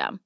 system. 0.00 0.20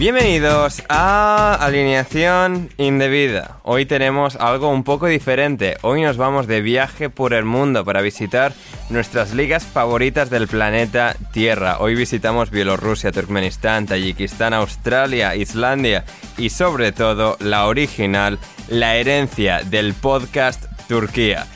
Bienvenidos 0.00 0.82
a 0.88 1.58
Alineación 1.60 2.70
Indebida. 2.78 3.58
Hoy 3.64 3.84
tenemos 3.84 4.34
algo 4.36 4.70
un 4.70 4.82
poco 4.82 5.06
diferente. 5.08 5.76
Hoy 5.82 6.00
nos 6.00 6.16
vamos 6.16 6.46
de 6.46 6.62
viaje 6.62 7.10
por 7.10 7.34
el 7.34 7.44
mundo 7.44 7.84
para 7.84 8.00
visitar 8.00 8.54
nuestras 8.88 9.34
ligas 9.34 9.62
favoritas 9.62 10.30
del 10.30 10.48
planeta 10.48 11.16
Tierra. 11.34 11.80
Hoy 11.80 11.96
visitamos 11.96 12.50
Bielorrusia, 12.50 13.12
Turkmenistán, 13.12 13.84
Tayikistán, 13.84 14.54
Australia, 14.54 15.36
Islandia 15.36 16.06
y 16.38 16.48
sobre 16.48 16.92
todo 16.92 17.36
la 17.38 17.66
original, 17.66 18.38
la 18.70 18.96
herencia 18.96 19.60
del 19.64 19.92
podcast 19.92 20.64
Turquía. 20.88 21.46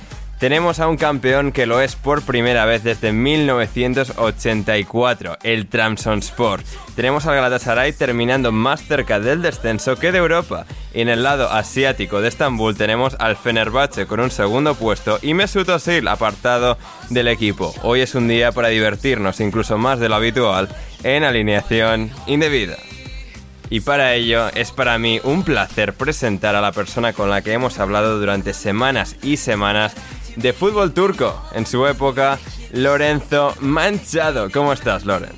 Tenemos 0.44 0.76
a 0.78 0.88
un 0.88 0.98
campeón 0.98 1.52
que 1.52 1.64
lo 1.64 1.80
es 1.80 1.96
por 1.96 2.20
primera 2.20 2.66
vez 2.66 2.84
desde 2.84 3.14
1984, 3.14 5.38
el 5.42 5.66
Trabzonspor. 5.68 6.60
Tenemos 6.94 7.24
al 7.24 7.36
Galatasaray 7.36 7.94
terminando 7.94 8.52
más 8.52 8.82
cerca 8.82 9.20
del 9.20 9.40
descenso 9.40 9.96
que 9.96 10.12
de 10.12 10.18
Europa. 10.18 10.66
Y 10.92 11.00
en 11.00 11.08
el 11.08 11.22
lado 11.22 11.50
asiático 11.50 12.20
de 12.20 12.28
Estambul 12.28 12.76
tenemos 12.76 13.16
al 13.20 13.38
Fenerbahce 13.38 14.04
con 14.04 14.20
un 14.20 14.30
segundo 14.30 14.74
puesto 14.74 15.18
y 15.22 15.32
Mesut 15.32 15.70
Özil 15.70 16.06
apartado 16.08 16.76
del 17.08 17.28
equipo. 17.28 17.74
Hoy 17.82 18.02
es 18.02 18.14
un 18.14 18.28
día 18.28 18.52
para 18.52 18.68
divertirnos 18.68 19.40
incluso 19.40 19.78
más 19.78 19.98
de 19.98 20.10
lo 20.10 20.16
habitual 20.16 20.68
en 21.04 21.24
alineación 21.24 22.10
indebida. 22.26 22.76
Y 23.70 23.80
para 23.80 24.12
ello 24.14 24.48
es 24.54 24.72
para 24.72 24.98
mí 24.98 25.20
un 25.24 25.42
placer 25.42 25.94
presentar 25.94 26.54
a 26.54 26.60
la 26.60 26.72
persona 26.72 27.14
con 27.14 27.30
la 27.30 27.40
que 27.42 27.52
hemos 27.52 27.78
hablado 27.78 28.20
durante 28.20 28.52
semanas 28.52 29.16
y 29.22 29.38
semanas 29.38 29.94
de 30.36 30.52
fútbol 30.52 30.92
turco. 30.92 31.40
En 31.52 31.66
su 31.66 31.86
época, 31.86 32.38
Lorenzo 32.72 33.54
Manchado. 33.60 34.50
¿Cómo 34.50 34.72
estás, 34.72 35.04
Loren? 35.04 35.32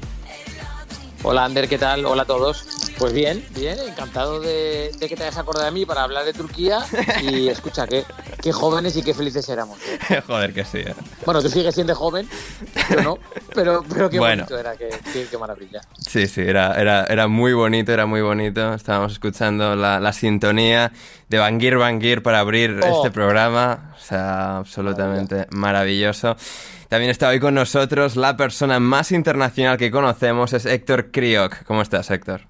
Hola, 1.22 1.44
Ander, 1.44 1.68
¿qué 1.68 1.78
tal? 1.78 2.06
Hola 2.06 2.22
a 2.22 2.26
todos. 2.26 2.75
Pues 2.98 3.12
bien, 3.12 3.44
bien, 3.54 3.78
encantado 3.86 4.40
de, 4.40 4.90
de 4.98 5.08
que 5.08 5.16
te 5.16 5.22
hayas 5.24 5.36
acordado 5.36 5.66
de 5.66 5.70
mí 5.70 5.84
para 5.84 6.02
hablar 6.02 6.24
de 6.24 6.32
Turquía. 6.32 6.78
Y 7.22 7.48
escucha, 7.50 7.86
qué, 7.86 8.04
qué 8.42 8.52
jóvenes 8.52 8.96
y 8.96 9.02
qué 9.02 9.12
felices 9.12 9.46
éramos. 9.50 9.78
¿eh? 10.10 10.22
Joder, 10.26 10.54
que 10.54 10.64
sí. 10.64 10.78
¿eh? 10.78 10.94
Bueno, 11.26 11.42
tú 11.42 11.50
sigues 11.50 11.74
siendo 11.74 11.94
joven, 11.94 12.26
yo 12.90 13.02
no, 13.02 13.18
pero, 13.54 13.84
pero 13.86 14.08
qué 14.08 14.18
Bueno. 14.18 14.44
bonito 14.44 14.58
era, 14.58 14.76
qué, 14.78 14.88
qué- 15.12 15.26
qué 15.30 15.36
maravilla. 15.38 15.82
Sí, 15.98 16.26
sí, 16.26 16.40
era, 16.40 16.72
era, 16.80 17.04
era 17.04 17.28
muy 17.28 17.52
bonito, 17.52 17.92
era 17.92 18.06
muy 18.06 18.22
bonito. 18.22 18.72
Estábamos 18.72 19.12
escuchando 19.12 19.76
la, 19.76 20.00
la 20.00 20.12
sintonía 20.14 20.90
de 21.28 21.38
Bangir 21.38 21.76
Bangir 21.76 22.22
para 22.22 22.38
abrir 22.40 22.80
Oh. 22.82 22.96
este 22.96 23.10
programa. 23.10 23.94
O 23.94 24.00
sea, 24.02 24.56
absolutamente 24.56 25.48
maravilloso. 25.50 26.34
También 26.88 27.10
está 27.10 27.28
hoy 27.28 27.40
con 27.40 27.54
nosotros 27.54 28.16
la 28.16 28.38
persona 28.38 28.80
más 28.80 29.12
internacional 29.12 29.76
que 29.76 29.90
conocemos, 29.90 30.54
es 30.54 30.64
Héctor 30.64 31.10
Kriok. 31.10 31.64
¿Cómo 31.64 31.82
estás, 31.82 32.10
Héctor? 32.10 32.42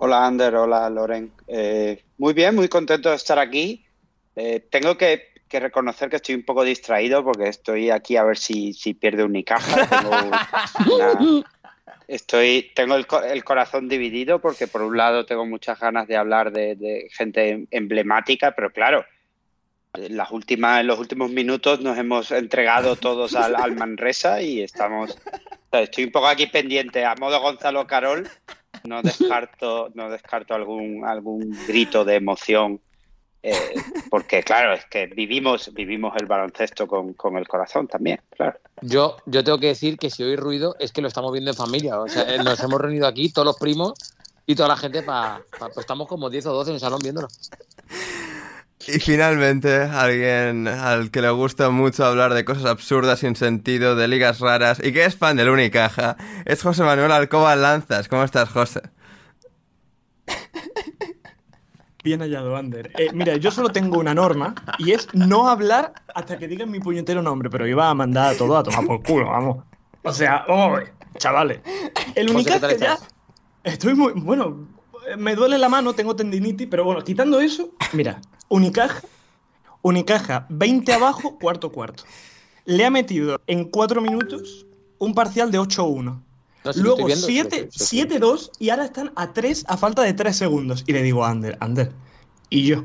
Hola 0.00 0.26
Ander, 0.26 0.54
hola 0.54 0.88
Loren. 0.90 1.32
Eh, 1.48 2.02
muy 2.18 2.32
bien, 2.32 2.54
muy 2.54 2.68
contento 2.68 3.10
de 3.10 3.16
estar 3.16 3.38
aquí. 3.38 3.84
Eh, 4.36 4.60
tengo 4.70 4.96
que, 4.96 5.32
que 5.48 5.58
reconocer 5.58 6.08
que 6.08 6.16
estoy 6.16 6.36
un 6.36 6.44
poco 6.44 6.62
distraído 6.62 7.24
porque 7.24 7.48
estoy 7.48 7.90
aquí 7.90 8.16
a 8.16 8.22
ver 8.22 8.38
si, 8.38 8.72
si 8.72 8.94
pierde 8.94 9.24
Unicaja. 9.24 9.86
Tengo, 9.88 10.10
una- 10.96 11.44
estoy, 12.08 12.70
tengo 12.76 12.94
el, 12.94 13.06
co- 13.08 13.22
el 13.24 13.42
corazón 13.42 13.88
dividido 13.88 14.40
porque 14.40 14.68
por 14.68 14.82
un 14.82 14.96
lado 14.96 15.26
tengo 15.26 15.44
muchas 15.46 15.80
ganas 15.80 16.06
de 16.06 16.16
hablar 16.16 16.52
de, 16.52 16.76
de 16.76 17.08
gente 17.10 17.66
emblemática, 17.72 18.52
pero 18.52 18.70
claro, 18.70 19.04
en 19.94 20.16
las 20.16 20.30
últimas, 20.30 20.80
en 20.80 20.86
los 20.86 21.00
últimos 21.00 21.30
minutos 21.30 21.80
nos 21.80 21.98
hemos 21.98 22.30
entregado 22.30 22.94
todos 22.94 23.34
al, 23.34 23.56
al 23.56 23.74
Manresa 23.74 24.40
y 24.42 24.62
estamos, 24.62 25.18
estoy 25.72 26.04
un 26.04 26.12
poco 26.12 26.28
aquí 26.28 26.46
pendiente, 26.46 27.04
a 27.04 27.16
modo 27.16 27.40
Gonzalo 27.40 27.84
Carol, 27.88 28.28
no 28.88 29.02
descarto, 29.02 29.90
no 29.94 30.10
descarto 30.10 30.54
algún, 30.54 31.04
algún 31.04 31.56
grito 31.66 32.04
de 32.04 32.16
emoción, 32.16 32.80
eh, 33.42 33.74
porque 34.10 34.42
claro, 34.42 34.72
es 34.72 34.84
que 34.86 35.06
vivimos, 35.06 35.72
vivimos 35.72 36.14
el 36.16 36.26
baloncesto 36.26 36.86
con, 36.86 37.12
con 37.14 37.36
el 37.36 37.46
corazón 37.46 37.86
también, 37.86 38.20
claro. 38.30 38.58
Yo, 38.80 39.16
yo 39.26 39.44
tengo 39.44 39.58
que 39.58 39.68
decir 39.68 39.98
que 39.98 40.10
si 40.10 40.22
oí 40.22 40.36
ruido 40.36 40.76
es 40.78 40.92
que 40.92 41.02
lo 41.02 41.08
estamos 41.08 41.32
viendo 41.32 41.50
en 41.50 41.56
familia. 41.56 42.00
O 42.00 42.08
sea, 42.08 42.22
eh, 42.34 42.38
nos 42.42 42.60
hemos 42.60 42.80
reunido 42.80 43.06
aquí, 43.06 43.30
todos 43.32 43.46
los 43.46 43.56
primos 43.56 43.94
y 44.46 44.54
toda 44.54 44.68
la 44.68 44.76
gente 44.76 45.02
para. 45.02 45.42
pues 45.58 45.78
estamos 45.78 46.08
como 46.08 46.30
10 46.30 46.46
o 46.46 46.52
12 46.52 46.70
en 46.70 46.74
el 46.74 46.80
salón 46.80 47.00
viéndolo. 47.02 47.28
Y 48.86 49.00
finalmente, 49.00 49.82
alguien 49.82 50.68
al 50.68 51.10
que 51.10 51.20
le 51.20 51.30
gusta 51.30 51.70
mucho 51.70 52.04
hablar 52.04 52.32
de 52.32 52.44
cosas 52.44 52.66
absurdas 52.66 53.18
sin 53.18 53.34
sentido, 53.34 53.96
de 53.96 54.06
ligas 54.08 54.40
raras 54.40 54.80
y 54.82 54.92
que 54.92 55.04
es 55.04 55.16
fan 55.16 55.36
del 55.36 55.48
Unicaja, 55.48 56.16
es 56.44 56.62
José 56.62 56.84
Manuel 56.84 57.10
Alcoba 57.10 57.56
Lanzas. 57.56 58.08
¿Cómo 58.08 58.22
estás, 58.22 58.48
José? 58.50 58.82
Bien 62.04 62.20
hallado, 62.20 62.56
Ander. 62.56 62.92
Eh, 62.96 63.08
mira, 63.12 63.36
yo 63.36 63.50
solo 63.50 63.70
tengo 63.70 63.98
una 63.98 64.14
norma 64.14 64.54
y 64.78 64.92
es 64.92 65.08
no 65.12 65.48
hablar 65.48 65.92
hasta 66.14 66.38
que 66.38 66.46
digan 66.46 66.70
mi 66.70 66.78
puñetero 66.78 67.20
nombre, 67.20 67.50
pero 67.50 67.66
iba 67.66 67.90
a 67.90 67.94
mandar 67.94 68.34
a 68.34 68.38
todo 68.38 68.56
a 68.56 68.62
tomar 68.62 68.86
por 68.86 69.02
culo, 69.02 69.26
vamos. 69.26 69.64
O 70.04 70.12
sea, 70.12 70.44
oh, 70.48 70.78
chavales. 71.18 71.60
El 72.14 72.32
José, 72.32 72.52
¿qué 72.52 72.60
tal 72.60 72.70
Unicaja 72.70 72.98
ya. 72.98 72.98
Estoy 73.64 73.94
muy. 73.94 74.12
Bueno, 74.14 74.68
me 75.16 75.34
duele 75.34 75.58
la 75.58 75.68
mano, 75.68 75.94
tengo 75.94 76.14
tendinitis, 76.16 76.68
pero 76.68 76.84
bueno, 76.84 77.02
quitando 77.02 77.40
eso, 77.40 77.70
mira, 77.92 78.20
Unicaja, 78.48 79.00
Unicaja, 79.82 80.46
20 80.50 80.92
abajo, 80.92 81.38
cuarto 81.38 81.70
cuarto. 81.72 82.04
Le 82.64 82.84
ha 82.84 82.90
metido 82.90 83.40
en 83.46 83.64
4 83.64 84.00
minutos 84.00 84.66
un 84.98 85.14
parcial 85.14 85.50
de 85.50 85.58
8-1. 85.60 86.20
No, 86.64 86.72
sí, 86.72 86.80
lo 86.80 86.84
Luego 86.96 87.08
estoy 87.08 87.34
viendo, 87.34 87.50
7, 87.50 87.68
sí, 87.70 87.78
sí, 87.78 88.02
sí. 88.02 88.18
7-2 88.18 88.50
y 88.58 88.70
ahora 88.70 88.84
están 88.84 89.12
a 89.16 89.32
3 89.32 89.64
a 89.68 89.76
falta 89.76 90.02
de 90.02 90.12
3 90.12 90.36
segundos. 90.36 90.84
Y 90.86 90.92
le 90.92 91.02
digo 91.02 91.24
a 91.24 91.30
Ander, 91.30 91.56
Ander, 91.60 91.92
y 92.50 92.64
yo, 92.64 92.84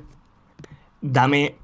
dame 1.01 1.57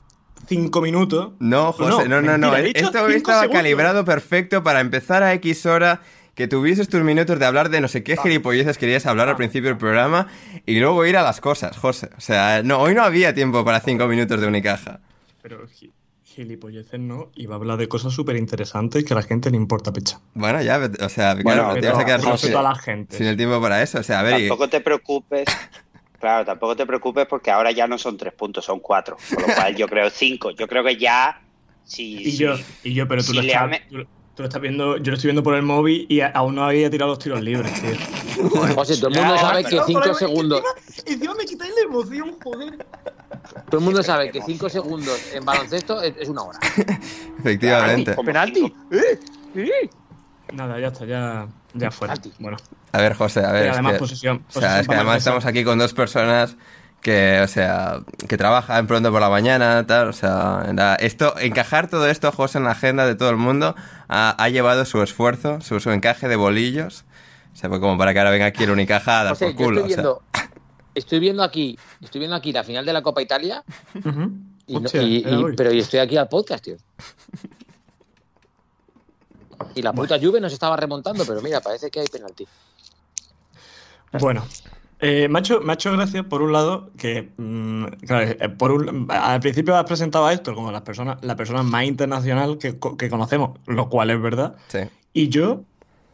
5 0.47 0.81
minutos. 0.81 1.33
No, 1.39 1.71
José, 1.71 2.09
no, 2.09 2.21
no, 2.21 2.38
no. 2.38 2.55
he 2.57 2.63
dicho 2.63 2.77
Esto 2.79 3.07
estaba 3.07 3.41
segundos. 3.41 3.50
calibrado 3.51 4.03
perfecto 4.03 4.63
para 4.63 4.81
empezar 4.81 5.21
a 5.23 5.33
X 5.33 5.65
hora, 5.65 6.01
que 6.39 6.47
tuvieses 6.47 6.88
tus 6.88 7.01
minutos 7.01 7.38
de 7.38 7.45
hablar 7.45 7.68
de 7.69 7.81
no 7.81 7.89
sé 7.89 8.01
qué 8.01 8.15
gilipolleces 8.15 8.77
querías 8.77 9.06
hablar 9.06 9.27
al 9.27 9.36
principio 9.36 9.68
del 9.71 9.77
programa 9.77 10.27
y 10.65 10.80
luego 10.80 11.06
ir 11.06 11.18
a 11.18 11.21
las 11.21 11.41
cosas, 11.41 11.75
José. 11.77 12.09
O 12.18 12.21
sea, 12.21 12.63
no, 12.63 12.80
hoy 12.80 12.95
no 12.95 13.03
había 13.03 13.33
tiempo 13.33 13.65
para 13.65 13.81
cinco 13.81 14.07
minutos 14.07 14.39
de 14.39 14.47
Unicaja. 14.47 15.01
Pero 15.41 15.68
gi- 15.68 15.91
gilipolleces 16.24 16.97
no, 16.97 17.30
iba 17.36 17.56
a 17.56 17.57
hablar 17.57 17.77
de 17.77 17.89
cosas 17.89 18.13
súper 18.13 18.38
interesantes 18.38 19.03
que 19.03 19.12
a 19.13 19.18
la 19.18 19.24
gente 19.24 19.51
le 19.51 19.57
importa 19.57 19.91
pecha. 19.91 20.21
Bueno, 20.33 20.62
ya, 20.62 20.80
o 21.01 21.09
sea, 21.09 21.33
Bueno, 21.36 21.63
claro, 21.65 21.81
te 21.81 21.88
vas 21.89 22.00
a 22.00 22.06
quedar 22.06 22.38
sin, 22.38 22.53
la 22.53 22.75
gente. 22.75 23.18
sin 23.18 23.25
el 23.27 23.36
tiempo 23.36 23.59
para 23.62 23.83
eso. 23.83 24.00
O 24.00 24.03
sea, 24.03 24.21
a 24.21 24.24
ver, 24.24 24.39
y- 24.39 24.47
Tampoco 24.47 24.69
te 24.69 24.80
preocupes. 24.80 25.44
Claro, 26.21 26.45
tampoco 26.45 26.75
te 26.77 26.86
preocupes 26.86 27.25
porque 27.27 27.50
ahora 27.51 27.71
ya 27.71 27.88
no 27.88 27.97
son 27.97 28.15
tres 28.18 28.33
puntos, 28.33 28.63
son 28.65 28.80
cuatro. 28.81 29.15
Con 29.33 29.41
lo 29.45 29.56
cual 29.56 29.74
yo 29.75 29.88
creo 29.88 30.09
cinco. 30.09 30.51
Yo 30.51 30.68
creo 30.68 30.83
que 30.86 30.95
ya. 30.97 31.41
Si, 31.86 32.21
Y 32.21 32.31
si- 32.31 32.38
yo, 32.38 32.56
y 32.83 32.94
yo, 32.94 33.07
pero 33.09 33.21
tú, 33.21 33.27
si 33.31 33.36
lo 33.36 33.41
le 33.41 33.47
estás, 33.47 33.63
ame- 33.63 33.81
tú, 33.89 34.06
tú 34.39 34.44
lo 34.44 34.47
estás 34.47 34.62
viendo, 34.62 34.95
yo 34.95 35.12
lo 35.12 35.15
estoy 35.18 35.27
viendo 35.27 35.44
por 35.44 35.53
el 35.56 35.63
móvil 35.63 36.06
y 36.07 36.21
aún 36.21 36.56
no 36.56 36.63
había 36.63 36.89
tirado 36.89 37.09
los 37.12 37.19
tiros 37.19 37.41
libres, 37.41 37.74
tío. 37.81 38.47
José, 38.74 38.95
todo 38.95 39.09
el 39.09 39.15
mundo 39.15 39.36
Ya, 39.36 39.41
sabe 39.41 39.65
que 39.65 39.75
No, 39.75 39.83
5 39.86 40.00
pero 40.01 40.13
segundos. 40.13 40.62
Encima, 40.88 41.03
encima 41.13 41.33
me 41.36 41.44
quitáis 41.45 41.74
la 41.75 41.81
emoción, 41.81 42.36
joder. 42.41 42.86
Todo 43.69 43.80
el 43.80 43.83
mundo 43.83 44.01
sabe 44.01 44.31
que 44.31 44.41
5 44.41 44.69
segundos 44.69 45.19
en 45.33 45.44
baloncesto 45.44 46.01
es, 46.01 46.13
es 46.18 46.30
una 46.30 46.44
hora. 46.44 46.57
efectivamente. 47.39 48.15
Como 48.15 48.25
Penalti. 48.27 48.74
¡Eh! 48.91 49.19
¡Eh! 49.56 49.89
Nada, 50.53 50.80
ya 50.80 50.88
está, 50.88 51.03
ya, 51.06 51.45
ya 51.74 51.91
fuera. 51.91 52.13
Penalti. 52.13 52.33
Bueno, 52.41 52.56
A 52.94 52.97
ver, 53.01 53.15
José, 53.15 53.41
a 53.44 53.51
ver. 53.51 53.65
y 53.65 53.68
es 53.68 53.74
además 53.74 53.94
que- 53.95 54.00
posesión. 54.00 54.38
O 54.38 54.39
sea, 54.53 54.62
posesión 54.62 54.80
es 54.80 54.88
que 54.88 54.95
además 54.95 55.18
estamos 55.18 55.45
aquí 55.45 55.65
con 55.65 55.77
dos 55.77 55.94
personas 55.94 56.56
que, 57.01 57.42
o 57.42 57.48
sea, 57.48 58.01
que 58.28 58.38
trabajan 58.38 58.86
pronto 58.88 59.12
por 59.12 59.22
la 59.22 59.30
mañana, 59.30 59.86
tal, 59.88 60.10
o 60.10 60.13
sea, 60.13 60.66
esto, 61.00 61.34
encajar 61.40 61.90
todo 61.90 62.07
esto, 62.07 62.31
José, 62.31 62.57
en 62.57 62.66
la 62.66 62.72
agenda 62.72 63.06
de 63.06 63.16
todo 63.16 63.30
el 63.30 63.38
mundo, 63.38 63.75
ha, 64.07 64.36
ha 64.44 64.50
llevado 64.50 64.84
su 64.86 65.01
esfuerzo, 65.01 65.62
su, 65.62 65.80
su 65.80 65.92
encaje 65.92 66.28
de 66.28 66.36
bolillos, 66.36 67.06
o 67.54 67.56
sea, 67.56 67.69
pues 67.69 67.80
como 67.81 67.98
para 67.98 68.13
que 68.13 68.19
ahora 68.19 68.31
venga 68.31 68.46
aquí 68.48 68.63
el 68.66 68.72
Unicaja 68.72 69.22
a 69.22 69.24
dar 69.24 69.38
por 69.38 69.56
culo, 69.56 69.80
estoy 69.86 69.94
o 69.94 69.96
sea. 69.96 70.04
viendo, 70.04 70.24
estoy 70.96 71.19
viendo 71.19 71.44
aquí, 71.44 71.78
estoy 72.01 72.19
viendo 72.19 72.36
aquí 72.36 72.51
la 72.51 72.63
final 72.63 72.86
de 72.86 72.94
la 72.94 73.01
Copa 73.01 73.22
Italia, 73.22 73.63
y 74.68 74.74
no- 74.74 75.48
pero 75.56 75.72
yo 75.72 75.81
estoy 75.81 76.00
aquí 76.00 76.18
al 76.18 76.28
podcast, 76.28 76.63
tío. 76.66 76.75
Y 79.75 79.81
la 79.81 79.94
puta 79.94 80.18
Juve 80.19 80.40
nos 80.40 80.54
estaba 80.54 80.75
remontando, 80.78 81.25
pero 81.25 81.42
mira, 81.42 81.60
parece 81.62 81.90
que 81.92 82.00
hay 82.00 82.07
penalti. 82.07 82.48
Bueno, 84.19 84.46
eh, 85.00 85.28
me, 85.30 85.40
ha 85.40 85.42
hecho, 85.42 85.62
me 85.62 85.72
ha 85.72 85.75
hecho 85.75 85.92
gracia, 85.94 86.24
por 86.24 86.42
un 86.42 86.51
lado, 86.54 86.92
que 86.98 87.30
mm, 87.38 87.86
claro, 88.06 88.30
eh, 88.40 88.50
por 88.50 88.72
un- 88.72 89.07
al 89.10 89.40
principio 89.40 89.75
has 89.78 89.86
presentado 89.86 90.25
a 90.25 90.34
Héctor 90.34 90.56
como 90.56 90.72
la 90.72 90.84
persona, 90.84 91.18
la 91.22 91.36
persona 91.36 91.63
más 91.63 91.86
internacional 91.86 92.57
que, 92.57 92.78
que 92.98 93.10
conocemos, 93.10 93.57
lo 93.68 93.90
cual 93.90 94.10
es 94.10 94.22
verdad. 94.22 94.56
Sí. 94.68 94.80
Y 95.13 95.30
yo, 95.30 95.63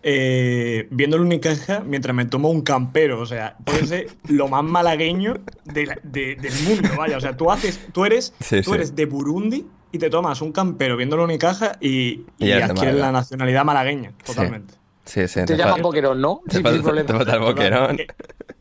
eh, 0.03 0.87
viendo 0.91 1.15
el 1.17 1.23
Unicaja, 1.23 1.79
mientras 1.85 2.15
me 2.15 2.25
tomo 2.25 2.49
un 2.49 2.61
campero, 2.61 3.19
o 3.19 3.25
sea, 3.25 3.57
puede 3.65 3.87
ser 3.87 4.07
lo 4.29 4.47
más 4.47 4.63
malagueño 4.63 5.37
de 5.63 5.85
la- 5.87 5.97
de- 6.03 6.35
del 6.35 6.53
mundo, 6.67 6.89
vaya. 6.97 7.17
O 7.17 7.21
sea, 7.21 7.35
tú 7.35 7.51
haces, 7.51 7.79
tú 7.91 8.05
eres, 8.05 8.33
Sí, 8.39 8.61
tú 8.61 8.69
sí. 8.71 8.75
eres 8.75 8.95
de 8.95 9.05
Burundi 9.07 9.65
y 9.91 9.97
te 9.97 10.09
tomas 10.11 10.41
un 10.41 10.51
campero 10.51 10.95
viendo 10.95 11.15
el 11.15 11.23
Unicaja 11.23 11.77
y, 11.81 12.25
Y 12.37 12.45
y 12.47 12.51
adquieres 12.51 12.95
la 12.95 13.11
nacionalidad 13.11 13.65
malagueña, 13.65 14.11
totalmente. 14.25 14.75
Sí, 15.05 15.27
sí. 15.27 15.41
Te 15.41 15.45
te 15.45 15.57
llaman 15.57 15.81
Boquerón, 15.81 16.19
¿no? 16.19 16.41
te 16.47 16.57
Sí, 16.57 16.63
falta- 16.63 16.81
problema. 16.83 17.07
te 17.07 17.13
falta 17.13 17.33
el 17.33 17.39
boquerón. 17.39 17.97
Que, 17.97 18.07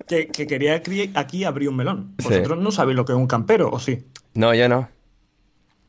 que- 0.07 0.29
que 0.29 0.47
quería 0.47 0.83
aquí 1.15 1.45
abrir 1.45 1.69
un 1.71 1.77
melón. 1.77 2.15
Sí. 2.19 2.29
Vosotros 2.29 2.59
no 2.59 2.71
sabéis 2.71 2.97
lo 2.97 3.05
que 3.05 3.13
es 3.13 3.19
un 3.19 3.27
campero, 3.27 3.71
¿o 3.71 3.79
sí? 3.81 4.05
No, 4.35 4.53
yo 4.55 4.69
no. 4.69 4.89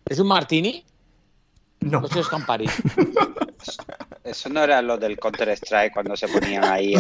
¿Es 0.08 0.20
un 0.20 0.28
martini? 0.28 0.86
No. 1.82 2.02
No 2.02 2.08
sé, 2.08 2.20
es 2.22 2.28
Campari. 2.28 2.66
Eso 4.24 4.50
no 4.50 4.64
era 4.64 4.82
lo 4.82 4.98
del 4.98 5.20
Counter 5.20 5.50
Strike 5.50 5.94
cuando 5.94 6.16
se 6.16 6.28
ponían 6.28 6.64
ahí 6.64 6.96
a, 6.96 7.00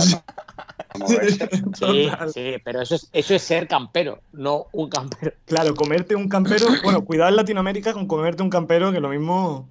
a 0.93 0.97
moverse. 0.97 1.49
Sí, 1.79 2.09
sí, 2.33 2.55
pero 2.63 2.81
eso 2.81 2.95
es, 2.95 3.09
eso 3.11 3.33
es 3.33 3.41
ser 3.41 3.67
campero, 3.67 4.19
no 4.31 4.67
un 4.73 4.89
campero. 4.89 5.31
Claro, 5.45 5.73
comerte 5.73 6.15
un 6.15 6.29
campero. 6.29 6.67
Bueno, 6.83 7.03
cuidado 7.03 7.29
en 7.29 7.35
Latinoamérica 7.37 7.93
con 7.93 8.07
comerte 8.07 8.43
un 8.43 8.49
campero, 8.51 8.91
que 8.91 8.99
lo 8.99 9.09
mismo 9.09 9.67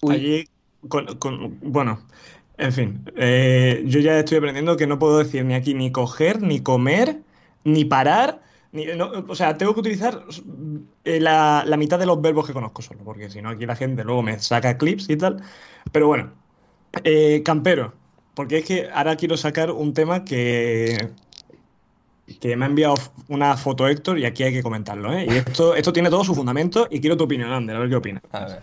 Uy. 0.00 0.14
allí. 0.14 0.48
Con, 0.88 1.06
con- 1.18 1.58
bueno, 1.62 2.00
en 2.62 2.72
fin. 2.72 3.04
eh, 3.16 3.82
yo 3.86 4.00
ya 4.00 4.18
estoy 4.18 4.38
aprendiendo 4.38 4.76
que 4.76 4.86
no 4.86 4.98
puedo 4.98 5.18
decir 5.18 5.44
ni 5.44 5.54
aquí 5.54 5.74
ni 5.74 5.92
coger, 5.92 6.40
ni 6.42 6.60
comer, 6.60 7.20
ni 7.64 7.84
parar. 7.84 8.40
Ni, 8.72 8.86
no, 8.86 9.10
o 9.28 9.34
sea, 9.34 9.58
tengo 9.58 9.74
que 9.74 9.80
utilizar 9.80 10.24
eh, 11.04 11.20
la, 11.20 11.62
la 11.66 11.76
mitad 11.76 11.98
de 11.98 12.06
los 12.06 12.22
verbos 12.22 12.46
que 12.46 12.54
conozco 12.54 12.80
solo, 12.80 13.00
porque 13.04 13.28
si 13.28 13.42
no, 13.42 13.50
aquí 13.50 13.66
la 13.66 13.76
gente 13.76 14.02
luego 14.02 14.22
me 14.22 14.38
saca 14.38 14.78
clips 14.78 15.10
y 15.10 15.16
tal. 15.16 15.42
Pero 15.92 16.06
bueno, 16.06 16.32
eh, 17.04 17.42
campero. 17.44 17.92
Porque 18.34 18.58
es 18.58 18.64
que 18.64 18.88
ahora 18.94 19.16
quiero 19.16 19.36
sacar 19.36 19.70
un 19.70 19.92
tema 19.92 20.24
que, 20.24 21.10
que 22.40 22.56
me 22.56 22.64
ha 22.64 22.68
enviado 22.68 22.94
una 23.28 23.58
foto 23.58 23.86
Héctor 23.86 24.18
y 24.18 24.24
aquí 24.24 24.42
hay 24.42 24.54
que 24.54 24.62
comentarlo. 24.62 25.12
Y 25.20 25.28
esto, 25.28 25.74
esto 25.74 25.92
tiene 25.92 26.08
todo 26.08 26.24
su 26.24 26.34
fundamento 26.34 26.88
y 26.90 27.00
quiero 27.00 27.16
tu 27.18 27.24
opinión, 27.24 27.52
Ander, 27.52 27.76
a 27.76 27.80
ver 27.80 27.90
qué 27.90 27.96
opinas. 27.96 28.22
A 28.32 28.46
ver. 28.46 28.60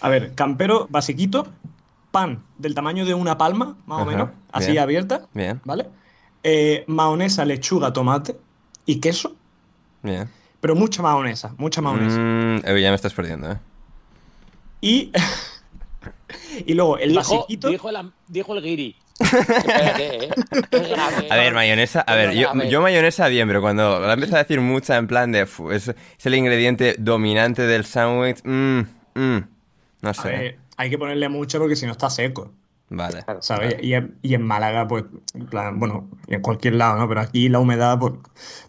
A 0.00 0.08
ver, 0.08 0.34
campero 0.34 0.86
basiquito, 0.88 1.48
pan 2.10 2.42
del 2.58 2.74
tamaño 2.74 3.04
de 3.04 3.14
una 3.14 3.38
palma, 3.38 3.76
más 3.86 4.02
o 4.02 4.04
menos, 4.06 4.30
así 4.52 4.72
bien. 4.72 4.82
abierta, 4.82 5.22
Bien, 5.32 5.60
¿vale? 5.64 5.86
Eh, 6.42 6.84
mahonesa, 6.86 7.44
lechuga, 7.44 7.92
tomate 7.92 8.36
y 8.86 8.98
queso, 9.00 9.36
bien. 10.02 10.28
pero 10.60 10.74
mucha 10.74 11.02
mahonesa, 11.02 11.54
mucha 11.58 11.80
mahonesa. 11.80 12.18
Mm, 12.18 12.62
eh, 12.64 12.80
ya 12.82 12.88
me 12.90 12.94
estás 12.96 13.12
perdiendo, 13.14 13.52
¿eh? 13.52 13.58
Y, 14.80 15.12
y 16.66 16.74
luego 16.74 16.98
el 16.98 17.10
Dijo, 17.10 17.20
basiquito... 17.36 17.68
dijo, 17.68 17.90
el, 17.90 18.12
dijo 18.28 18.56
el 18.56 18.62
guiri. 18.62 18.96
Espérate, 19.20 20.24
¿eh? 20.24 20.30
A 21.30 21.36
ver, 21.36 21.52
mayonesa, 21.52 22.00
a 22.00 22.14
ver, 22.14 22.32
yo, 22.32 22.54
yo 22.64 22.80
mayonesa 22.80 23.28
bien, 23.28 23.46
pero 23.46 23.60
cuando 23.60 24.00
la 24.00 24.14
empiezo 24.14 24.34
a 24.36 24.38
decir 24.38 24.60
mucha 24.62 24.96
en 24.96 25.06
plan 25.06 25.30
de 25.30 25.44
"Fu, 25.44 25.70
es, 25.72 25.88
es 25.88 26.26
el 26.26 26.34
ingrediente 26.34 26.96
dominante 26.98 27.66
del 27.66 27.84
sándwich, 27.84 28.40
mm, 28.44 28.78
mm, 29.14 29.38
no 30.00 30.08
a 30.08 30.14
sé. 30.14 30.58
Hay 30.80 30.88
que 30.90 30.98
ponerle 30.98 31.28
mucho 31.28 31.58
porque 31.58 31.76
si 31.76 31.84
no 31.86 31.92
está 31.92 32.08
seco. 32.10 32.52
Vale. 32.88 33.24
¿sabes? 33.40 33.76
Y, 33.82 33.92
en- 33.94 34.16
y 34.22 34.34
en 34.34 34.42
Málaga, 34.42 34.88
pues, 34.88 35.04
en 35.34 35.46
plan, 35.46 35.78
bueno, 35.78 36.08
en 36.26 36.40
cualquier 36.40 36.74
lado, 36.74 36.96
¿no? 36.98 37.08
Pero 37.08 37.20
aquí 37.20 37.48
la 37.48 37.58
humedad, 37.60 37.98
pues, 37.98 38.14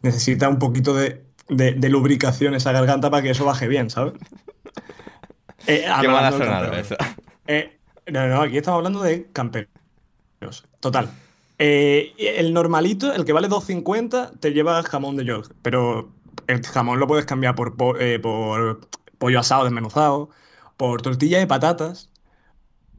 necesita 0.04 0.48
un 0.50 0.60
poquito 0.60 0.94
de, 0.94 1.24
de- 1.50 1.72
de 1.74 1.90
lubricación 1.90 2.54
esa 2.54 2.72
garganta 2.72 3.10
para 3.10 3.24
que 3.24 3.32
eso 3.32 3.46
baje 3.46 3.68
bien, 3.68 3.90
¿sabes? 3.90 4.14
Eh, 5.68 5.86
Qué 6.02 6.08
mal 6.08 6.24
ha 6.24 6.28
hablando 6.30 6.38
del 6.40 6.48
sonado 6.48 6.72
campero. 6.72 6.82
eso. 6.82 6.96
Eh, 7.48 7.78
no, 8.12 8.28
no, 8.28 8.42
aquí 8.42 8.58
estamos 8.58 8.80
hablando 8.80 9.02
de 9.04 9.28
camperos. 9.32 9.70
Total. 10.80 11.10
Eh, 11.60 12.14
el 12.18 12.52
normalito, 12.54 13.14
el 13.14 13.26
que 13.26 13.34
vale 13.34 13.48
2.50, 13.48 14.40
te 14.40 14.54
lleva 14.54 14.82
jamón 14.82 15.18
de 15.18 15.26
York. 15.26 15.54
Pero 15.62 16.10
el 16.48 16.66
jamón 16.66 17.00
lo 17.00 17.06
puedes 17.06 17.26
cambiar 17.28 17.54
por, 17.54 17.78
po- 17.78 17.96
eh, 18.00 18.18
por 18.18 18.82
pollo 19.20 19.40
asado 19.40 19.64
desmenuzado, 19.66 20.30
por 20.82 21.00
tortilla 21.04 21.38
de 21.38 21.46
patatas. 21.46 22.10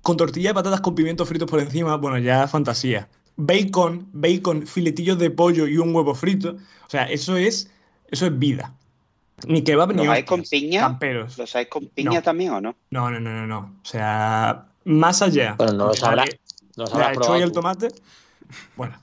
Con 0.02 0.16
tortilla 0.16 0.50
de 0.50 0.54
patatas 0.54 0.80
con 0.80 0.94
pimientos 0.94 1.28
fritos 1.28 1.50
por 1.50 1.58
encima, 1.58 1.96
bueno, 1.96 2.16
ya 2.18 2.46
fantasía. 2.46 3.08
Bacon, 3.34 4.06
bacon, 4.12 4.68
filetillos 4.68 5.18
de 5.18 5.32
pollo 5.32 5.66
y 5.66 5.78
un 5.78 5.92
huevo 5.92 6.14
frito. 6.14 6.50
O 6.50 6.88
sea, 6.88 7.10
eso 7.10 7.36
es, 7.36 7.72
eso 8.08 8.26
es 8.26 8.38
vida. 8.38 8.72
Ni 9.48 9.64
kebab 9.64 9.94
ni 9.96 10.04
¿Los 10.04 10.14
hay 10.14 10.22
con 10.22 10.44
piña? 10.44 10.82
Camperos. 10.82 11.36
¿Los 11.36 11.56
hay 11.56 11.66
con 11.66 11.88
piña 11.88 12.20
No. 12.20 12.22
también 12.22 12.52
o 12.52 12.60
no? 12.60 12.76
No, 12.90 13.10
no, 13.10 13.18
no, 13.18 13.32
no, 13.32 13.46
no. 13.48 13.58
O 13.82 13.84
sea, 13.84 14.66
más 14.84 15.20
allá. 15.20 15.56
Bueno, 15.58 15.72
no 15.72 15.86
lo 15.86 15.92
de 15.92 16.00
la 16.02 16.06
habrás 16.06 17.16
lechuga 17.16 17.38
y 17.40 17.42
el 17.42 17.50
tomate. 17.50 17.88
Bueno, 18.76 18.96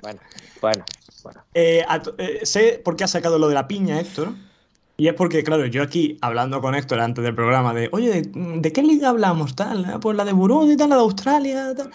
Bueno, 0.00 0.20
bueno, 0.60 0.84
bueno. 1.24 1.42
eh, 1.54 1.84
a 1.88 2.00
eh, 2.18 2.40
sé 2.44 2.80
por 2.84 2.94
qué 2.94 3.02
ha 3.02 3.08
sacado 3.08 3.36
lo 3.40 3.48
de 3.48 3.54
la 3.54 3.66
piña, 3.66 3.98
Héctor. 3.98 4.28
Y 4.96 5.08
es 5.08 5.14
porque, 5.14 5.42
claro, 5.42 5.66
yo 5.66 5.82
aquí 5.82 6.18
hablando 6.20 6.60
con 6.60 6.74
Héctor 6.74 7.00
antes 7.00 7.24
del 7.24 7.34
programa 7.34 7.74
de, 7.74 7.88
oye, 7.92 8.22
¿de, 8.22 8.30
de 8.60 8.72
qué 8.72 8.82
liga 8.82 9.08
hablamos? 9.08 9.56
Tal, 9.56 9.84
Ah, 9.86 9.98
pues 10.00 10.16
la 10.16 10.24
de 10.24 10.32
Burundi, 10.32 10.76
tal, 10.76 10.90
la 10.90 10.96
de 10.96 11.02
Australia, 11.02 11.74
tal. 11.74 11.90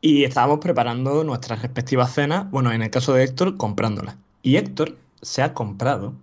Y 0.00 0.24
estábamos 0.24 0.60
preparando 0.60 1.24
nuestras 1.24 1.60
respectivas 1.62 2.12
cenas, 2.14 2.50
bueno, 2.50 2.72
en 2.72 2.82
el 2.82 2.90
caso 2.90 3.12
de 3.14 3.24
Héctor, 3.24 3.56
comprándolas. 3.56 4.16
Y 4.42 4.56
Héctor 4.56 4.96
se 5.20 5.42
ha 5.42 5.52
comprado. 5.54 6.14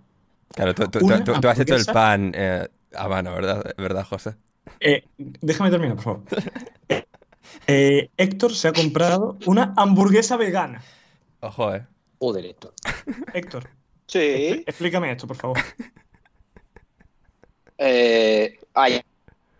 Claro, 0.54 0.74
tú, 0.74 0.84
tú- 0.84 0.98
tú- 0.98 1.04
Una 1.06 1.24
tú- 1.24 1.32
tú 1.40 1.48
has 1.48 1.58
hecho 1.58 1.74
el 1.76 1.84
pan 1.86 2.32
eh, 2.34 2.68
a 2.94 3.08
mano, 3.08 3.32
¿verdad? 3.32 3.64
¿Verdad, 3.76 4.04
José? 4.04 4.34
eh, 4.80 5.04
déjame 5.18 5.70
terminar, 5.70 5.96
por 5.96 6.04
favor. 6.04 6.22
Eh, 7.66 8.10
Héctor 8.16 8.54
se 8.54 8.68
ha 8.68 8.72
comprado 8.72 9.36
una 9.46 9.72
hamburguesa 9.76 10.36
vegana. 10.36 10.82
Ojo, 11.40 11.74
eh. 11.74 11.86
Joder, 12.18 12.46
esto. 12.46 12.72
Héctor, 13.34 13.68
Sí. 14.12 14.62
explícame 14.66 15.10
esto, 15.12 15.26
por 15.26 15.36
favor. 15.36 15.58
Eh, 17.78 18.58
ay, 18.74 19.00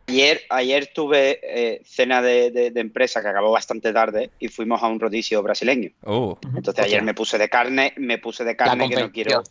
Ayer, 0.06 0.42
ayer 0.50 0.90
tuve 0.94 1.40
eh, 1.42 1.80
cena 1.84 2.20
de, 2.20 2.50
de- 2.50 2.70
de 2.70 2.80
empresa 2.80 3.22
que 3.22 3.28
acabó 3.28 3.50
bastante 3.52 3.92
tarde 3.92 4.30
y 4.38 4.48
fuimos 4.48 4.82
a 4.82 4.88
un 4.88 5.00
rodicio 5.00 5.42
brasileño. 5.42 5.90
Uh, 6.04 6.34
Entonces 6.56 6.84
ayer 6.84 7.02
me 7.02 7.14
puse 7.14 7.38
de 7.38 7.48
carne, 7.48 7.94
me 7.96 8.18
puse 8.18 8.44
de 8.44 8.54
carne 8.56 8.88
que 8.88 8.96
no 8.96 9.12
quiero. 9.12 9.42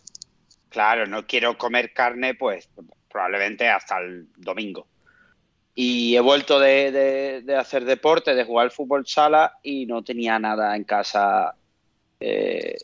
Claro, 0.70 1.08
no 1.08 1.26
quiero 1.26 1.58
comer 1.58 1.94
carne, 1.94 2.36
pues 2.36 2.70
probablemente 3.10 3.68
hasta 3.70 3.98
el 4.00 4.28
domingo. 4.38 4.88
Y 5.74 6.16
he 6.16 6.20
vuelto 6.20 6.60
de, 6.60 6.92
de- 6.92 7.42
de 7.42 7.56
hacer 7.56 7.84
deporte, 7.86 8.36
de 8.36 8.44
jugar 8.44 8.66
al 8.66 8.72
fútbol 8.72 9.08
sala 9.08 9.54
y 9.64 9.86
no 9.86 10.04
tenía 10.04 10.38
nada 10.38 10.76
en 10.76 10.84
casa 10.84 11.56
eh, 12.20 12.76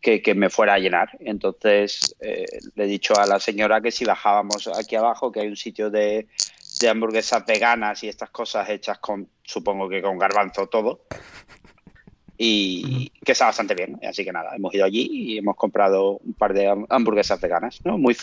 que, 0.00 0.22
que 0.22 0.34
me 0.34 0.50
fuera 0.50 0.74
a 0.74 0.78
llenar. 0.78 1.10
Entonces 1.20 2.14
eh, 2.20 2.46
le 2.74 2.84
he 2.84 2.86
dicho 2.86 3.18
a 3.18 3.26
la 3.26 3.40
señora 3.40 3.80
que 3.80 3.90
si 3.90 4.04
bajábamos 4.04 4.68
aquí 4.68 4.96
abajo, 4.96 5.32
que 5.32 5.40
hay 5.40 5.48
un 5.48 5.56
sitio 5.56 5.90
de, 5.90 6.28
de 6.80 6.88
hamburguesas 6.88 7.44
veganas 7.46 8.02
y 8.04 8.08
estas 8.08 8.30
cosas 8.30 8.68
hechas 8.70 8.98
con, 8.98 9.28
supongo 9.42 9.88
que 9.88 10.00
con 10.02 10.18
garbanzo 10.18 10.68
todo, 10.68 11.04
y 12.36 13.10
que 13.24 13.32
está 13.32 13.46
bastante 13.46 13.74
bien. 13.74 13.98
Así 14.04 14.24
que 14.24 14.32
nada, 14.32 14.54
hemos 14.54 14.72
ido 14.74 14.84
allí 14.84 15.08
y 15.10 15.38
hemos 15.38 15.56
comprado 15.56 16.18
un 16.18 16.34
par 16.34 16.54
de 16.54 16.68
ham- 16.68 16.86
hamburguesas 16.88 17.40
veganas. 17.40 17.80
¿no? 17.84 17.98
Muy 17.98 18.16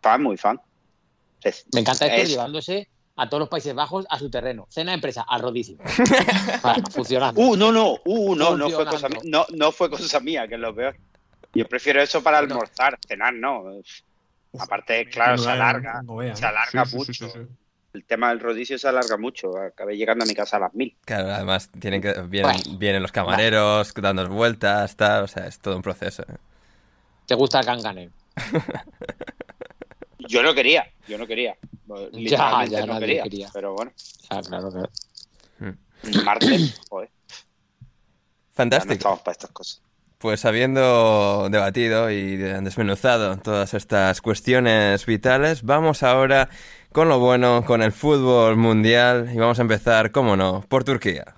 fan, 0.00 0.22
muy 0.22 0.36
fan. 0.36 0.60
Me 1.72 1.80
encanta 1.80 2.06
esto 2.06 2.22
es- 2.22 2.28
llevándose 2.30 2.88
a 3.20 3.28
todos 3.28 3.40
los 3.40 3.48
Países 3.50 3.74
Bajos 3.74 4.06
a 4.08 4.18
su 4.18 4.30
terreno. 4.30 4.66
Cena 4.70 4.92
de 4.92 4.94
empresa, 4.94 5.26
al 5.28 5.42
rodicio. 5.42 5.76
Vale, 6.62 6.82
funcionando. 6.90 7.38
Uh, 7.38 7.54
no, 7.54 7.70
no, 7.70 7.98
uh, 8.04 8.34
no, 8.34 8.56
no 8.56 8.70
fue 8.70 8.86
cosa 8.86 9.08
mía. 9.10 9.20
No, 9.24 9.44
no 9.50 9.72
fue 9.72 9.90
cosa 9.90 10.20
mía, 10.20 10.48
que 10.48 10.54
es 10.54 10.60
lo 10.60 10.74
peor. 10.74 10.96
Yo 11.52 11.66
prefiero 11.68 12.00
eso 12.00 12.22
para 12.22 12.38
almorzar, 12.38 12.98
cenar, 13.06 13.34
no. 13.34 13.64
Aparte, 14.58 15.04
claro, 15.06 15.36
se 15.36 15.50
alarga. 15.50 16.00
se 16.34 16.46
alarga 16.46 16.84
mucho. 16.86 17.12
sí, 17.12 17.24
sí, 17.24 17.30
sí. 17.30 17.40
El 17.92 18.04
tema 18.04 18.30
del 18.30 18.40
rodicio 18.40 18.78
se 18.78 18.88
alarga 18.88 19.18
mucho. 19.18 19.54
Acabé 19.58 19.96
llegando 19.96 20.24
a 20.24 20.28
mi 20.28 20.34
casa 20.34 20.56
a 20.56 20.60
las 20.60 20.74
mil. 20.74 20.96
claro, 21.04 21.30
además 21.30 21.70
tienen 21.78 22.00
que, 22.00 22.12
vienen, 22.22 22.52
Bueno. 22.52 22.78
vienen 22.78 23.02
los 23.02 23.12
camareros 23.12 23.92
dando 23.94 24.26
vueltas, 24.28 24.96
tal, 24.96 25.24
o 25.24 25.28
sea, 25.28 25.46
es 25.46 25.58
todo 25.58 25.76
un 25.76 25.82
proceso. 25.82 26.22
¿eh? 26.22 26.36
¿Te 27.26 27.34
gusta 27.34 27.60
el 27.60 27.66
cangane? 27.66 28.10
Yo 30.30 30.42
no 30.42 30.54
quería, 30.54 30.88
yo 31.08 31.18
no 31.18 31.26
quería. 31.26 31.56
Literalmente 32.12 32.70
ya 32.72 32.86
no 32.86 32.92
nadie 32.94 33.06
quería, 33.06 33.22
quería. 33.24 33.50
Pero 33.52 33.74
bueno, 33.74 33.92
Ah, 34.30 34.40
claro, 34.46 34.70
claro. 34.70 34.90
martes, 36.24 36.80
joder, 36.88 37.08
ya 37.10 37.86
no 37.86 37.86
Fantástico. 38.52 38.92
estamos 38.94 39.20
para 39.20 39.32
estas 39.32 39.50
cosas. 39.50 39.82
Pues 40.18 40.44
habiendo 40.44 41.48
debatido 41.50 42.10
y 42.10 42.36
desmenuzado 42.36 43.38
todas 43.38 43.72
estas 43.72 44.20
cuestiones 44.20 45.06
vitales, 45.06 45.62
vamos 45.62 46.02
ahora 46.02 46.50
con 46.92 47.08
lo 47.08 47.18
bueno, 47.18 47.64
con 47.64 47.80
el 47.82 47.90
fútbol 47.92 48.56
mundial 48.56 49.30
y 49.32 49.38
vamos 49.38 49.58
a 49.58 49.62
empezar, 49.62 50.12
cómo 50.12 50.36
no, 50.36 50.62
por 50.68 50.84
Turquía. 50.84 51.36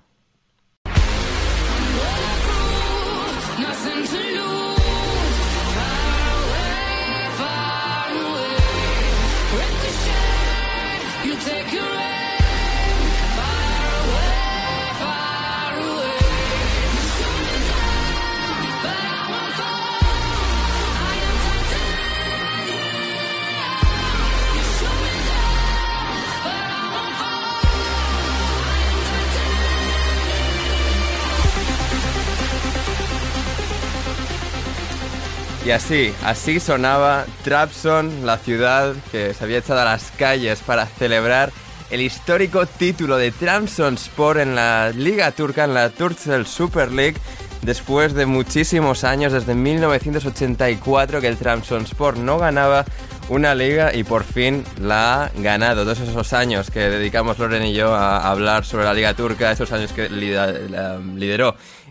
Así, 35.73 36.13
así 36.23 36.59
sonaba 36.59 37.25
Trabzon, 37.43 38.25
la 38.25 38.37
ciudad 38.37 38.93
que 39.11 39.33
se 39.33 39.43
había 39.43 39.57
echado 39.59 39.81
a 39.81 39.85
las 39.85 40.11
calles 40.11 40.59
para 40.59 40.85
celebrar 40.85 41.51
el 41.89 42.01
histórico 42.01 42.65
título 42.65 43.17
de 43.17 43.31
Trabzonspor 43.31 44.39
en 44.39 44.55
la 44.55 44.91
Liga 44.91 45.31
Turca, 45.31 45.65
en 45.65 45.73
la 45.73 45.89
Turkcell 45.89 46.45
Super 46.45 46.91
League, 46.91 47.17
después 47.61 48.13
de 48.13 48.25
muchísimos 48.25 49.03
años, 49.03 49.31
desde 49.33 49.53
1984, 49.53 51.21
que 51.21 51.27
el 51.27 51.37
Trabzonspor 51.37 52.17
no 52.17 52.39
ganaba 52.39 52.85
una 53.29 53.55
liga 53.55 53.95
y 53.95 54.03
por 54.03 54.23
fin 54.23 54.63
la 54.81 55.23
ha 55.25 55.31
ganado. 55.37 55.83
Todos 55.83 55.99
esos 55.99 56.33
años 56.33 56.69
que 56.71 56.79
dedicamos 56.79 57.37
Loren 57.39 57.63
y 57.65 57.73
yo 57.73 57.93
a 57.93 58.29
hablar 58.29 58.65
sobre 58.65 58.85
la 58.85 58.93
Liga 58.93 59.13
Turca, 59.13 59.51
esos 59.51 59.71
años 59.71 59.93
que 59.93 60.09
lida- 60.09 60.51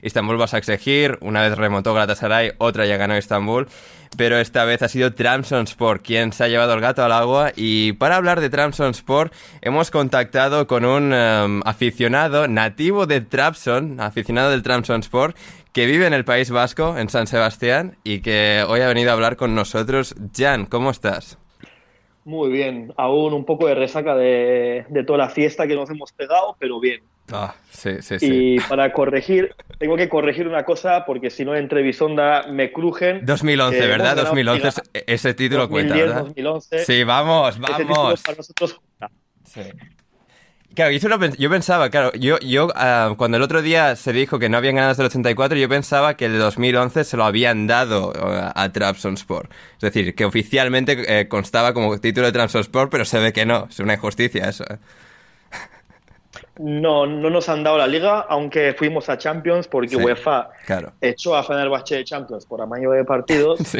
la- 0.02 0.06
lideró 0.06 0.06
Istanbul 0.06 0.37
Basaksehir, 0.37 1.18
una 1.21 1.42
vez 1.42 1.56
remontó 1.56 1.94
Galatasaray, 1.94 2.52
otra 2.59 2.87
ya 2.87 2.97
ganó 2.97 3.16
Istanbul, 3.16 3.68
pero 4.16 4.38
esta 4.38 4.64
vez 4.64 4.82
ha 4.82 4.88
sido 4.88 5.14
Trabzonspor 5.14 6.02
quien 6.02 6.32
se 6.32 6.44
ha 6.44 6.49
llevado 6.49 6.75
el 6.75 6.80
gato 6.80 7.02
al 7.04 7.12
agua 7.12 7.52
y 7.56 7.92
para 7.94 8.16
hablar 8.16 8.40
de 8.40 8.50
Trabzonspor 8.50 9.30
hemos 9.62 9.90
contactado 9.90 10.66
con 10.66 10.85
un 10.85 11.12
em, 11.14 11.62
aficionado 11.64 12.49
nativo 12.49 13.06
de 13.06 13.21
Trabzon, 13.23 14.00
aficionado 14.00 14.50
del 14.50 14.62
Trabzonspor, 14.62 15.35
que 15.73 15.87
vive 15.87 16.06
en 16.06 16.12
el 16.12 16.25
País 16.25 16.50
Vasco, 16.50 16.99
en 16.99 17.09
San 17.09 17.26
Sebastián, 17.26 17.97
y 18.04 18.21
que 18.21 18.62
hoy 18.68 18.80
ha 18.82 18.88
venido 18.88 19.11
a 19.11 19.14
hablar 19.14 19.37
con 19.37 19.54
nosotros. 19.54 20.14
Jan, 20.37 20.66
¿cómo 20.66 20.90
estás? 20.90 21.38
Muy 22.25 22.50
bien, 22.52 22.92
aún 22.99 23.32
un 23.32 23.44
poco 23.44 23.66
de 23.66 23.75
resaca 23.75 24.14
de 24.14 25.04
toda 25.06 25.18
la 25.18 25.28
fiesta 25.30 25.66
que 25.66 25.75
nos 25.75 25.88
hemos 25.90 26.12
pegado, 26.12 26.56
pero 26.59 26.78
bien. 26.78 27.02
Ah, 27.33 27.55
sí, 27.71 27.91
sí, 28.01 28.19
sí. 28.19 28.27
Y 28.57 28.61
para 28.61 28.93
corregir, 28.93 29.55
tengo 29.79 29.97
que 29.97 30.09
corregir 30.09 30.47
una 30.47 30.65
cosa 30.65 31.05
porque 31.07 31.31
si 31.31 31.45
no 31.45 31.55
en 31.57 31.69
Trebisonda 31.69 32.45
me 32.49 32.73
crujen. 32.73 33.25
2011, 33.25 33.79
que 33.79 33.87
¿verdad? 33.87 33.95
hemos 33.97 34.09
ganado 34.17 34.23
2011, 34.29 34.59
Liga. 34.59 34.83
es- 34.93 35.05
ese 35.07 35.35
título 35.35 35.69
cuenta, 35.69 35.95
2010, 35.95 36.09
¿verdad? 36.09 36.25
2011. 36.27 36.85
Sí, 36.85 37.05
vamos, 37.05 37.55
Ese 37.57 37.85
vamos. 37.85 38.23
para 38.23 38.37
nosotros 38.37 38.75
cuenta. 38.75 39.15
Sí. 39.45 39.62
Claro, 40.75 40.91
yo, 40.91 40.99
pens- 41.19 41.37
yo 41.37 41.51
pensaba, 41.51 41.91
claro, 41.91 42.12
yo, 42.15 42.39
yo 42.39 42.69
ah, 42.75 43.12
cuando 43.19 43.37
el 43.37 43.43
otro 43.43 43.61
día 43.61 43.95
se 43.95 44.15
dijo 44.15 44.39
que 44.39 44.49
no 44.49 44.57
habían 44.57 44.77
ganado 44.77 44.93
desde 44.93 45.03
el 45.03 45.09
84, 45.09 45.59
yo 45.59 45.69
pensaba 45.69 46.17
que 46.17 46.25
el 46.25 46.33
de 46.33 46.39
2011 46.39 47.05
se 47.05 47.19
lo 47.19 47.25
habían 47.25 47.67
dado 47.67 48.15
eh, 48.15 48.51
a 48.55 48.73
Trabzonspor. 48.73 49.51
Es 49.75 49.81
decir, 49.81 50.15
que 50.15 50.25
oficialmente 50.25 51.21
eh, 51.21 51.29
constaba 51.29 51.75
como 51.75 51.99
título 51.99 52.27
de 52.27 52.33
Trabzonspor, 52.33 52.89
pero 52.89 53.05
se 53.05 53.19
ve 53.19 53.35
que 53.35 53.45
no. 53.45 53.67
Es 53.69 53.81
una 53.81 53.93
injusticia 53.95 54.49
eso. 54.49 54.65
No, 56.62 57.07
no 57.07 57.28
nos 57.28 57.49
han 57.49 57.64
dado 57.64 57.76
la 57.78 57.87
liga, 57.87 58.21
aunque 58.28 58.73
fuimos 58.75 59.09
a 59.09 59.19
Champions 59.19 59.66
porque 59.69 59.88
Sí. 59.90 59.97
UEFA 59.97 60.49
Claro. 60.64 60.92
echó 61.00 61.35
a 61.37 61.42
Fenerbahce 61.42 61.97
de 61.97 62.04
Champions 62.04 62.47
por 62.47 62.61
amaño 62.61 62.90
de 62.92 63.04
partidos. 63.04 63.59
Sí. 63.66 63.78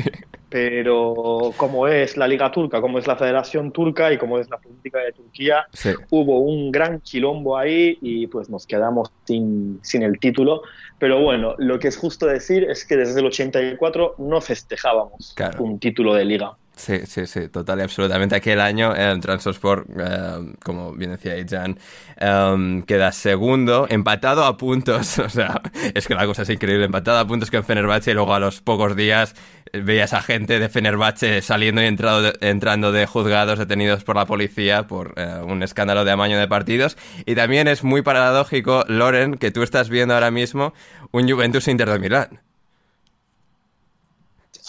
pero 0.67 1.53
como 1.57 1.89
es 1.89 2.19
la 2.19 2.29
Liga 2.29 2.51
Turca, 2.53 2.83
como 2.83 2.99
es 2.99 3.07
la 3.07 3.17
Federación 3.17 3.73
Turca 3.73 4.13
y 4.13 4.19
como 4.19 4.39
es 4.39 4.51
la 4.51 4.59
política 4.59 4.99
de 4.99 5.13
Turquía, 5.13 5.65
Sí. 5.73 5.91
hubo 6.11 6.41
un 6.41 6.71
gran 6.71 7.01
quilombo 7.01 7.57
ahí 7.57 7.97
y 8.03 8.27
pues 8.27 8.51
nos 8.51 8.67
quedamos 8.67 9.11
sin, 9.25 9.79
sin 9.83 10.03
el 10.03 10.19
título. 10.19 10.61
Pero 10.99 11.21
bueno, 11.23 11.55
lo 11.57 11.79
que 11.79 11.89
es 11.89 11.97
justo 11.97 12.27
decir 12.27 12.65
es 12.65 12.85
que 12.85 12.97
desde 12.99 13.21
el 13.21 13.27
84 13.27 14.17
no 14.19 14.41
festejábamos 14.43 15.33
Claro. 15.35 15.63
un 15.65 15.79
título 15.79 16.13
de 16.15 16.25
liga. 16.27 16.53
Sí, 16.83 17.07
sí, 17.07 17.29
sí, 17.29 17.49
total 17.49 17.79
y 17.79 17.83
absolutamente. 17.83 18.35
Aquel 18.35 18.61
año 18.61 18.93
el 18.93 19.21
Transport, 19.21 19.87
eh, 19.97 20.53
como 20.65 20.93
bien 20.93 21.13
decía 21.13 21.35
Jan, 21.49 21.79
eh, 22.19 22.83
queda 22.89 23.13
segundo, 23.13 23.87
empatado 23.89 24.45
a 24.45 24.57
puntos. 24.57 25.19
O 25.23 25.29
sea, 25.29 25.63
es 25.95 26.09
que 26.09 26.15
la 26.15 26.27
cosa 26.27 26.43
es 26.43 26.51
increíble. 26.51 26.85
Empatado 26.87 27.19
a 27.21 27.27
puntos 27.27 27.53
con 27.53 27.63
Fenerbahce 27.63 28.11
y 28.11 28.15
luego 28.15 28.35
a 28.35 28.41
los 28.41 28.61
pocos 28.61 28.97
días 28.97 29.37
eh, 29.73 29.81
veías 29.81 30.13
a 30.13 30.23
gente 30.23 30.59
de 30.59 30.69
Fenerbahce 30.69 31.41
saliendo 31.41 31.81
y 31.83 31.87
entrado 31.87 32.33
entrando 32.41 32.91
de 32.91 33.07
juzgados 33.07 33.61
detenidos 33.61 34.03
por 34.03 34.17
la 34.17 34.27
policía 34.27 34.89
por 34.89 35.15
eh, 35.17 35.41
un 35.45 35.63
escándalo 35.63 36.05
de 36.05 36.11
amaño 36.11 36.37
de 36.37 36.49
partidos. 36.49 36.97
Y 37.27 37.37
también 37.37 37.69
es 37.69 37.85
muy 37.85 38.03
paradójico, 38.03 38.85
Loren, 38.89 39.37
que 39.37 39.53
tú 39.53 39.63
estás 39.63 39.89
viendo 39.89 40.15
ahora 40.15 40.33
mismo 40.33 40.75
un 41.13 41.31
Juventus 41.31 41.69
Inter 41.69 41.91
de 41.91 41.99
Milán. 42.01 42.52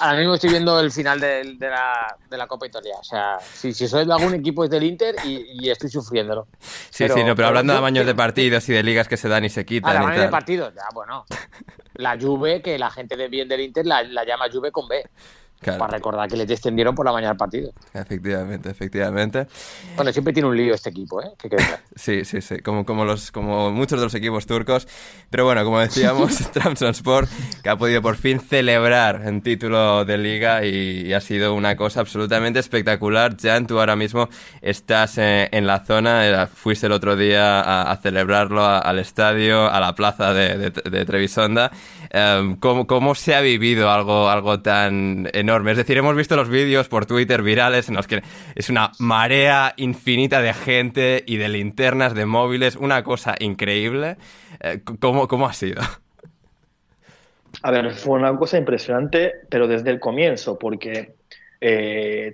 Ahora 0.03 0.17
mismo 0.19 0.33
estoy 0.35 0.49
viendo 0.49 0.79
el 0.81 0.91
final 0.91 1.17
de, 1.19 1.55
de 1.57 1.69
la, 1.69 2.17
de 2.29 2.37
la 2.37 2.45
Copa 2.47 2.65
Italia. 2.67 2.95
O 2.99 3.03
sea, 3.03 3.37
si, 3.39 3.73
si 3.73 3.87
soy 3.87 4.05
de 4.05 4.11
algún 4.13 4.33
equipo 4.33 4.63
es 4.65 4.69
del 4.69 4.83
Inter 4.83 5.15
y, 5.23 5.45
y 5.65 5.69
estoy 5.69 5.89
sufriéndolo. 5.89 6.47
Sí, 6.59 7.05
Pero- 7.05 7.13
sí, 7.15 7.23
no, 7.23 7.35
pero 7.35 7.47
hablando 7.47 7.71
de 7.71 7.77
yo- 7.77 7.79
amaños 7.79 8.05
de 8.05 8.13
partidos 8.15 8.67
y 8.67 8.73
de 8.73 8.83
ligas 8.83 9.07
que 9.07 9.15
se 9.15 9.29
dan 9.29 9.45
y 9.45 9.49
se 9.49 9.65
quitan 9.65 9.95
Ah, 10.05 10.11
de 10.13 10.27
partidos, 10.27 10.73
ya, 10.75 10.83
bueno. 10.93 11.25
La 11.95 12.17
Juve, 12.19 12.61
que 12.61 12.77
la 12.77 12.89
gente 12.89 13.15
de 13.15 13.27
bien 13.29 13.47
del 13.47 13.61
Inter 13.61 13.85
la, 13.85 14.03
la 14.03 14.25
llama 14.25 14.45
Juve 14.51 14.71
con 14.71 14.87
B. 14.89 15.05
Claro. 15.63 15.79
para 15.79 15.93
recordar 15.93 16.29
que 16.29 16.37
le 16.37 16.45
descendieron 16.45 16.93
por 16.93 17.05
la 17.05 17.11
mañana 17.13 17.29
del 17.31 17.37
partido. 17.37 17.71
Efectivamente, 17.93 18.69
efectivamente. 18.69 19.47
Bueno, 19.95 20.11
siempre 20.11 20.33
tiene 20.33 20.49
un 20.49 20.55
lío 20.57 20.73
este 20.75 20.89
equipo, 20.89 21.21
¿eh? 21.21 21.31
Claro. 21.37 21.77
Sí, 21.95 22.25
sí, 22.25 22.41
sí, 22.41 22.57
como, 22.59 22.85
como, 22.85 23.05
los, 23.05 23.31
como 23.31 23.71
muchos 23.71 23.99
de 23.99 24.05
los 24.05 24.15
equipos 24.15 24.45
turcos. 24.47 24.87
Pero 25.29 25.45
bueno, 25.45 25.63
como 25.63 25.79
decíamos, 25.79 26.37
Trabzonspor, 26.51 27.27
que 27.61 27.69
ha 27.69 27.75
podido 27.77 28.01
por 28.01 28.15
fin 28.17 28.39
celebrar 28.39 29.21
en 29.25 29.41
título 29.41 30.03
de 30.03 30.17
liga 30.17 30.65
y, 30.65 31.05
y 31.07 31.13
ha 31.13 31.21
sido 31.21 31.53
una 31.53 31.75
cosa 31.75 31.99
absolutamente 32.01 32.59
espectacular. 32.59 33.35
Jan, 33.39 33.67
tú 33.67 33.79
ahora 33.79 33.95
mismo 33.95 34.27
estás 34.61 35.17
eh, 35.19 35.49
en 35.51 35.67
la 35.67 35.85
zona, 35.85 36.27
eh, 36.43 36.47
fuiste 36.47 36.87
el 36.87 36.93
otro 36.93 37.15
día 37.15 37.61
a, 37.61 37.91
a 37.91 37.97
celebrarlo 37.97 38.63
a- 38.63 38.79
al 38.79 38.97
estadio, 38.99 39.69
a 39.71 39.79
la 39.79 39.93
plaza 39.93 40.33
de, 40.33 40.57
de- 40.57 40.71
de 40.89 41.05
Trevisonda. 41.05 41.71
Em, 42.09 42.55
¿cómo, 42.57 42.87
cómo 42.87 43.13
se 43.15 43.35
ha 43.35 43.41
vivido 43.41 43.91
algo, 43.91 44.29
algo 44.29 44.61
tan 44.61 45.29
enorme? 45.33 45.52
Es 45.71 45.77
decir, 45.77 45.97
hemos 45.97 46.15
visto 46.15 46.35
los 46.35 46.49
vídeos 46.49 46.87
por 46.87 47.05
Twitter 47.05 47.41
virales 47.41 47.89
en 47.89 47.95
los 47.95 48.07
que 48.07 48.21
es 48.55 48.69
una 48.69 48.91
marea 48.99 49.73
infinita 49.77 50.41
de 50.41 50.53
gente 50.53 51.23
y 51.25 51.37
de 51.37 51.49
linternas, 51.49 52.13
de 52.15 52.25
móviles, 52.25 52.75
una 52.75 53.03
cosa 53.03 53.35
increíble. 53.39 54.17
Eh, 54.59 54.81
¿cómo, 54.99 55.27
¿Cómo 55.27 55.47
ha 55.47 55.53
sido? 55.53 55.81
A 57.61 57.71
ver, 57.71 57.93
fue 57.93 58.17
una 58.17 58.35
cosa 58.35 58.57
impresionante, 58.57 59.31
pero 59.49 59.67
desde 59.67 59.91
el 59.91 59.99
comienzo, 59.99 60.57
porque 60.57 61.15
eh, 61.61 62.33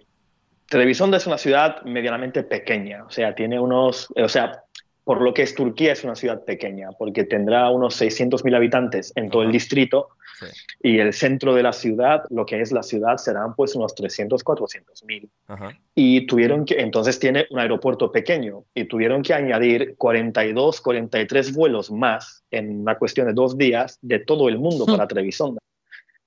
es 0.72 1.28
una 1.28 1.38
ciudad 1.38 1.82
medianamente 1.84 2.44
pequeña, 2.44 3.04
o 3.04 3.10
sea, 3.10 3.34
tiene 3.36 3.60
unos, 3.60 4.08
o 4.16 4.30
sea, 4.30 4.64
por 5.10 5.22
lo 5.22 5.34
que 5.34 5.42
es 5.42 5.56
Turquía 5.56 5.94
es 5.94 6.04
una 6.04 6.14
ciudad 6.14 6.44
pequeña, 6.46 6.90
porque 6.92 7.24
tendrá 7.24 7.72
unos 7.72 8.00
600.000 8.00 8.56
habitantes 8.56 9.12
en 9.16 9.32
todo 9.32 9.42
el 9.42 9.52
distrito 9.52 10.10
Sí. 10.40 10.46
y 10.84 11.00
el 11.00 11.14
centro 11.14 11.56
de 11.56 11.64
la 11.64 11.74
ciudad, 11.74 12.22
lo 12.30 12.46
que 12.46 12.62
es 12.62 12.72
la 12.72 12.84
ciudad, 12.84 13.18
serán 13.18 13.56
pues 13.56 13.74
unos 13.74 13.96
300, 13.96 14.44
400.000 14.44 15.28
Ajá. 15.48 15.76
y 15.96 16.28
tuvieron 16.28 16.64
que, 16.64 16.80
entonces 16.80 17.18
tiene 17.18 17.48
un 17.50 17.58
aeropuerto 17.58 18.12
pequeño 18.12 18.66
y 18.76 18.84
tuvieron 18.86 19.24
que 19.24 19.34
añadir 19.34 19.96
42, 19.98 20.80
43 20.80 21.56
vuelos 21.56 21.90
más 21.90 22.44
en 22.52 22.82
una 22.82 22.96
cuestión 23.00 23.26
de 23.26 23.34
dos 23.34 23.58
días 23.58 23.98
de 24.04 24.20
todo 24.20 24.48
el 24.48 24.60
mundo 24.60 24.86
para 24.86 25.08
Trevisonda. 25.08 25.60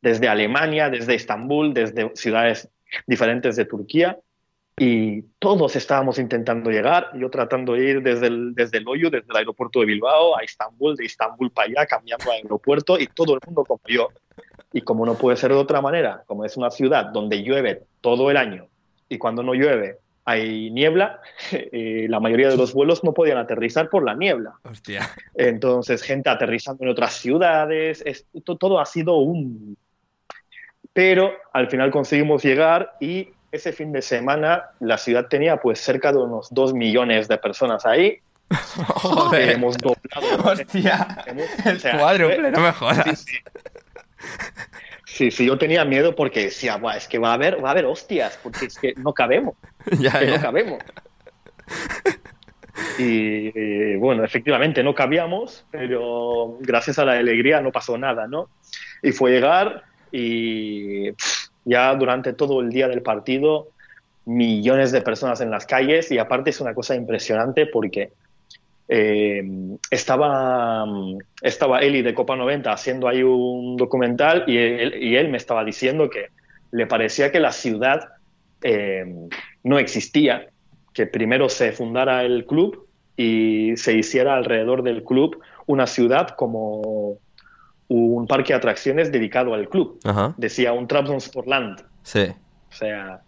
Desde 0.01 0.27
Alemania, 0.27 0.91
desde 0.91 1.15
Estambul, 1.15 1.73
desde 1.73 2.11
ciudades 2.17 2.69
diferentes 3.07 3.55
de 3.55 3.65
Turquía 3.65 4.19
y 4.79 5.23
todos 5.39 5.77
estábamos 5.77 6.19
intentando 6.19 6.71
llegar, 6.71 7.11
yo 7.15 7.29
tratando 7.31 7.75
de 7.75 7.85
ir 7.91 8.03
desde 8.03 8.29
el, 8.29 8.55
desde 8.55 8.79
el 8.79 8.89
hoyo, 8.89 9.11
desde 9.11 9.27
el 9.31 9.37
aeropuerto 9.37 9.81
de 9.81 9.87
Bilbao 9.87 10.37
a 10.37 10.43
Estambul, 10.43 10.97
de 10.97 11.05
Estambul 11.05 11.51
para 11.51 11.69
allá, 11.69 11.87
cambiando 11.87 12.25
de 12.31 12.37
aeropuerto 12.37 12.99
y 12.99 13.07
todo 13.07 13.35
el 13.35 13.41
mundo 13.47 13.65
como 13.65 13.81
yo. 13.87 14.09
Y 14.73 14.81
como 14.81 15.05
no 15.05 15.15
puede 15.15 15.37
ser 15.37 15.51
de 15.53 15.59
otra 15.59 15.83
manera, 15.83 16.23
como 16.27 16.45
es 16.47 16.57
una 16.57 16.71
ciudad 16.71 17.07
donde 17.13 17.43
llueve 17.43 17.83
todo 18.01 18.31
el 18.31 18.37
año 18.39 18.67
y 19.09 19.19
cuando 19.19 19.43
no 19.43 19.53
llueve 19.55 19.99
hay 20.25 20.71
niebla, 20.71 21.21
eh, 21.53 22.07
la 22.09 22.21
mayoría 22.21 22.49
de 22.49 22.57
los 22.57 22.73
vuelos 22.73 23.05
no 23.05 23.13
podían 23.13 23.37
aterrizar 23.39 23.91
por 23.91 24.05
la 24.05 24.15
niebla. 24.15 24.55
Hostia. 24.63 25.11
Entonces, 25.35 26.03
gente 26.03 26.31
aterrizando 26.31 26.85
en 26.85 26.91
otras 26.91 27.13
ciudades, 27.15 28.03
es- 28.07 28.25
to- 28.45 28.57
todo 28.57 28.81
ha 28.81 28.87
sido 28.87 29.17
un... 29.17 29.77
Pero 30.95 31.33
al 31.53 31.69
final 31.69 31.91
conseguimos 31.91 32.43
llegar 32.43 32.95
y 33.01 33.31
ese 33.53 33.73
fin 33.73 33.93
de 33.93 34.03
semana 34.03 34.71
la 34.81 34.99
ciudad 34.99 35.27
tenía 35.29 35.59
pues 35.59 35.81
cerca 35.81 36.11
de 36.11 36.19
unos 36.19 36.49
dos 36.51 36.73
millones 36.75 37.29
de 37.29 37.39
personas 37.39 37.87
ahí. 37.87 38.19
Joder. 38.51 39.51
Hemos 39.51 39.77
doblado. 39.79 40.51
Hostia. 40.53 41.07
hemos- 41.27 41.67
El 41.67 41.77
o 41.77 41.81
sea, 41.81 41.99
cuádruple, 41.99 42.51
no 42.51 42.61
me 42.61 42.73
jodas. 42.73 43.21
Sí, 43.21 43.27
sí. 43.27 43.39
Sí, 45.05 45.31
sí, 45.31 45.47
yo 45.47 45.59
tenía 45.59 45.85
miedo 45.85 46.15
porque 46.15 46.45
decía, 46.45 46.77
"Buah, 46.77 46.97
es 46.97 47.07
que 47.07 47.19
va 47.19 47.31
a 47.31 47.35
haber, 47.35 47.63
va 47.63 47.69
a 47.69 47.73
haber 47.73 47.85
hostias, 47.85 48.39
porque 48.43 48.67
es 48.67 48.79
que 48.79 48.95
no 48.97 49.13
cabemos, 49.13 49.55
Ya, 49.99 50.19
que 50.19 50.27
no 50.27 50.37
ya. 50.37 50.41
cabemos. 50.41 50.79
Y 52.99 53.49
eh, 53.59 53.97
bueno, 53.99 54.25
efectivamente 54.25 54.83
no 54.83 54.95
cabíamos, 54.95 55.65
pero 55.71 56.57
gracias 56.61 56.99
a 56.99 57.05
la 57.05 57.13
alegría 57.13 57.61
no 57.61 57.71
pasó 57.71 57.99
nada, 57.99 58.27
¿no? 58.27 58.49
Y 59.03 59.13
fue 59.13 59.33
llegar 59.33 59.83
y 60.11 61.13
pff, 61.13 61.42
ya 61.65 61.95
durante 61.95 62.33
todo 62.33 62.61
el 62.61 62.71
día 62.71 62.89
del 62.89 63.03
partido, 63.03 63.69
millones 64.25 64.93
de 64.93 65.03
personas 65.03 65.41
en 65.41 65.51
las 65.51 65.67
calles. 65.67 66.11
Y 66.11 66.19
aparte 66.19 66.51
es 66.51 66.61
una 66.61 66.75
cosa 66.75 66.95
impresionante 66.95 67.67
porque 67.67 68.13
eh, 68.89 69.43
estaba, 69.91 70.85
estaba 71.41 71.81
Eli 71.81 72.03
de 72.03 72.15
Copa 72.15 72.37
90 72.37 72.73
haciendo 72.73 73.09
ahí 73.09 73.23
un 73.23 73.77
documental 73.77 74.45
y 74.47 74.57
él, 74.59 75.29
me 75.29 75.39
estaba 75.39 75.65
diciendo 75.65 76.11
que 76.11 76.27
le 76.73 76.87
parecía 76.87 77.31
que 77.31 77.41
la 77.41 77.53
ciudad 77.53 78.09
eh, 78.63 79.29
no 79.63 79.79
existía, 79.79 80.49
que 80.93 81.07
primero 81.07 81.49
se 81.49 81.73
fundara 81.73 82.25
el 82.25 82.45
club 82.45 82.87
y 83.17 83.77
se 83.77 83.95
hiciera 83.95 84.37
alrededor 84.37 84.83
del 84.83 85.05
club 85.05 85.41
una 85.67 85.87
ciudad 85.87 86.31
como 86.31 87.19
un 87.95 88.27
parque 88.27 88.53
de 88.53 88.59
atracciones 88.59 89.11
dedicado 89.13 89.55
al 89.55 89.69
club. 89.69 89.99
Ajá. 90.05 90.35
Decía 90.37 90.73
un 90.73 90.87
Trabzonsporland. 90.87 91.83
Sí. 92.03 92.27
O 92.71 92.75
sea, 92.75 93.21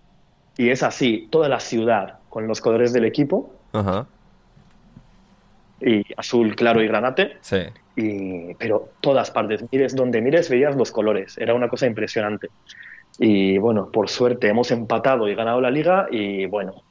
y 0.57 0.69
es 0.71 0.83
así, 0.83 1.29
toda 1.31 1.49
la 1.49 1.61
ciudad 1.61 2.19
con 2.29 2.47
los 2.47 2.61
colores 2.61 2.93
del 2.93 3.05
equipo, 3.05 3.53
Ajá. 3.73 4.07
y 5.81 6.03
azul 6.17 6.55
claro 6.57 6.83
y 6.83 6.87
granate, 6.89 7.37
Sí. 7.41 7.59
y, 7.97 8.55
pero 8.55 8.89
todas 9.01 9.31
partes, 9.31 9.65
mires 9.71 9.95
donde 9.95 10.21
mires, 10.23 10.49
veías 10.49 10.75
los 10.77 10.91
colores, 10.91 11.37
era 11.39 11.55
una 11.55 11.69
cosa 11.69 11.87
impresionante. 11.87 12.49
Y 13.19 13.59
bueno, 13.59 13.91
por 13.93 14.09
suerte 14.09 14.49
hemos 14.49 14.71
empatado 14.71 15.29
y 15.29 15.35
ganado 15.35 15.61
la 15.61 15.71
liga 15.71 16.07
y 16.11 16.47
bueno, 16.47 16.83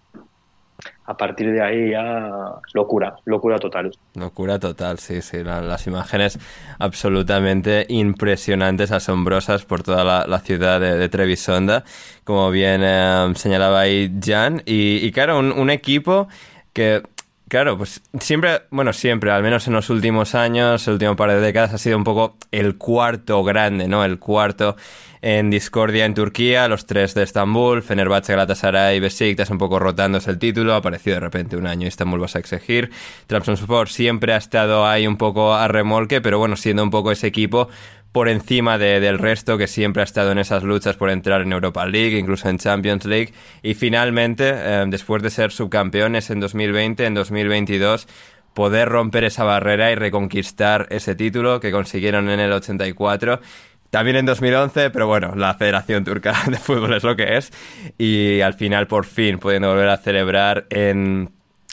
a 1.05 1.17
partir 1.17 1.51
de 1.51 1.61
ahí 1.61 1.91
ya 1.91 2.29
locura, 2.73 3.15
locura 3.25 3.59
total. 3.59 3.91
Locura 4.15 4.59
total, 4.59 4.99
sí, 4.99 5.21
sí. 5.21 5.43
la- 5.43 5.61
las 5.61 5.85
imágenes 5.87 6.39
absolutamente 6.79 7.85
impresionantes, 7.89 8.91
asombrosas 8.91 9.65
por 9.65 9.83
toda 9.83 10.03
la, 10.03 10.25
la 10.27 10.39
ciudad 10.39 10.79
de, 10.79 10.95
de 10.97 11.09
Trevisonda, 11.09 11.83
como 12.23 12.51
bien 12.51 12.81
eh, 12.83 13.31
señalaba 13.35 13.81
ahí 13.81 14.11
Jan. 14.23 14.61
Y, 14.65 14.97
y 15.05 15.11
claro, 15.11 15.39
un, 15.39 15.51
un 15.51 15.69
equipo 15.69 16.27
que, 16.73 17.03
claro, 17.49 17.77
pues 17.77 18.01
siempre, 18.19 18.61
bueno, 18.69 18.93
siempre, 18.93 19.31
al 19.31 19.43
menos 19.43 19.67
en 19.67 19.73
los 19.73 19.89
últimos 19.89 20.35
años, 20.35 20.87
el 20.87 20.93
último 20.93 21.15
par 21.15 21.29
de 21.31 21.39
décadas, 21.39 21.73
ha 21.73 21.77
sido 21.77 21.97
un 21.97 22.03
poco 22.03 22.35
el 22.51 22.77
cuarto 22.77 23.43
grande, 23.43 23.87
¿no? 23.87 24.03
El 24.05 24.19
cuarto 24.19 24.75
en 25.25 25.49
discordia 25.49 26.03
en 26.03 26.13
Turquía, 26.13 26.67
los 26.67 26.85
tres 26.85 27.13
de 27.13 27.23
Estambul, 27.23 27.81
Fenerbahce, 27.81 28.33
Galatasaray 28.33 28.97
y 28.97 28.99
Besiktas 28.99 29.49
un 29.49 29.57
poco 29.57 29.79
rotándose 29.79 30.29
el 30.29 30.37
título, 30.37 30.73
apareció 30.75 31.13
de 31.13 31.21
repente 31.21 31.55
un 31.55 31.65
año 31.65 31.87
Estambul 31.87 32.19
vas 32.19 32.35
a 32.35 32.39
exigir, 32.39 32.91
Trabzonspor 33.27 33.87
siempre 33.87 34.33
ha 34.33 34.37
estado 34.37 34.85
ahí 34.85 35.07
un 35.07 35.15
poco 35.15 35.53
a 35.53 35.69
remolque, 35.69 36.19
pero 36.19 36.39
bueno, 36.39 36.57
siendo 36.57 36.83
un 36.83 36.89
poco 36.89 37.09
ese 37.09 37.27
equipo 37.27 37.69
por 38.11 38.27
encima 38.27 38.77
de- 38.77 38.99
del 38.99 39.17
resto 39.17 39.57
que 39.57 39.67
siempre 39.67 40.01
ha 40.01 40.03
estado 40.03 40.33
en 40.33 40.39
esas 40.39 40.61
luchas 40.63 40.97
por 40.97 41.09
entrar 41.09 41.41
en 41.41 41.53
Europa 41.53 41.85
League, 41.85 42.17
incluso 42.19 42.49
en 42.49 42.57
Champions 42.57 43.05
League, 43.05 43.33
y 43.61 43.75
finalmente, 43.75 44.51
eh, 44.53 44.83
después 44.89 45.23
de 45.23 45.29
ser 45.29 45.53
subcampeones 45.53 46.31
en 46.31 46.41
2020, 46.41 47.05
en 47.05 47.13
2022, 47.13 48.09
poder 48.53 48.89
romper 48.89 49.23
esa 49.23 49.45
barrera 49.45 49.89
y 49.91 49.95
reconquistar 49.95 50.85
ese 50.91 51.15
título 51.15 51.59
que 51.59 51.71
consiguieron 51.71 52.29
en 52.29 52.39
el 52.39 52.51
84. 52.51 53.39
También 53.93 54.15
en 54.15 54.25
2011, 54.25 54.89
pero 54.89 55.05
bueno, 55.05 55.35
la 55.35 55.53
Federación 55.53 56.03
Turca 56.03 56.33
de 56.47 56.57
Fútbol 56.57 56.95
es 56.95 57.03
lo 57.03 57.15
que 57.15 57.37
es. 57.37 57.51
Y 57.99 58.41
al 58.41 58.55
final, 58.55 58.87
por 58.87 59.05
fin, 59.05 59.37
pudiendo 59.37 59.69
volver 59.69 59.87
a 59.87 59.97
celebrar 59.97 60.65
en, 60.71 61.29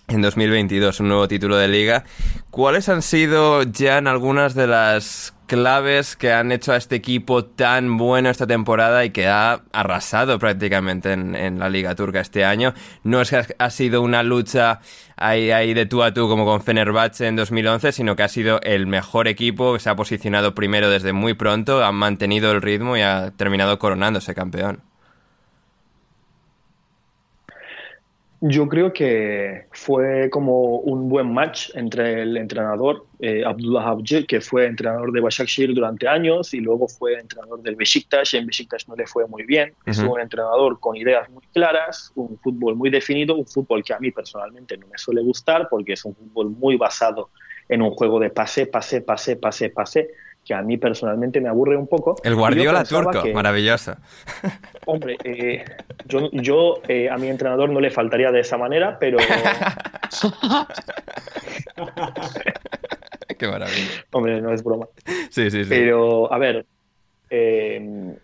en 0.07 0.21
2022 0.21 1.01
un 1.01 1.09
nuevo 1.09 1.27
título 1.27 1.57
de 1.57 1.69
liga. 1.69 2.05
¿Cuáles 2.51 2.91
han 2.91 3.01
sido, 3.01 3.63
Jan, 3.75 4.07
algunas 4.07 4.55
de 4.55 4.67
las 4.67 5.33
claves 5.51 6.15
que 6.15 6.33
han 6.33 6.53
hecho 6.53 6.71
a 6.73 6.77
este 6.77 6.95
equipo 6.95 7.45
tan 7.45 7.97
bueno 7.97 8.31
esta 8.31 8.47
temporada 8.47 9.05
y 9.05 9.11
que 9.11 9.27
ha 9.27 9.63
arrasado 9.73 10.39
prácticamente 10.39 11.13
en, 11.13 11.59
la 11.59 11.69
liga 11.69 11.97
turca 11.97 12.21
este 12.21 12.45
año? 12.45 12.73
No 13.03 13.21
es 13.21 13.31
que 13.31 13.37
ha- 13.37 13.47
ha 13.59 13.71
sido 13.71 14.01
una 14.01 14.23
lucha 14.23 14.79
ahí, 15.17 15.51
ahí 15.51 15.75
de 15.75 15.87
tú 15.87 16.05
a 16.05 16.15
tú 16.15 16.29
como 16.29 16.45
con 16.45 16.63
Fenerbahce 16.63 17.27
en 17.27 17.35
2011, 17.35 17.91
sino 17.91 18.15
que 18.15 18.23
ha 18.23 18.29
sido 18.29 18.61
el 18.63 18.87
mejor 18.87 19.27
equipo 19.27 19.73
que 19.73 19.81
se 19.81 19.91
ha 19.91 19.97
posicionado 19.97 20.55
primero 20.55 20.89
desde 20.89 21.13
muy 21.13 21.35
pronto, 21.35 21.83
ha 21.85 21.91
mantenido 21.91 22.53
el 22.53 22.63
ritmo 22.63 22.97
y 22.97 23.01
ha 23.01 23.33
terminado 23.37 23.81
coronándose 23.81 24.35
campeón. 24.37 24.90
Yo 28.43 28.67
creo 28.69 28.91
que 28.95 29.67
fue 29.73 30.31
como 30.31 30.77
un 30.79 31.11
buen 31.11 31.31
match 31.31 31.69
entre 31.75 32.23
el 32.23 32.39
entrenador 32.39 33.05
eh, 33.19 33.43
Abdullah 33.45 33.89
Avcı, 33.91 34.25
que 34.27 34.41
fue 34.41 34.65
entrenador 34.65 35.13
de 35.13 35.21
Başakşehir 35.21 35.75
durante 35.75 36.09
años 36.09 36.55
y 36.55 36.61
luego 36.61 36.89
fue 36.89 37.19
entrenador 37.21 37.61
del 37.61 37.77
Besiktas. 37.77 38.33
En 38.33 38.47
Besiktas 38.47 38.89
no 38.89 38.97
le 38.97 39.07
fue 39.07 39.27
muy 39.29 39.43
bien. 39.45 39.75
Es 39.85 39.99
Ujú. 39.99 40.15
un 40.15 40.21
entrenador 40.21 40.81
con 40.81 40.97
ideas 40.97 41.29
muy 41.29 41.43
claras, 41.53 42.13
un 42.15 42.39
fútbol 42.39 42.77
muy 42.77 42.89
definido, 42.89 43.35
un 43.37 43.47
fútbol 43.47 43.85
que 43.85 43.93
a 43.93 43.99
mí 43.99 44.11
personalmente 44.11 44.75
no 44.79 44.87
me 44.87 44.97
suele 44.97 45.21
gustar 45.23 45.69
porque 45.69 45.93
es 45.93 46.05
un 46.07 46.15
fútbol 46.15 46.49
muy 46.49 46.77
basado 46.79 47.29
en 47.69 47.83
un 47.83 47.91
juego 47.91 48.19
de 48.19 48.31
pase, 48.31 48.65
pase, 48.67 49.03
pase, 49.03 49.37
pase, 49.37 49.69
pase, 49.69 50.09
que 50.43 50.55
a 50.55 50.63
mí 50.63 50.79
personalmente 50.79 51.43
me 51.43 51.51
aburre 51.51 51.77
un 51.77 51.87
poco. 51.87 52.17
El 52.25 52.35
Guardiola 52.37 52.85
turco, 52.85 53.23
que- 53.23 53.35
maravilloso. 53.35 53.97
Hombre, 54.87 55.17
eh, 55.25 55.65
yo, 56.07 56.31
yo 56.33 56.81
eh, 56.89 57.09
a 57.11 57.17
mi 57.17 57.29
entrenador 57.29 57.69
no 57.71 57.81
le 57.81 57.91
faltaría 57.91 58.31
de 58.33 58.41
esa 58.41 58.57
manera, 58.57 58.99
pero 58.99 59.19
Qué 63.39 63.47
maravilla. 63.47 64.05
hombre, 64.13 64.41
no 64.41 64.53
es 64.53 64.63
broma. 64.63 64.89
Sí, 65.31 65.51
sí, 65.51 65.65
sí. 65.65 65.71
Pero, 65.71 66.33
a 66.33 66.39
ver, 66.39 66.67
eh, 67.31 68.15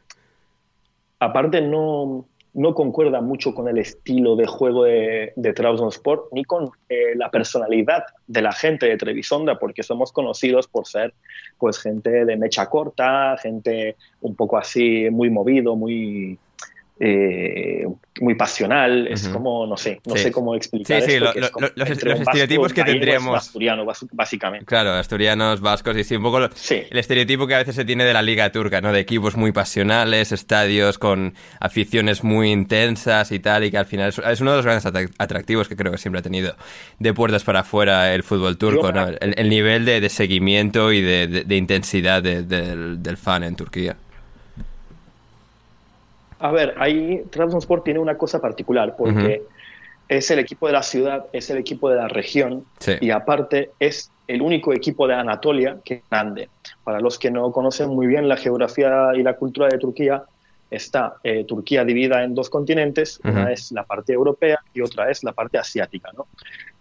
aparte 1.21 1.61
no, 1.61 2.27
no 2.57 2.75
concuerda 2.75 3.21
mucho 3.21 3.55
con 3.55 3.69
el 3.69 3.79
estilo 3.79 4.35
de 4.35 4.47
juego 4.47 4.85
de, 4.85 5.33
de 5.37 5.53
Trabzonspor 5.53 6.29
ni 6.33 6.45
con 6.45 6.71
eh, 6.89 7.15
la 7.15 7.31
personalidad 7.31 8.05
de 8.27 8.43
la 8.43 8.53
gente 8.53 8.87
de 8.87 8.97
Trevisonda, 8.97 9.59
porque 9.59 9.83
somos 9.83 10.11
conocidos 10.11 10.67
por 10.67 10.87
ser 10.87 11.13
pues 11.59 11.79
gente 11.79 12.25
de 12.25 12.37
mecha 12.37 12.67
corta, 12.67 13.37
gente 13.39 13.97
un 14.23 14.35
poco 14.35 14.57
así 14.57 15.09
muy 15.11 15.29
movido, 15.31 15.77
muy 15.77 16.39
eh, 16.99 17.87
muy 18.23 18.35
pasional, 18.35 19.07
es 19.09 19.29
como, 19.29 19.67
no 19.67 19.77
sé, 19.77 20.01
no 20.07 20.17
Sí. 20.17 20.23
sé 20.23 20.33
cómo 20.33 20.55
explicar 20.55 21.03
Sí, 21.03 21.07
sí, 21.07 21.13
esto, 21.17 21.27
lo- 21.27 21.33
que 21.35 21.39
es 21.41 21.45
lo- 21.45 21.51
como 21.53 21.67
los- 21.67 21.77
vasco 21.77 21.93
estereotipos 22.23 22.73
que 22.73 22.85
tendríamos- 22.85 23.37
asturiano, 23.37 23.85
básicamente. 24.13 24.65
Claro, 24.65 24.93
asturianos, 24.93 25.61
vascos 25.61 25.95
y 25.99 26.05
sí, 26.05 26.17
un 26.17 26.23
poco 26.23 26.41
lo- 26.41 26.49
Sí. 26.55 26.83
el 26.91 26.99
estereotipo 26.99 27.47
que 27.47 27.55
a 27.55 27.59
veces 27.59 27.75
se 27.75 27.85
tiene 27.85 28.05
de 28.07 28.15
la 28.15 28.23
liga 28.23 28.51
turca, 28.51 28.81
¿no? 28.81 28.93
De 28.93 29.01
equipos 29.01 29.37
muy 29.37 29.53
pasionales, 29.53 30.33
estadios 30.33 30.97
con 30.97 31.35
aficiones 31.61 32.25
muy 32.25 32.51
intensas 32.51 33.31
y 33.31 33.41
tal, 33.41 33.65
y 33.65 33.71
que 33.71 33.77
al 33.77 33.87
final 33.87 34.09
es, 34.09 34.19
es 34.19 34.41
uno 34.41 34.53
de 34.53 34.57
los 34.57 34.65
grandes 34.65 34.87
atra- 34.87 35.11
atractivos 35.19 35.69
que 35.69 35.77
creo 35.77 35.93
que 35.93 35.99
siempre 35.99 36.21
ha 36.21 36.23
tenido 36.23 36.57
de 36.99 37.13
puertas 37.13 37.45
para 37.45 37.61
afuera 37.61 38.15
el 38.15 38.23
fútbol 38.23 38.57
turco, 38.57 38.91
¿no? 38.93 39.09
El, 39.09 39.35
el 39.37 39.49
nivel 39.51 39.85
de, 39.85 40.01
de 40.01 40.09
seguimiento 40.09 40.91
y 40.93 41.03
de, 41.03 41.27
de- 41.27 41.45
de 41.45 41.57
intensidad 41.57 42.23
de- 42.23 42.43
del, 42.43 43.03
del 43.03 43.17
fan 43.19 43.45
en 43.45 43.55
Turquía. 43.57 43.97
A 46.39 46.51
ver, 46.51 46.75
ahí 46.79 47.23
Trabzonspor 47.31 47.83
tiene 47.83 47.99
una 48.01 48.17
cosa 48.17 48.41
particular 48.41 48.95
porque 48.97 49.43
es 50.09 50.31
el 50.31 50.39
equipo 50.39 50.67
de 50.67 50.73
la 50.75 50.83
ciudad, 50.83 51.27
es 51.33 51.51
el 51.51 51.59
equipo 51.59 51.91
de 51.91 51.97
la 51.97 52.09
región 52.09 52.65
Sí. 52.79 52.93
y 53.01 53.11
aparte 53.11 53.71
es 53.81 54.11
el 54.29 54.43
único 54.43 54.73
equipo 54.73 55.07
de 55.07 55.15
Anatolia 55.15 55.79
que 55.85 55.95
es 55.95 56.03
grande. 56.11 56.49
Para 56.85 57.01
los 57.01 57.19
que 57.19 57.31
no 57.31 57.51
conocen 57.53 57.91
muy 57.91 58.07
bien 58.07 58.29
la 58.29 58.37
geografía 58.37 59.13
y 59.15 59.23
la 59.23 59.35
cultura 59.35 59.69
de 59.69 59.79
Turquía, 59.79 60.25
está 60.71 61.17
eh, 61.23 61.45
Turquía 61.45 61.85
dividida 61.85 62.25
en 62.25 62.35
dos 62.35 62.51
continentes, 62.51 63.21
una 63.25 63.53
es 63.53 63.71
la 63.73 63.85
parte 63.85 64.13
europea 64.13 64.59
y 64.75 64.81
otra 64.81 65.11
es 65.11 65.23
la 65.23 65.33
parte 65.33 65.59
asiática, 65.59 66.11
¿no? 66.17 66.27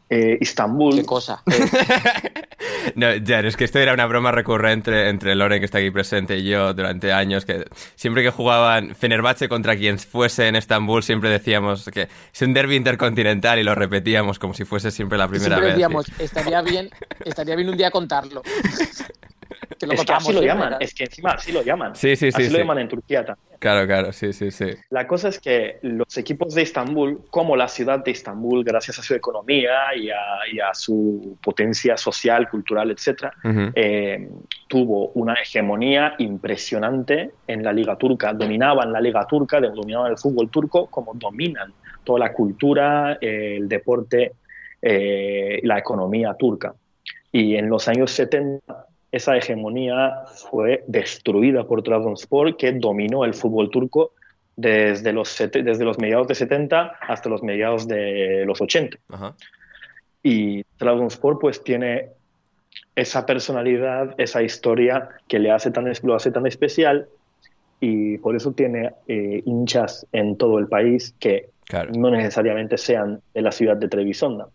Eh, 0.09 0.37
Istambul, 0.39 0.95
Qué 0.95 1.05
cosa. 1.05 1.41
No, 2.95 3.07
Jan, 3.25 3.45
es 3.45 3.57
que 3.57 3.63
esto 3.63 3.79
era 3.79 3.93
una 3.93 4.05
broma 4.05 4.31
recurrente 4.31 5.09
entre 5.09 5.35
Loren, 5.35 5.59
que 5.59 5.65
está 5.65 5.79
aquí 5.79 5.89
presente, 5.91 6.37
y 6.37 6.47
yo 6.47 6.73
durante 6.73 7.11
años, 7.11 7.43
que 7.45 7.65
siempre 7.95 8.21
que 8.23 8.29
jugaban 8.29 8.95
Fenerbahce 8.95 9.49
contra 9.49 9.75
quien 9.75 9.97
fuese 9.97 10.47
en 10.47 10.55
Estambul, 10.55 11.01
siempre 11.03 11.29
decíamos 11.29 11.89
que 11.91 12.07
es 12.33 12.41
un 12.41 12.53
derby 12.53 12.75
intercontinental 12.75 13.59
y 13.59 13.63
lo 13.63 13.73
repetíamos 13.75 14.39
como 14.39 14.53
si 14.53 14.63
fuese 14.65 14.91
siempre 14.91 15.17
la 15.17 15.27
primera 15.27 15.57
Siempre 15.57 15.67
vez. 15.67 15.75
decíamos, 15.75 16.05
estaría 16.19 16.61
bien, 16.61 16.89
estaría 17.25 17.55
bien 17.55 17.69
un 17.69 17.77
día 17.77 17.91
contarlo. 17.91 18.43
que 19.67 19.85
lo 19.87 19.93
es 19.93 20.05
que 20.05 20.13
así 20.13 20.33
lo 20.33 20.41
llaman, 20.41 20.63
¿verdad? 20.65 20.77
es 20.81 20.93
que 20.93 21.03
encima 21.05 21.31
así 21.31 21.51
lo 21.51 21.63
llaman. 21.63 21.95
Sí, 21.95 22.15
sí, 22.15 22.31
sí, 22.31 22.37
Así 22.37 22.47
sí. 22.47 22.53
lo 22.53 22.59
llaman 22.59 22.79
en 22.79 22.87
Turquía 22.87 23.25
también. 23.25 23.45
Claro, 23.59 23.87
claro, 23.87 24.11
sí, 24.13 24.33
sí, 24.33 24.51
sí. 24.51 24.65
La 24.89 25.07
cosa 25.07 25.29
es 25.29 25.39
que 25.39 25.79
los 25.81 26.17
equipos 26.17 26.53
de 26.53 26.61
Estambul, 26.61 27.21
como 27.29 27.55
la 27.55 27.67
ciudad 27.67 28.03
de 28.03 28.11
Estambul, 28.11 28.63
gracias 28.63 28.99
a 28.99 29.01
su 29.01 29.15
economía 29.15 29.95
y 29.95 30.09
a, 30.09 30.17
y 30.51 30.59
a 30.59 30.73
su 30.73 31.37
potencia 31.41 31.97
social, 31.97 32.49
cultural, 32.49 32.91
etc., 32.91 33.31
Ujú. 33.43 33.71
eh, 33.73 34.29
tuvo 34.67 35.09
una 35.15 35.33
hegemonía 35.35 36.15
impresionante 36.19 37.31
en 37.47 37.63
la 37.63 37.73
liga 37.73 37.97
turca. 37.97 38.33
Dominaban 38.33 38.91
la 38.91 39.01
liga 39.01 39.25
turca, 39.25 39.59
dominaban 39.59 40.11
el 40.11 40.17
fútbol 40.17 40.49
turco, 40.49 40.87
como 40.87 41.13
dominan 41.15 41.73
toda 42.03 42.19
la 42.19 42.33
cultura, 42.33 43.17
eh, 43.21 43.55
el 43.57 43.67
deporte, 43.67 44.33
eh, 44.81 45.59
la 45.63 45.79
economía 45.79 46.35
turca. 46.37 46.73
Y 47.31 47.55
en 47.55 47.69
los 47.69 47.87
años 47.87 48.11
70 48.11 48.59
esa 49.15 49.35
hegemonía 49.37 50.23
fue 50.49 50.83
destruida 50.87 51.63
por 51.65 51.83
Trabzonspor, 51.83 52.57
que 52.57 52.71
dominó 52.73 53.25
el 53.25 53.33
fútbol 53.33 53.69
turco 53.69 54.11
desde 54.55 55.11
los, 55.13 55.37
desde 55.51 55.83
los 55.85 55.99
mediados 55.99 56.27
de 56.27 56.35
70 56.35 56.97
hasta 57.01 57.29
los 57.29 57.43
mediados 57.43 57.87
de 57.87 58.43
los 58.45 58.61
80. 58.61 58.97
Ajá. 59.09 59.35
Y 60.23 60.63
Trabzonspor 60.77 61.39
pues 61.39 61.63
tiene 61.63 62.09
esa 62.95 63.25
personalidad, 63.25 64.15
esa 64.17 64.41
historia 64.41 65.09
que 65.27 65.39
le 65.39 65.51
hace 65.51 65.71
tan, 65.71 65.91
lo 66.03 66.15
hace 66.15 66.31
tan 66.31 66.47
especial 66.47 67.07
y 67.79 68.17
por 68.19 68.35
eso 68.35 68.53
tiene 68.53 68.91
eh, 69.07 69.41
hinchas 69.45 70.07
en 70.11 70.37
todo 70.37 70.59
el 70.59 70.67
país 70.67 71.13
que 71.19 71.49
Claro. 71.67 71.91
no 71.97 72.11
necesariamente 72.11 72.77
sean 72.77 73.21
de 73.33 73.41
la 73.41 73.51
ciudad 73.51 73.75
de 73.75 73.87
Trevisonda. 73.87 74.49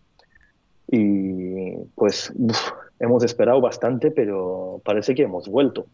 Y 0.92 1.74
pues 1.96 2.32
uf, 2.36 2.70
hemos 3.00 3.24
esperado 3.24 3.60
bastante, 3.60 4.10
pero 4.10 4.80
parece 4.84 5.14
que 5.14 5.22
hemos 5.22 5.48
vuelto. 5.48 5.86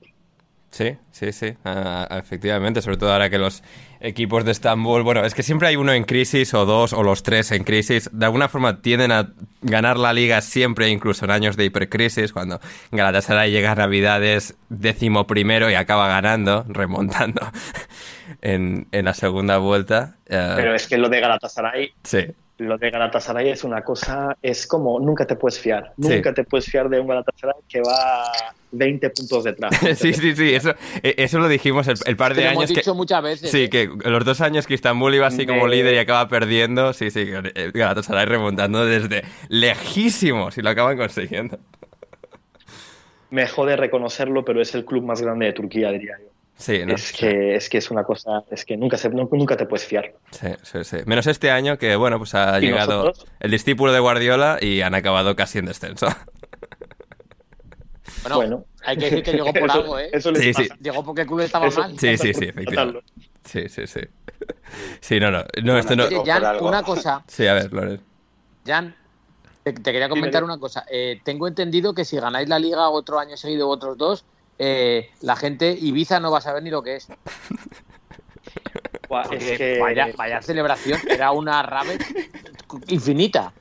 Sí, 0.68 0.94
sí, 1.12 1.32
sí, 1.32 1.54
ah, 1.64 2.06
efectivamente, 2.20 2.82
sobre 2.82 2.96
todo 2.98 3.10
ahora 3.12 3.30
que 3.30 3.38
los 3.38 3.62
equipos 4.00 4.44
de 4.44 4.50
Estambul, 4.50 5.04
bueno, 5.04 5.24
es 5.24 5.32
que 5.32 5.42
siempre 5.44 5.68
hay 5.68 5.76
uno 5.76 5.92
en 5.92 6.04
crisis 6.04 6.52
o 6.54 6.66
dos 6.66 6.92
o 6.92 7.02
los 7.02 7.22
tres 7.22 7.52
en 7.52 7.62
crisis, 7.64 8.10
de 8.12 8.26
alguna 8.26 8.48
forma 8.48 8.82
tienden 8.82 9.12
a 9.12 9.32
ganar 9.62 9.96
la 9.96 10.12
liga 10.12 10.40
siempre, 10.42 10.88
incluso 10.90 11.24
en 11.24 11.30
años 11.30 11.56
de 11.56 11.64
hipercrisis, 11.64 12.32
cuando 12.32 12.58
Galatasaray 12.90 13.50
llega 13.52 13.72
a 13.72 13.74
Navidades 13.76 14.56
décimo 14.68 15.26
primero 15.26 15.70
y 15.70 15.74
acaba 15.74 16.08
ganando, 16.08 16.66
remontando 16.68 17.40
en, 18.42 18.86
en 18.90 19.04
la 19.04 19.14
segunda 19.14 19.58
vuelta. 19.58 20.16
eh, 20.26 20.52
Pero 20.56 20.74
es 20.74 20.88
que 20.88 20.98
lo 20.98 21.08
de 21.08 21.20
Galatasaray 21.20 21.90
sí, 22.02 22.26
Lo 22.58 22.78
de 22.78 22.90
Galatasaray 22.90 23.50
es 23.50 23.64
una 23.64 23.82
cosa, 23.82 24.34
es 24.40 24.66
como 24.66 24.98
nunca 24.98 25.26
te 25.26 25.36
puedes 25.36 25.58
fiar. 25.60 25.92
Sí. 26.00 26.08
Nunca 26.08 26.32
te 26.32 26.42
puedes 26.42 26.64
fiar 26.64 26.88
de 26.88 26.98
un 27.00 27.06
Galatasaray 27.06 27.54
que 27.68 27.82
va 27.82 28.32
20 28.72 29.10
puntos 29.10 29.44
detrás. 29.44 29.76
sí, 29.96 30.14
sí, 30.14 30.34
sí, 30.34 30.54
eso, 30.54 30.70
eh, 31.02 31.14
eso 31.18 31.38
lo 31.38 31.48
dijimos 31.48 31.86
el, 31.86 31.96
el 32.06 32.16
par 32.16 32.34
de 32.34 32.42
lo 32.44 32.48
hemos 32.48 32.60
años 32.60 32.70
que... 32.70 32.76
dicho 32.80 32.94
muchas 32.94 33.22
veces. 33.22 33.50
Sí, 33.50 33.64
¿eh? 33.64 33.70
que 33.70 33.90
los 34.04 34.24
dos 34.24 34.40
años 34.40 34.66
que 34.66 34.72
Istambul 34.72 35.14
iba 35.14 35.26
así 35.26 35.44
como 35.46 35.64
Me- 35.66 35.76
líder 35.76 35.94
y 35.94 35.98
acaba 35.98 36.28
perdiendo, 36.28 36.94
sí, 36.94 37.10
sí, 37.10 37.26
que 37.26 37.70
Galatasaray 37.74 38.24
remontando 38.24 38.86
desde 38.86 39.24
lejísimos 39.48 40.56
y 40.56 40.62
lo 40.62 40.70
acaban 40.70 40.96
consiguiendo. 40.96 41.58
Me 43.28 43.46
jode 43.48 43.76
reconocerlo, 43.76 44.44
pero 44.44 44.62
es 44.62 44.74
el 44.74 44.84
club 44.84 45.04
más 45.04 45.20
grande 45.20 45.46
de 45.46 45.52
Turquía, 45.52 45.90
diría 45.90 46.14
yo. 46.20 46.28
Sí, 46.58 46.86
¿no? 46.86 46.94
Es, 46.94 47.12
que, 47.12 47.54
es 47.54 47.68
que 47.68 47.78
es 47.78 47.90
una 47.90 48.02
cosa, 48.04 48.42
es 48.50 48.64
que 48.64 48.76
nunca, 48.78 48.96
se, 48.96 49.10
nunca 49.10 49.56
te 49.58 49.66
puedes 49.66 49.84
fiar. 49.86 50.14
Sí, 50.30 50.48
sí, 50.62 50.84
sí. 50.84 50.96
Menos 51.04 51.26
este 51.26 51.50
año 51.50 51.76
que, 51.76 51.96
bueno, 51.96 52.16
pues 52.18 52.34
ha 52.34 52.58
¿Y 52.58 52.62
llegado 52.62 53.04
nosotros? 53.04 53.26
el 53.40 53.50
discípulo 53.50 53.92
de 53.92 54.00
Guardiola 54.00 54.56
y 54.60 54.80
han 54.80 54.94
acabado 54.94 55.36
casi 55.36 55.58
en 55.58 55.66
descenso. 55.66 56.06
Bueno, 58.22 58.36
bueno. 58.36 58.64
hay 58.84 58.96
que 58.96 59.04
decir 59.04 59.22
que 59.22 59.32
llegó 59.32 59.52
por 59.52 59.62
Eso- 59.70 59.72
algo, 59.72 59.98
¿eh? 59.98 60.08
Eso 60.12 60.30
les 60.32 60.42
Sí, 60.42 60.54
sí. 60.54 60.68
pasa. 60.68 60.80
Llegó 60.82 61.04
porque 61.04 61.22
el 61.22 61.26
club 61.26 61.40
estaba 61.40 61.66
Eso- 61.66 61.80
mal. 61.80 61.98
Sí, 61.98 62.16
sí, 62.16 62.32
sí, 62.34 62.44
efectivamente. 62.46 63.02
Sí, 63.44 63.68
sí, 63.68 63.86
sí. 63.86 64.00
Sí, 65.00 65.20
no, 65.20 65.30
no. 65.30 65.44
No, 65.62 65.78
esto 65.78 65.94
no... 65.94 66.04
Oye, 66.06 66.22
Jan, 66.24 66.62
una 66.64 66.82
cosa. 66.82 67.22
Sí, 67.28 67.46
a 67.46 67.54
ver, 67.54 67.72
Loren. 67.72 68.00
Jan, 68.66 68.94
te, 69.62 69.72
te 69.72 69.92
quería 69.92 70.08
comentar 70.08 70.42
dime. 70.42 70.52
una 70.54 70.60
cosa. 70.60 70.84
Eh, 70.90 71.20
tengo 71.24 71.46
entendido 71.46 71.94
que 71.94 72.04
si 72.04 72.16
ganáis 72.16 72.48
la 72.48 72.58
liga 72.58 72.88
otro 72.88 73.18
año 73.18 73.36
seguido 73.36 73.68
u 73.68 73.70
otros 73.70 73.96
dos, 73.96 74.24
eh, 74.58 75.10
la 75.22 75.36
gente 75.36 75.70
Ibiza 75.72 76.20
no 76.20 76.30
va 76.30 76.38
a 76.38 76.42
saber 76.42 76.62
ni 76.62 76.70
lo 76.70 76.82
que 76.82 76.96
es. 76.96 77.08
Buah, 79.08 79.22
es 79.32 79.58
que- 79.58 79.78
vaya, 79.80 80.08
vaya 80.16 80.42
celebración, 80.42 80.98
era 81.08 81.30
una 81.30 81.62
rave 81.62 81.98
infinita. 82.88 83.52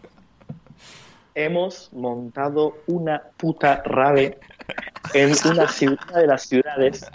hemos 1.36 1.92
montado 1.94 2.78
una 2.88 3.22
puta 3.38 3.84
rave 3.86 4.40
en 5.14 5.32
una, 5.46 5.68
ciudad, 5.68 6.00
una 6.10 6.20
de 6.20 6.28
las 6.28 6.44
ciudades, 6.48 7.06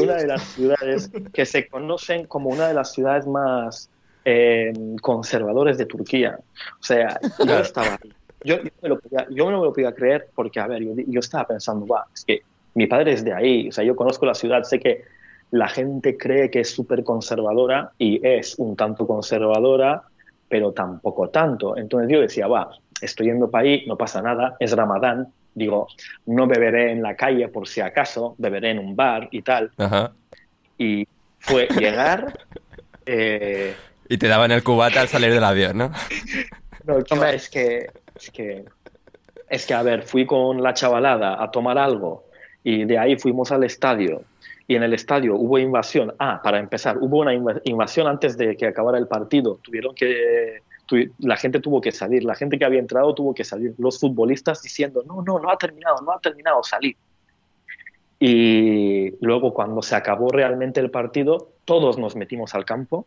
una 0.00 0.14
de 0.14 0.26
las 0.26 0.42
ciudades 0.44 1.10
que 1.34 1.44
se 1.44 1.68
conocen 1.68 2.26
como 2.26 2.48
una 2.50 2.68
de 2.68 2.74
las 2.74 2.92
ciudades 2.92 3.26
más 3.26 3.90
eh, 4.24 4.72
conservadores 5.02 5.76
de 5.76 5.86
Turquía. 5.86 6.38
O 6.80 6.82
sea, 6.82 7.20
yo 7.44 7.58
estaba 7.58 7.98
ahí. 8.02 8.12
Yo, 8.44 8.62
yo, 8.62 8.70
me 8.80 8.88
lo 8.88 8.98
podía- 8.98 9.26
yo 9.30 9.50
no 9.50 9.58
me 9.58 9.64
lo 9.66 9.72
podía 9.72 9.92
creer 9.94 10.28
porque, 10.34 10.58
a 10.60 10.66
ver, 10.68 10.82
yo, 10.82 10.92
yo 11.06 11.20
estaba 11.20 11.46
pensando, 11.48 11.86
va, 11.86 12.06
es 12.14 12.24
que 12.24 12.42
mi 12.76 12.86
padre 12.86 13.12
es 13.12 13.24
de 13.24 13.32
ahí, 13.32 13.68
o 13.70 13.72
sea, 13.72 13.82
yo 13.84 13.96
conozco 13.96 14.26
la 14.26 14.34
ciudad, 14.34 14.62
sé 14.62 14.78
que 14.78 15.04
la 15.50 15.66
gente 15.66 16.18
cree 16.18 16.50
que 16.50 16.60
es 16.60 16.70
súper 16.70 17.04
conservadora 17.04 17.92
y 17.98 18.24
es 18.24 18.58
un 18.58 18.76
tanto 18.76 19.06
conservadora, 19.06 20.02
pero 20.46 20.72
tampoco 20.72 21.30
tanto. 21.30 21.74
Entonces 21.76 22.10
yo 22.10 22.20
decía, 22.20 22.46
va, 22.48 22.68
estoy 23.00 23.28
yendo 23.28 23.50
para 23.50 23.64
ahí, 23.64 23.84
no 23.86 23.96
pasa 23.96 24.20
nada, 24.20 24.56
es 24.60 24.72
Ramadán, 24.72 25.28
digo, 25.54 25.88
no 26.26 26.46
beberé 26.46 26.92
en 26.92 27.02
la 27.02 27.16
calle 27.16 27.48
por 27.48 27.66
si 27.66 27.80
acaso, 27.80 28.34
beberé 28.36 28.72
en 28.72 28.78
un 28.78 28.94
bar 28.94 29.28
y 29.30 29.40
tal. 29.40 29.70
Ajá. 29.78 30.12
Y 30.76 31.08
fue 31.38 31.68
llegar... 31.78 32.38
eh, 33.06 33.74
Y 34.06 34.18
te 34.18 34.28
daban 34.28 34.52
el 34.52 34.62
cubata 34.62 35.00
al 35.00 35.08
salir 35.08 35.32
del 35.32 35.44
avión, 35.44 35.78
¿no? 35.78 35.92
no, 36.84 37.24
es 37.24 37.48
que, 37.48 37.88
es 38.14 38.30
que, 38.30 38.64
es 39.48 39.64
que, 39.64 39.74
a 39.74 39.82
ver, 39.82 40.02
fui 40.02 40.26
con 40.26 40.62
la 40.62 40.74
chavalada 40.74 41.42
a 41.42 41.50
tomar 41.50 41.78
algo 41.78 42.25
y 42.68 42.84
de 42.84 42.98
ahí 42.98 43.16
fuimos 43.16 43.52
al 43.52 43.62
estadio 43.62 44.22
y 44.66 44.74
en 44.74 44.82
el 44.82 44.92
estadio 44.92 45.36
hubo 45.36 45.56
invasión. 45.56 46.12
Ah, 46.18 46.40
para 46.42 46.58
empezar, 46.58 46.98
hubo 46.98 47.20
una 47.20 47.32
inva- 47.32 47.60
invasión 47.62 48.08
antes 48.08 48.36
de 48.36 48.56
que 48.56 48.66
acabara 48.66 48.98
el 48.98 49.06
partido. 49.06 49.60
Tuvieron 49.62 49.94
que 49.94 50.62
tu- 50.84 50.96
la 51.20 51.36
gente 51.36 51.60
tuvo 51.60 51.80
que 51.80 51.92
salir, 51.92 52.24
la 52.24 52.34
gente 52.34 52.58
que 52.58 52.64
había 52.64 52.80
entrado 52.80 53.14
tuvo 53.14 53.32
que 53.34 53.44
salir, 53.44 53.72
los 53.78 54.00
futbolistas 54.00 54.62
diciendo, 54.62 55.04
no, 55.06 55.22
no, 55.22 55.38
no 55.38 55.48
ha 55.48 55.56
terminado, 55.56 55.98
no 56.04 56.10
ha 56.10 56.18
terminado, 56.18 56.60
salir. 56.64 56.96
Y 58.18 59.12
luego 59.24 59.54
cuando 59.54 59.80
se 59.82 59.94
acabó 59.94 60.30
realmente 60.30 60.80
el 60.80 60.90
partido, 60.90 61.50
todos 61.64 61.98
nos 61.98 62.16
metimos 62.16 62.52
al 62.56 62.64
campo 62.64 63.06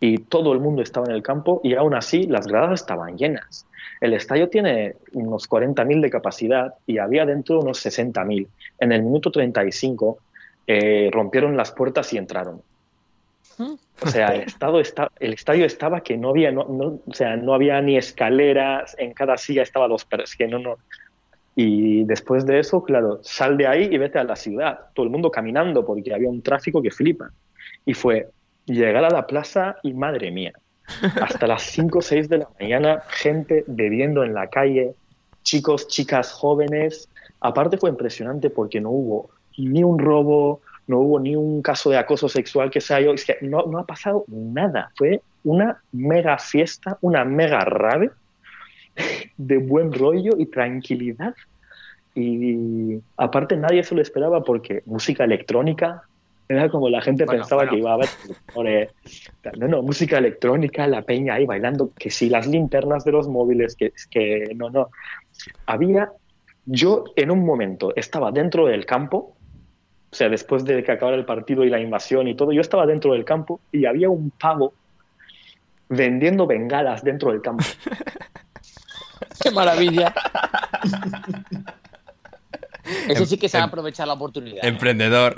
y 0.00 0.18
todo 0.18 0.52
el 0.54 0.60
mundo 0.60 0.82
estaba 0.82 1.06
en 1.06 1.12
el 1.14 1.22
campo 1.22 1.60
y 1.62 1.74
aún 1.74 1.94
así 1.94 2.24
las 2.24 2.46
gradas 2.46 2.80
estaban 2.80 3.18
llenas. 3.18 3.66
El 4.00 4.14
estadio 4.14 4.48
tiene 4.48 4.96
unos 5.12 5.48
40.000 5.48 6.00
de 6.00 6.10
capacidad 6.10 6.74
y 6.86 6.96
había 6.98 7.26
dentro 7.26 7.60
unos 7.60 7.84
60.000. 7.84 8.46
En 8.78 8.92
el 8.92 9.02
minuto 9.02 9.30
35 9.30 10.18
eh, 10.66 11.10
rompieron 11.12 11.54
las 11.56 11.72
puertas 11.72 12.12
y 12.14 12.18
entraron. 12.18 12.62
O 14.02 14.06
sea, 14.06 14.28
el, 14.28 14.40
estado 14.42 14.80
está, 14.80 15.10
el 15.20 15.34
estadio 15.34 15.66
estaba 15.66 16.00
que 16.00 16.16
no 16.16 16.30
había, 16.30 16.50
no, 16.50 16.64
no- 16.64 17.00
o 17.06 17.12
sea, 17.12 17.36
no 17.36 17.52
había 17.52 17.78
ni 17.82 17.98
escaleras, 17.98 18.96
en 18.98 19.12
cada 19.12 19.36
silla 19.36 19.62
estaba 19.62 19.86
dos 19.86 20.06
perros, 20.06 20.34
que 20.34 20.46
no, 20.48 20.58
no. 20.58 20.76
Y 21.54 22.04
después 22.04 22.46
de 22.46 22.58
eso, 22.60 22.82
claro, 22.82 23.18
sal 23.22 23.58
de 23.58 23.66
ahí 23.66 23.88
y 23.90 23.98
vete 23.98 24.18
a 24.18 24.24
la 24.24 24.36
ciudad, 24.36 24.78
todo 24.94 25.04
el 25.04 25.12
mundo 25.12 25.30
caminando 25.30 25.84
porque 25.84 26.14
había 26.14 26.30
un 26.30 26.40
tráfico 26.40 26.80
que 26.80 26.90
flipa. 26.90 27.30
Y 27.84 27.92
fue 27.92 28.28
llegar 28.66 29.04
a 29.04 29.10
la 29.10 29.26
plaza 29.26 29.76
y 29.82 29.92
madre 29.92 30.30
mía, 30.30 30.52
hasta 31.20 31.46
las 31.46 31.62
5 31.62 31.98
o 31.98 32.02
6 32.02 32.28
de 32.28 32.38
la 32.38 32.48
mañana, 32.58 33.02
gente 33.08 33.64
bebiendo 33.66 34.24
en 34.24 34.34
la 34.34 34.48
calle, 34.48 34.94
chicos, 35.42 35.88
chicas 35.88 36.32
jóvenes. 36.32 37.08
Aparte 37.40 37.78
fue 37.78 37.90
impresionante 37.90 38.50
porque 38.50 38.80
no 38.80 38.90
hubo 38.90 39.30
ni 39.56 39.82
un 39.82 39.98
robo, 39.98 40.60
no 40.86 40.98
hubo 40.98 41.20
ni 41.20 41.36
un 41.36 41.62
caso 41.62 41.90
de 41.90 41.98
acoso 41.98 42.28
sexual 42.28 42.70
que 42.70 42.80
se 42.80 42.94
haya... 42.94 43.10
Es 43.12 43.24
que 43.24 43.36
no, 43.40 43.64
no 43.66 43.78
ha 43.78 43.86
pasado 43.86 44.24
nada. 44.28 44.90
Fue 44.96 45.22
una 45.44 45.80
mega 45.92 46.38
fiesta, 46.38 46.98
una 47.00 47.24
mega 47.24 47.60
rave 47.60 48.10
de 49.36 49.58
buen 49.58 49.92
rollo 49.92 50.32
y 50.38 50.46
tranquilidad. 50.46 51.34
Y 52.14 53.00
aparte 53.16 53.56
nadie 53.56 53.84
se 53.84 53.94
lo 53.94 54.02
esperaba 54.02 54.42
porque 54.42 54.82
música 54.84 55.24
electrónica 55.24 56.02
era 56.50 56.68
como 56.68 56.88
la 56.88 57.00
gente 57.00 57.24
Bueno, 57.24 57.42
pensaba 57.42 57.60
bueno. 57.62 57.72
que 57.72 57.78
iba 57.78 57.90
a 57.90 57.94
haber... 57.94 58.08
sobre- 58.52 58.90
No, 59.58 59.68
no, 59.68 59.82
música 59.82 60.18
electrónica, 60.18 60.86
la 60.86 61.02
peña 61.02 61.34
ahí 61.34 61.46
bailando, 61.46 61.92
que 61.98 62.10
si 62.10 62.28
las 62.28 62.46
linternas 62.46 63.04
de 63.04 63.12
los 63.12 63.28
móviles, 63.28 63.76
que, 63.76 63.92
que 64.10 64.52
no, 64.56 64.68
no. 64.70 64.88
Había, 65.66 66.10
yo 66.66 67.04
en 67.16 67.30
un 67.30 67.44
momento 67.44 67.92
estaba 67.94 68.32
dentro 68.32 68.66
del 68.66 68.84
campo, 68.84 69.36
o 70.12 70.14
sea, 70.14 70.28
después 70.28 70.64
de 70.64 70.82
que 70.82 70.90
acabara 70.92 71.16
el 71.16 71.24
partido 71.24 71.64
y 71.64 71.70
la 71.70 71.78
invasión 71.80 72.26
y 72.26 72.34
todo, 72.34 72.50
yo 72.52 72.60
estaba 72.60 72.84
dentro 72.84 73.12
del 73.12 73.24
campo 73.24 73.60
y 73.70 73.86
había 73.86 74.10
un 74.10 74.30
pavo 74.30 74.72
vendiendo 75.88 76.46
bengalas 76.48 77.04
dentro 77.04 77.30
del 77.30 77.42
campo. 77.42 77.64
¡Qué 79.40 79.50
maravilla! 79.52 80.12
Ese 83.08 83.26
sí 83.26 83.36
que 83.38 83.48
se 83.48 83.58
va 83.58 83.64
a 83.64 83.66
aprovechar 83.66 84.06
la 84.08 84.14
oportunidad. 84.14 84.64
¿eh? 84.64 84.68
Emprendedor. 84.68 85.34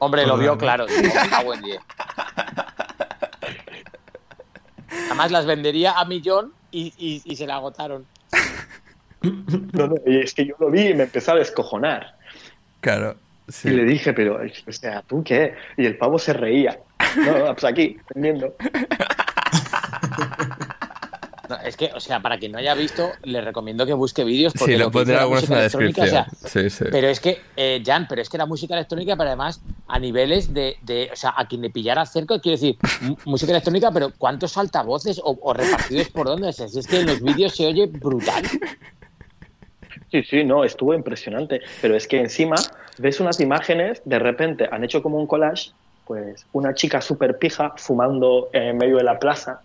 Hombre, 0.00 0.26
lo 0.26 0.36
vio 0.38 0.56
claro. 0.58 0.86
diez. 0.86 1.80
Además 5.06 5.30
las 5.30 5.46
vendería 5.46 5.92
a 5.98 6.04
millón 6.04 6.52
y, 6.70 6.92
y- 6.98 7.22
y 7.24 7.36
se 7.36 7.46
la 7.46 7.56
agotaron. 7.56 8.06
No, 9.22 9.86
no, 9.88 9.94
y 10.06 10.18
es 10.20 10.32
que 10.34 10.46
yo 10.46 10.54
lo 10.58 10.70
vi 10.70 10.88
y 10.88 10.94
me 10.94 11.04
empezó 11.04 11.32
a 11.32 11.36
descojonar. 11.36 12.14
Claro. 12.80 13.16
sí. 13.48 13.68
Y 13.68 13.72
le 13.72 13.84
dije, 13.84 14.12
pero, 14.12 14.40
o 14.66 14.72
sea, 14.72 15.02
¿tú 15.02 15.22
qué? 15.22 15.54
Y 15.76 15.84
el 15.86 15.96
pavo 15.98 16.18
se 16.18 16.32
reía. 16.32 16.78
No, 17.16 17.38
no, 17.38 17.44
pues 17.54 17.64
aquí, 17.64 17.98
vendiendo. 18.14 18.54
Es 21.70 21.76
que, 21.76 21.88
o 21.94 22.00
sea, 22.00 22.18
para 22.20 22.36
quien 22.36 22.50
no 22.50 22.58
haya 22.58 22.74
visto, 22.74 23.12
le 23.22 23.40
recomiendo 23.40 23.86
que 23.86 23.92
busque 23.92 24.24
vídeos. 24.24 24.52
porque 24.58 24.72
Sí, 24.72 24.78
lo 24.78 24.86
que 24.86 24.90
pondré 24.98 25.16
en 25.18 25.22
o 25.22 25.30
descripción. 25.60 26.08
sea, 26.08 26.26
Sí, 26.46 26.68
sí. 26.68 26.84
Pero 26.90 27.06
es 27.06 27.20
que, 27.20 27.38
eh, 27.56 27.80
Jan, 27.86 28.06
pero 28.08 28.20
es 28.20 28.28
que 28.28 28.36
la 28.38 28.46
música 28.46 28.74
electrónica, 28.74 29.14
pero 29.16 29.28
además 29.28 29.60
a 29.86 30.00
niveles 30.00 30.52
de, 30.52 30.76
de- 30.82 31.10
o 31.12 31.16
sea, 31.16 31.32
a 31.36 31.46
quien 31.46 31.62
le 31.62 31.70
pillara 31.70 32.04
cerca, 32.06 32.40
quiero 32.40 32.56
decir, 32.58 32.76
música 33.24 33.52
electrónica, 33.52 33.92
pero 33.92 34.10
¿cuántos 34.18 34.58
altavoces 34.58 35.20
o, 35.22 35.38
o 35.40 35.54
repartidos 35.54 36.08
por 36.08 36.26
dónde? 36.26 36.48
O 36.48 36.52
sea, 36.52 36.66
si 36.66 36.80
es 36.80 36.88
que 36.88 36.98
en 36.98 37.06
los 37.06 37.22
vídeos 37.22 37.54
se 37.54 37.66
oye 37.68 37.86
brutal. 37.86 38.42
Sí, 40.10 40.24
sí, 40.24 40.42
no, 40.42 40.64
estuvo 40.64 40.92
impresionante. 40.92 41.60
Pero 41.80 41.94
es 41.94 42.08
que 42.08 42.18
encima 42.18 42.56
ves 42.98 43.20
unas 43.20 43.38
imágenes, 43.38 44.02
de 44.04 44.18
repente 44.18 44.68
han 44.70 44.82
hecho 44.82 45.02
como 45.02 45.18
un 45.18 45.28
collage, 45.28 45.70
pues 46.04 46.44
una 46.52 46.74
chica 46.74 47.00
súper 47.00 47.38
pija 47.38 47.74
fumando 47.76 48.48
en 48.52 48.76
medio 48.76 48.96
de 48.96 49.04
la 49.04 49.20
plaza, 49.20 49.60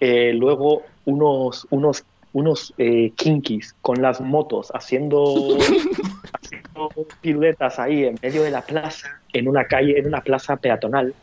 eh, 0.00 0.32
luego 0.34 0.82
unos, 1.04 1.66
unos, 1.70 2.04
unos 2.32 2.72
eh, 2.78 3.12
kinkis 3.16 3.74
con 3.82 4.00
las 4.02 4.20
motos 4.20 4.70
haciendo, 4.74 5.56
haciendo 6.42 6.90
ahí 7.78 8.04
en 8.04 8.18
medio 8.22 8.42
de 8.42 8.50
la 8.50 8.62
plaza, 8.62 9.20
en 9.32 9.48
una 9.48 9.64
calle, 9.66 9.98
en 9.98 10.06
una 10.06 10.20
plaza 10.22 10.56
peatonal. 10.56 11.14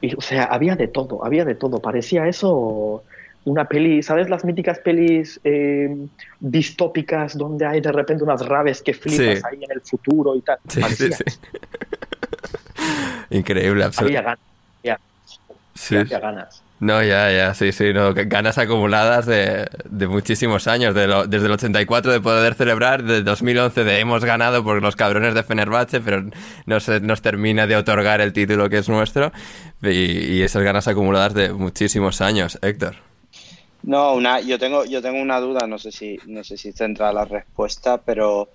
Y, 0.00 0.14
o 0.14 0.20
sea, 0.20 0.44
había 0.44 0.74
de 0.76 0.88
todo, 0.88 1.24
había 1.24 1.44
de 1.44 1.54
todo. 1.54 1.80
Parecía 1.80 2.26
eso 2.26 3.02
una 3.44 3.64
peli, 3.66 4.02
¿sabes 4.02 4.28
las 4.30 4.44
míticas 4.44 4.78
pelis 4.78 5.40
eh, 5.42 5.96
distópicas 6.38 7.36
donde 7.36 7.66
hay 7.66 7.80
de 7.80 7.90
repente 7.90 8.22
unas 8.22 8.46
raves 8.46 8.82
que 8.82 8.94
flipas 8.94 9.38
Sí. 9.38 9.42
ahí 9.50 9.58
en 9.64 9.70
el 9.72 9.80
futuro 9.80 10.36
y 10.36 10.40
tal? 10.42 10.58
Sí, 10.68 10.82
sí. 11.12 11.24
Increíble, 13.30 13.84
Había 13.84 13.86
absolutamente. 13.86 14.22
ganas. 14.22 14.38
Había, 14.82 14.98
Sí. 15.74 15.96
había 15.96 16.20
ganas. 16.20 16.62
No, 16.82 17.00
ya, 17.00 17.30
ya, 17.30 17.54
sí, 17.54 17.70
sí, 17.70 17.92
no, 17.92 18.12
ganas 18.12 18.58
acumuladas 18.58 19.24
de, 19.26 19.68
de 19.88 20.08
muchísimos 20.08 20.66
años, 20.66 20.96
de 20.96 21.06
lo- 21.06 21.28
desde 21.28 21.46
el 21.46 21.52
84 21.52 22.10
de 22.10 22.20
poder 22.20 22.54
celebrar, 22.54 23.04
desde 23.04 23.22
2011 23.22 23.84
de 23.84 24.00
hemos 24.00 24.24
ganado 24.24 24.64
por 24.64 24.82
los 24.82 24.96
cabrones 24.96 25.32
de 25.34 25.44
Fenerbahce, 25.44 26.00
pero 26.00 26.24
no 26.66 26.80
se 26.80 26.98
nos 27.00 27.22
termina 27.22 27.68
de 27.68 27.76
otorgar 27.76 28.20
el 28.20 28.32
título 28.32 28.68
que 28.68 28.78
es 28.78 28.88
nuestro, 28.88 29.30
y, 29.80 29.90
y 30.38 30.42
esas 30.42 30.64
ganas 30.64 30.88
acumuladas 30.88 31.34
de 31.34 31.52
muchísimos 31.52 32.20
años, 32.20 32.58
Héctor. 32.62 32.96
No, 33.82 34.14
una, 34.14 34.40
yo 34.40 34.58
tengo, 34.58 34.84
yo 34.84 35.02
tengo 35.02 35.20
una 35.20 35.40
duda, 35.40 35.66
no 35.66 35.76
sé 35.78 35.90
si, 35.90 36.16
no 36.26 36.44
sé 36.44 36.56
si 36.56 36.72
tendrá 36.72 37.12
la 37.12 37.24
respuesta, 37.24 38.00
pero 38.00 38.50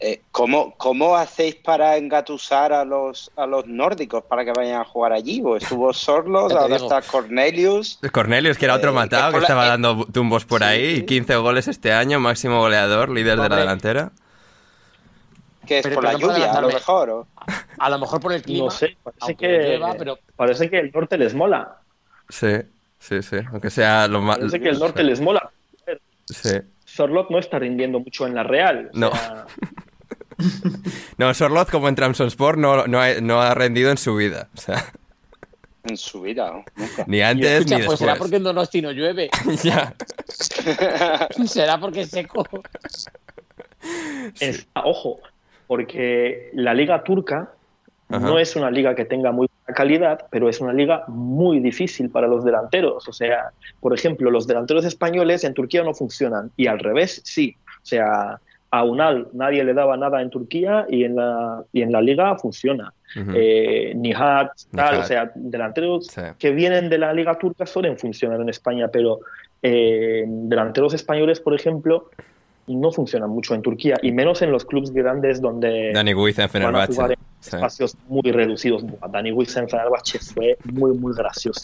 eh, 0.00 0.22
¿cómo, 0.30 0.74
¿cómo 0.76 1.16
hacéis 1.16 1.56
para 1.56 1.96
engatusar 1.96 2.72
a 2.72 2.84
los, 2.84 3.30
a 3.36 3.46
los 3.46 3.66
nórdicos 3.66 4.22
para 4.24 4.44
que 4.44 4.52
vayan 4.52 4.80
a 4.80 4.84
jugar 4.84 5.12
allí? 5.12 5.40
Pues 5.42 5.62
estuvo 5.64 5.92
Sorlos, 5.92 6.52
ahora 6.52 6.76
digo. 6.76 6.92
está 6.94 7.02
Cornelius. 7.02 7.98
Cornelius, 8.12 8.56
que 8.58 8.64
era 8.66 8.74
otro 8.76 8.90
Eh, 8.90 8.94
matado, 8.94 9.24
que 9.24 9.28
que 9.28 9.32
por 9.32 9.40
la- 9.42 9.46
estaba 9.46 9.66
eh, 9.66 9.68
dando 9.70 10.04
tumbos 10.06 10.44
por 10.44 10.60
sí. 10.60 10.66
ahí, 10.66 11.04
15 11.06 11.36
goles 11.36 11.66
este 11.68 11.92
año, 11.92 12.20
máximo 12.20 12.60
goleador, 12.60 13.08
líder 13.10 13.40
de 13.40 13.48
la 13.48 13.56
delantera. 13.56 14.12
que 15.66 15.78
es 15.78 15.82
Pero 15.82 15.96
por 15.96 16.04
la 16.04 16.14
lluvia, 16.14 16.52
a 16.52 16.60
lo 16.62 16.68
mejor. 16.68 17.10
¿o? 17.10 17.26
A 17.78 17.90
lo 17.90 17.98
mejor 17.98 18.20
por 18.20 18.32
el 18.32 18.40
clima. 18.42 18.66
No 18.66 18.70
sé, 18.70 18.96
parece 19.02 19.34
que, 19.34 19.80
pero- 19.98 20.18
parece 20.36 20.70
que 20.70 20.78
el 20.78 20.90
norte 20.92 21.18
les 21.18 21.34
mola. 21.34 21.78
Sí, 22.28 22.52
sí, 22.98 23.22
sí, 23.22 23.36
aunque 23.52 23.68
sea 23.70 24.06
lo 24.08 24.20
más... 24.22 24.38
Parece 24.38 24.60
que 24.60 24.68
el 24.70 24.78
norte 24.78 25.02
les 25.02 25.20
mola. 25.20 25.50
Sí. 26.26 26.58
Sorlot 26.84 27.30
no 27.30 27.38
está 27.38 27.58
rindiendo 27.58 28.00
mucho 28.00 28.26
en 28.26 28.34
la 28.34 28.42
Real. 28.44 28.90
o 28.94 28.98
No. 28.98 29.10
sea, 29.12 29.46
No, 31.16 31.34
Sorloth 31.34 31.70
como 31.70 31.88
en 31.88 31.94
Trabzonspor 31.94 32.58
no, 32.58 32.86
no, 32.86 33.00
ha, 33.00 33.14
no 33.20 33.40
ha 33.42 33.54
rendido 33.54 33.90
en 33.90 33.96
su 33.98 34.14
vida, 34.14 34.48
o 34.54 34.60
sea, 34.60 34.84
En 35.84 35.96
su 35.96 36.20
vida, 36.22 36.52
nunca. 36.76 37.04
ni 37.06 37.20
antes 37.22 37.50
Escucha, 37.50 37.78
ni 37.78 37.84
pues 37.86 37.98
será 37.98 38.12
después. 38.12 38.18
porque 38.30 38.36
en 38.36 38.42
Donosti 38.44 38.82
no 38.82 38.92
llueve. 38.92 39.30
Ya. 39.64 39.94
será 41.46 41.78
porque 41.80 42.02
es 42.02 42.10
seco. 42.10 42.44
es- 44.40 44.66
ojo, 44.74 45.20
porque 45.66 46.50
la 46.54 46.74
liga 46.74 47.02
turca 47.04 47.50
Ajá. 48.08 48.20
no 48.20 48.38
es 48.38 48.56
una 48.56 48.70
liga 48.70 48.94
que 48.94 49.04
tenga 49.04 49.32
muy 49.32 49.48
buena 49.48 49.76
calidad, 49.76 50.26
pero 50.30 50.48
es 50.48 50.60
una 50.60 50.72
liga 50.72 51.04
muy 51.08 51.60
difícil 51.60 52.10
para 52.10 52.26
los 52.26 52.44
delanteros. 52.44 53.06
O 53.08 53.12
sea, 53.12 53.50
por 53.80 53.92
ejemplo, 53.94 54.30
los 54.30 54.46
delanteros 54.46 54.84
españoles 54.84 55.44
en 55.44 55.54
Turquía 55.54 55.82
no 55.82 55.94
funcionan 55.94 56.50
y 56.56 56.66
al 56.68 56.78
revés 56.78 57.20
sí. 57.24 57.56
O 57.82 57.86
sea, 57.86 58.40
a 58.70 58.84
Unal 58.84 59.28
nadie 59.32 59.64
le 59.64 59.72
daba 59.74 59.96
nada 59.96 60.20
en 60.20 60.28
Turquía 60.30 60.86
y 60.88 61.04
en 61.04 61.16
la, 61.16 61.62
y 61.72 61.82
en 61.82 61.90
la 61.92 62.00
liga 62.02 62.36
funciona. 62.36 62.92
Ujú. 63.18 63.30
Eh, 63.34 63.92
Nihat, 63.96 64.50
tal, 64.74 64.92
Nihat. 64.94 65.04
o 65.04 65.06
sea, 65.06 65.30
delanteros 65.34 66.06
Sí. 66.08 66.20
que 66.38 66.50
vienen 66.50 66.90
de 66.90 66.98
la 66.98 67.12
liga 67.14 67.38
turca 67.38 67.64
suelen 67.66 67.98
funcionar 67.98 68.40
en 68.40 68.48
España, 68.50 68.88
pero 68.88 69.20
eh, 69.62 70.24
delanteros 70.26 70.92
españoles, 70.94 71.40
por 71.40 71.54
ejemplo, 71.54 72.10
no 72.66 72.92
funcionan 72.92 73.30
mucho 73.30 73.54
en 73.54 73.62
Turquía 73.62 73.96
y 74.02 74.12
menos 74.12 74.42
en 74.42 74.52
los 74.52 74.66
clubes 74.66 74.90
grandes 74.92 75.40
donde 75.40 75.90
Dani 75.94 76.12
Guiza 76.12 76.42
en 76.42 76.50
Fenerbahce. 76.50 77.00
en 77.00 77.14
Sí. 77.40 77.54
espacios 77.54 77.96
muy 78.08 78.30
reducidos. 78.32 78.84
Dani 79.10 79.30
Wiese 79.30 79.60
en 79.60 79.68
Fenerbahce 79.68 80.18
fue 80.18 80.58
muy, 80.64 80.90
muy 80.98 81.14
gracioso. 81.14 81.62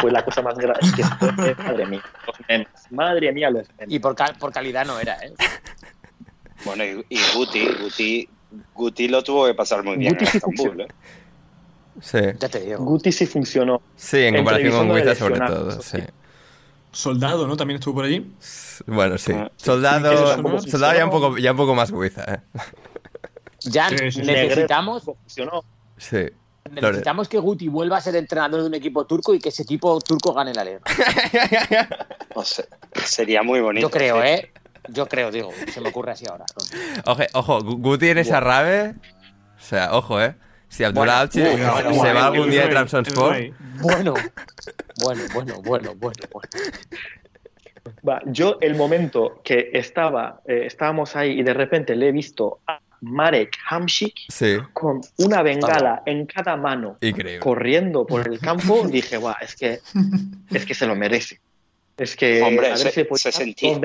Fue 0.00 0.10
la 0.12 0.24
cosa 0.24 0.40
más 0.40 0.56
graciosa. 0.56 1.18
Madre 1.66 1.84
mía, 1.86 2.00
los 2.26 2.36
memes. 2.48 2.68
Madre 2.90 3.32
mía, 3.32 3.50
los 3.50 3.68
memes. 3.76 3.92
Y 3.94 3.98
por, 3.98 4.14
cal- 4.14 4.36
por 4.38 4.52
calidad 4.52 4.86
no 4.86 4.98
era, 5.00 5.14
¿eh? 5.24 5.32
Bueno, 6.64 6.84
y, 6.84 7.04
y 7.08 7.18
Guti, 7.34 7.68
Guti 7.82 8.28
Guti 8.74 9.08
lo 9.08 9.22
tuvo 9.22 9.46
que 9.46 9.54
pasar 9.54 9.82
muy 9.84 9.96
bien 9.96 10.12
Guti 10.12 10.24
en 10.24 10.30
sí 10.30 10.36
Estambul, 10.38 10.80
¿eh? 10.82 10.88
Sí. 12.00 12.18
Ya 12.38 12.48
te 12.48 12.60
digo. 12.60 12.84
Guti 12.84 13.10
sí 13.10 13.26
funcionó. 13.26 13.80
Sí, 13.96 14.18
en 14.18 14.36
comparación 14.36 14.72
con 14.72 14.96
Guiza 14.96 15.14
sobre 15.14 15.40
todo, 15.40 15.80
sí. 15.80 15.98
Soldado, 16.92 17.46
¿no? 17.46 17.56
También 17.56 17.78
estuvo 17.78 17.96
por 17.96 18.04
allí. 18.04 18.30
Bueno, 18.86 19.18
sí. 19.18 19.32
Ah, 19.32 19.50
Soldado, 19.56 20.60
soldado 20.60 20.94
ya 20.96 21.04
un 21.04 21.10
poco, 21.10 21.38
ya 21.38 21.50
un 21.52 21.56
poco 21.56 21.74
más 21.74 21.92
Guiza, 21.92 22.24
¿eh? 22.24 22.40
Jan, 23.72 23.90
Sí, 23.90 24.10
sí, 24.10 24.10
sí. 24.12 24.22
necesitamos, 24.22 25.04
Funcionó. 25.04 25.64
Sí. 25.96 26.26
necesitamos 26.70 27.28
que 27.28 27.38
Guti 27.38 27.68
vuelva 27.68 27.96
a 27.96 28.00
ser 28.00 28.16
entrenador 28.16 28.60
de 28.60 28.66
un 28.66 28.74
equipo 28.74 29.06
turco 29.06 29.34
y 29.34 29.38
que 29.38 29.48
ese 29.48 29.62
equipo 29.62 29.98
turco 30.00 30.32
gane 30.34 30.52
la 30.54 30.64
liga. 30.64 30.80
Sería 33.04 33.42
muy 33.42 33.60
bonito. 33.60 33.86
Yo 33.86 33.90
creo, 33.90 34.20
sí. 34.22 34.28
¿eh? 34.28 34.52
Yo 34.88 35.06
creo, 35.06 35.30
digo, 35.30 35.50
se 35.72 35.80
me 35.80 35.88
ocurre 35.88 36.12
así 36.12 36.26
ahora. 36.26 36.44
Ojo, 37.04 37.22
ojo, 37.34 37.60
Gu- 37.60 37.80
Guti 37.80 38.08
en 38.08 38.18
esa 38.18 38.40
rave. 38.40 38.94
O 39.56 39.60
sea, 39.62 39.94
ojo, 39.94 40.20
eh. 40.22 40.34
Si 40.68 40.82
Abdullah 40.84 41.20
Avci 41.20 41.40
bueno, 41.40 41.56
se 41.56 41.62
bueno, 41.82 41.92
va 41.92 42.02
bueno, 42.02 42.20
algún 42.20 42.50
día 42.50 42.66
de 42.66 42.74
rey. 43.32 43.54
Bueno, 43.80 44.14
bueno, 45.00 45.22
bueno, 45.32 45.54
bueno, 45.62 45.94
bueno, 45.94 46.20
bueno. 46.30 46.46
Va, 48.08 48.20
yo 48.26 48.58
el 48.60 48.74
momento 48.74 49.40
que 49.44 49.70
estaba, 49.72 50.40
eh, 50.46 50.64
estábamos 50.66 51.14
ahí 51.14 51.38
y 51.38 51.42
de 51.42 51.54
repente 51.54 51.94
le 51.94 52.08
he 52.08 52.12
visto 52.12 52.58
a 52.66 52.80
Marek 53.00 53.56
Hamšík 53.68 54.14
Sí, 54.28 54.56
con 54.72 55.00
una 55.18 55.42
bengala 55.42 56.02
en 56.04 56.26
cada 56.26 56.56
mano 56.56 56.96
increíble. 57.00 57.38
corriendo 57.40 58.04
por 58.06 58.26
el 58.26 58.40
campo, 58.40 58.86
dije, 58.90 59.18
guau, 59.18 59.34
es 59.40 59.54
que, 59.54 59.80
es 60.50 60.66
que 60.66 60.74
se 60.74 60.86
lo 60.86 60.96
merece. 60.96 61.40
Es 61.96 62.14
que 62.16 62.42
Hombre, 62.42 62.66
a 62.66 62.70
ver 62.70 62.78
se- 62.78 62.90
si 62.90 63.16
se 63.16 63.32
sentía. 63.32 63.78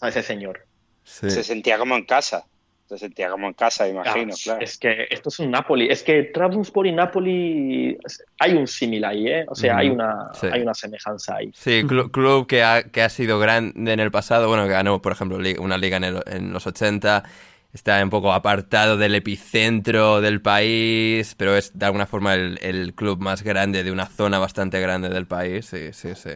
a 0.00 0.08
ese 0.08 0.22
señor. 0.22 0.64
Sí. 1.04 1.30
Se 1.30 1.42
sentía 1.42 1.78
como 1.78 1.96
en 1.96 2.04
casa. 2.04 2.44
Se 2.88 2.98
sentía 2.98 3.30
como 3.30 3.46
en 3.46 3.52
casa, 3.54 3.86
imagino, 3.86 4.32
Ah, 4.34 4.38
claro. 4.42 4.60
Es 4.62 4.76
que 4.76 5.06
esto 5.10 5.28
es 5.28 5.38
un 5.38 5.52
Napoli. 5.52 5.88
Es 5.88 6.02
que 6.02 6.24
Trabzonspor 6.24 6.88
y 6.88 6.92
Napoli 6.92 7.96
hay 8.40 8.54
un 8.54 8.66
símil 8.66 9.04
ahí, 9.04 9.28
¿eh? 9.28 9.44
O 9.46 9.54
sea, 9.54 9.76
hay, 9.76 9.90
una, 9.90 10.30
sí. 10.34 10.48
hay 10.50 10.62
una 10.62 10.74
semejanza 10.74 11.36
ahí. 11.36 11.52
Sí, 11.54 11.82
clu- 11.84 12.10
club 12.10 12.48
que 12.48 12.64
ha, 12.64 12.82
que 12.82 13.02
ha 13.02 13.08
sido 13.08 13.38
grande 13.38 13.92
en 13.92 14.00
el 14.00 14.10
pasado, 14.10 14.48
bueno, 14.48 14.64
que 14.64 14.70
ganó, 14.72 15.00
por 15.00 15.12
ejemplo, 15.12 15.38
una 15.60 15.78
liga 15.78 15.98
en, 15.98 16.04
el- 16.04 16.22
en 16.26 16.52
los 16.52 16.66
80, 16.66 17.22
está 17.72 18.02
un 18.02 18.10
poco 18.10 18.32
apartado 18.32 18.96
del 18.96 19.14
epicentro 19.14 20.20
del 20.20 20.40
país, 20.42 21.34
pero 21.36 21.56
es 21.56 21.78
de 21.78 21.86
alguna 21.86 22.06
forma 22.06 22.34
el, 22.34 22.58
el 22.62 22.94
club 22.94 23.20
más 23.20 23.42
grande 23.42 23.82
de 23.84 23.92
una 23.92 24.06
zona 24.06 24.38
bastante 24.38 24.80
grande 24.80 25.08
del 25.08 25.26
país, 25.26 25.66
sí, 25.66 25.92
sí, 25.92 26.14
sí. 26.14 26.30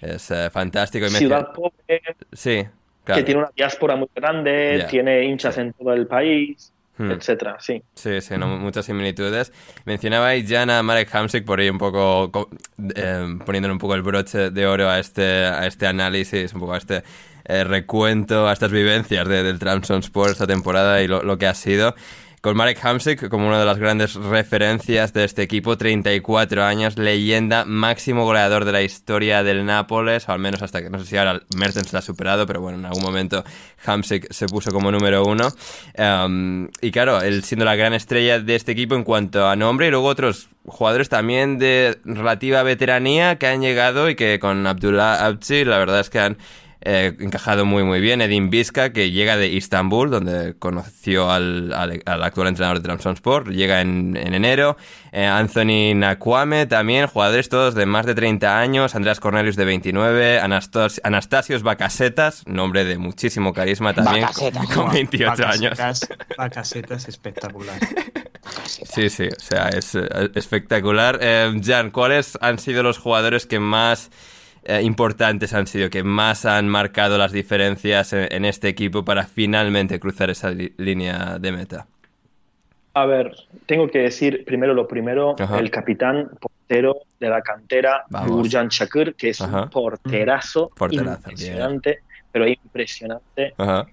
Es 0.00 0.30
eh, 0.30 0.50
fantástico. 0.50 1.06
Y 1.06 1.10
Ciudad 1.10 1.52
pobre, 1.52 2.02
Sí, 2.32 2.64
claro. 3.04 3.20
que 3.20 3.24
tiene 3.24 3.40
una 3.40 3.50
diáspora 3.54 3.96
muy 3.96 4.08
grande, 4.14 4.86
tiene 4.90 5.24
hinchas 5.24 5.58
en 5.58 5.72
todo 5.72 5.92
el 5.92 6.06
país, 6.06 6.72
Hmm. 6.98 7.12
etcétera, 7.12 7.56
sí. 7.60 7.82
Sí, 7.94 8.20
sí, 8.20 8.36
no, 8.36 8.48
muchas 8.48 8.84
similitudes. 8.86 9.52
Mencionabais 9.84 10.48
ya 10.48 10.62
a 10.62 10.82
Marek 10.82 11.08
Hamsik 11.14 11.44
por 11.44 11.60
ahí 11.60 11.70
un 11.70 11.78
poco, 11.78 12.30
co- 12.32 12.50
eh, 12.96 13.38
poniéndole 13.46 13.72
un 13.72 13.78
poco 13.78 13.94
el 13.94 14.02
broche 14.02 14.50
de 14.50 14.66
oro 14.66 14.88
a 14.90 14.98
este, 14.98 15.44
a 15.44 15.66
este 15.66 15.86
análisis, 15.86 16.52
un 16.54 16.60
poco 16.60 16.74
a 16.74 16.78
este 16.78 17.04
eh, 17.44 17.64
recuento, 17.64 18.48
a 18.48 18.52
estas 18.52 18.72
vivencias 18.72 19.26
de- 19.28 19.42
del 19.44 19.58
Trabzonspor 19.58 20.30
esta 20.30 20.46
temporada 20.46 21.00
y 21.00 21.06
lo, 21.08 21.22
lo 21.22 21.38
que 21.38 21.46
ha 21.46 21.54
sido. 21.54 21.94
Con 22.40 22.56
Marek 22.56 22.78
Hamsik 22.84 23.28
como 23.28 23.48
una 23.48 23.58
de 23.58 23.66
las 23.66 23.78
grandes 23.78 24.14
referencias 24.14 25.12
de 25.12 25.24
este 25.24 25.42
equipo, 25.42 25.76
34 25.76 26.62
años, 26.62 26.96
leyenda, 26.96 27.64
máximo 27.64 28.24
goleador 28.24 28.64
de 28.64 28.70
la 28.70 28.82
historia 28.82 29.42
del 29.42 29.66
Nápoles, 29.66 30.28
o 30.28 30.32
al 30.32 30.38
menos 30.38 30.62
hasta 30.62 30.80
que, 30.80 30.88
no 30.88 31.00
sé 31.00 31.06
si 31.06 31.16
ahora 31.16 31.42
Mertens 31.56 31.92
la 31.92 31.98
ha 31.98 32.02
superado, 32.02 32.46
pero 32.46 32.60
bueno, 32.60 32.78
en 32.78 32.84
algún 32.84 33.02
momento 33.02 33.42
Hamsik 33.84 34.32
se 34.32 34.46
puso 34.46 34.70
como 34.70 34.92
número 34.92 35.24
uno. 35.24 35.48
Um, 35.98 36.68
y 36.80 36.92
claro, 36.92 37.20
él 37.22 37.42
siendo 37.42 37.64
la 37.64 37.74
gran 37.74 37.92
estrella 37.92 38.38
de 38.38 38.54
este 38.54 38.70
equipo 38.70 38.94
en 38.94 39.02
cuanto 39.02 39.48
a 39.48 39.56
nombre, 39.56 39.88
y 39.88 39.90
luego 39.90 40.06
otros 40.06 40.48
jugadores 40.64 41.08
también 41.08 41.58
de 41.58 41.98
relativa 42.04 42.62
veteranía 42.62 43.36
que 43.36 43.48
han 43.48 43.62
llegado 43.62 44.08
y 44.08 44.14
que 44.14 44.38
con 44.38 44.64
Abdullah 44.64 45.26
Abci 45.26 45.64
la 45.64 45.78
verdad 45.78 46.00
es 46.00 46.10
que 46.10 46.20
han 46.20 46.38
eh, 46.80 47.16
encajado 47.20 47.64
muy 47.64 47.82
muy 47.82 48.00
bien. 48.00 48.20
Edin 48.20 48.50
Vizca, 48.50 48.92
que 48.92 49.10
llega 49.10 49.36
de 49.36 49.48
Istambul, 49.48 50.10
donde 50.10 50.54
conoció 50.58 51.30
al, 51.30 51.72
al- 51.72 52.02
al 52.06 52.22
actual 52.22 52.48
entrenador 52.48 52.78
de 52.78 52.84
Trabzonspor, 52.84 53.52
llega 53.52 53.80
en, 53.80 54.16
en 54.16 54.34
enero. 54.34 54.76
Eh, 55.12 55.24
Anthony 55.26 55.94
Nakwame 55.94 56.66
también, 56.66 57.06
jugadores 57.06 57.48
todos 57.48 57.74
de 57.74 57.86
más 57.86 58.06
de 58.06 58.14
30 58.14 58.58
años. 58.60 58.94
Andreas 58.94 59.20
Cornelius 59.20 59.56
de 59.56 59.64
29. 59.64 60.40
Anastas- 60.40 61.00
Anastasios 61.04 61.62
Bacasetas, 61.62 62.46
nombre 62.46 62.84
de 62.84 62.98
muchísimo 62.98 63.52
carisma 63.52 63.94
también, 63.94 64.22
Bacasetas, 64.22 64.66
con, 64.66 64.74
con 64.74 64.84
Buah, 64.86 64.94
28 64.94 65.46
años. 65.46 65.78
Bacasetas- 66.36 67.08
espectacular. 67.08 67.78
Sí, 68.66 69.10
sí, 69.10 69.24
o 69.26 69.40
sea, 69.40 69.68
es 69.68 69.94
espectacular. 70.34 71.18
Eh, 71.20 71.60
Jan, 71.64 71.90
¿cuáles 71.90 72.38
han 72.40 72.58
sido 72.58 72.82
los 72.82 72.98
jugadores 72.98 73.46
que 73.46 73.58
más 73.60 74.10
eh, 74.64 74.82
importantes 74.82 75.54
han 75.54 75.66
sido, 75.66 75.90
que 75.90 76.02
más 76.02 76.44
han 76.44 76.68
marcado 76.68 77.18
las 77.18 77.32
diferencias 77.32 78.12
en, 78.12 78.28
en 78.30 78.44
este 78.44 78.68
equipo 78.68 79.04
para 79.04 79.24
finalmente 79.26 79.98
cruzar 80.00 80.30
esa 80.30 80.50
línea 80.50 81.38
de 81.38 81.52
meta? 81.52 81.86
A 82.94 83.06
ver, 83.06 83.32
tengo 83.66 83.88
que 83.88 83.98
decir 84.00 84.44
primero 84.44 84.74
lo 84.74 84.88
primero, 84.88 85.36
Ajá. 85.38 85.58
el 85.58 85.70
capitán 85.70 86.30
portero 86.40 86.96
de 87.20 87.28
la 87.28 87.42
cantera. 87.42 88.04
Gurjan 88.26 88.68
Chakir, 88.68 89.14
que 89.14 89.30
es 89.30 89.40
Ajá. 89.40 89.62
un 89.62 89.70
porterazo, 89.70 90.70
Porterazo, 90.76 91.30
impresionante, 91.30 92.00
pero 92.32 92.48
impresionante. 92.48 93.54
Ajá. 93.56 93.86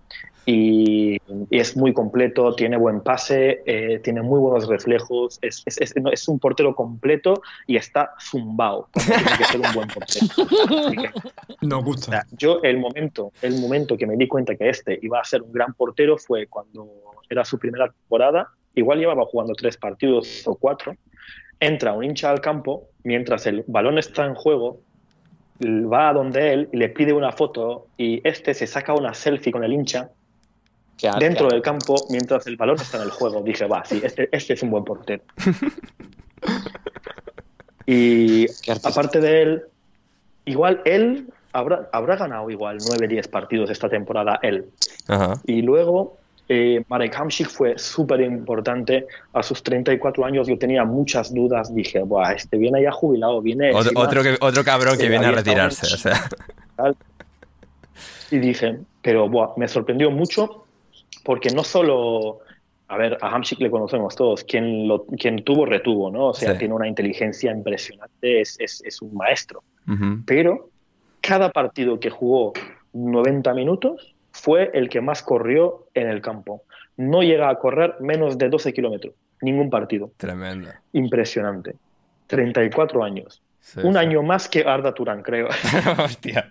Y, 0.45 1.15
y 1.49 1.59
es 1.59 1.75
muy 1.75 1.91
completo, 1.93 2.53
tiene 2.55 2.77
buen 2.77 3.01
pase, 3.01 3.63
eh, 3.65 3.99
tiene 4.03 4.21
muy 4.21 4.39
buenos 4.39 4.67
reflejos, 4.67 5.39
es, 5.41 5.63
es- 5.65 5.81
es- 5.81 5.95
no, 5.95 6.11
es 6.11 6.27
un 6.27 6.39
portero 6.39 6.75
completo 6.75 7.41
y 7.65 7.77
está 7.77 8.11
zumbao. 8.21 8.87
como 8.91 9.05
Tiene 9.05 9.37
que 9.37 9.43
ser 9.45 9.61
un 9.61 9.73
buen 9.73 9.87
portero. 9.87 10.25
Que, 10.91 11.67
Nos 11.67 11.79
o 11.79 11.83
gusta. 11.83 12.11
sea, 12.11 12.25
yo 12.37 12.59
el 12.63 12.77
momento, 12.77 13.31
el 13.41 13.59
momento 13.59 13.97
que 13.97 14.05
me 14.05 14.15
di 14.17 14.27
cuenta 14.27 14.55
que 14.55 14.69
este 14.69 14.99
iba 15.01 15.19
a 15.19 15.23
ser 15.23 15.41
un 15.41 15.51
gran 15.51 15.73
portero 15.73 16.17
fue 16.17 16.47
cuando 16.47 16.87
era 17.29 17.43
su 17.43 17.57
primera 17.57 17.89
temporada, 17.89 18.49
igual 18.75 18.99
llevaba 18.99 19.25
jugando 19.25 19.53
tres 19.55 19.77
partidos 19.77 20.43
o 20.45 20.55
cuatro, 20.55 20.95
entra 21.59 21.93
un 21.93 22.03
hincha 22.03 22.29
al 22.29 22.41
campo 22.41 22.89
mientras 23.03 23.47
el 23.47 23.63
balón 23.67 23.97
está 23.97 24.25
en 24.25 24.35
juego, 24.35 24.79
va 25.63 26.09
a 26.09 26.13
donde 26.13 26.53
él 26.53 26.69
y 26.73 26.77
le 26.77 26.89
pide 26.89 27.13
una 27.13 27.31
foto 27.31 27.87
y 27.97 28.21
este 28.27 28.53
se 28.53 28.67
saca 28.67 28.93
una 28.93 29.13
selfie 29.13 29.51
con 29.53 29.63
el 29.63 29.71
hincha 29.73 30.09
Que- 30.97 31.11
dentro 31.19 31.47
que- 31.47 31.55
del 31.55 31.61
campo 31.61 31.95
mientras 32.09 32.45
el 32.47 32.57
balón 32.57 32.77
está 32.79 32.97
en 32.97 33.03
el 33.03 33.11
juego. 33.11 33.41
Dije, 33.41 33.65
va, 33.65 33.83
sí, 33.85 34.01
este, 34.03 34.29
este 34.31 34.53
es 34.53 34.63
un 34.63 34.71
buen 34.71 34.83
portero. 34.83 35.23
y 37.85 38.47
aparte 38.83 39.19
de 39.19 39.41
él, 39.41 39.63
igual 40.45 40.81
él 40.85 41.27
habrá, 41.53 41.89
habrá 41.91 42.15
ganado 42.15 42.49
igual 42.49 42.79
9-10 42.79 43.29
partidos 43.29 43.69
esta 43.69 43.89
temporada, 43.89 44.39
él. 44.41 44.65
Ajá. 45.07 45.39
Y 45.45 45.61
luego 45.61 46.17
eh, 46.47 46.83
Marek 46.89 47.15
Hamšík 47.15 47.49
fue 47.49 47.77
súper 47.77 48.21
importante. 48.21 49.07
A 49.33 49.43
sus 49.43 49.61
34 49.63 50.25
años 50.25 50.47
yo 50.47 50.57
tenía 50.57 50.83
muchas 50.83 51.33
dudas. 51.33 51.73
Dije, 51.73 52.01
Buah, 52.03 52.33
este 52.33 52.57
viene 52.57 52.81
ya 52.81 52.91
jubilado, 52.91 53.41
viene... 53.41 53.73
Otro, 53.73 53.91
otro, 53.95 54.23
que- 54.23 54.37
otro 54.39 54.63
cabrón 54.63 54.97
que 54.97 55.09
viene 55.09 55.27
a 55.27 55.31
retirarse, 55.31 55.85
o 55.93 55.97
sea. 55.97 56.27
tal. 56.75 56.95
Y 58.31 58.39
dije, 58.39 58.79
pero 59.03 59.29
buah, 59.29 59.49
me 59.57 59.67
sorprendió 59.67 60.09
mucho 60.09 60.64
porque 61.25 61.49
no 61.49 61.63
solo, 61.63 62.39
a 62.87 62.97
ver, 62.97 63.17
a 63.19 63.35
Hamsik 63.35 63.59
le 63.59 63.71
conocemos 63.71 64.15
todos, 64.15 64.43
quien, 64.43 64.87
lo, 64.87 65.05
quien 65.07 65.43
tuvo, 65.43 65.65
retuvo, 65.65 66.11
¿no? 66.11 66.27
O 66.27 66.33
sea, 66.33 66.53
Sí. 66.53 66.59
tiene 66.59 66.75
una 66.75 66.87
inteligencia 66.87 67.51
impresionante, 67.51 68.39
es, 68.41 68.55
es, 68.59 68.81
es 68.85 69.01
un 69.01 69.13
maestro. 69.15 69.63
Pero 70.25 70.69
cada 71.21 71.51
partido 71.51 71.99
que 71.99 72.09
jugó 72.09 72.53
90 72.93 73.53
minutos 73.55 74.15
fue 74.31 74.69
el 74.73 74.87
que 74.89 75.01
más 75.01 75.21
corrió 75.23 75.87
en 75.95 76.07
el 76.09 76.21
campo. 76.21 76.61
No 76.97 77.21
llega 77.23 77.49
a 77.49 77.55
correr 77.55 77.95
menos 77.99 78.37
de 78.37 78.49
12 78.49 78.71
kilómetros, 78.73 79.13
ningún 79.41 79.69
partido. 79.69 80.11
Tremendo. 80.17 80.69
Impresionante. 80.93 81.75
34 82.27 83.03
años. 83.03 83.41
Sí, 83.67 83.79
un 83.81 83.93
sí. 83.93 83.99
año 83.99 84.21
más 84.21 84.47
que 84.47 84.63
Arda 84.63 84.93
Turán, 84.93 85.23
creo. 85.23 85.47
Hostia. 85.97 86.47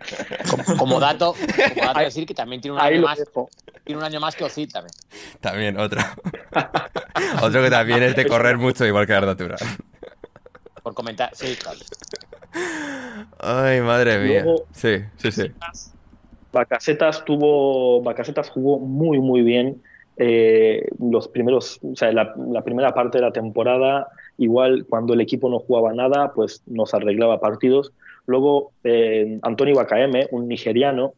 Como, 0.50 0.77
como 0.79 1.00
dato, 1.00 1.35
como 1.74 1.87
dato 1.87 2.00
decir 2.00 2.27
que 2.27 2.35
también 2.35 2.61
tiene 2.61 2.77
un 2.77 2.81
año 2.83 3.03
más, 3.03 3.22
tiene 3.85 3.98
un 4.00 4.05
año 4.05 4.18
más 4.18 4.35
que 4.35 4.42
Ozil 4.42 4.72
también. 4.72 4.92
También 5.40 5.79
otro. 5.79 6.00
otro 7.42 7.62
que 7.62 7.70
también 7.70 8.03
es 8.03 8.16
de 8.16 8.27
correr 8.27 8.59
mucho, 8.59 8.85
igual 8.85 9.07
que 9.07 9.12
Arda 9.14 9.37
Turán. 9.37 9.59
Por 10.83 10.92
comentar, 10.94 11.31
sí, 11.35 11.57
claro. 11.57 11.79
Ay, 13.38 13.81
madre 13.81 14.18
mía. 14.18 14.42
Luego- 14.42 14.64
Sí, 14.72 14.96
sí, 15.16 15.31
sí. 15.31 15.53
Bacasetas 16.53 17.24
tuvo, 17.24 18.03
Bacasetas 18.03 18.50
jugó 18.50 18.79
muy 18.81 19.21
muy 19.21 19.42
bien 19.42 19.83
eh, 20.17 20.87
los 20.98 21.29
primeros, 21.29 21.79
o 21.83 21.94
sea, 21.96 22.12
la, 22.12 22.35
la 22.50 22.62
primera 22.62 22.92
parte 22.92 23.19
de 23.19 23.23
la 23.23 23.33
temporada, 23.33 24.08
igual 24.38 24.87
cuando 24.88 25.14
el 25.14 25.20
equipo 25.20 25.48
no 25.48 25.58
jugaba 25.58 25.92
nada, 25.92 26.32
pues 26.35 26.62
nos 26.66 26.92
arreglaba 26.94 27.40
partidos. 27.40 27.92
Luego 28.26 28.72
eh, 28.85 29.38
Antonio 29.42 29.74
Wakaeme, 29.76 30.28
un 30.30 30.48
nigeriano 30.48 31.12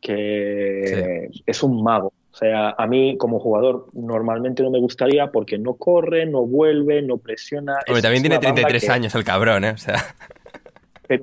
que 0.00 1.28
es 1.46 1.62
un 1.62 1.82
mago, 1.82 2.12
O 2.32 2.36
sea, 2.36 2.70
a 2.70 2.86
mí 2.86 3.16
como 3.18 3.38
jugador 3.38 3.86
normalmente 3.92 4.62
no 4.62 4.70
me 4.70 4.80
gustaría 4.80 5.30
porque 5.30 5.58
no 5.58 5.74
corre, 5.74 6.26
no 6.26 6.44
vuelve, 6.46 7.02
no 7.02 7.18
presiona. 7.18 7.74
Hombre, 7.86 7.98
Es- 7.98 8.02
también 8.02 8.22
tiene 8.22 8.36
una 8.38 8.46
banda 8.48 8.62
33 8.62 8.84
que- 8.84 8.90
años 8.92 9.14
el 9.14 9.24
cabrón, 9.24 9.64
¿eh? 9.64 9.70
O 9.70 9.78
sea, 9.78 9.96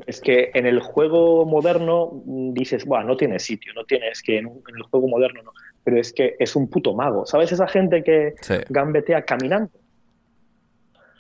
es 0.06 0.22
que 0.22 0.52
en 0.54 0.66
el 0.68 0.80
juego 0.82 1.46
moderno 1.46 2.22
mm, 2.26 2.54
dices, 2.54 2.86
bueno, 2.86 3.06
no 3.08 3.18
tiene 3.18 3.40
sitio, 3.40 3.74
no 3.74 3.84
tiene, 3.86 4.10
es 4.10 4.22
que 4.22 4.38
en, 4.38 4.46
un- 4.46 4.62
en 4.70 4.76
el 4.78 4.84
juego 4.84 5.08
moderno 5.08 5.42
no. 5.44 5.52
Pero 5.84 6.00
es 6.00 6.14
que 6.14 6.36
es 6.40 6.56
un 6.56 6.70
puto 6.70 6.94
mago. 6.94 7.26
¿Sabes 7.26 7.52
esa 7.52 7.68
gente 7.68 8.04
que 8.04 8.36
Sí. 8.42 8.56
gambetea 8.70 9.24
caminando? 9.24 9.72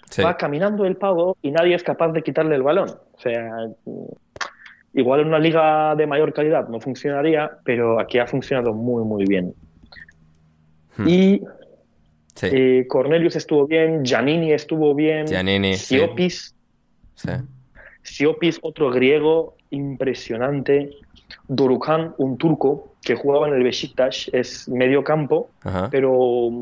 Sí. 0.09 0.21
Va 0.21 0.37
caminando 0.37 0.85
el 0.85 0.95
pavo 0.97 1.37
y 1.41 1.51
nadie 1.51 1.75
es 1.75 1.83
capaz 1.83 2.11
de 2.11 2.21
quitarle 2.21 2.55
el 2.55 2.63
balón. 2.63 2.89
O 2.89 3.19
sea, 3.19 3.67
igual 4.93 5.21
en 5.21 5.27
una 5.27 5.39
liga 5.39 5.95
de 5.95 6.07
mayor 6.07 6.33
calidad 6.33 6.67
no 6.67 6.79
funcionaría, 6.79 7.51
pero 7.63 7.99
aquí 7.99 8.17
ha 8.19 8.27
funcionado 8.27 8.73
muy, 8.73 9.03
muy 9.03 9.25
bien. 9.25 9.53
Hmm. 10.97 11.07
Y 11.07 11.41
Sí. 12.35 12.47
eh, 12.51 12.85
Cornelius 12.87 13.35
estuvo 13.35 13.67
bien, 13.67 14.05
Giannini 14.05 14.53
estuvo 14.53 14.95
bien, 14.95 15.27
Giannini. 15.27 15.75
Siopis, 15.75 16.55
sí. 17.15 17.31
Siopis, 18.01 18.59
otro 18.61 18.89
griego 18.91 19.55
impresionante, 19.71 20.91
Dorukan, 21.49 22.13
un 22.17 22.37
turco 22.37 22.88
que 23.01 23.15
jugaba 23.15 23.47
en 23.47 23.55
el 23.55 23.63
Besiktas, 23.63 24.29
es 24.33 24.67
medio 24.67 25.03
campo, 25.03 25.49
Ajá. 25.61 25.89
pero 25.89 26.11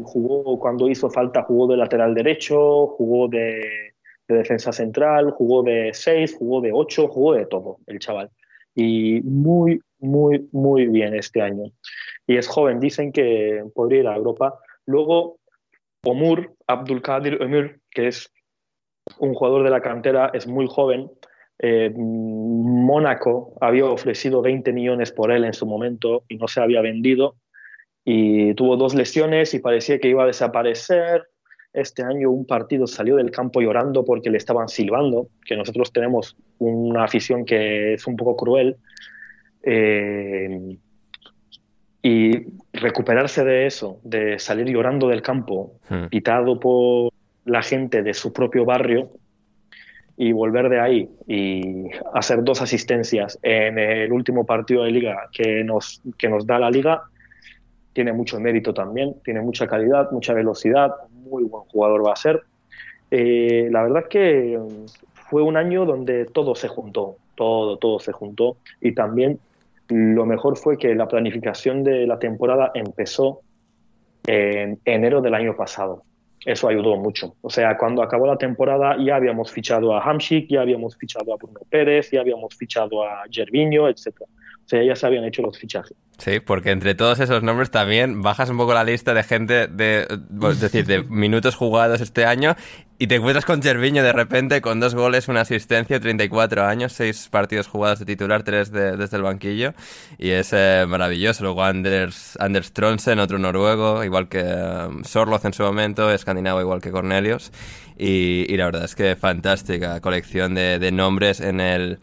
jugó 0.03 0.59
cuando 0.59 0.87
hizo 0.89 1.09
falta, 1.09 1.43
jugó 1.43 1.67
de 1.67 1.77
lateral 1.77 2.13
derecho, 2.13 2.87
jugó 2.87 3.27
de, 3.27 3.93
de 4.27 4.35
defensa 4.35 4.71
central, 4.71 5.31
jugó 5.31 5.63
de 5.63 5.91
6, 5.93 6.35
jugó 6.37 6.61
de 6.61 6.71
8, 6.73 7.07
jugó 7.07 7.33
de 7.33 7.45
todo 7.45 7.77
el 7.87 7.99
chaval. 7.99 8.29
Y 8.75 9.21
muy, 9.21 9.81
muy, 9.99 10.47
muy 10.51 10.87
bien 10.87 11.15
este 11.15 11.41
año. 11.41 11.71
Y 12.27 12.37
es 12.37 12.47
joven, 12.47 12.79
dicen 12.79 13.11
que 13.11 13.63
podría 13.73 14.01
ir 14.01 14.07
a 14.07 14.15
Europa. 14.15 14.59
Luego, 14.85 15.39
Omur, 16.03 16.53
Abdulkadir 16.67 17.41
Ömür, 17.41 17.79
que 17.89 18.07
es 18.07 18.31
un 19.19 19.33
jugador 19.33 19.63
de 19.63 19.69
la 19.69 19.81
cantera, 19.81 20.29
es 20.33 20.47
muy 20.47 20.67
joven. 20.67 21.09
Eh, 21.59 21.91
Mónaco 21.95 23.53
había 23.61 23.85
ofrecido 23.85 24.41
20 24.41 24.73
millones 24.73 25.11
por 25.11 25.31
él 25.31 25.43
en 25.43 25.53
su 25.53 25.65
momento 25.65 26.23
y 26.27 26.37
no 26.37 26.47
se 26.47 26.61
había 26.61 26.81
vendido 26.81 27.35
y 28.09 28.53
tuvo 28.53 28.77
dos 28.77 28.95
lesiones 28.95 29.53
y 29.53 29.59
parecía 29.59 29.99
que 29.99 30.07
iba 30.07 30.23
a 30.23 30.27
desaparecer. 30.27 31.27
Este 31.73 32.03
año 32.03 32.31
un 32.31 32.45
partido 32.45 32.87
salió 32.87 33.17
del 33.17 33.31
campo 33.31 33.59
llorando 33.59 34.05
porque 34.05 34.29
le 34.29 34.37
estaban 34.37 34.69
silbando, 34.69 35.27
que 35.45 35.57
nosotros 35.57 35.91
tenemos 35.91 36.37
una 36.59 37.03
afición 37.03 37.43
que 37.43 37.95
es 37.95 38.07
un 38.07 38.15
poco 38.15 38.37
cruel. 38.37 38.77
Eh, 39.61 40.77
y 42.01 42.31
recuperarse 42.71 43.43
de 43.43 43.65
eso, 43.65 43.99
de 44.03 44.39
salir 44.39 44.67
llorando 44.67 45.09
del 45.09 45.21
campo, 45.21 45.73
Hmm. 45.89 46.05
pitado 46.07 46.57
por 46.61 47.11
la 47.43 47.61
gente 47.61 48.03
de 48.03 48.13
su 48.13 48.31
propio 48.31 48.63
barrio, 48.63 49.11
y 50.17 50.31
volver 50.31 50.67
de 50.67 50.79
ahí 50.79 51.09
y 51.27 51.89
hacer 52.13 52.43
dos 52.43 52.61
asistencias 52.61 53.37
en 53.43 53.77
el 53.77 54.11
último 54.11 54.45
partido 54.45 54.83
de 54.83 54.91
liga 54.91 55.29
que 55.31 55.63
nos, 55.63 56.01
que 56.17 56.27
nos 56.27 56.45
da 56.47 56.57
la 56.57 56.71
liga, 56.71 57.03
tiene 57.93 58.13
mucho 58.13 58.39
mérito 58.39 58.73
también, 58.73 59.15
tiene 59.23 59.41
mucha 59.41 59.67
calidad, 59.67 60.11
mucha 60.11 60.33
velocidad, 60.33 60.91
muy 61.11 61.43
buen 61.43 61.63
jugador 61.65 62.05
va 62.05 62.13
a 62.13 62.15
ser. 62.15 62.41
Eh, 63.11 63.69
la 63.71 63.83
verdad 63.83 64.03
es 64.03 64.09
que 64.09 64.59
fue 65.13 65.43
un 65.43 65.55
año 65.55 65.85
donde 65.85 66.25
todo 66.25 66.55
se 66.55 66.67
juntó, 66.67 67.17
todo, 67.35 67.77
todo 67.77 67.99
se 67.99 68.11
juntó 68.11 68.57
y 68.81 68.93
también 68.93 69.39
lo 69.89 70.25
mejor 70.25 70.57
fue 70.57 70.77
que 70.77 70.95
la 70.95 71.07
planificación 71.07 71.83
de 71.83 72.07
la 72.07 72.19
temporada 72.19 72.71
empezó 72.73 73.41
en 74.25 74.79
enero 74.83 75.21
del 75.21 75.35
año 75.35 75.55
pasado. 75.55 76.03
Eso 76.45 76.69
ayudó 76.69 76.95
mucho. 76.95 77.35
O 77.41 77.49
sea, 77.49 77.77
cuando 77.77 78.01
acabó 78.01 78.27
la 78.27 78.37
temporada 78.37 78.95
ya 78.99 79.15
habíamos 79.15 79.51
fichado 79.51 79.95
a 79.95 80.01
Hamsik, 80.01 80.49
ya 80.49 80.61
habíamos 80.61 80.95
fichado 80.95 81.33
a 81.33 81.37
Bruno 81.37 81.59
Pérez, 81.69 82.11
ya 82.11 82.21
habíamos 82.21 82.55
fichado 82.55 83.03
a 83.03 83.23
Gervinho, 83.29 83.87
etc. 83.89 84.21
O 84.67 84.69
sea, 84.69 84.83
ya 84.83 84.95
se 84.97 85.07
habían 85.07 85.23
hecho 85.23 85.41
los 85.41 85.57
fichajes. 85.57 85.95
Sí, 86.17 86.41
porque 86.41 86.71
entre 86.71 86.93
todos 86.93 87.19
esos 87.21 87.41
nombres 87.41 87.71
también 87.71 88.21
bajas 88.21 88.49
un 88.49 88.57
poco 88.57 88.73
la 88.73 88.83
lista 88.83 89.13
de 89.13 89.23
gente 89.23 89.67
de, 89.67 90.05
es 90.51 90.59
decir, 90.59 90.85
de 90.85 91.03
minutos 91.09 91.55
jugados 91.55 92.01
este 92.01 92.25
año 92.25 92.55
y 92.99 93.07
te 93.07 93.15
encuentras 93.15 93.45
con 93.45 93.61
Gerviño 93.61 94.03
de 94.03 94.11
repente 94.11 94.59
con 94.59 94.81
dos 94.81 94.93
goles, 94.93 95.29
una 95.29 95.41
asistencia, 95.41 95.99
34 96.01 96.65
años, 96.65 96.91
seis 96.91 97.29
partidos 97.31 97.67
jugados 97.67 97.99
de 97.99 98.05
titular, 98.05 98.43
tres 98.43 98.71
de- 98.71 98.97
desde 98.97 99.15
el 99.15 99.23
banquillo 99.23 99.73
y 100.17 100.31
es 100.31 100.51
eh, 100.51 100.83
maravilloso. 100.85 101.43
Luego 101.45 101.63
Anders, 101.63 102.35
Anders 102.41 102.73
Tronsen, 102.73 103.19
otro 103.19 103.37
noruego, 103.39 104.03
igual 104.03 104.27
que 104.27 104.41
eh, 104.43 104.87
Sorloth 105.05 105.45
en 105.45 105.53
su 105.53 105.63
momento, 105.63 106.11
escandinavo 106.11 106.59
igual 106.59 106.81
que 106.81 106.91
Cornelius 106.91 107.51
y, 107.97 108.45
y 108.51 108.57
la 108.57 108.65
verdad 108.65 108.83
es 108.83 108.95
que 108.95 109.15
fantástica 109.15 110.01
colección 110.01 110.55
de, 110.55 110.77
de 110.77 110.91
nombres 110.91 111.39
en 111.39 111.61
el 111.61 111.99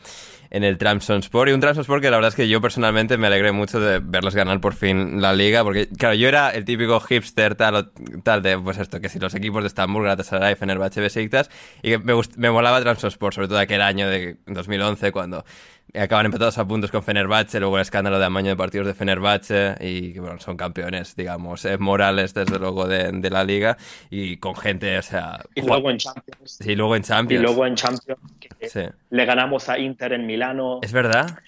en 0.54 0.62
el 0.64 0.78
Trabzonspor 0.78 1.48
y 1.48 1.52
un 1.52 1.60
Trabzonspor 1.60 2.00
que 2.00 2.10
la 2.10 2.16
verdad 2.16 2.28
es 2.28 2.34
que 2.36 2.48
yo 2.48 2.60
personalmente 2.60 3.18
me 3.18 3.26
alegré 3.26 3.50
mucho 3.50 3.80
de 3.80 3.98
verlos 3.98 4.34
ganar 4.36 4.60
por 4.60 4.74
fin 4.74 5.20
la 5.20 5.32
liga 5.32 5.64
porque 5.64 5.88
claro 5.88 6.14
yo 6.14 6.28
era 6.28 6.50
el 6.50 6.64
típico 6.64 7.00
hipster 7.00 7.56
tal 7.56 7.74
o- 7.74 7.90
tal 8.22 8.40
de 8.42 8.56
pues 8.58 8.78
esto 8.78 9.00
que 9.00 9.08
si 9.08 9.18
los 9.18 9.34
equipos 9.34 9.62
de 9.64 9.66
Estambul 9.66 10.04
Galatasaray 10.04 10.54
Fenerbahce 10.54 11.00
Besiktas 11.00 11.50
y 11.82 11.90
que 11.90 11.98
me, 11.98 12.14
me 12.36 12.50
molaba 12.50 12.80
Trabzonspor 12.80 13.34
sobre 13.34 13.48
todo 13.48 13.58
aquel 13.58 13.82
año 13.82 14.08
de 14.08 14.36
2011 14.46 15.10
cuando 15.10 15.44
acaban 15.92 16.26
empatados 16.26 16.58
a 16.58 16.66
puntos 16.66 16.90
con 16.90 17.02
Fenerbahce 17.02 17.60
luego 17.60 17.76
el 17.76 17.82
escándalo 17.82 18.18
de 18.18 18.24
amaño 18.24 18.48
de 18.50 18.56
partidos 18.56 18.86
de 18.86 18.94
Fenerbahce 18.94 19.74
y 19.80 20.18
bueno 20.18 20.40
son 20.40 20.56
campeones 20.56 21.14
digamos 21.14 21.64
eh, 21.64 21.78
morales 21.78 22.34
desde 22.34 22.58
luego 22.58 22.88
de, 22.88 23.12
de 23.12 23.30
la 23.30 23.44
liga 23.44 23.76
y 24.10 24.38
con 24.38 24.56
gente 24.56 24.98
o 24.98 25.02
sea 25.02 25.40
Y 25.54 25.62
luego 25.62 25.90
en 25.90 25.98
Champions. 25.98 26.60
sí 26.60 26.74
luego 26.74 26.96
en 26.96 27.02
Y 27.02 27.04
Champions 27.04 27.42
luego 27.42 27.66
en 27.66 27.74
Champions, 27.76 28.20
que 28.40 28.68
sí 28.68 28.80
le 29.10 29.24
ganamos 29.24 29.68
a 29.68 29.78
Inter 29.78 30.12
en 30.14 30.26
Milano. 30.26 30.78
es 30.82 30.92
verdad 30.92 31.38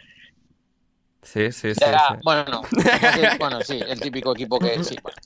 sí 1.26 1.52
sí 1.52 1.74
sí, 1.74 1.80
Ya, 1.80 1.98
sí. 2.08 2.14
Bueno, 2.24 2.44
no. 2.50 2.62
bueno, 3.38 3.60
sí, 3.62 3.80
el 3.86 4.00
típico 4.00 4.32
equipo 4.32 4.58
que 4.58 4.82
sí. 4.84 4.96
bueno. 5.02 5.16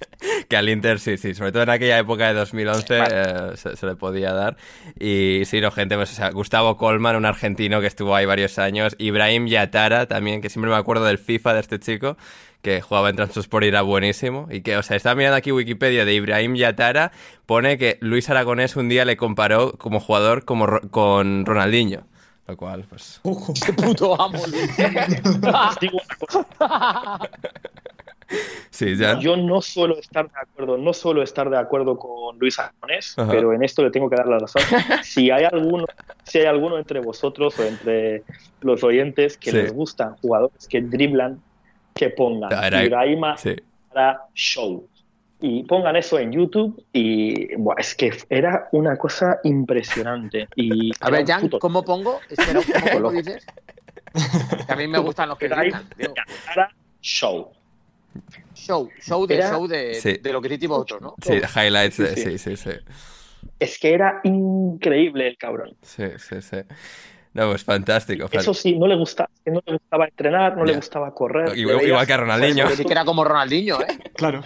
Que 0.49 0.57
al 0.57 0.69
Inter 0.69 0.99
sí, 0.99 1.17
sí, 1.17 1.35
sobre 1.35 1.53
todo 1.53 1.63
en 1.63 1.71
aquella 1.71 1.99
época 1.99 2.27
de 2.29 2.35
2011 2.35 2.99
eh, 2.99 3.53
se, 3.55 3.77
se 3.77 3.87
le 3.87 3.97
podía 3.97 4.33
dar. 4.33 4.57
Y 4.99 5.43
sí, 5.45 5.61
no, 5.61 5.71
gente, 5.71 5.97
pues, 5.97 6.13
o 6.13 6.15
sea, 6.15 6.31
Gustavo 6.31 6.77
Colman, 6.77 7.17
un 7.17 7.27
argentino 7.27 7.81
que 7.81 7.87
estuvo 7.87 8.15
ahí 8.15 8.27
varios 8.27 8.59
años, 8.59 8.97
Ibrahim 8.99 9.47
Yatara 9.47 10.07
también, 10.07 10.41
que 10.41 10.51
siempre 10.51 10.71
me 10.71 10.77
acuerdo 10.77 11.05
del 11.05 11.19
FIFA 11.19 11.55
de 11.55 11.61
este 11.61 11.79
chico, 11.79 12.17
que 12.63 12.81
jugaba 12.81 13.11
en 13.11 13.17
Transport 13.17 13.65
y 13.65 13.69
era 13.69 13.83
buenísimo. 13.83 14.49
Y 14.51 14.63
que, 14.63 14.77
o 14.77 14.83
sea, 14.83 14.97
estaba 14.97 15.15
mirando 15.15 15.37
aquí 15.37 15.53
Wikipedia 15.53 16.05
de 16.05 16.15
Ibrahim 16.15 16.57
Yatara, 16.57 17.13
pone 17.47 17.79
que 17.79 17.99
Luis 18.01 18.29
Aragonés 18.31 18.77
un 18.77 18.89
día 18.89 19.05
le 19.05 19.17
comparó 19.17 19.73
como 19.79 20.01
jugador 20.01 20.45
como 20.45 20.67
con 20.91 21.47
Ronaldinho. 21.47 22.07
Lo 22.51 22.57
cual, 22.57 22.85
pues... 22.89 23.21
Qué 23.65 23.73
puto 23.73 24.21
amo. 24.21 24.39
Sí, 28.71 28.97
ya. 28.97 29.19
Yo 29.19 29.37
no 29.37 29.61
suelo 29.61 29.99
estar 29.99 30.31
de 30.31 30.39
acuerdo, 30.41 30.79
no 30.79 30.93
suelo 30.93 31.21
estar 31.23 31.51
de 31.51 31.59
acuerdo 31.59 31.99
con 31.99 32.39
Luis 32.39 32.59
Aragonés, 32.61 33.15
pero 33.29 33.53
en 33.53 33.65
esto 33.65 33.83
le 33.83 33.91
tengo 33.91 34.09
que 34.09 34.15
dar 34.17 34.29
la 34.29 34.39
razón. 34.39 34.63
Si 35.03 35.31
hay 35.33 35.45
alguno, 35.45 35.85
si 36.25 36.39
hay 36.39 36.47
alguno 36.47 36.79
entre 36.79 37.01
vosotros 37.01 37.59
o 37.59 37.65
entre 37.65 38.23
los 38.61 38.85
oyentes 38.85 39.37
que 39.37 39.51
Sí. 39.51 39.57
les 39.57 39.73
gustan 39.73 40.15
jugadores 40.23 40.69
que 40.69 40.81
driblan, 40.81 41.41
que 41.95 42.11
pongan 42.11 42.51
Ibrahima 42.85 43.37
Sí. 43.37 43.57
para 43.93 44.23
show. 44.35 44.87
Y 45.43 45.65
pongan 45.65 45.97
eso 45.97 46.19
en 46.19 46.33
YouTube 46.33 46.85
y 46.93 47.55
buah, 47.57 47.77
es 47.79 47.95
que 47.95 48.13
era 48.29 48.69
una 48.73 48.97
cosa 48.97 49.39
impresionante. 49.45 50.49
Y 50.55 50.91
A 51.01 51.09
ver, 51.11 51.27
Jan, 51.27 51.43
puto- 51.43 51.59
¿cómo 51.59 51.83
pongo? 51.83 52.21
Espera, 52.29 52.61
¿cómo 52.93 53.01
lo 53.01 53.11
dices? 53.11 53.47
Que 54.67 54.73
a 54.73 54.77
mí 54.77 54.87
me 54.87 54.99
gustan 54.99 55.29
los 55.31 55.39
que 55.39 55.49
gritan, 55.49 55.89
show. 57.01 57.53
Show, 58.55 58.91
show 59.01 59.27
de 59.27 59.35
Era- 59.37 59.51
show 59.51 59.67
de, 59.67 59.95
Sí. 59.95 60.19
de 60.19 60.33
lo 60.33 60.43
que 60.43 60.49
decimos 60.51 60.79
vosotros, 60.79 61.01
¿no? 61.01 61.15
Sí, 61.23 61.41
highlights 61.59 61.97
de... 61.97 62.17
Sí, 62.17 62.23
Sí, 62.23 62.39
sí, 62.39 62.57
sí. 62.57 62.71
Es 63.59 63.79
que 63.79 63.95
era 63.95 64.21
increíble 64.25 65.27
el 65.29 65.39
cabrón. 65.39 65.75
Sí, 65.83 66.05
sí, 66.19 66.43
sí. 66.43 66.57
No, 67.33 67.49
pues 67.51 67.65
fantástico. 67.65 68.27
fan- 68.29 68.41
Eso 68.41 68.53
sí, 68.53 68.77
no 68.77 68.87
le 68.87 68.97
gustaba, 68.97 69.31
no 69.47 69.63
le 69.65 69.73
gustaba 69.75 70.05
entrenar, 70.07 70.57
no 70.57 70.65
le 70.65 70.75
gustaba 70.75 71.15
correr. 71.15 71.57
Igual 71.57 72.07
que 72.07 72.13
a 72.13 72.17
Ronaldinho. 72.17 72.65
Pues, 72.67 72.77
Sí 72.77 72.85
que 72.85 72.93
era 72.93 73.05
como 73.05 73.23
Ronaldinho, 73.25 73.81
¿eh? 73.81 73.87
Claro. 74.15 74.43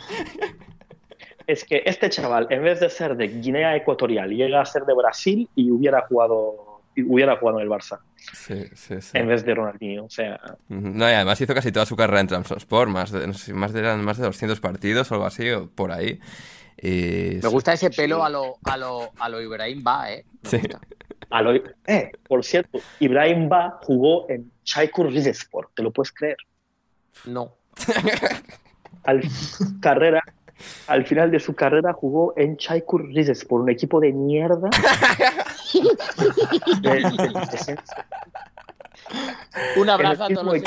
Es 1.47 1.65
que 1.65 1.83
este 1.85 2.09
chaval, 2.11 2.47
en 2.51 2.63
vez 2.63 2.81
de 2.81 2.89
ser 2.89 3.17
de 3.17 3.29
Guinea 3.29 3.77
Ecuatorial, 3.77 4.31
llega 4.31 4.61
a 4.61 4.65
ser 4.65 4.85
de 4.85 4.95
Brasil 4.95 5.49
y 5.55 5.71
hubiera 5.71 6.03
jugado, 6.07 6.83
hubiera 6.97 7.37
jugado 7.37 7.59
en 7.61 7.65
el 7.65 7.71
Barça, 7.71 7.99
Sí, 8.33 8.65
sí, 8.75 9.01
sí. 9.03 9.19
en 9.19 9.29
vez 9.29 9.45
de 9.45 9.55
Ronaldinho. 9.55 10.05
O 10.05 10.11
sea. 10.11 10.41
No, 10.69 11.09
y 11.09 11.13
además 11.13 11.41
hizo 11.41 11.55
casi 11.55 11.71
toda 11.71 11.85
su 11.87 11.97
carrera 11.97 12.21
en 12.21 12.29
Trabzonspor, 12.29 12.89
más 12.89 13.11
de, 13.13 13.27
no 13.27 13.35
sé 13.35 13.47
si 13.47 13.53
más 13.53 13.73
de, 13.75 13.81
eran 13.81 14.03
más 14.05 14.17
de 14.17 14.25
200 14.25 14.61
partidos 14.61 15.11
o 15.11 15.15
algo 15.15 15.27
así, 15.27 15.51
o 15.51 15.69
por 15.69 15.93
ahí. 15.93 16.19
Y, 16.81 17.39
Me 17.43 17.49
gusta 17.49 17.73
ese 17.75 17.91
pelo 17.91 18.25
a 18.25 18.29
lo, 18.31 18.57
a 18.65 18.77
lo, 18.77 19.11
a 19.19 19.29
lo 19.29 19.41
Ibrahim 19.41 19.85
va, 19.87 20.11
¿eh? 20.13 20.25
Me 20.43 20.51
Sí. 20.51 20.59
gusta. 20.59 20.81
a 21.31 21.43
lo- 21.43 21.55
eh, 21.87 22.11
por 22.29 22.45
cierto, 22.45 22.79
Ibrahim 23.01 23.49
Ba 23.49 23.79
jugó 23.83 24.29
en 24.31 24.51
Çaykur 24.65 25.07
Rizespor, 25.11 25.71
¿te 25.75 25.83
lo 25.83 25.91
puedes 25.93 26.13
creer? 26.13 26.37
No. 27.27 27.55
al 29.05 29.23
carrera, 29.81 30.23
al 30.87 31.05
final 31.07 31.31
de 31.31 31.41
su 31.41 31.55
carrera 31.55 31.93
jugó 31.93 32.35
en 32.37 32.57
Chaykur 32.57 33.07
Rizespor, 33.07 33.61
un 33.63 33.71
equipo 33.71 34.01
de 34.01 34.13
mierda. 34.13 34.71
De-. 36.81 37.77
Un 39.77 39.91
abrazo 39.91 40.25
a 40.25 40.27
El 40.29 40.35
todos 40.35 40.47
los 40.55 40.63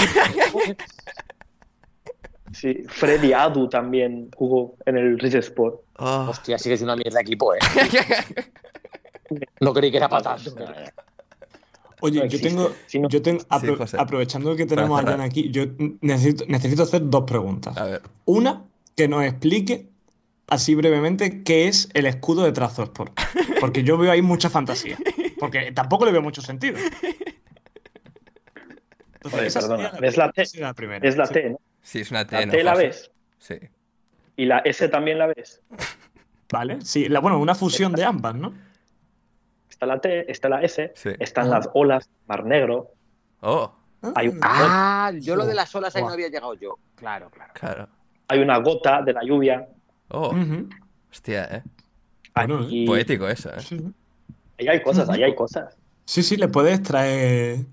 Sí, 2.54 2.84
Freddy 2.88 3.34
Adu 3.34 3.68
también 3.70 4.30
jugó 4.36 4.76
en 4.86 4.98
el 4.98 5.20
Rizespor. 5.20 5.84
Oh. 5.98 6.28
Hostia, 6.30 6.58
sí 6.58 6.70
que 6.70 6.76
es 6.76 6.82
una 6.82 6.96
mierda 6.96 7.18
de 7.18 7.22
equipo, 7.22 7.54
¿eh? 7.54 7.60
No 9.60 9.74
creí 9.74 9.92
que 9.92 9.98
era 9.98 10.08
para 10.10 10.36
tanto. 10.38 10.56
Oye, 12.02 12.20
No 12.22 12.26
yo 12.28 12.42
tengo, 12.42 12.72
Si 12.86 13.00
no- 13.00 13.10
yo 13.10 13.22
tengo 13.22 13.42
Sí, 13.42 13.48
apro- 13.50 13.78
José. 13.78 13.98
aprovechando 14.00 14.56
que 14.56 14.66
tenemos 14.66 15.00
a. 15.00 15.04
Jan 15.06 15.22
aquí, 15.22 15.50
yo 15.52 15.64
necesito, 16.02 16.46
necesito 16.48 16.84
hacer 16.84 17.02
dos 17.10 17.24
preguntas. 17.26 17.76
A 17.78 17.84
ver. 17.86 18.02
Una, 18.26 18.64
que 18.98 19.08
nos 19.08 19.24
explique 19.24 19.88
así 20.48 20.74
brevemente 20.76 21.44
qué 21.44 21.68
es 21.68 21.88
el 21.94 22.08
escudo 22.08 22.44
de 22.44 22.52
Trabzonspor. 22.52 23.12
Porque 23.62 23.84
yo 23.84 23.98
veo 23.98 24.12
ahí 24.12 24.22
mucha 24.24 24.50
fantasía. 24.50 24.98
Porque 25.40 25.72
tampoco 25.72 26.04
le 26.06 26.12
veo 26.12 26.22
mucho 26.22 26.42
sentido. 26.42 26.78
Entonces, 29.14 29.40
Oye, 29.40 29.48
esa 29.48 29.60
perdona, 29.62 29.84
sería 29.92 30.00
¿ves 30.02 30.18
la 30.18 30.32
T? 30.32 30.44
la 30.60 30.74
primera. 30.74 31.08
Es 31.08 31.16
la 31.18 31.26
Sí. 31.28 31.34
T, 31.34 31.50
¿no? 31.52 31.60
Sí, 31.82 32.00
es 32.00 32.12
una 32.12 32.26
T, 32.26 32.36
La 32.40 32.46
¿no, 32.48 32.52
T 32.52 32.64
la 32.64 32.76
ves. 32.76 33.12
Sí. 33.38 33.56
Y 34.36 34.46
la 34.46 34.60
S 34.60 34.88
también 34.90 35.20
la 35.20 35.28
ves. 35.28 35.62
Vale, 36.52 36.82
sí, 36.82 37.08
la, 37.08 37.20
bueno, 37.20 37.40
una 37.40 37.56
fusión 37.56 37.94
de 37.94 38.04
ambas, 38.04 38.36
¿no? 38.36 38.54
Está 39.70 39.86
la 39.86 40.00
T, 40.02 40.32
está 40.32 40.50
la 40.50 40.62
S, 40.64 40.92
Sí. 40.96 41.10
están 41.20 41.50
las 41.50 41.70
olas, 41.74 42.10
Mar 42.28 42.46
Negro. 42.46 42.92
Oh, 43.42 43.74
Hay 44.16 44.32
Ah, 44.42 45.12
yo 45.20 45.36
lo 45.36 45.46
de 45.46 45.54
las 45.56 45.74
olas 45.76 45.96
ahí 45.96 46.02
no 46.02 46.10
había 46.10 46.30
llegado 46.30 46.54
yo. 46.56 46.78
Claro, 46.96 47.30
claro. 47.30 47.54
claro. 47.54 47.90
Hay 48.28 48.40
una 48.40 48.58
gota 48.60 49.02
de 49.02 49.14
la 49.14 49.24
lluvia. 49.24 49.68
Oh, 50.10 50.30
Ujú. 50.30 50.70
hostia, 51.12 51.46
eh. 51.52 51.64
Bueno, 52.36 52.60
Aquí- 52.60 52.86
Poético 52.86 53.28
eso, 53.28 53.50
eh. 53.54 53.60
Sí, 53.60 53.82
ahí 54.60 54.68
hay 54.68 54.82
cosas, 54.82 55.10
ahí 55.10 55.24
hay 55.24 55.36
cosas. 55.36 55.76
sí, 56.06 56.22
sí, 56.24 56.38
le 56.38 56.48
puedes 56.48 56.82
traer. 56.84 57.66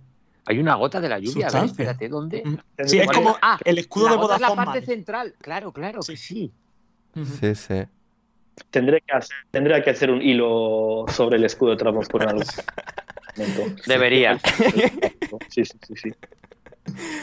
Hay 0.47 0.59
una 0.59 0.75
gota 0.75 1.01
de 1.01 1.09
la 1.09 1.19
lluvia, 1.19 1.49
a 1.49 1.53
ver, 1.53 1.65
espérate, 1.65 2.09
¿dónde? 2.09 2.43
Sí, 2.85 2.99
es 2.99 3.05
¿Cuál 3.07 3.17
como? 3.17 3.37
Ah, 3.41 3.59
el 3.65 3.79
escudo 3.79 4.07
la 4.07 4.11
de 4.13 4.17
gota 4.19 4.35
es 4.35 4.41
la 4.43 4.49
Vodafone 4.49 4.67
parte 4.67 4.81
Mali. 4.81 4.87
central. 4.87 5.35
Claro, 5.41 5.73
claro, 5.73 6.01
que 6.07 6.17
sí. 6.17 6.53
Ujú. 7.17 7.25
Sí, 7.25 7.55
sí. 7.55 7.75
Tendré 8.71 9.01
que 9.01 9.13
hacer, 9.17 9.37
tendré 9.51 9.83
que 9.83 9.91
hacer 9.91 10.11
un 10.11 10.21
hilo 10.23 11.07
sobre 11.09 11.39
el 11.39 11.45
escudo 11.45 11.71
de 11.71 11.77
Transport 11.79 12.23
en 12.25 12.29
algún 12.29 12.45
momento. 13.37 13.83
Debería. 13.87 14.39
Sí, 15.49 15.65
sí, 15.65 15.77
sí, 15.87 15.95
sí. 15.97 16.13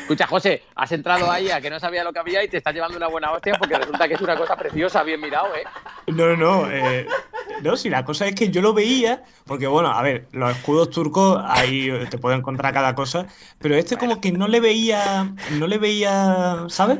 Escucha, 0.01 0.27
José, 0.27 0.63
has 0.75 0.91
entrado 0.91 1.29
ahí 1.31 1.51
a 1.51 1.61
que 1.61 1.69
no 1.69 1.79
sabía 1.79 2.03
lo 2.03 2.11
que 2.11 2.19
había 2.19 2.43
y 2.43 2.47
te 2.47 2.57
estás 2.57 2.73
llevando 2.73 2.97
una 2.97 3.07
buena 3.07 3.31
hostia 3.31 3.53
porque 3.57 3.77
resulta 3.77 4.07
que 4.07 4.15
es 4.15 4.21
una 4.21 4.35
cosa 4.35 4.55
preciosa, 4.55 5.03
bien 5.03 5.21
mirado, 5.21 5.55
¿eh? 5.55 5.63
No, 6.07 6.35
no, 6.35 6.35
no. 6.35 6.71
eh, 6.71 7.05
no, 7.61 7.77
si 7.77 7.89
la 7.89 8.03
cosa 8.03 8.25
es 8.25 8.35
que 8.35 8.49
yo 8.49 8.61
lo 8.61 8.73
veía, 8.73 9.23
porque 9.45 9.67
bueno, 9.67 9.89
a 9.89 10.01
ver, 10.01 10.27
los 10.31 10.51
escudos 10.57 10.89
turcos 10.89 11.41
ahí 11.45 11.89
te 12.09 12.17
puedo 12.17 12.35
encontrar 12.35 12.73
cada 12.73 12.95
cosa, 12.95 13.27
pero 13.59 13.75
este 13.75 13.97
como 13.97 14.19
que 14.19 14.31
no 14.31 14.47
le 14.47 14.59
veía, 14.59 15.31
no 15.51 15.67
le 15.67 15.77
veía, 15.77 16.65
¿sabes? 16.67 16.99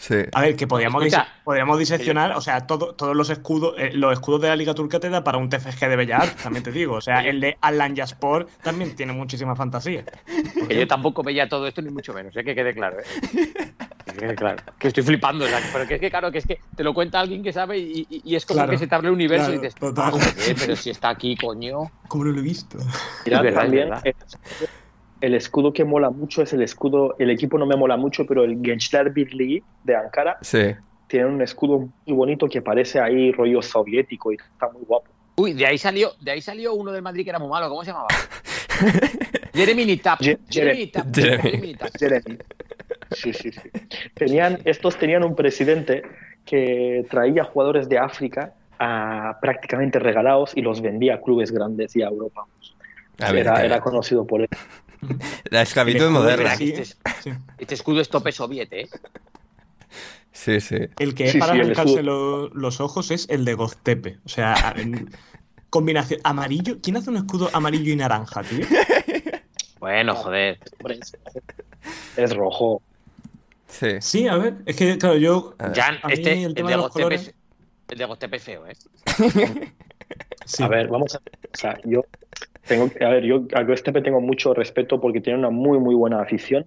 Sí. 0.00 0.14
A 0.32 0.40
ver, 0.40 0.56
que 0.56 0.66
podríamos, 0.66 1.04
Escucha, 1.04 1.24
dise- 1.24 1.44
podríamos 1.44 1.78
diseccionar, 1.78 2.32
o 2.32 2.40
sea, 2.40 2.66
todo- 2.66 2.94
todos 2.94 3.14
los 3.14 3.28
escudos, 3.28 3.74
eh, 3.76 3.90
los 3.92 4.14
escudos 4.14 4.40
de 4.40 4.48
la 4.48 4.56
Liga 4.56 4.72
Turca 4.74 4.98
te 4.98 5.10
da 5.10 5.22
para 5.22 5.36
un 5.36 5.50
TFG 5.50 5.88
de 5.90 5.96
Bellas 5.96 6.22
Artes, 6.22 6.42
también 6.42 6.62
te 6.62 6.72
digo. 6.72 6.94
O 6.94 7.00
sea, 7.02 7.20
el 7.20 7.38
de 7.38 7.58
Alanyaspor 7.60 8.46
también 8.62 8.96
tiene 8.96 9.12
muchísima 9.12 9.54
fantasía. 9.54 10.02
Que 10.66 10.74
yo 10.74 10.86
tampoco 10.88 11.22
veía 11.22 11.50
todo 11.50 11.66
esto, 11.66 11.82
ni 11.82 11.90
mucho 11.90 12.14
menos, 12.14 12.34
¿eh? 12.34 12.42
que 12.42 12.54
quede 12.54 12.72
claro. 12.72 12.96
¿eh? 12.98 13.54
Que 14.06 14.12
quede 14.12 14.34
claro. 14.34 14.62
Que 14.78 14.88
estoy 14.88 15.02
flipando, 15.02 15.44
o 15.44 15.48
sea, 15.48 15.60
pero 15.70 15.86
que 15.86 15.96
es 15.96 16.00
que, 16.00 16.08
claro, 16.10 16.32
que 16.32 16.38
es 16.38 16.46
que 16.46 16.58
te 16.74 16.82
lo 16.82 16.94
cuenta 16.94 17.20
alguien 17.20 17.42
que 17.42 17.52
sabe 17.52 17.76
y, 17.78 18.06
y- 18.08 18.22
y 18.24 18.36
es 18.36 18.46
como 18.46 18.56
Claro, 18.56 18.70
que 18.72 18.78
se 18.78 18.86
te 18.86 18.94
abre 18.94 19.08
el 19.08 19.14
universo 19.14 19.48
claro, 19.48 19.60
y 19.60 19.66
dices, 19.66 19.74
total. 19.78 20.12
"Ah, 20.16 20.32
pero 20.58 20.76
si 20.76 20.88
está 20.88 21.10
aquí, 21.10 21.36
coño. 21.36 21.90
¿Cómo 22.08 22.24
no 22.24 22.30
lo 22.32 22.38
he 22.40 22.42
visto? 22.42 22.78
Verdad, 23.26 23.52
también. 23.52 23.90
El 25.20 25.34
escudo, 25.34 25.72
que 25.72 25.84
mola 25.84 26.10
mucho 26.10 26.42
es 26.42 26.52
el 26.52 26.62
escudo, 26.62 27.14
el 27.18 27.30
equipo 27.30 27.58
no 27.58 27.66
me 27.66 27.76
mola 27.76 27.96
mucho, 27.96 28.24
pero 28.26 28.44
el 28.44 28.60
Gençler 28.62 29.10
Birliği 29.10 29.62
de 29.84 29.96
Ankara 29.96 30.38
Sí. 30.42 30.74
tiene 31.08 31.26
un 31.26 31.42
escudo 31.42 31.88
muy 32.06 32.16
bonito 32.16 32.48
que 32.48 32.62
parece 32.62 33.00
ahí 33.00 33.32
rollo 33.32 33.60
soviético 33.62 34.32
y 34.32 34.36
está 34.36 34.68
muy 34.70 34.82
guapo. 34.84 35.10
Uy, 35.36 35.52
de 35.54 35.66
ahí 35.66 35.78
salió, 35.78 36.12
de 36.20 36.30
ahí 36.32 36.40
salió 36.40 36.74
uno 36.74 36.92
del 36.92 37.02
Madrid 37.02 37.24
que 37.24 37.30
era 37.30 37.38
muy 37.38 37.48
malo, 37.48 37.68
¿cómo 37.68 37.82
se 37.84 37.90
llamaba? 37.92 38.08
Jeremy 39.54 39.84
Nitap. 39.84 40.20
Je- 40.20 40.38
Jeremy. 40.48 40.78
Nitap. 40.78 41.06
Jeremy. 41.14 41.76
Jeremy. 41.98 42.38
Sí, 43.12 43.32
sí, 43.32 43.50
sí. 43.52 43.60
Tenían, 44.14 44.58
estos 44.64 44.96
tenían 44.96 45.24
un 45.24 45.34
presidente 45.34 46.02
que 46.44 47.04
traía 47.10 47.44
jugadores 47.44 47.88
de 47.88 47.98
África 47.98 48.54
a 48.78 49.36
prácticamente 49.42 49.98
regalados 49.98 50.52
y 50.56 50.62
los 50.62 50.80
vendía 50.80 51.14
a 51.16 51.20
clubes 51.20 51.50
grandes 51.52 51.94
y 51.96 52.02
a 52.02 52.08
Europa. 52.08 52.46
A 53.20 53.32
ver, 53.32 53.40
era, 53.42 53.64
era 53.64 53.80
conocido 53.80 54.26
por 54.26 54.42
eso. 54.42 54.50
la 55.50 55.62
esclavitud 55.62 56.10
moderna. 56.10 56.56
de 56.56 56.84
Sí. 56.84 56.94
Este 57.58 57.74
escudo 57.74 58.00
es 58.00 58.08
tope 58.08 58.32
soviete, 58.32 58.82
¿eh? 58.82 58.88
Sí, 60.32 60.60
sí. 60.60 60.76
El 60.98 61.14
que 61.14 61.24
es 61.26 61.32
Sí, 61.32 61.38
para 61.38 61.52
arrancarse 61.52 62.02
los 62.02 62.80
ojos 62.80 63.10
es 63.10 63.28
el 63.28 63.44
de 63.44 63.54
Goztepe. 63.54 64.18
O 64.24 64.28
sea, 64.28 64.74
en 64.76 65.10
combinación 65.68 66.20
amarillo. 66.24 66.78
¿Quién 66.82 66.96
hace 66.96 67.10
un 67.10 67.16
escudo 67.16 67.50
amarillo 67.52 67.92
y 67.92 67.96
naranja, 67.96 68.42
tío? 68.42 68.66
Bueno, 69.80 70.14
joder. 70.14 70.58
Es- 72.16 72.34
rojo. 72.34 72.82
Sí. 73.66 73.96
Sí, 74.00 74.28
a 74.28 74.36
ver, 74.36 74.56
es 74.66 74.76
que, 74.76 74.98
claro, 74.98 75.16
yo. 75.16 75.54
Jan, 75.74 75.98
este, 76.08 76.42
el 76.44 76.54
de 76.54 76.62
de 76.62 76.70
los 76.70 76.80
Gostepe 76.82 77.02
colores- 77.04 77.20
es, 77.28 77.34
el 77.88 77.98
de 77.98 78.04
Gostepe 78.04 78.36
es 78.36 78.42
feo, 78.42 78.66
¿eh? 78.66 78.72
Sí. 80.44 80.62
A 80.62 80.68
ver, 80.68 80.88
vamos 80.88 81.14
a 81.14 81.18
o 81.18 81.56
sea, 81.56 81.78
yo 81.84 82.04
tengo 82.66 82.90
que- 82.90 83.04
a 83.04 83.08
ver, 83.10 83.24
yo 83.24 83.42
a 83.54 83.62
Göztepe 83.62 84.02
tengo 84.02 84.20
mucho 84.20 84.54
respeto 84.54 85.00
porque 85.00 85.20
tiene 85.20 85.38
una 85.38 85.50
muy 85.50 85.78
muy 85.78 85.94
buena 85.94 86.20
afición. 86.20 86.66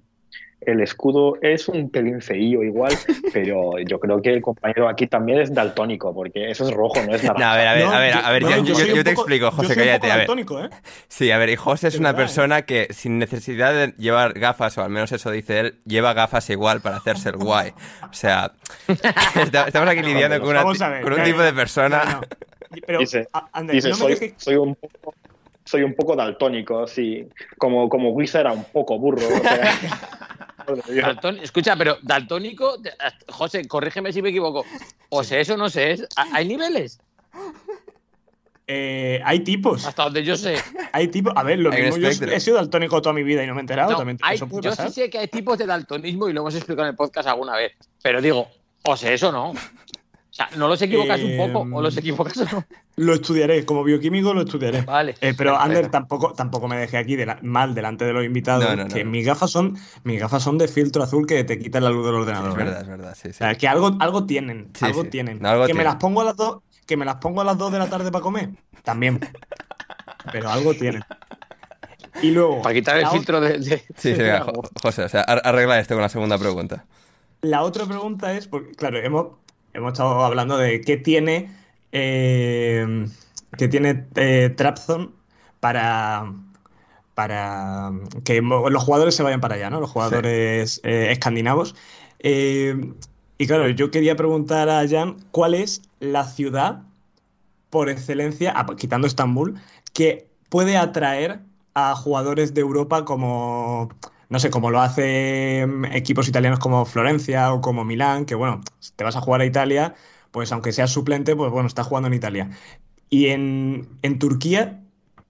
El 0.66 0.80
escudo 0.80 1.38
es 1.42 1.68
un 1.68 1.90
pelín 1.90 2.22
feillo 2.22 2.64
igual, 2.64 2.94
pero 3.34 3.78
yo 3.80 4.00
creo 4.00 4.22
que 4.22 4.30
el 4.32 4.42
compañero 4.42 4.88
aquí 4.88 5.08
también 5.08 5.40
es 5.42 5.54
daltónico, 5.54 6.14
porque 6.16 6.50
eso 6.50 6.66
es 6.66 6.74
rojo, 6.74 7.02
no 7.06 7.14
es 7.14 7.22
No, 7.24 7.34
naranja. 7.34 7.52
a 7.52 7.58
ver, 7.58 7.68
a 7.68 7.74
ver, 7.74 7.84
No, 7.86 7.92
a 7.92 8.00
ver, 8.00 8.14
yo- 8.14 8.20
a 8.26 8.32
ver, 8.32 8.42
no, 8.44 8.50
yo, 8.50 8.56
yo 8.58 8.64
yo- 8.64 8.76
soy 8.76 8.88
yo 8.88 8.96
un 8.96 9.04
te 9.04 9.12
explico, 9.12 9.52
José, 9.52 9.76
cállate. 9.76 10.08
A 10.10 10.16
ver. 10.16 10.18
daltónico, 10.20 10.64
¿eh? 10.64 10.70
Sí, 11.10 11.32
a 11.32 11.38
ver, 11.38 11.50
y 11.50 11.58
José 11.58 11.90
es 11.90 12.00
una 12.00 12.16
persona 12.16 12.62
que 12.62 12.88
sin 12.92 13.20
necesidad 13.20 13.74
de 13.74 13.94
llevar 13.98 14.40
gafas, 14.40 14.78
o 14.78 14.84
al 14.84 14.90
menos 14.90 15.12
eso 15.12 15.32
dice 15.32 15.60
él, 15.60 15.76
lleva 15.86 16.14
gafas 16.14 16.50
igual 16.50 16.80
para 16.80 16.96
hacerse 16.96 17.28
el 17.30 17.36
guay. 17.38 17.72
O 18.10 18.14
sea, 18.14 18.54
estamos 19.68 19.90
aquí 19.90 20.02
lidiando 20.02 20.40
con, 20.40 20.50
una 20.50 20.64
con 20.64 21.14
un 21.14 21.20
no, 21.20 21.24
tipo 21.26 21.40
no, 21.40 21.44
de 21.44 21.54
persona. 21.54 22.22
Pero, 22.86 23.00
Dice- 23.00 23.28
a- 23.34 23.50
Ander, 23.54 23.76
Dice, 23.76 23.90
no 23.90 23.98
me 24.08 24.16
soy, 24.16 24.34
soy 24.38 24.56
un 24.56 24.76
poco 24.76 25.14
soy 25.66 25.84
un 25.84 25.96
poco 25.96 26.16
daltónico, 26.16 26.86
sí. 26.88 27.26
Como, 27.58 27.88
como 27.88 28.10
Wizard 28.10 28.42
era 28.42 28.52
un 28.52 28.66
poco 28.66 29.00
burro. 29.00 29.26
o 29.26 29.40
sea, 29.40 29.80
escucha, 31.42 31.76
pero 31.78 31.98
daltónico, 32.02 32.76
José, 33.30 33.66
corrígeme 33.68 34.12
si 34.12 34.22
me 34.22 34.30
equivoco. 34.30 34.66
O 35.10 35.24
sé 35.24 35.40
eso, 35.40 35.56
no 35.56 35.70
sé. 35.70 35.92
es- 35.94 36.08
¿Hay 36.34 36.46
niveles? 36.48 37.00
eh, 38.68 39.20
hay 39.26 39.40
tipos. 39.42 39.86
Hasta 39.86 40.04
donde 40.04 40.24
yo 40.24 40.36
sé. 40.38 40.56
Hay 40.94 41.08
tipos. 41.10 41.34
A 41.36 41.44
ver, 41.44 41.60
lo 41.60 41.70
mismo 41.72 41.98
yo 41.98 42.08
he 42.10 42.40
sido 42.40 42.58
daltónico 42.58 43.02
toda 43.02 43.14
mi 43.14 43.24
vida 43.24 43.44
y 43.44 43.48
no 43.48 43.54
me 43.54 43.60
he 43.60 43.62
enterado. 43.62 43.92
No, 43.92 43.98
también 43.98 44.18
hay- 44.22 44.36
eso 44.36 44.48
puede 44.48 44.64
yo 44.64 44.70
pasar. 44.72 44.88
sí 44.90 44.94
sé 45.02 45.10
que 45.10 45.18
hay 45.20 45.28
tipos 45.28 45.58
de 45.58 45.66
daltonismo 45.66 46.30
y 46.30 46.34
lo 46.34 46.42
hemos 46.42 46.56
explicado 46.56 46.86
en 46.88 46.92
el 46.92 46.96
podcast 46.96 47.28
alguna 47.28 47.56
vez. 47.56 47.74
Pero 48.02 48.22
digo, 48.22 48.48
o 48.86 48.96
sé 48.98 49.14
eso, 49.14 49.32
¿no? 49.32 49.54
O 50.34 50.36
sea, 50.36 50.50
¿no 50.58 50.68
los 50.68 50.82
equivocas 50.82 51.22
un 51.22 51.38
poco 51.38 51.60
o 51.60 51.64
Em, 51.64 51.84
los 51.84 51.96
equivocas 51.96 52.36
o 52.38 52.46
no? 52.46 52.66
Lo 52.96 53.14
estudiaré, 53.14 53.66
como 53.66 53.84
bioquímico 53.84 54.34
lo 54.34 54.42
estudiaré. 54.42 54.82
Vale. 54.82 55.14
Eh, 55.22 55.36
pero 55.38 55.56
Ander 55.60 55.90
tampoco, 55.92 56.34
tampoco 56.34 56.68
me 56.68 56.76
dejé 56.76 56.98
aquí 56.98 57.16
de 57.16 57.28
la- 57.28 57.38
mal 57.44 57.76
delante 57.76 58.04
de 58.04 58.14
los 58.14 58.26
invitados. 58.26 58.64
No, 58.66 58.76
no, 58.76 58.84
no, 58.86 58.90
que 58.90 59.04
no. 59.04 59.12
mis 59.12 59.28
gafas 59.28 59.52
son 59.52 59.78
mis 60.04 60.20
gafas 60.20 60.42
son 60.42 60.58
de 60.58 60.68
filtro 60.68 61.04
azul 61.04 61.28
que 61.28 61.44
te 61.44 61.60
quitan 61.60 61.84
la 61.84 61.92
luz 61.92 62.04
del 62.08 62.16
ordenador. 62.16 62.50
Es 62.50 62.56
¿eh? 62.56 62.58
verdad, 62.58 62.82
es 62.82 62.88
verdad, 62.88 63.16
sí, 63.16 63.28
O 63.30 63.32
sí. 63.32 63.38
sea, 63.38 63.54
que 63.56 63.68
algo, 63.68 63.96
algo 64.00 64.26
tienen, 64.26 64.70
Sí, 64.74 64.86
algo 64.86 65.04
sí. 65.04 65.10
tienen. 65.10 65.40
No, 65.40 65.50
algo 65.50 65.68
que 65.68 65.76
me 65.76 65.84
las 65.84 65.96
pongo 65.98 66.22
a 66.22 66.24
las 66.26 66.36
dos, 66.36 66.64
que 66.88 66.98
me 66.98 67.06
las 67.06 67.16
pongo 67.18 67.42
a 67.42 67.44
las 67.44 67.58
2 67.60 67.72
de 67.72 67.78
la 67.80 67.88
tarde 67.90 68.12
para 68.12 68.24
comer, 68.24 68.50
también. 68.84 69.20
Pero 70.32 70.50
algo 70.50 70.74
tienen. 70.74 71.04
Y 72.24 72.32
luego 72.32 72.62
Para 72.64 72.74
quitar 72.76 72.98
el 72.98 73.08
filtro 73.08 73.40
de. 73.40 73.60
de- 73.60 73.78
Sí, 73.78 73.84
sí, 73.98 74.14
de 74.14 74.24
venga. 74.24 74.46
José, 74.82 75.04
o 75.04 75.10
sea, 75.10 75.22
ar- 75.22 75.42
arregla 75.46 75.80
esto 75.80 75.94
con 75.96 76.02
la 76.02 76.10
segunda 76.10 76.38
pregunta. 76.40 76.86
la 77.42 77.62
otra 77.64 77.86
pregunta 77.86 78.34
es, 78.34 78.48
porque, 78.48 78.72
claro, 78.72 78.98
hemos, 79.00 79.28
hemos 79.74 79.94
estado 79.94 80.24
hablando 80.24 80.58
de 80.58 80.82
qué 80.82 80.98
tiene 80.98 81.50
eh, 81.92 83.06
qué 83.58 83.68
tiene 83.68 84.06
eh, 84.16 84.54
Trabzon 84.56 85.14
para 85.60 86.34
para 87.16 87.92
que 88.24 88.42
los 88.42 88.84
jugadores 88.84 89.16
se 89.16 89.24
vayan 89.24 89.42
para 89.42 89.56
allá, 89.56 89.70
¿no? 89.70 89.80
Los 89.80 89.92
jugadores 89.92 90.82
eh, 90.84 91.12
escandinavos. 91.12 91.76
Eh, 92.20 92.94
y 93.38 93.48
claro, 93.48 93.70
yo 93.70 93.92
quería 93.92 94.16
preguntar 94.16 94.70
a 94.70 94.88
Jan 94.88 95.18
cuál 95.32 95.54
es 95.54 95.82
la 96.00 96.26
ciudad 96.26 96.82
por 97.70 97.90
excelencia, 97.90 98.54
ah, 98.56 98.66
quitando 98.78 99.08
Estambul, 99.08 99.60
que 99.94 100.28
puede 100.50 100.78
atraer 100.78 101.40
a 101.76 101.96
jugadores 101.96 102.54
de 102.54 102.62
Europa 102.62 103.06
como, 103.06 103.90
no 104.34 104.40
sé, 104.40 104.50
como 104.50 104.72
lo 104.72 104.82
hacen 104.82 105.86
equipos 105.94 106.28
italianos 106.28 106.58
como 106.58 106.86
Florencia 106.86 107.54
o 107.54 107.62
como 107.62 107.86
Milán, 107.86 108.26
que 108.26 108.34
bueno, 108.34 108.62
te 108.96 109.04
vas 109.04 109.16
a 109.16 109.22
jugar 109.22 109.42
a 109.42 109.46
Italia, 109.46 109.94
pues 110.32 110.52
aunque 110.52 110.72
seas 110.72 110.90
suplente, 110.90 111.36
pues 111.36 111.52
bueno, 111.52 111.68
estás 111.68 111.86
jugando 111.86 112.08
en 112.08 112.16
Italia. 112.16 112.50
Y 113.12 113.28
en, 113.28 113.88
en 114.02 114.18
Turquía, 114.18 114.82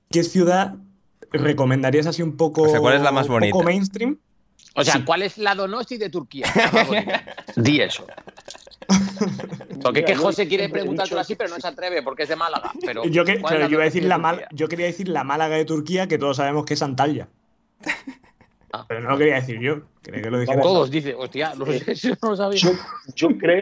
¿qué 0.10 0.24
ciudad 0.24 0.76
recomendarías 1.34 2.08
así 2.08 2.22
un 2.22 2.38
poco, 2.38 2.62
O 2.62 2.70
sea, 2.70 2.80
¿cuál 2.80 2.96
es 2.96 3.02
la 3.02 3.12
más 3.12 3.24
un 3.28 3.34
poco 3.40 3.40
bonita? 3.42 3.66
mainstream? 3.66 4.18
O 4.76 4.84
sea, 4.86 4.94
Sí. 4.94 5.04
¿cuál 5.04 5.22
es 5.24 5.38
la 5.38 5.54
Donosti 5.54 5.98
de 5.98 6.10
Turquía? 6.10 6.48
Di 7.58 7.82
eso. 7.82 8.08
Porque 9.84 10.00
es 10.00 10.06
que 10.06 10.16
José 10.16 10.48
quiere 10.48 10.70
preguntártelo 10.70 11.20
así, 11.20 11.36
pero 11.36 11.50
no 11.50 11.60
se 11.60 11.68
atreve 11.68 12.02
porque 12.04 12.24
es 12.24 12.30
de 12.30 12.38
Málaga. 12.38 12.72
Pero 12.86 13.04
Yo, 13.04 13.26
que- 13.26 13.42
¿cuál 13.42 13.56
es 13.56 13.58
claro, 13.58 13.60
la 13.60 13.68
yo 13.68 13.74
iba 13.74 13.82
a 13.84 13.86
Donosti 13.86 14.00
decir 14.00 14.04
de 14.04 14.08
la 14.10 14.18
Mal- 14.18 14.48
yo 14.52 14.68
quería 14.70 14.86
decir 14.86 15.10
la 15.10 15.24
Málaga 15.26 15.58
de 15.58 15.66
Turquía, 15.66 16.08
que 16.08 16.18
todos 16.18 16.38
sabemos 16.38 16.64
que 16.66 16.76
es 16.76 16.82
Antalya. 16.82 17.28
Ah. 18.74 18.86
Pero 18.88 19.02
no 19.02 19.12
lo 19.12 19.18
quería 19.20 19.36
decir 19.36 19.60
yo. 19.60 19.82
Quería 20.02 20.24
que 20.24 20.32
lo 20.32 20.40
dijera. 20.40 20.62
Todos 20.62 20.90
dicen, 20.90 21.16
hostia, 21.18 21.54
no 21.56 21.66
sé, 21.68 21.84
eso 21.92 22.10
no 22.22 22.32
lo 22.32 22.36
sabía. 22.36 22.60
Yo, 22.60 22.72
yo 23.16 23.38
creo, 23.38 23.62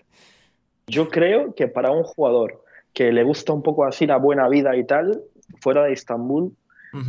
yo 0.88 1.10
creo 1.10 1.54
que 1.54 1.68
para 1.68 1.92
un 1.92 2.04
jugador 2.04 2.64
que 2.94 3.12
le 3.12 3.24
gusta 3.24 3.52
un 3.52 3.62
poco 3.62 3.86
así 3.86 4.08
la 4.08 4.18
buena 4.18 4.48
vida 4.48 4.76
y 4.76 4.86
tal, 4.86 5.22
fuera 5.60 5.84
de 5.84 5.94
Estambul, 5.94 6.54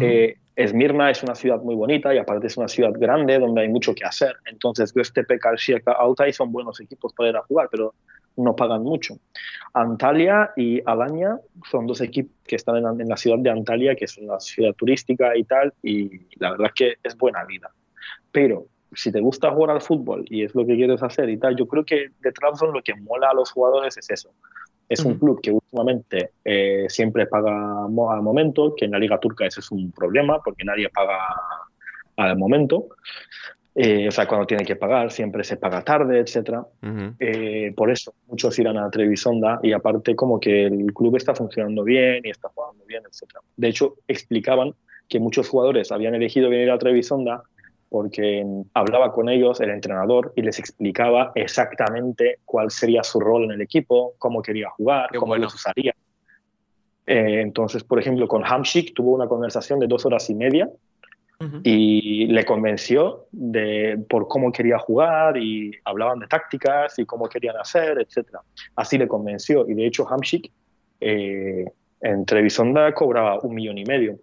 eh, 0.01 0.37
Esmirna 0.55 1.11
es 1.11 1.23
una 1.23 1.35
ciudad 1.35 1.61
muy 1.63 1.75
bonita 1.75 2.15
y 2.15 2.19
aparte 2.19 2.49
es 2.49 2.57
una 2.57 2.69
ciudad 2.69 2.93
grande 2.93 3.39
donde 3.39 3.63
hay 3.63 3.69
mucho 3.69 3.95
que 3.95 4.05
hacer. 4.05 4.37
Entonces, 4.47 4.93
Göztepe, 4.93 5.39
Karşıyaka, 5.39 5.93
Altay 5.93 6.33
son 6.33 6.53
buenos 6.53 6.81
equipos 6.81 7.13
para 7.15 7.31
ir 7.31 7.37
a 7.37 7.43
jugar, 7.43 7.69
pero 7.71 7.95
no 8.37 8.57
pagan 8.57 8.83
mucho. 8.83 9.15
Antalya 9.75 10.53
y 10.57 10.81
Alanya 10.87 11.39
son 11.71 11.87
dos 11.87 12.01
equipos 12.01 12.33
que 12.47 12.57
están 12.57 12.77
en, 12.77 13.01
en 13.01 13.09
la 13.09 13.17
ciudad 13.17 13.39
de 13.39 13.51
Antalya, 13.51 13.95
que 13.95 14.07
es 14.07 14.19
una 14.19 14.41
ciudad 14.41 14.73
turística 14.75 15.37
y 15.37 15.45
tal, 15.45 15.73
y 15.83 16.11
la 16.37 16.53
verdad 16.53 16.67
es 16.67 16.73
que 16.75 16.95
es 17.03 17.17
buena 17.17 17.45
vida. 17.45 17.71
Pero 18.31 18.67
si 18.95 19.11
te 19.11 19.21
gusta 19.21 19.51
jugar 19.51 19.71
al 19.71 19.83
fútbol 19.83 20.25
y 20.29 20.45
es 20.45 20.55
lo 20.55 20.67
que 20.67 20.77
quieres 20.77 21.03
hacer 21.03 21.29
y 21.29 21.39
tal, 21.39 21.57
yo 21.57 21.67
creo 21.67 21.85
que 21.85 22.09
de 22.21 22.33
Trabzon 22.33 22.73
lo 22.73 22.83
que 22.83 22.95
mola 22.95 23.31
a 23.31 23.35
los 23.35 23.51
jugadores 23.51 23.97
es 23.97 24.11
eso. 24.11 24.31
Es 24.89 25.05
un 25.07 25.19
club 25.19 25.41
que 25.41 25.51
últimamente 25.51 26.33
eh, 26.45 26.85
siempre 26.89 27.27
paga 27.27 27.85
al 27.85 28.23
momento, 28.23 28.75
que 28.77 28.85
en 28.85 28.91
la 28.91 28.99
Liga 28.99 29.19
Turca 29.19 29.47
ese 29.47 29.61
es 29.61 29.71
un 29.71 29.91
problema 29.91 30.43
porque 30.43 30.65
nadie 30.65 30.91
paga 30.91 31.19
al 32.17 32.37
momento. 32.37 32.89
Eh, 33.75 34.07
o 34.09 34.11
sea, 34.11 34.29
cuando 34.29 34.47
tiene 34.47 34.67
que 34.67 34.77
pagar, 34.77 35.11
siempre 35.11 35.45
se 35.45 35.57
paga 35.57 35.83
tarde, 35.83 36.19
etcétera. 36.19 36.67
Ujú. 36.83 37.15
Eh, 37.19 37.73
por 37.75 37.91
eso 37.91 38.13
muchos 38.27 38.59
irán 38.59 38.77
a 38.77 38.91
Trevisonda 38.91 39.61
y 39.63 39.73
aparte 39.73 40.15
como 40.15 40.39
que 40.39 40.67
el 40.67 40.93
club 40.93 41.17
está 41.17 41.35
funcionando 41.35 41.85
bien 41.85 42.21
y 42.25 42.31
está 42.31 42.51
jugando 42.51 42.85
bien, 42.85 43.03
etc. 43.07 43.39
De 43.57 43.69
hecho, 43.69 43.97
explicaban 44.07 44.75
que 45.09 45.21
muchos 45.21 45.49
jugadores 45.49 45.91
habían 45.91 46.15
elegido 46.15 46.51
venir 46.51 46.71
a 46.71 46.79
Trevisonda 46.79 47.45
porque 47.93 48.43
hablaba 48.73 49.13
con 49.13 49.29
ellos 49.29 49.61
el 49.61 49.69
entrenador 49.69 50.33
y 50.35 50.41
les 50.41 50.59
explicaba 50.59 51.31
exactamente 51.35 52.39
cuál 52.47 52.71
sería 52.71 53.03
su 53.03 53.21
rol 53.21 53.45
en 53.45 53.51
el 53.51 53.61
equipo, 53.61 54.15
cómo 54.17 54.41
quería 54.41 54.71
jugar, 54.71 55.11
Qué 55.13 55.19
cómo 55.19 55.33
bueno. 55.33 55.45
los 55.45 55.55
usaría. 55.55 55.95
Eh, 57.07 57.43
entonces, 57.43 57.85
por 57.85 57.99
ejemplo, 58.01 58.27
con 58.27 58.45
Hamsik 58.47 58.95
tuvo 58.95 59.13
una 59.15 59.29
conversación 59.29 59.79
de 59.79 59.89
dos 59.89 60.07
horas 60.07 60.31
y 60.31 60.35
media 60.35 60.71
Ujú. 61.39 61.61
y 61.65 62.29
le 62.29 62.47
convenció 62.47 63.27
de, 63.31 64.03
por 64.09 64.27
cómo 64.27 64.51
quería 64.53 64.79
jugar 64.79 65.37
y 65.37 65.73
hablaban 65.85 66.19
de 66.19 66.29
tácticas 66.29 66.99
y 66.99 67.05
cómo 67.05 67.29
querían 67.29 67.59
hacer, 67.59 67.99
etc. 67.99 68.39
Así 68.75 68.97
le 68.97 69.07
convenció 69.07 69.69
y 69.69 69.75
de 69.75 69.87
hecho 69.87 70.09
Hamsik 70.09 70.51
eh, 70.99 71.67
en 72.01 72.25
Trevisonda 72.25 72.95
cobraba 72.95 73.39
un 73.41 73.55
millón 73.55 73.77
y 73.77 73.85
medio. 73.85 74.19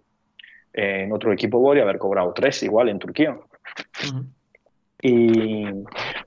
En 0.72 1.12
otro 1.12 1.32
equipo 1.32 1.62
podría 1.62 1.84
haber 1.84 1.98
cobrado 1.98 2.32
tres 2.32 2.64
igual 2.64 2.88
en 2.88 2.98
Turquía. 2.98 3.38
Ujú. 4.08 4.24
Y, 5.02 5.64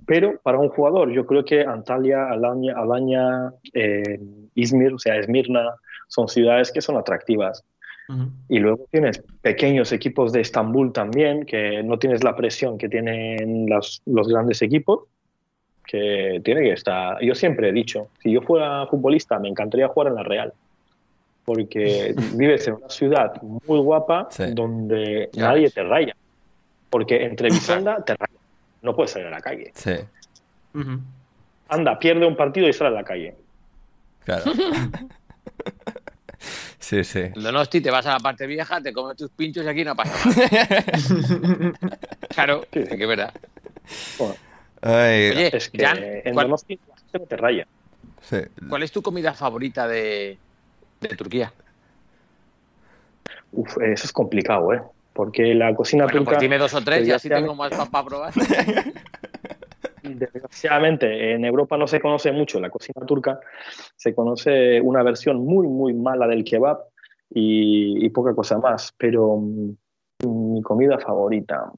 pero 0.08 0.39
para 0.41 0.58
un 0.58 0.70
jugador, 0.70 1.12
yo 1.12 1.26
creo 1.26 1.46
que 1.46 1.62
Antalya, 1.62 2.30
Alanya, 2.30 2.74
Alanya 2.76 3.54
eh, 3.74 4.20
Izmir, 4.56 4.94
o 4.94 5.00
sea, 5.00 5.18
Esmirna, 5.18 5.76
son 6.08 6.28
ciudades 6.28 6.72
que 6.72 6.82
son 6.82 6.98
atractivas. 6.98 7.64
Ujú. 8.10 8.32
Y 8.50 8.60
luego 8.60 8.88
tienes 8.91 9.24
pequeños 9.41 9.91
equipos 9.91 10.34
de 10.34 10.41
Estambul 10.41 10.91
también, 10.91 11.46
que 11.46 11.84
no 11.84 12.00
tienes 12.00 12.24
la 12.24 12.36
presión 12.36 12.78
que 12.78 12.89
tienen 12.89 13.70
los, 13.70 14.02
los 14.06 14.28
grandes 14.28 14.62
equipos, 14.62 15.02
que 15.86 16.41
tiene 16.44 16.62
que 16.62 16.72
estar. 16.74 17.22
Yo 17.22 17.36
siempre 17.36 17.70
he 17.70 17.72
dicho, 17.74 18.08
si 18.22 18.32
yo 18.32 18.41
fuera 18.41 18.88
futbolista, 18.88 19.38
me 19.38 19.50
encantaría 19.50 19.88
jugar 19.88 20.08
en 20.10 20.16
la 20.16 20.24
Real, 20.24 20.54
porque 21.46 22.16
vives 22.36 22.68
en 22.68 22.76
una 22.76 22.89
ciudad 22.89 23.39
muy 23.41 23.80
guapa 23.80 24.28
Sí. 24.32 24.46
donde 24.54 25.30
Ya 25.34 25.50
nadie 25.50 25.70
te 25.70 25.84
raya, 25.84 26.16
porque 26.94 27.26
entre 27.26 27.50
Bisonda 27.50 28.06
te 28.06 28.14
raya, 28.16 28.38
no 28.84 28.96
puedes 28.96 29.10
salir 29.10 29.26
a 29.28 29.32
la 29.32 29.41
calle. 29.41 29.72
Sí. 29.74 29.94
Anda, 31.70 31.98
pierde 31.98 32.24
un 32.28 32.36
partido 32.36 32.68
y 32.68 32.74
sale 32.74 32.89
a 32.91 32.94
la 32.94 33.04
calle. 33.04 33.36
claro. 34.24 34.44
Sí, 36.78 37.04
sí. 37.06 37.20
En 37.22 37.41
Donosti 37.41 37.80
te 37.80 37.89
vas 37.89 38.06
a 38.06 38.12
la 38.12 38.20
parte 38.20 38.46
vieja, 38.46 38.82
te 38.82 38.91
comes 38.91 39.16
tus 39.16 39.30
pinchos 39.32 39.64
y 39.64 39.68
aquí 39.70 39.86
no 39.86 39.96
pasa 39.96 40.30
nada. 40.30 41.74
Claro, 42.30 42.66
Sí. 42.74 42.84
que 42.84 43.02
es 43.04 43.08
verdad. 43.08 43.34
Bueno, 44.20 44.36
Ay, 44.82 45.30
Oye, 45.32 45.56
es 45.58 45.70
que 45.70 45.86
Jan, 45.86 45.98
en 46.02 46.34
¿cuál, 46.34 46.48
Donosti 46.48 46.78
la 46.89 46.96
gente 46.98 47.20
no 47.20 47.26
te 47.26 47.38
raya. 47.38 47.68
sí. 48.22 48.38
cuál 48.68 48.84
es 48.84 48.91
tu 48.91 49.02
comida 49.02 49.34
favorita 49.34 49.88
de, 49.88 50.38
de 51.00 51.08
Turquía? 51.16 51.54
Uf, 53.54 53.78
eso 53.82 54.06
es 54.06 54.12
complicado, 54.12 54.74
¿eh? 54.74 54.82
Porque 55.14 55.53
la 55.53 55.74
cocina 55.76 56.05
Bueno, 56.05 56.20
turca... 56.20 56.32
pues 56.32 56.41
dime 56.41 56.57
dos 56.57 56.74
o 56.74 56.82
tres 56.82 57.07
y 57.07 57.11
así 57.11 57.30
desgraciadamente- 57.30 57.41
tengo 57.41 57.55
más 57.55 57.89
para 57.89 58.05
probar. 58.05 58.34
Desgraciadamente, 60.03 61.32
en 61.34 61.45
Europa 61.45 61.78
no 61.78 61.88
se 61.88 62.01
conoce 62.01 62.32
mucho 62.34 62.59
la 62.59 62.70
cocina 62.70 63.05
turca, 63.05 63.39
se 63.95 64.14
conoce 64.14 64.82
una 64.82 65.01
versión 65.01 65.38
muy, 65.45 65.66
muy 65.68 65.93
mala 65.93 66.28
del 66.28 66.43
kebab 66.43 66.80
y, 67.30 68.05
y 68.05 68.09
poca 68.09 68.36
cosa 68.36 68.57
más, 68.57 68.93
pero 68.97 69.38
mm, 69.38 69.72
mi 70.26 70.61
comida 70.61 70.99
favorita, 70.99 71.72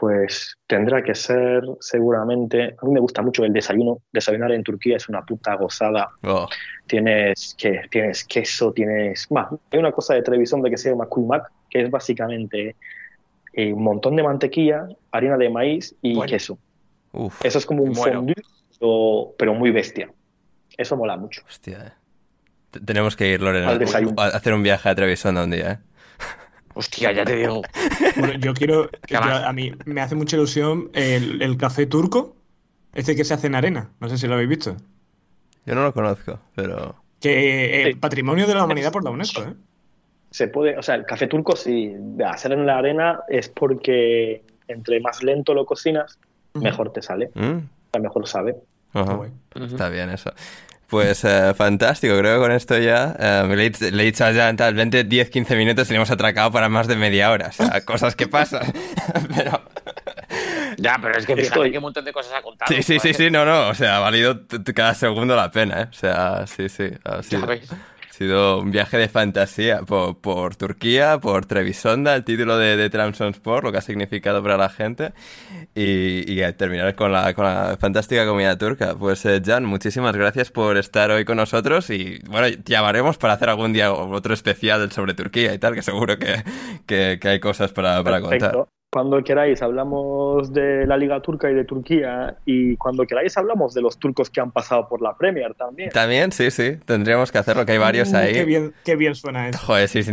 pues 0.00 0.56
tendrá 0.66 1.02
que 1.02 1.14
ser 1.14 1.62
seguramente, 1.78 2.74
a 2.80 2.86
mí 2.86 2.92
me 2.92 3.00
gusta 3.00 3.20
mucho 3.20 3.44
el 3.44 3.52
desayuno, 3.52 3.98
desayunar 4.10 4.50
en 4.52 4.62
Turquía 4.64 4.96
es 4.96 5.10
una 5.10 5.22
puta 5.26 5.54
gozada, 5.56 6.08
Oh, 6.22 6.48
tienes, 6.86 7.54
que, 7.58 7.82
tienes 7.90 8.24
queso, 8.24 8.72
tienes... 8.72 9.30
Más, 9.30 9.48
hay 9.70 9.78
una 9.78 9.92
cosa 9.92 10.14
de 10.14 10.22
televisión 10.22 10.62
de 10.62 10.70
que 10.70 10.78
se 10.78 10.88
llama 10.88 11.04
kuymak, 11.04 11.50
que 11.68 11.82
es 11.82 11.90
básicamente 11.90 12.76
eh, 13.52 13.72
un 13.74 13.82
montón 13.84 14.16
de 14.16 14.22
mantequilla, 14.22 14.88
harina 15.12 15.36
de 15.36 15.50
maíz 15.50 15.94
y 16.00 16.14
Bueno. 16.14 16.30
queso. 16.30 16.58
uf, 17.12 17.44
Eso 17.44 17.58
es 17.58 17.66
como 17.66 17.82
un 17.82 17.92
Bueno. 17.92 18.20
fondue, 18.20 18.34
pero, 18.78 19.34
pero 19.36 19.54
muy 19.54 19.70
bestia. 19.70 20.10
Eso 20.78 20.96
mola 20.96 21.18
mucho. 21.18 21.42
hostia. 21.46 21.78
eh. 21.88 22.80
Tenemos 22.86 23.16
que 23.16 23.28
ir, 23.32 23.42
Lorena, 23.42 23.68
a 24.16 24.26
hacer 24.28 24.54
un 24.54 24.62
viaje 24.62 24.88
a 24.88 24.94
Trevisonda 24.94 25.44
un 25.44 25.50
día, 25.50 25.72
¿eh? 25.72 25.78
Hostia, 26.74 27.12
ya 27.12 27.24
te 27.24 27.36
digo. 27.36 27.62
Bueno, 28.16 28.34
yo 28.34 28.54
quiero. 28.54 28.88
A 29.12 29.52
mí 29.52 29.72
me 29.86 30.00
hace 30.00 30.14
mucha 30.14 30.36
ilusión 30.36 30.90
el, 30.94 31.42
el 31.42 31.56
café 31.56 31.86
turco, 31.86 32.36
este 32.94 33.16
que 33.16 33.24
se 33.24 33.34
hace 33.34 33.48
en 33.48 33.54
arena. 33.56 33.90
No 34.00 34.08
sé 34.08 34.16
si 34.18 34.26
lo 34.26 34.34
habéis 34.34 34.48
visto. 34.50 34.76
Yo 35.66 35.74
no 35.74 35.82
lo 35.82 35.92
conozco, 35.92 36.38
pero... 36.54 36.94
Que 37.20 37.82
eh, 37.82 37.92
Sí. 37.92 37.94
patrimonio 37.98 38.46
de 38.46 38.54
la 38.54 38.64
humanidad 38.64 38.92
por 38.92 39.04
la 39.04 39.10
UNESCO, 39.10 39.42
¿eh? 39.42 39.54
Se 40.30 40.48
puede, 40.48 40.78
o 40.78 40.82
sea, 40.82 40.94
el 40.94 41.04
café 41.04 41.26
turco, 41.26 41.54
de 41.66 42.24
hacer 42.24 42.52
en 42.52 42.64
la 42.64 42.78
arena 42.78 43.20
es 43.28 43.48
porque 43.48 44.42
entre 44.68 45.00
más 45.00 45.22
lento 45.22 45.52
lo 45.52 45.66
cocinas, 45.66 46.18
mejor 46.54 46.92
te 46.92 47.02
sale, 47.02 47.30
Mm, 47.34 47.56
o 47.58 47.90
sea, 47.92 48.00
mejor 48.00 48.26
sabe. 48.28 48.56
ajá. 48.94 49.18
Está 49.56 49.88
bien 49.88 50.08
eso. 50.10 50.32
Pues 50.90 51.24
eh, 51.24 51.54
fantástico, 51.56 52.18
creo 52.18 52.34
que 52.36 52.40
con 52.42 52.52
esto 52.52 52.76
ya 52.78 53.14
eh, 53.18 53.44
le, 53.48 53.66
he, 53.66 53.70
dicho- 53.70 53.90
le 53.90 54.02
he 54.02 54.06
dicho 54.06 54.24
a 54.24 54.32
Jan, 54.34 54.56
tal, 54.56 54.74
20, 54.74 55.04
10, 55.04 55.30
15 55.30 55.54
minutos 55.56 55.88
y 55.88 55.92
le 55.92 55.96
hemos 55.96 56.10
atracado 56.10 56.50
para 56.50 56.68
más 56.68 56.88
de 56.88 56.96
media 56.96 57.30
hora. 57.30 57.48
O 57.48 57.52
sea, 57.52 57.80
cosas 57.84 58.16
que 58.16 58.26
pasan. 58.26 58.72
Pero 59.36 59.62
Ya, 60.78 60.96
pero 61.00 61.16
es 61.18 61.26
que 61.26 61.34
fíjate 61.36 61.48
Estoy- 61.60 61.72
qué 61.72 61.80
montón 61.80 62.04
de 62.04 62.12
cosas 62.12 62.32
ha 62.34 62.42
contado. 62.42 62.74
sí, 62.74 62.82
sí, 62.82 62.98
sí, 62.98 63.12
sí, 63.14 63.30
no, 63.30 63.44
no. 63.44 63.68
O 63.68 63.74
sea, 63.74 63.96
ha 63.96 64.00
valido 64.00 64.40
cada 64.74 64.94
segundo 64.94 65.36
la 65.36 65.50
pena, 65.50 65.82
¿eh? 65.82 65.86
O 65.90 65.92
sea, 65.92 66.46
sí, 66.46 66.68
sí. 66.68 66.88
Ha 67.04 67.20
Ya 67.20 67.38
ves. 67.46 67.68
Sido 68.20 68.60
un 68.60 68.70
viaje 68.70 68.98
de 68.98 69.08
fantasía 69.08 69.80
por, 69.80 70.18
por 70.18 70.54
Turquía, 70.54 71.18
por 71.18 71.46
Trevisonda, 71.46 72.14
el 72.14 72.22
título 72.22 72.58
de, 72.58 72.76
de 72.76 72.90
Trabzonspor, 72.90 73.64
lo 73.64 73.72
que 73.72 73.78
ha 73.78 73.80
significado 73.80 74.42
para 74.42 74.58
la 74.58 74.68
gente. 74.68 75.14
Y, 75.74 76.40
terminar 76.58 76.94
con 76.94 77.12
la, 77.12 77.32
con 77.32 77.46
la 77.46 77.78
fantástica 77.80 78.26
comida 78.26 78.58
turca. 78.58 78.94
Pues, 78.94 79.24
eh, 79.24 79.40
Jan, 79.42 79.64
muchísimas 79.64 80.14
gracias 80.14 80.50
por 80.50 80.76
estar 80.76 81.10
hoy 81.10 81.24
con 81.24 81.38
nosotros. 81.38 81.88
Y 81.88 82.20
bueno, 82.28 82.48
llamaremos 82.66 83.16
para 83.16 83.34
hacer 83.34 83.48
algún 83.48 83.72
día 83.72 83.90
otro 83.90 84.34
especial 84.34 84.92
sobre 84.92 85.14
Turquía 85.14 85.54
y 85.54 85.58
tal, 85.58 85.74
que 85.74 85.80
seguro 85.80 86.18
que, 86.18 86.44
que, 86.86 87.18
que 87.18 87.28
hay 87.28 87.40
cosas 87.40 87.72
para, 87.72 88.04
para 88.04 88.20
contar. 88.20 88.66
Cuando 88.92 89.22
queráis 89.22 89.62
hablamos 89.62 90.52
de 90.52 90.84
la 90.84 90.96
Liga 90.96 91.22
Turca 91.22 91.48
y 91.48 91.54
de 91.54 91.64
Turquía 91.64 92.36
y 92.44 92.76
cuando 92.76 93.06
queráis 93.06 93.36
hablamos 93.36 93.72
de 93.72 93.82
los 93.82 93.96
turcos 93.98 94.30
que 94.30 94.40
han 94.40 94.50
pasado 94.50 94.88
por 94.88 95.00
la 95.00 95.16
Premier 95.16 95.54
también. 95.54 95.90
También, 95.90 96.32
sí, 96.32 96.50
sí, 96.50 96.76
tendríamos 96.84 97.30
que 97.30 97.38
hacerlo, 97.38 97.64
que 97.64 97.72
hay 97.72 97.78
varios 97.78 98.12
Uh, 98.12 98.16
ahí. 98.16 98.32
Qué 98.32 98.44
bien, 98.44 98.74
qué 98.84 98.96
bien 98.96 99.14
suena 99.14 99.48
eso. 99.48 99.60
Joder, 99.60 99.88
sí, 99.88 100.02
sí, 100.02 100.12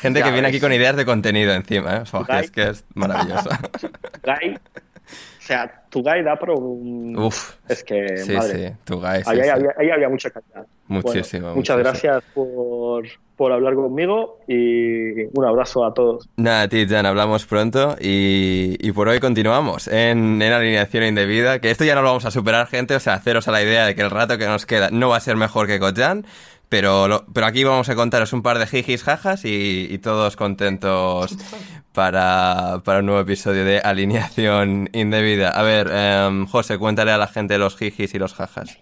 gente 0.00 0.18
Ya 0.18 0.24
que 0.26 0.32
viene 0.32 0.48
aquí 0.48 0.58
con 0.58 0.72
ideas 0.72 0.96
de 0.96 1.04
contenido 1.04 1.52
encima, 1.52 1.98
¿eh? 1.98 2.02
Que 2.26 2.38
es 2.40 2.50
que 2.50 2.62
es 2.70 2.84
maravilloso. 2.94 3.50
Guy, 4.24 4.54
o 4.56 5.40
sea, 5.40 5.84
tu 5.88 6.02
Guy 6.02 6.24
da 6.24 6.36
por 6.36 6.50
un... 6.50 7.16
Uf. 7.16 7.54
Es 7.68 7.84
que, 7.84 8.16
Sí, 8.16 8.32
madre, 8.32 8.68
sí, 8.68 8.74
tu 8.84 8.96
guy, 8.96 9.22
sí, 9.22 9.30
ahí, 9.30 9.42
sí. 9.42 9.48
Había, 9.48 9.74
ahí 9.78 9.90
había 9.90 10.08
mucha 10.08 10.30
calidad. 10.30 10.66
Muchísimo, 10.88 11.42
Bueno, 11.48 11.56
muchas 11.56 11.76
muchísimo. 11.76 11.78
gracias 12.12 12.24
por, 12.34 13.04
por 13.36 13.52
hablar 13.52 13.74
conmigo 13.74 14.38
y 14.48 15.24
un 15.38 15.44
abrazo 15.44 15.84
a 15.84 15.92
todos. 15.94 16.28
Nada, 16.36 16.62
a 16.62 16.68
ti, 16.68 16.86
Jan, 16.88 17.04
hablamos 17.06 17.44
pronto 17.46 17.96
y, 18.00 18.76
y 18.80 18.92
por 18.92 19.08
hoy 19.08 19.20
continuamos 19.20 19.86
en, 19.88 20.40
en 20.40 20.52
alineación 20.52 21.04
indebida, 21.04 21.60
que 21.60 21.70
esto 21.70 21.84
ya 21.84 21.94
no 21.94 22.02
lo 22.02 22.08
vamos 22.08 22.24
a 22.24 22.30
superar, 22.30 22.66
gente, 22.66 22.94
o 22.96 23.00
sea, 23.00 23.14
haceros 23.14 23.46
a 23.48 23.52
la 23.52 23.62
idea 23.62 23.84
de 23.86 23.94
que 23.94 24.02
el 24.02 24.10
rato 24.10 24.38
que 24.38 24.46
nos 24.46 24.64
queda 24.66 24.88
no 24.90 25.10
va 25.10 25.18
a 25.18 25.20
ser 25.20 25.36
mejor 25.36 25.66
que 25.66 25.78
con 25.78 25.94
Jan, 25.94 26.26
pero, 26.70 27.06
lo- 27.08 27.24
pero 27.32 27.46
aquí 27.46 27.64
vamos 27.64 27.88
a 27.88 27.94
contaros 27.94 28.32
un 28.32 28.42
par 28.42 28.58
de 28.58 28.66
jijis, 28.66 29.02
jajas 29.02 29.44
y, 29.44 29.86
y 29.90 29.98
todos 29.98 30.36
contentos 30.36 31.36
para, 31.92 32.80
para 32.84 33.00
un 33.00 33.06
nuevo 33.06 33.20
episodio 33.20 33.64
de 33.64 33.78
alineación 33.80 34.88
indebida. 34.92 35.50
A 35.50 35.62
ver, 35.62 35.90
em, 35.92 36.46
José, 36.46 36.78
cuéntale 36.78 37.10
a 37.12 37.18
la 37.18 37.26
gente 37.26 37.58
los 37.58 37.76
jijis 37.76 38.14
y 38.14 38.18
los 38.18 38.34
jajas. 38.34 38.78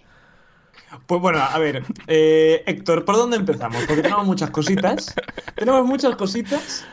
Pues 1.07 1.21
bueno, 1.21 1.39
a 1.39 1.59
ver, 1.59 1.85
eh, 2.07 2.63
Héctor, 2.67 3.05
¿por 3.05 3.17
dónde 3.17 3.37
empezamos? 3.37 3.85
Porque 3.87 4.03
tenemos 4.03 4.27
muchas 4.27 4.51
cositas. 4.51 5.15
Tenemos 5.57 5.87
muchas 5.87 6.17
cositas 6.17 6.85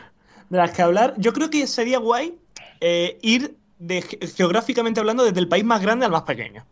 de 0.48 0.58
las 0.58 0.70
que 0.72 0.82
hablar. 0.82 1.14
Yo 1.18 1.32
creo 1.32 1.50
que 1.50 1.66
sería 1.66 1.98
guay 1.98 2.38
eh, 2.80 3.18
ir 3.22 3.56
de, 3.78 4.02
geográficamente 4.36 5.00
hablando 5.00 5.24
desde 5.24 5.40
el 5.40 5.48
país 5.48 5.64
más 5.64 5.82
grande 5.82 6.06
al 6.06 6.12
más 6.12 6.22
pequeño. 6.22 6.64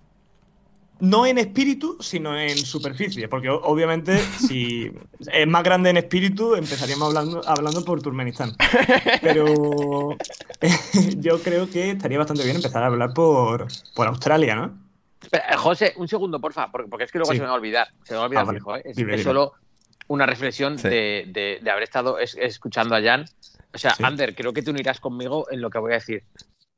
No 1.01 1.27
en 1.27 1.37
espíritu, 1.39 1.97
sino 2.01 2.39
en 2.39 2.57
superficie, 2.59 3.27
porque 3.27 3.51
obviamente 3.51 4.19
si 4.19 4.89
es 5.33 5.49
más 5.49 5.65
grande 5.65 5.91
en 5.91 5.97
espíritu 5.97 6.55
empezaríamos 6.55 7.09
hablando, 7.09 7.43
hablando 7.45 7.85
por 7.85 8.01
Turkmenistán. 8.01 8.55
Pero 9.21 10.17
yo 11.17 11.43
creo 11.43 11.69
que 11.69 11.91
estaría 11.91 12.19
bastante 12.19 12.45
bien 12.45 12.57
empezar 12.57 12.85
a 12.85 12.87
hablar 12.87 13.13
por, 13.15 13.67
por 13.95 14.07
Australia, 14.07 14.55
¿no? 14.55 14.82
Espera, 15.23 15.45
eh, 15.51 15.57
José, 15.57 15.93
un 15.97 16.09
segundo, 16.09 16.41
porfa, 16.41 16.71
porque, 16.71 16.89
porque 16.89 17.05
es 17.05 17.13
que 17.13 17.19
luego 17.19 17.33
Sí. 17.33 17.39
se 17.39 17.43
me 17.43 17.47
va 17.49 17.55
a 17.55 17.57
olvidar. 17.57 17.89
Se 18.05 18.13
me 18.15 18.19
va 18.19 18.23
a 18.25 18.27
olvidar 18.27 18.45
Ah, 18.49 18.53
fijo, 18.53 18.77
¿eh? 18.77 18.83
Es, 18.85 18.97
Dime, 18.97 19.13
es 19.15 19.21
dime. 19.21 19.31
solo 19.33 19.53
una 20.09 20.27
reflexión 20.27 20.79
Sí. 20.79 20.89
de, 20.89 21.25
de- 21.29 21.59
de 21.63 21.71
haber 21.71 21.85
estado 21.85 22.19
es- 22.19 22.37
escuchando 22.39 22.95
a 22.97 23.03
Jan. 23.03 23.25
O 23.75 23.79
sea, 23.79 23.95
Sí. 23.95 24.03
Ander, 24.05 24.35
creo 24.35 24.53
que 24.53 24.63
te 24.63 24.71
unirás 24.71 25.01
conmigo 25.01 25.47
en 25.51 25.61
lo 25.61 25.71
que 25.71 25.79
voy 25.79 25.93
a 25.93 25.95
decir. 25.95 26.25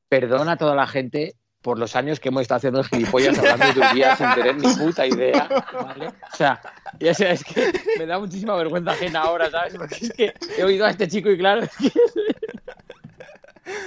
Perdona 0.08 0.52
a 0.52 0.56
toda 0.56 0.74
la 0.76 0.86
gente 0.86 1.34
por 1.60 1.78
los 1.78 1.96
años 1.96 2.20
que 2.20 2.28
hemos 2.28 2.42
estado 2.42 2.58
haciendo 2.58 2.80
el 2.80 2.86
gilipollas 2.86 3.38
hablando 3.38 3.66
de 3.66 3.72
Turquía 3.72 4.14
sin 4.16 4.34
tener 4.34 4.56
ni 4.58 4.74
puta 4.76 5.06
idea, 5.06 5.48
¿vale? 5.72 6.08
O 6.08 6.36
sea, 6.36 6.60
y, 7.00 7.08
o 7.08 7.14
sea, 7.14 7.30
es 7.32 7.42
que 7.42 7.72
me 7.98 8.04
da 8.04 8.18
muchísima 8.18 8.54
vergüenza 8.54 8.90
ajena 8.92 9.22
ahora, 9.22 9.50
¿sabes? 9.50 9.74
Porque 9.74 9.94
es 9.94 10.12
que 10.12 10.34
he 10.58 10.62
oído 10.62 10.84
a 10.84 10.90
este 10.90 11.08
chico 11.08 11.30
y 11.30 11.38
claro, 11.38 11.62
es 11.62 11.70
que, 11.78 11.90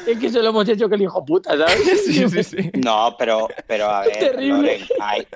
es 0.07 0.17
que 0.19 0.29
se 0.29 0.41
lo 0.41 0.49
hemos 0.49 0.67
hecho 0.67 0.87
que 0.89 0.95
el 0.95 1.01
hijo 1.03 1.23
puta, 1.25 1.51
¿sabes? 1.57 2.01
Sí, 2.05 2.27
sí, 2.29 2.43
sí. 2.43 2.71
No, 2.75 3.15
pero, 3.17 3.47
pero 3.67 3.85
a 3.89 4.01
ver, 4.01 4.17
Terrible. 4.17 4.79
Loren, 4.79 4.87
hay- 4.99 5.27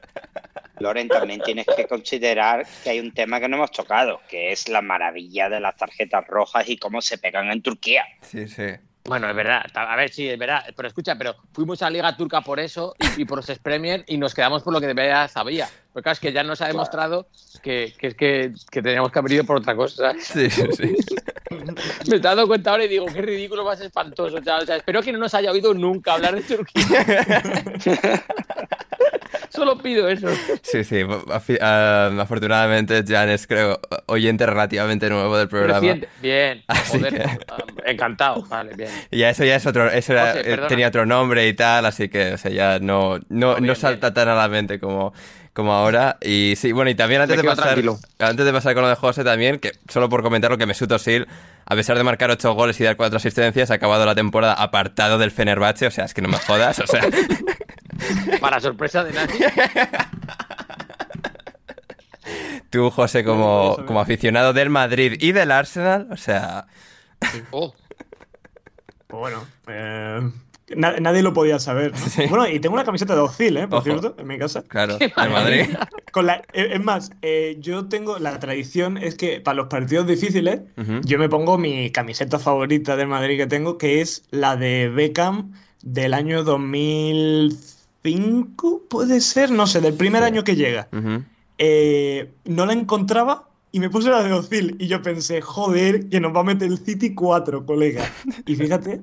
Loren, 0.80 1.08
también 1.10 1.42
tienes 1.42 1.68
que 1.76 1.86
considerar 1.86 2.66
que 2.84 2.90
hay 2.90 3.00
un 3.00 3.14
tema 3.14 3.40
que 3.40 3.48
no 3.48 3.58
hemos 3.58 3.72
tocado, 3.72 4.20
que 4.28 4.52
es 4.52 4.68
la 4.68 4.82
maravilla 4.82 5.48
de 5.48 5.60
las 5.60 5.76
tarjetas 5.76 6.26
rojas 6.28 6.68
y 6.70 6.78
cómo 6.78 7.02
se 7.02 7.18
pegan 7.20 7.52
en 7.52 7.62
Turquía. 7.62 8.04
Sí, 8.22 8.48
sí. 8.48 8.64
Bueno, 9.12 9.30
es 9.30 9.36
verdad. 9.36 9.66
A 9.74 9.94
ver, 9.98 10.10
sí, 10.10 10.30
es 10.30 10.40
verdad. 10.40 10.64
Pero 10.74 10.88
escucha, 10.88 11.18
pero 11.18 11.36
fuimos 11.52 11.82
a 11.82 11.90
Liga 11.90 12.16
Turca 12.16 12.40
por 12.40 12.62
eso 12.62 12.96
y, 12.98 13.24
y 13.24 13.26
por 13.26 13.46
los 13.46 13.60
Premier 13.60 14.06
y 14.08 14.18
nos 14.18 14.34
quedamos 14.34 14.64
por 14.64 14.72
lo 14.72 14.80
que 14.80 14.88
de 14.88 14.94
verdad 14.94 15.30
sabía. 15.30 15.68
Porque 15.92 16.04
claro, 16.04 16.14
es 16.14 16.20
que 16.22 16.32
ya 16.32 16.44
nos 16.44 16.62
ha 16.62 16.68
demostrado 16.68 17.28
que, 17.62 17.94
que 18.00 18.08
es 18.08 18.16
que, 18.16 18.54
que 18.72 18.82
teníamos 18.82 19.12
que 19.12 19.20
haber 19.20 19.34
ido 19.34 19.44
por 19.44 19.58
otra 19.58 19.76
cosa. 19.76 20.14
Sí, 20.18 20.50
sí, 20.50 20.64
sí. 20.78 20.96
Me 22.10 22.16
he 22.16 22.20
dado 22.22 22.48
cuenta 22.48 22.72
ahora 22.72 22.86
y 22.86 22.88
digo, 22.88 23.06
qué 23.08 23.22
ridículo 23.22 23.66
más 23.66 23.82
espantoso. 23.82 24.38
O 24.38 24.42
sea, 24.42 24.78
espero 24.78 25.02
que 25.02 25.12
no 25.12 25.20
nos 25.20 25.34
haya 25.34 25.52
oído 25.52 25.74
nunca 25.74 26.14
hablar 26.14 26.34
de 26.34 26.44
Turquía. 26.44 27.44
Solo 29.56 29.78
pido 29.78 30.08
eso. 30.10 30.28
Sí, 30.62 30.84
sí. 30.84 31.02
ah, 31.62 32.10
afortunadamente, 32.20 33.04
Jan 33.08 33.30
es, 33.30 33.48
creo, 33.48 33.80
oyente 34.08 34.46
relativamente 34.46 35.10
nuevo 35.10 35.38
del 35.38 35.48
programa. 35.48 35.80
Reciente. 35.80 36.10
Bien, 36.22 36.64
Así 36.68 36.98
joder, 37.00 37.14
que- 37.14 37.24
um, 37.28 37.78
encantado. 37.86 38.42
Vale, 38.44 38.74
bien. 38.76 38.90
Y 39.12 39.18
ya 39.20 39.30
eso 39.30 39.44
ya 39.44 39.56
es 39.56 39.66
otro, 39.66 39.90
eso 39.92 40.14
era- 40.14 40.32
José, 40.34 40.54
eh, 40.54 40.60
tenía 40.68 40.88
otro 40.88 41.06
nombre 41.06 41.48
y 41.48 41.54
tal, 41.54 41.86
así 41.86 42.10
que, 42.10 42.34
o 42.34 42.38
sea, 42.38 42.52
ya 42.52 42.80
no, 42.80 43.18
no, 43.18 43.24
No, 43.30 43.56
bien, 43.56 43.66
no 43.68 43.76
salta 43.76 44.14
tan 44.14 44.30
a 44.30 44.36
la 44.36 44.48
mente 44.48 44.80
como, 44.80 45.14
como 45.54 45.74
ahora. 45.74 46.18
Y 46.22 46.54
sí, 46.56 46.72
bueno, 46.72 46.90
y 46.92 46.96
también 46.96 47.22
antes 47.22 47.38
de 47.38 47.44
pasar, 47.44 47.66
tranquilo. 47.66 48.00
antes 48.20 48.46
de 48.46 48.54
pasar 48.54 48.74
con 48.74 48.84
lo 48.84 48.90
de 48.90 48.96
José 48.96 49.24
también, 49.24 49.60
que 49.60 49.74
solo 49.90 50.08
por 50.10 50.22
comentar 50.24 50.50
lo 50.50 50.58
que 50.58 50.66
Mesut 50.66 50.92
Özil, 50.92 51.28
a 51.66 51.76
pesar 51.76 51.98
de 51.98 52.04
marcar 52.04 52.32
ocho 52.32 52.54
goles 52.54 52.80
y 52.80 52.84
dar 52.84 52.96
cuatro 52.96 53.18
asistencias, 53.18 53.70
ha 53.72 53.76
acabado 53.76 54.06
la 54.06 54.16
temporada 54.16 54.54
apartado 54.54 55.18
del 55.18 55.32
Fenerbahce, 55.32 55.88
o 55.88 55.92
sea, 55.92 56.06
es 56.06 56.14
que 56.14 56.22
no 56.22 56.30
me 56.30 56.38
jodas, 56.38 56.80
o 56.80 56.88
sea, 56.88 57.02
Para 58.40 58.60
sorpresa 58.60 59.04
de 59.04 59.14
nadie. 59.14 59.46
tú, 62.70 62.90
José, 62.90 63.24
como, 63.24 63.78
como 63.86 64.00
aficionado 64.00 64.54
del 64.54 64.70
Madrid 64.70 65.18
y 65.20 65.32
del 65.32 65.52
Arsenal, 65.52 66.08
o 66.12 66.18
sea, 66.18 66.66
Oh, 67.52 67.74
Pues 69.08 69.20
bueno, 69.20 69.46
eh, 69.68 70.20
na- 70.76 70.98
nadie 71.00 71.22
lo 71.22 71.34
podía 71.34 71.60
saber. 71.60 71.92
¿no? 71.94 72.28
Bueno, 72.30 72.48
y 72.48 72.60
tengo 72.60 72.74
una 72.76 72.84
camiseta 72.86 73.14
de 73.14 73.22
Ozil, 73.22 73.58
¿eh? 73.58 73.68
Por 73.68 73.80
Ojo. 73.80 73.84
cierto, 73.84 74.16
en 74.18 74.26
mi 74.28 74.40
casa. 74.40 74.64
claro, 74.68 74.98
el 75.00 75.30
Madrid. 75.30 75.66
Con 76.12 76.26
la, 76.26 76.38
eh, 76.54 76.70
es 76.74 76.82
más, 76.84 77.12
eh, 77.22 77.58
yo 77.60 77.88
tengo 77.90 78.18
la 78.20 78.40
tradición, 78.40 78.98
es 78.98 79.16
que 79.16 79.40
para 79.42 79.56
los 79.56 79.68
partidos 79.68 80.08
difíciles, 80.08 80.62
yo 81.04 81.20
me 81.20 81.30
pongo 81.30 81.58
mi 81.58 81.92
camiseta 81.92 82.40
favorita 82.40 82.96
del 82.96 83.08
Madrid 83.08 83.38
que 83.38 83.48
tengo, 83.48 83.78
que 83.78 84.02
es 84.02 84.24
la 84.32 84.56
de 84.56 84.90
Beckham 84.90 85.54
del 85.84 86.14
año 86.14 86.44
2005, 86.44 87.81
puede 88.90 89.22
ser, 89.22 89.52
no 89.52 89.68
sé, 89.68 89.82
del 89.82 89.94
primer 89.94 90.22
Sí. 90.24 90.28
año 90.28 90.44
que 90.44 90.56
llega. 90.56 90.88
Eh, 91.58 92.32
no 92.46 92.66
la 92.66 92.74
encontraba 92.74 93.48
y 93.72 93.80
me 93.80 93.90
puse 93.90 94.10
la 94.10 94.24
de 94.24 94.34
Ozil 94.34 94.76
y 94.80 94.88
yo 94.88 95.02
pensé, 95.02 95.42
joder, 95.42 96.10
que 96.10 96.20
nos 96.20 96.36
va 96.36 96.40
a 96.42 96.44
meter 96.44 96.68
el 96.70 96.80
City 96.80 97.14
4, 97.14 97.66
colega. 97.66 98.04
Y 98.46 98.56
fíjate 98.56 99.02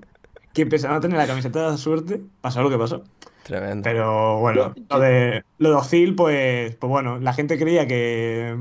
que 0.53 0.63
empezaron 0.63 0.97
a 0.97 1.01
tener 1.01 1.17
la 1.19 1.27
camiseta 1.27 1.71
de 1.71 1.79
suerte, 1.79 2.21
pasó 2.41 2.63
lo 2.63 2.71
que 2.71 2.79
pasó. 2.79 3.05
Tremendo. 3.45 3.83
Pero 3.85 4.39
bueno, 4.41 4.75
lo 4.91 4.99
de, 5.01 5.43
lo 5.59 5.69
de 5.71 5.75
Ozil, 5.77 6.15
pues, 6.15 6.75
pues 6.77 6.91
bueno, 6.91 7.19
la 7.19 7.33
gente 7.33 7.59
creía 7.59 7.87
que, 7.87 8.57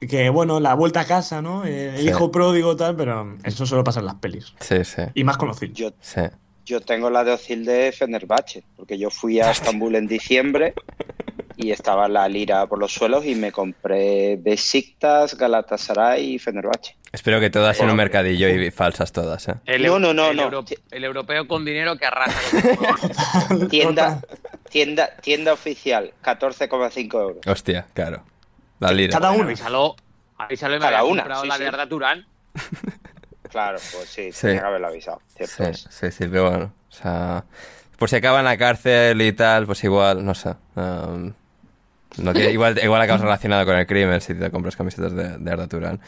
que 0.00 0.30
bueno, 0.30 0.58
la 0.58 0.74
vuelta 0.74 1.00
a 1.00 1.04
casa, 1.04 1.42
¿no? 1.42 1.64
Eh, 1.64 1.90
El 1.96 2.02
Sí. 2.02 2.08
hijo 2.08 2.30
pródigo 2.32 2.74
tal, 2.74 2.96
pero 2.96 3.36
eso 3.44 3.66
solo 3.66 3.84
pasa 3.84 4.00
en 4.00 4.06
las 4.06 4.14
pelis. 4.16 4.54
Sí, 4.60 4.82
sí, 4.84 5.02
Y 5.14 5.22
más 5.24 5.36
con 5.36 5.50
Ozil. 5.50 5.72
Yo, 5.74 5.90
sí. 6.00 6.22
Yo 6.68 6.80
tengo 6.80 7.08
la 7.10 7.24
de 7.24 7.32
Ozil 7.32 7.64
de 7.64 7.90
Fenerbahce, 7.92 8.62
porque 8.76 8.98
yo 8.98 9.10
fui 9.10 9.40
a 9.40 9.50
Estambul 9.50 9.94
en 9.96 10.06
diciembre 10.06 10.74
y 11.56 11.70
estaba 11.72 12.06
la 12.08 12.28
lira 12.28 12.66
por 12.66 12.78
los 12.78 12.92
suelos 12.92 13.24
y 13.24 13.34
me 13.34 13.50
compré 13.50 14.36
Besiktas, 14.36 15.36
Galatasaray 15.36 16.34
y 16.34 16.38
Fenerbahce. 16.38 16.94
Espero 17.10 17.40
que 17.40 17.48
todas 17.48 17.78
en 17.78 17.84
un 17.84 17.88
Bueno, 17.92 17.96
mercadillo 17.96 18.48
y 18.50 18.70
falsas 18.70 19.12
todas, 19.12 19.48
¿eh? 19.48 19.54
el, 19.64 19.82
No, 19.86 19.98
no, 19.98 20.12
no, 20.12 20.30
el 20.30 20.36
no. 20.36 20.42
euro- 20.44 20.64
el 20.90 21.04
europeo 21.04 21.48
con 21.48 21.64
dinero 21.64 21.96
que 21.96 22.04
arrasa. 22.06 22.38
Tienda, 23.70 24.20
tienda, 24.68 25.08
tienda 25.22 25.54
oficial, 25.54 26.12
14,5 26.22 27.14
euros. 27.20 27.38
Hostia, 27.46 27.86
claro. 27.94 28.22
La 28.78 28.92
lira. 28.92 29.14
Cada 29.18 29.30
uno. 29.32 29.44
Avísalo, 29.44 29.96
avísalo 30.36 30.76
y 30.76 30.78
me 30.78 30.84
Cada 30.84 31.04
una, 31.04 31.40
sí, 31.40 31.48
la 31.48 31.54
sí. 31.56 31.62
de 31.62 31.68
Arda 31.68 31.88
Turán. 31.88 32.26
Claro, 33.50 33.78
pues 33.92 34.08
sí, 34.08 34.30
Sí. 34.32 34.42
tenía 34.48 34.60
que 34.60 34.66
haberlo 34.66 34.86
avisado. 34.88 35.20
Sí, 35.38 35.44
sí, 35.90 36.10
sí, 36.10 36.24
pero 36.28 36.50
bueno. 36.50 36.72
O 36.90 36.92
sea, 36.92 37.44
por 37.98 38.08
si 38.08 38.16
acaba 38.16 38.38
en 38.38 38.44
la 38.44 38.56
cárcel 38.56 39.20
y 39.22 39.32
tal, 39.32 39.66
pues 39.66 39.82
igual, 39.84 40.24
no 40.24 40.34
sé. 40.34 40.54
um, 40.76 41.32
no 42.18 42.32
tiene- 42.32 42.50
igual, 42.52 42.78
igual 42.82 43.02
acabas 43.02 43.20
relacionado 43.20 43.64
con 43.66 43.76
el 43.76 43.86
crimen 43.86 44.20
si 44.20 44.34
te 44.34 44.50
compras 44.50 44.74
camisetas 44.76 45.14
de, 45.14 45.38
de 45.38 45.50
Arda 45.50 45.66
Turán. 45.68 46.00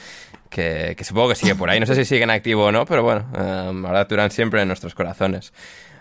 Que, 0.49 0.95
que 0.97 1.05
supongo 1.05 1.28
que 1.28 1.34
sigue 1.36 1.55
por 1.55 1.70
ahí. 1.70 1.78
No 1.78 1.86
sé 1.86 1.95
si 1.95 2.05
sigue 2.05 2.24
en 2.24 2.30
activo 2.30 2.64
o 2.66 2.72
no, 2.72 2.84
pero 2.86 3.03
bueno, 3.05 3.26
um, 3.70 3.86
Arda 3.86 4.09
Turán 4.09 4.30
siempre 4.30 4.61
en 4.62 4.68
nuestros 4.68 4.95
corazones. 4.95 5.53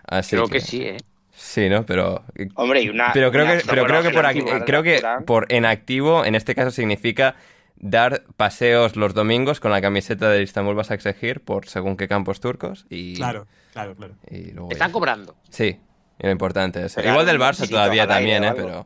Así 0.08 0.36
Creo 0.36 0.48
que 0.48 0.60
sí, 0.62 0.82
¿eh? 0.84 0.98
Sí, 1.36 1.70
¿no? 1.70 1.86
Pero 1.86 2.24
Hombre, 2.56 2.82
y 2.82 2.90
una. 2.90 3.12
pero 3.14 3.32
creo 3.32 3.46
una 3.46 3.58
que, 3.58 3.64
pero 3.68 3.86
creo 3.86 4.02
que 4.02 4.10
por 4.10 4.66
creo 4.66 4.84
que 4.84 5.02
por 5.26 5.46
en 5.54 5.66
activo, 5.66 6.26
en 6.26 6.36
este 6.36 6.56
caso 6.56 6.72
significa 6.72 7.36
dar 7.80 8.24
paseos 8.38 8.96
los 8.96 9.14
domingos 9.14 9.60
con 9.60 9.72
la 9.72 9.82
camiseta 9.82 10.30
del 10.30 10.44
Istanbul 10.44 10.76
Basaksehir 10.76 11.42
por 11.42 11.68
según 11.68 11.96
qué 11.98 12.08
campos 12.08 12.40
turcos 12.40 12.86
y, 12.90 13.16
Claro, 13.16 13.48
claro, 13.74 13.96
claro. 13.96 14.16
y 14.30 14.52
luego 14.52 14.72
Están 14.72 14.90
ya. 14.90 14.94
cobrando. 14.94 15.36
Sí, 15.50 15.80
y 16.20 16.24
lo 16.26 16.32
importante 16.32 16.84
es. 16.86 16.98
Igual 16.98 17.26
del 17.26 17.40
Barça 17.40 17.70
todavía 17.70 18.06
también, 18.08 18.44
¿eh? 18.44 18.54
Pero 18.56 18.86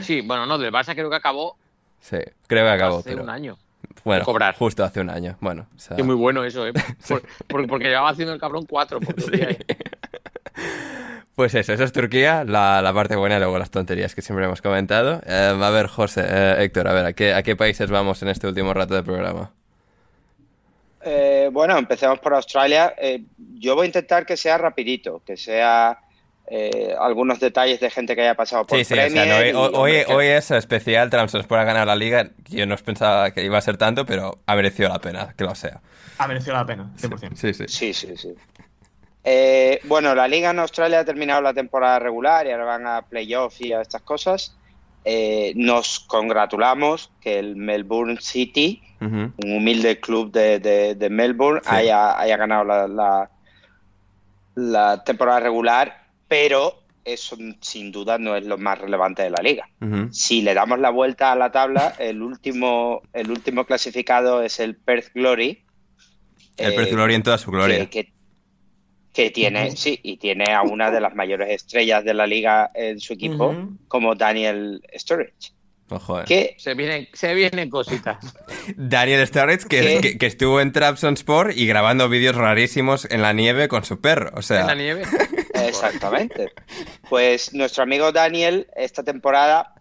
Sí, 0.00 0.20
bueno, 0.22 0.46
no, 0.46 0.58
del 0.58 0.72
Barça 0.72 0.94
creo 0.94 1.08
que 1.10 1.16
acabó 1.16 1.56
sí, 2.00 2.16
creo 2.46 2.64
que 2.64 2.70
acabó. 2.70 2.98
hace 2.98 3.10
pero- 3.10 3.22
un 3.22 3.30
año. 3.30 3.58
Bueno, 4.04 4.24
cobrar. 4.24 4.56
justo 4.56 4.82
hace 4.82 5.00
un 5.00 5.10
año. 5.10 5.36
Bueno, 5.40 5.66
o 5.76 5.78
sea, 5.78 5.96
Que 5.96 6.02
muy 6.02 6.16
bueno 6.16 6.42
eso, 6.44 6.66
¿eh? 6.66 6.72
Por- 7.08 7.22
por- 7.46 7.66
porque 7.68 7.88
llevaba 7.88 8.08
haciendo 8.10 8.32
el 8.34 8.40
cabrón 8.40 8.66
cuatro 8.66 8.98
por 9.00 9.14
¿eh? 9.34 9.58
Pues 11.34 11.54
eso, 11.54 11.72
eso 11.72 11.84
es 11.84 11.92
Turquía, 11.92 12.44
la, 12.44 12.82
la 12.82 12.92
parte 12.92 13.16
buena 13.16 13.36
y 13.36 13.38
luego 13.38 13.58
las 13.58 13.70
tonterías 13.70 14.14
que 14.14 14.20
siempre 14.20 14.44
hemos 14.44 14.60
comentado. 14.60 15.22
Eh, 15.26 15.56
a 15.60 15.70
ver, 15.70 15.86
José, 15.86 16.24
eh, 16.26 16.56
Héctor, 16.64 16.88
a 16.88 16.92
ver, 16.92 17.06
¿a 17.06 17.12
qué, 17.14 17.32
¿a 17.32 17.42
qué 17.42 17.56
países 17.56 17.90
vamos 17.90 18.20
en 18.22 18.28
este 18.28 18.46
último 18.46 18.74
rato 18.74 18.94
de 18.94 19.02
programa? 19.02 19.50
Eh, 21.04 21.48
bueno, 21.50 21.76
empecemos 21.78 22.18
por 22.20 22.34
Australia. 22.34 22.94
Eh, 22.98 23.22
yo 23.58 23.74
voy 23.74 23.84
a 23.84 23.86
intentar 23.86 24.24
que 24.26 24.36
sea 24.36 24.58
rapidito, 24.58 25.22
que 25.26 25.36
sea 25.36 25.98
eh, 26.48 26.94
algunos 27.00 27.40
detalles 27.40 27.80
de 27.80 27.90
gente 27.90 28.14
que 28.14 28.20
haya 28.20 28.34
pasado 28.34 28.66
por 28.66 28.78
Sí, 28.78 28.84
sí, 28.84 28.94
o 28.94 29.10
sea, 29.10 29.24
no, 29.24 29.36
hoy, 29.36 29.48
y, 29.48 29.52
hoy, 29.54 30.04
que- 30.04 30.14
hoy 30.14 30.26
es 30.26 30.50
especial, 30.50 31.08
Transport 31.10 31.50
ha 31.52 31.64
ganado 31.64 31.86
la 31.86 31.96
liga. 31.96 32.28
Yo 32.50 32.66
no 32.66 32.76
pensaba 32.76 33.30
que 33.32 33.42
iba 33.42 33.56
a 33.58 33.62
ser 33.62 33.78
tanto, 33.78 34.04
pero 34.06 34.38
ha 34.46 34.54
merecido 34.54 34.88
la 34.90 35.00
pena 35.00 35.34
que 35.36 35.44
lo 35.44 35.54
sea. 35.54 35.80
Ha 36.18 36.28
merecido 36.28 36.54
la 36.54 36.66
pena, 36.66 36.90
100%. 36.98 37.36
Sí, 37.36 37.54
sí. 37.54 37.64
Sí, 37.68 37.94
sí, 37.94 38.16
sí. 38.16 38.34
Eh, 39.24 39.80
bueno, 39.84 40.14
la 40.14 40.26
liga 40.26 40.50
en 40.50 40.58
Australia 40.58 41.00
ha 41.00 41.04
terminado 41.04 41.40
la 41.40 41.54
temporada 41.54 41.98
regular 41.98 42.46
y 42.46 42.50
ahora 42.50 42.64
van 42.64 42.86
a 42.86 43.02
playoff 43.02 43.60
y 43.60 43.72
a 43.72 43.80
estas 43.80 44.02
cosas. 44.02 44.56
Eh, 45.04 45.52
nos 45.56 46.00
congratulamos 46.00 47.10
que 47.20 47.38
el 47.38 47.56
Melbourne 47.56 48.18
City, 48.20 48.82
un 49.00 49.32
humilde 49.38 49.98
club 49.98 50.30
de, 50.30 50.60
de- 50.60 50.94
de 50.94 51.10
Melbourne, 51.10 51.60
Sí. 51.64 51.70
haya, 51.74 52.18
haya 52.18 52.36
ganado 52.36 52.64
la, 52.64 52.86
la- 52.86 53.30
la 54.54 55.02
temporada 55.04 55.40
regular, 55.40 56.04
pero 56.28 56.82
eso 57.04 57.36
sin 57.60 57.90
duda 57.90 58.18
no 58.18 58.36
es 58.36 58.44
lo 58.46 58.58
más 58.58 58.78
relevante 58.78 59.22
de 59.22 59.30
la 59.30 59.42
liga. 59.42 59.68
Si 60.12 60.42
le 60.42 60.54
damos 60.54 60.78
la 60.78 60.90
vuelta 60.90 61.32
a 61.32 61.36
la 61.36 61.50
tabla, 61.50 61.94
el 61.98 62.22
último, 62.22 63.02
el 63.12 63.30
último 63.30 63.64
clasificado 63.64 64.42
es 64.42 64.60
el 64.60 64.76
Perth 64.76 65.12
Glory. 65.14 65.64
El 66.56 66.72
eh, 66.72 66.76
Perth 66.76 66.90
Glory 66.92 67.14
en 67.14 67.22
toda 67.24 67.38
su 67.38 67.50
gloria. 67.50 67.78
que, 67.88 68.04
que- 68.04 68.12
que 69.12 69.30
tiene, 69.30 69.76
sí, 69.76 69.98
y 70.02 70.16
tiene 70.16 70.52
a 70.52 70.62
una 70.62 70.90
de 70.90 71.00
las 71.00 71.14
mayores 71.14 71.50
estrellas 71.50 72.04
de 72.04 72.14
la 72.14 72.26
liga 72.26 72.70
en 72.74 72.98
su 72.98 73.12
equipo, 73.12 73.54
como 73.88 74.14
Daniel 74.14 74.82
Sturridge. 74.96 75.52
Ojo, 75.90 76.20
eh. 76.20 76.24
Que 76.26 76.54
Se 76.58 76.74
vienen, 76.74 77.08
se 77.12 77.34
vienen 77.34 77.68
cositas. 77.68 78.16
Daniel 78.76 79.26
Sturridge, 79.26 79.66
que, 79.66 80.00
que, 80.00 80.16
que 80.16 80.26
estuvo 80.26 80.60
en 80.60 80.72
Trabzon 80.72 81.14
Sport 81.14 81.52
y 81.54 81.66
grabando 81.66 82.08
vídeos 82.08 82.34
rarísimos 82.34 83.06
en 83.10 83.20
la 83.20 83.34
nieve 83.34 83.68
con 83.68 83.84
su 83.84 84.00
perro. 84.00 84.30
O 84.34 84.42
sea, 84.42 84.62
En 84.62 84.66
la 84.68 84.74
nieve. 84.74 85.02
Exactamente. 85.54 86.52
Pues 87.08 87.52
nuestro 87.52 87.82
amigo 87.82 88.10
Daniel, 88.12 88.68
esta 88.74 89.02
temporada, 89.02 89.74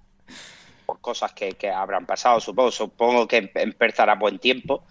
por 0.85 0.99
cosas 0.99 1.31
que, 1.31 1.53
que 1.53 1.69
habrán 1.69 2.05
pasado, 2.05 2.41
supongo, 2.41 2.71
supongo 2.71 3.27
que 3.27 3.49
empezará 3.55 4.15
buen 4.15 4.39
tiempo, 4.39 4.83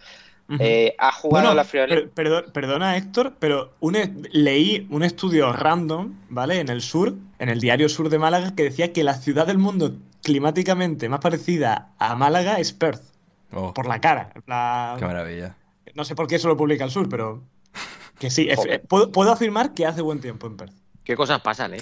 Eh, 0.59 0.94
ha 0.98 1.12
jugado 1.12 1.44
Bueno, 1.46 1.55
la 1.55 1.64
friolera. 1.64 2.01
per- 2.01 2.11
perdón- 2.11 2.53
perdona, 2.53 2.96
Héctor, 2.96 3.34
pero 3.38 3.74
un 3.80 3.94
e- 3.96 4.12
leí 4.32 4.86
un 4.90 5.03
estudio 5.05 5.53
random, 5.53 6.14
¿vale? 6.28 6.59
En 6.61 6.68
el 6.68 6.82
sur, 6.82 7.14
en 7.38 7.48
el 7.48 7.61
diario 7.61 7.88
Sur 7.88 8.09
de 8.09 8.18
Málaga, 8.18 8.55
que 8.57 8.64
decía 8.64 8.92
que 8.92 9.05
la 9.05 9.14
ciudad 9.14 9.46
del 9.46 9.59
mundo 9.59 9.94
climáticamente 10.22 11.09
más 11.09 11.20
parecida 11.20 11.90
a 11.98 12.14
Málaga 12.16 12.59
es 12.59 12.72
Perth, 12.72 13.03
oh, 13.53 13.72
por 13.72 13.86
la 13.86 14.01
cara. 14.01 14.30
qué 14.34 15.05
maravilla. 15.07 15.55
no 15.94 16.05
sé 16.05 16.14
por 16.14 16.26
qué 16.26 16.34
eso 16.36 16.48
lo 16.48 16.57
publica 16.57 16.84
el 16.84 16.90
sur, 16.90 17.09
pero 17.09 17.42
que 18.18 18.30
sí, 18.30 18.48
puedo, 18.88 19.12
puedo 19.12 19.30
afirmar 19.32 19.72
que 19.72 19.86
hace 19.86 20.03
buen 20.03 20.20
tiempo 20.20 20.46
en 20.48 20.57
Perth. 20.57 20.74
Qué 21.05 21.16
cosas 21.16 21.40
pasan, 21.40 21.74
¿eh? 21.74 21.78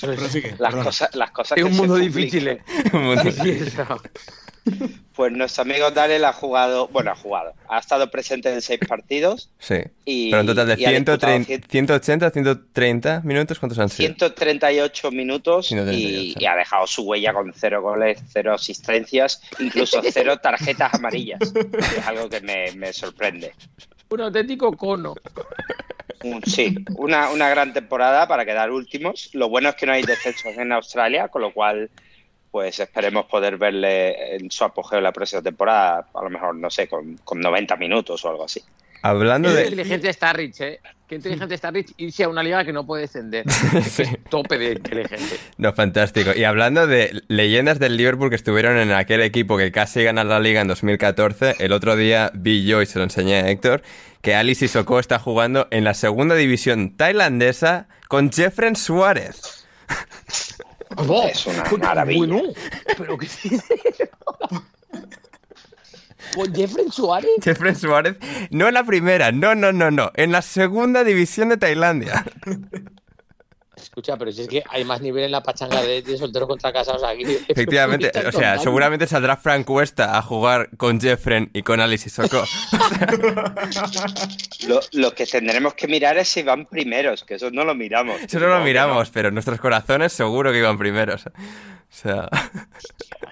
Pero 0.00 0.28
sí 0.28 0.42
que, 0.42 0.50
Las 0.50 0.58
perdona. 0.58 0.84
cosas, 0.84 1.14
las 1.14 1.30
cosas 1.30 1.58
Es 1.58 1.64
que 1.64 1.70
un 1.70 1.76
mundo 1.76 1.96
difícil, 1.96 2.48
¿eh? 2.48 2.62
Un 2.92 3.02
mundo- 3.04 3.22
eso. 3.22 4.00
Pues 5.20 5.32
nuestro 5.32 5.62
amigo 5.62 5.90
Daniel 5.90 6.24
ha 6.24 6.32
jugado, 6.32 6.88
bueno, 6.88 7.10
ha 7.10 7.14
jugado, 7.14 7.52
ha 7.68 7.78
estado 7.78 8.10
presente 8.10 8.50
en 8.50 8.62
seis 8.62 8.80
partidos 8.88 9.50
Sí. 9.58 9.74
y, 10.06 10.30
Pero 10.30 10.40
en 10.40 10.46
total 10.46 10.68
de 10.68 10.80
y 10.80 10.84
ha 10.86 10.90
disputado 10.92 11.32
130, 11.44 11.68
180, 11.68 12.30
130 12.30 13.20
minutos, 13.24 13.58
¿cuántos 13.58 13.78
han 13.80 13.90
sido? 13.90 14.06
138 14.06 15.10
minutos 15.10 15.66
138. 15.66 15.98
Y, 16.38 16.42
y 16.42 16.46
ha 16.46 16.54
dejado 16.56 16.86
su 16.86 17.02
huella 17.02 17.34
con 17.34 17.52
cero 17.54 17.82
goles, 17.82 18.18
cero 18.32 18.54
asistencias, 18.54 19.42
incluso 19.58 20.00
cero 20.10 20.38
tarjetas 20.38 20.94
amarillas. 20.94 21.40
Es 21.42 22.06
algo 22.06 22.30
que 22.30 22.40
me, 22.40 22.72
me 22.72 22.92
sorprende. 22.94 23.52
Un 24.08 24.22
auténtico 24.22 24.72
cono. 24.74 25.16
Un- 26.24 26.42
sí, 26.44 26.74
una, 26.96 27.30
una 27.30 27.48
gran 27.50 27.72
temporada 27.74 28.26
para 28.26 28.44
quedar 28.46 28.70
últimos. 28.70 29.30
Lo 29.34 29.48
bueno 29.50 29.68
es 29.70 29.74
que 29.74 29.84
no 29.86 29.92
hay 29.92 30.02
descensos 30.02 30.56
en 30.56 30.72
Australia, 30.72 31.28
con 31.28 31.42
lo 31.42 31.52
cual 31.52 31.90
pues 32.50 32.80
esperemos 32.80 33.26
poder 33.26 33.56
verle 33.56 34.36
en 34.36 34.50
su 34.50 34.64
apogeo 34.64 35.00
la 35.00 35.12
próxima 35.12 35.42
temporada, 35.42 36.06
a 36.12 36.22
lo 36.22 36.30
mejor, 36.30 36.54
no 36.56 36.70
sé, 36.70 36.88
con, 36.88 37.16
con 37.18 37.40
90 37.40 37.76
minutos 37.76 38.24
o 38.24 38.30
algo 38.30 38.44
así. 38.44 38.60
Hablando 39.02 39.48
Qué 39.48 39.54
de... 39.54 39.62
inteligente 39.64 40.10
está 40.10 40.32
Rich, 40.32 40.60
¿eh? 40.60 40.80
Qué 41.08 41.14
inteligente 41.14 41.54
está 41.54 41.70
Rich 41.70 41.94
irse 41.96 42.24
a 42.24 42.28
una 42.28 42.42
liga 42.42 42.64
que 42.64 42.72
no 42.72 42.84
puede 42.84 43.02
descender. 43.02 43.44
Sí. 43.82 44.04
Tope 44.28 44.58
de 44.58 44.72
inteligente. 44.72 45.36
No, 45.56 45.72
fantástico. 45.72 46.30
Y 46.36 46.44
hablando 46.44 46.86
de 46.86 47.22
leyendas 47.28 47.78
del 47.78 47.96
Liverpool 47.96 48.30
que 48.30 48.36
estuvieron 48.36 48.76
en 48.76 48.92
aquel 48.92 49.22
equipo 49.22 49.56
que 49.56 49.72
casi 49.72 50.04
gana 50.04 50.22
la 50.22 50.38
liga 50.38 50.60
en 50.60 50.68
2014, 50.68 51.56
el 51.58 51.72
otro 51.72 51.96
día 51.96 52.30
vi 52.34 52.64
yo 52.64 52.82
y 52.82 52.86
se 52.86 52.98
lo 52.98 53.04
enseñé 53.04 53.36
a 53.36 53.48
Héctor, 53.48 53.82
que 54.20 54.34
Alice 54.34 54.66
Sissoko 54.66 55.00
está 55.00 55.18
jugando 55.18 55.66
en 55.70 55.84
la 55.84 55.94
segunda 55.94 56.34
división 56.34 56.96
tailandesa 56.96 57.88
con 58.08 58.30
Jeffren 58.30 58.76
Suárez. 58.76 59.66
Es 61.32 61.46
una 61.46 61.64
maravilla. 61.78 62.26
Bueno, 62.26 62.42
pero 62.98 63.16
qué. 63.18 63.28
Con 66.34 66.54
Jeffrey 66.54 66.86
Suárez. 66.90 67.30
Jeffren 67.42 67.76
Suárez, 67.76 68.16
no 68.50 68.68
en 68.68 68.74
la 68.74 68.84
primera, 68.84 69.32
no, 69.32 69.54
no, 69.54 69.72
no, 69.72 69.90
no, 69.90 70.10
en 70.14 70.32
la 70.32 70.42
segunda 70.42 71.02
división 71.04 71.48
de 71.48 71.56
Tailandia. 71.56 72.24
Escucha, 73.82 74.16
pero 74.16 74.32
si 74.32 74.42
es 74.42 74.48
que 74.48 74.62
hay 74.68 74.84
más 74.84 75.00
nivel 75.00 75.24
en 75.24 75.30
la 75.30 75.42
pachanga 75.42 75.82
de, 75.82 76.02
de 76.02 76.16
solteros 76.16 76.48
contra 76.48 76.72
casados 76.72 77.02
aquí. 77.02 77.22
Efectivamente, 77.48 78.10
¿Qué 78.10 78.18
estás 78.18 78.34
o 78.34 78.38
sea, 78.38 78.58
seguramente 78.58 79.06
saldrá 79.06 79.36
Frank 79.36 79.66
Cuesta 79.66 80.16
a 80.16 80.22
jugar 80.22 80.70
con 80.76 81.00
Jeffren 81.00 81.50
y 81.52 81.62
con 81.62 81.80
Alice 81.80 82.08
Sissoko. 82.08 82.44
Lo, 84.66 84.80
lo 84.92 85.14
que 85.14 85.26
tendremos 85.26 85.74
que 85.74 85.88
mirar 85.88 86.18
es 86.18 86.28
si 86.28 86.42
van 86.42 86.66
primeros, 86.66 87.24
que 87.24 87.34
eso 87.34 87.50
no 87.50 87.64
lo 87.64 87.74
miramos. 87.74 88.20
Eso 88.20 88.38
no 88.38 88.46
lo 88.46 88.60
miramos, 88.60 89.10
pero 89.10 89.30
nuestros 89.30 89.58
corazones 89.58 90.12
seguro 90.12 90.52
que 90.52 90.58
iban 90.58 90.78
primeros. 90.78 91.26
O 91.26 91.30
sea, 91.88 92.28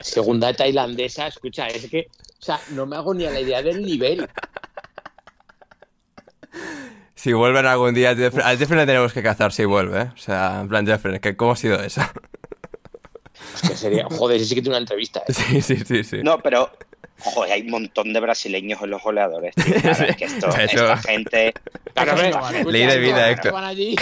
Segunda 0.01 0.53
tailandesa, 0.53 1.27
escucha, 1.27 1.67
es 1.67 1.89
que, 1.91 2.09
o 2.41 2.43
sea, 2.43 2.61
no 2.71 2.87
me 2.87 2.97
hago 2.97 3.15
ni 3.15 3.27
a 3.27 3.31
la 3.31 3.41
idea 3.41 3.63
del 3.63 3.83
nivel. 3.83 4.29
si 7.19 7.33
vuelven 7.33 7.67
algún 7.67 7.95
día, 7.95 8.15
Jeffren, 8.15 8.47
a 8.47 8.51
Jeffren 8.57 8.79
le 8.79 8.87
tenemos 8.87 9.13
que 9.13 9.23
cazar 9.25 9.53
si 9.53 9.65
vuelve, 9.65 10.03
¿eh? 10.03 10.11
O 10.15 10.17
sea, 10.19 10.61
en 10.61 10.69
plan, 10.69 10.87
Jeffren, 10.87 11.19
¿qué- 11.21 11.37
¿cómo 11.37 11.53
ha 11.53 11.57
sido 11.57 11.83
eso? 11.83 12.01
Es 13.55 13.71
que 13.71 13.77
sería, 13.77 14.07
joder, 14.09 14.39
sí 14.41 14.55
que 14.55 14.61
tiene 14.63 14.77
una 14.77 14.79
entrevista. 14.79 15.23
¿eh? 15.27 15.33
Sí, 15.33 15.61
sí, 15.63 15.77
sí, 15.85 16.05
sí. 16.05 16.19
No, 16.23 16.39
pero 16.39 16.71
joder, 17.19 17.53
hay 17.55 17.63
un 17.63 17.71
montón 17.71 18.13
de 18.13 18.21
brasileños 18.21 18.81
en 18.83 18.91
los 18.91 19.03
goleadores. 19.03 19.53
tío. 19.57 19.65
Claro, 19.81 20.05
es 20.05 20.17
que 20.17 20.25
esto, 20.27 20.47
Eso- 20.49 20.61
esta 20.93 20.97
gente, 20.99 21.55
Pero, 21.95 22.13
escucha, 22.13 22.53
Ley 22.65 22.87
de 22.87 22.99
vida, 22.99 23.21
no, 23.27 23.33
Héctor. 23.33 23.53
van 23.53 23.65
allí. 23.65 23.97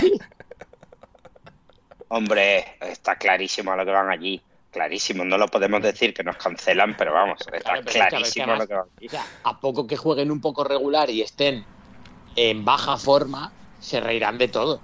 hombre, 2.09 2.65
está 2.83 3.17
clarísimo 3.17 3.73
a 3.73 3.77
lo 3.77 3.85
que 3.85 3.91
van 3.93 4.11
allí. 4.11 4.41
Clarísimo, 4.71 5.25
no 5.25 5.39
lo 5.39 5.49
podemos 5.49 5.81
decir 5.83 6.13
que 6.13 6.23
nos 6.23 6.37
cancelan, 6.37 6.95
pero 6.99 7.15
vamos, 7.15 7.41
está 7.41 7.53
Claro, 7.61 7.81
pero 7.85 7.89
escucha, 7.91 8.09
clarísimo 8.09 8.53
es 8.53 8.59
lo 8.59 8.67
que 8.67 8.75
van. 8.75 8.83
además, 8.99 9.07
o 9.07 9.11
sea, 9.11 9.25
a 9.45 9.59
poco 9.61 9.87
que 9.87 9.97
jueguen 9.97 10.31
un 10.31 10.41
poco 10.43 10.65
regular 10.65 11.09
y 11.09 11.23
estén 11.23 11.65
en 12.37 12.65
baja 12.65 12.97
forma, 12.97 13.53
se 13.81 14.01
reirán 14.01 14.39
de 14.39 14.49
todo. 14.49 14.81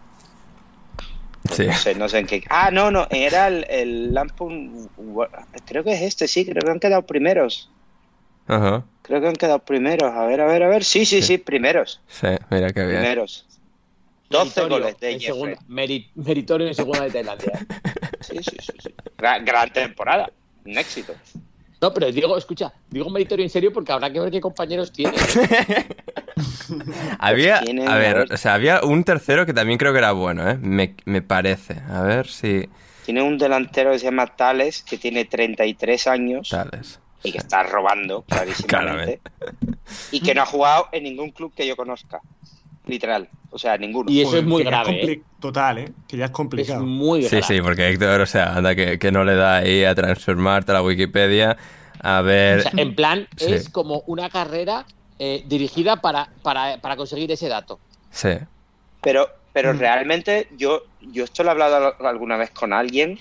Sí. 1.51 1.67
No 1.67 1.75
sé, 1.75 1.95
no 1.97 2.09
sé 2.09 2.19
en 2.21 2.27
qué. 2.27 2.45
Ah, 2.49 2.71
no, 2.73 2.91
no, 2.91 3.07
era 3.11 3.49
el, 3.49 3.67
el. 3.69 4.17
Creo 5.67 5.83
que 5.85 5.93
es 5.93 6.03
este, 6.03 6.29
sí, 6.29 6.45
creo 6.45 6.63
que 6.63 6.71
han 6.71 6.81
quedado 6.81 7.03
primeros. 7.03 7.69
Ajá. 8.47 8.85
Creo 9.03 9.21
que 9.21 9.29
han 9.29 9.35
quedado 9.35 9.59
primeros. 9.59 10.13
A 10.13 10.25
ver, 10.27 10.41
a 10.41 10.47
ver, 10.47 10.63
a 10.63 10.69
ver. 10.69 10.85
Sí, 10.85 11.05
sí, 11.05 11.21
sí, 11.21 11.39
primeros. 11.39 12.01
Sí, 12.09 12.29
mira 12.51 12.73
qué 12.73 12.87
bien. 12.87 13.01
Primeros. 13.01 13.47
12 14.31 14.45
Meritorio 14.63 14.69
goles 14.79 15.01
de 15.01 15.07
Jeffrey. 15.13 15.27
segunda- 15.27 15.59
meri- 15.69 16.09
meritorio 16.15 16.67
en 16.69 16.75
segunda 16.75 17.03
de 17.05 17.11
Tailandia. 17.11 17.67
Sí, 18.21 18.37
sí, 18.39 18.57
sí. 18.61 18.73
sí. 18.83 18.95
Gran, 19.19 19.45
gran 19.45 19.71
temporada. 19.73 20.31
Un 20.65 20.79
éxito. 20.79 21.13
No, 21.83 21.93
pero 21.93 22.11
digo, 22.13 22.37
escucha, 22.39 22.73
digo 22.89 23.11
meritorio 23.11 23.45
en 23.45 23.51
serio 23.51 23.73
porque 23.73 23.91
habrá 23.93 24.11
que 24.13 24.21
ver 24.21 24.31
qué 24.31 24.41
compañeros 24.41 24.93
tiene. 24.93 25.15
Había, 27.19 27.61
tiene- 27.61 27.87
a 27.87 27.95
a 27.95 27.99
ver, 27.99 28.33
o 28.33 28.37
sea, 28.37 28.55
había 28.55 28.81
un 28.83 29.05
tercero 29.05 29.47
que 29.47 29.53
también 29.53 29.79
creo 29.79 29.93
que 29.93 29.99
era 29.99 30.13
bueno, 30.13 30.49
¿eh? 30.49 30.57
Me, 30.61 30.95
me 31.05 31.23
parece. 31.23 31.81
A 31.91 32.03
ver 32.03 32.27
si... 32.29 32.69
Tiene 33.05 33.23
un 33.23 33.37
delantero 33.37 33.91
que 33.93 33.99
se 33.99 34.05
llama 34.07 34.27
Tales, 34.29 34.83
que 34.83 34.97
tiene 34.97 35.25
33 35.25 36.07
años 36.07 36.49
Tales. 36.49 37.01
y 37.25 37.33
que 37.33 37.39
está 37.39 37.65
robando 37.65 38.23
clarísimamente. 38.29 39.21
Claramente. 39.21 39.79
y 40.13 40.21
que 40.21 40.35
no 40.35 40.43
ha 40.43 40.47
jugado 40.47 40.89
en 40.93 41.05
ningún 41.05 41.31
club 41.33 41.53
que 41.55 41.67
yo 41.67 41.77
conozca. 41.77 42.21
Literal. 42.87 43.29
O 43.51 43.59
sea, 43.59 43.77
ninguno. 43.77 44.11
Y 44.11 44.21
eso 44.21 44.31
Joder, 44.31 44.43
es 44.45 44.49
muy 44.49 44.65
grave. 44.65 45.13
¿eh? 45.13 45.23
Total, 45.41 45.79
¿eh? 45.79 45.93
Que 46.09 46.17
ya 46.17 46.25
es 46.25 46.31
Es 46.31 46.35
complicado. 46.35 46.83
muy 46.85 47.23
Sí, 47.23 47.37
grave. 47.37 47.43
sí, 47.55 47.61
porque 47.63 47.89
Héctor, 47.89 48.21
o 48.23 48.27
sea, 48.27 48.55
anda 48.57 48.75
que, 48.75 48.99
que 48.99 49.13
no 49.13 49.25
le 49.25 49.35
da 49.37 49.57
ahí 49.59 49.85
a 49.85 49.95
transformarte 49.95 50.73
a 50.73 50.75
la 50.75 50.83
Wikipedia. 50.83 51.57
A 52.03 52.21
ver... 52.23 52.59
O 52.61 52.63
sea, 52.63 52.73
en 52.77 52.95
plan, 52.97 53.29
Sí. 53.37 53.53
es 53.53 53.69
como 53.69 54.03
una 54.07 54.29
carrera 54.31 54.85
eh, 55.19 55.45
dirigida 55.47 55.97
para, 55.97 56.31
para, 56.43 56.79
para 56.81 56.97
conseguir 56.97 57.31
ese 57.31 57.49
dato. 57.49 57.79
Sí. 58.11 58.31
Pero, 59.01 59.29
pero 59.53 59.73
Mm. 59.75 59.79
realmente 59.79 60.49
yo, 60.57 60.83
yo 61.01 61.23
esto 61.25 61.45
lo 61.45 61.51
he 61.51 61.53
hablado 61.53 61.95
al- 62.01 62.07
alguna 62.07 62.37
vez 62.37 62.51
con 62.51 62.73
alguien. 62.73 63.19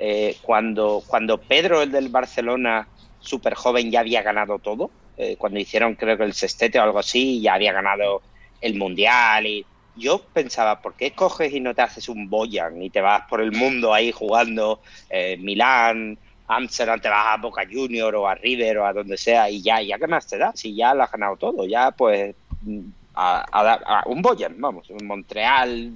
eh, 0.00 0.36
cuando, 0.42 1.02
cuando 1.06 1.38
Pedro, 1.38 1.82
el 1.82 1.90
del 1.90 2.08
Barcelona, 2.08 2.86
súper 3.20 3.54
joven, 3.54 3.90
ya 3.90 4.00
había 4.00 4.22
ganado 4.22 4.58
todo. 4.58 4.90
eh, 5.20 5.34
cuando 5.36 5.58
hicieron 5.58 5.96
creo 5.96 6.16
que 6.16 6.22
el 6.22 6.32
sextete 6.34 6.78
o 6.78 6.82
algo 6.84 7.00
así, 7.00 7.38
y 7.38 7.40
ya 7.40 7.54
había 7.54 7.72
ganado 7.72 8.22
el 8.60 8.74
mundial 8.76 9.46
y 9.46 9.66
yo 9.94 10.20
pensaba, 10.32 10.80
¿por 10.80 10.94
qué 10.96 11.12
coges 11.12 11.52
y 11.52 11.60
no 11.60 11.74
te 11.74 11.82
haces 11.82 12.08
un 12.08 12.28
Boyan 12.30 12.80
y 12.82 12.90
te 12.90 13.00
vas 13.00 13.22
por 13.28 13.40
el 13.40 13.52
mundo 13.52 13.92
ahí 13.92 14.12
jugando 14.12 14.80
eh, 15.10 15.36
Milán, 15.40 16.18
Amsterdam, 16.46 17.00
te 17.00 17.08
vas 17.08 17.26
a 17.26 17.36
Boca 17.40 17.64
Junior 17.70 18.14
o 18.14 18.26
a 18.28 18.34
River 18.36 18.78
o 18.78 18.86
a 18.86 18.92
donde 18.92 19.18
sea 19.18 19.50
y 19.50 19.60
ya, 19.62 19.82
ya 19.82 19.98
qué 19.98 20.06
más 20.06 20.26
te 20.26 20.38
da, 20.38 20.52
si 20.54 20.74
ya 20.74 20.94
lo 20.94 21.02
has 21.02 21.10
ganado 21.10 21.36
todo, 21.36 21.66
ya 21.66 21.90
pues 21.90 22.34
mm, 22.62 22.80
a, 23.14 23.44
a- 23.50 24.00
a 24.00 24.02
un 24.08 24.22
Boyan, 24.22 24.60
vamos, 24.60 24.88
en 24.90 25.04
Montreal, 25.06 25.92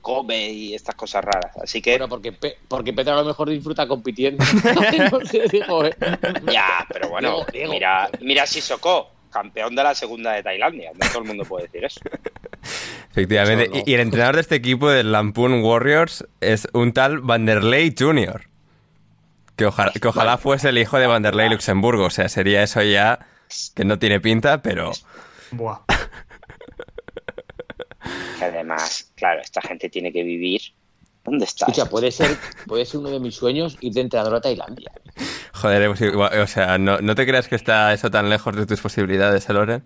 Kobe 0.00 0.50
y 0.50 0.74
estas 0.74 0.96
cosas 0.96 1.24
raras. 1.24 1.56
Así 1.62 1.80
que 1.80 1.92
Bueno, 1.92 2.08
porque, 2.08 2.32
Pe- 2.32 2.56
porque 2.68 2.92
Pedro 2.92 3.14
a 3.14 3.22
lo 3.22 3.24
mejor 3.24 3.48
disfruta 3.48 3.86
compitiendo. 3.88 4.44
no 4.74 5.20
sé, 5.24 5.48
digo, 5.52 5.84
eh. 5.86 5.94
ya, 6.50 6.86
pero 6.92 7.08
bueno, 7.10 7.30
Diego, 7.36 7.46
Diego. 7.52 7.72
mira, 7.72 8.10
mira 8.20 8.46
Sissoko, 8.46 9.13
campeón 9.34 9.74
de 9.74 9.82
la 9.82 9.94
segunda 9.96 10.32
de 10.32 10.44
Tailandia, 10.44 10.92
no 10.94 11.08
todo 11.08 11.22
el 11.22 11.28
mundo 11.28 11.44
puede 11.44 11.64
decir 11.66 11.84
eso. 11.84 12.00
Efectivamente. 13.10 13.64
Eso 13.64 13.74
no. 13.74 13.78
Y, 13.80 13.90
y 13.90 13.94
el 13.94 14.00
entrenador 14.00 14.36
de 14.36 14.40
este 14.42 14.54
equipo 14.54 14.88
del 14.88 15.10
Lampoon 15.10 15.62
Warriors 15.62 16.24
es 16.40 16.68
un 16.72 16.92
tal 16.92 17.18
Vanderlei 17.18 17.92
Jr. 17.98 18.46
Que 19.56 19.66
ojalá, 19.66 19.92
que 19.92 20.08
ojalá 20.08 20.38
fuese 20.38 20.68
el 20.68 20.78
hijo 20.78 20.98
de 20.98 21.08
Vanderlei 21.08 21.50
Luxemburgo. 21.50 22.04
O 22.04 22.10
sea, 22.10 22.28
sería 22.28 22.62
eso 22.62 22.80
ya 22.82 23.26
que 23.74 23.84
no 23.84 23.98
tiene 23.98 24.20
pinta, 24.20 24.62
pero... 24.62 24.92
Buah. 25.50 25.80
Que 28.38 28.44
además, 28.44 29.10
claro, 29.14 29.40
esta 29.40 29.62
gente 29.62 29.88
tiene 29.88 30.12
que 30.12 30.22
vivir. 30.22 30.60
¿Dónde 31.24 31.44
está? 31.46 31.66
Escucha, 31.66 31.88
puede 31.88 32.10
ser, 32.10 32.36
puede 32.66 32.84
ser 32.84 33.00
uno 33.00 33.10
de 33.10 33.18
mis 33.20 33.34
sueños 33.34 33.76
ir 33.80 33.92
de 33.92 34.02
entrenador 34.02 34.36
a 34.36 34.40
Tailandia. 34.40 34.92
Joder, 35.54 35.88
pues 35.88 36.00
igual- 36.02 36.38
o 36.40 36.46
sea, 36.46 36.76
no, 36.78 36.98
no 36.98 37.14
te 37.14 37.26
creas 37.26 37.48
que 37.48 37.54
está 37.56 37.92
eso 37.94 38.10
tan 38.10 38.28
lejos 38.28 38.54
de 38.54 38.66
tus 38.66 38.80
posibilidades, 38.80 39.48
¿eh, 39.48 39.52
Loren? 39.54 39.84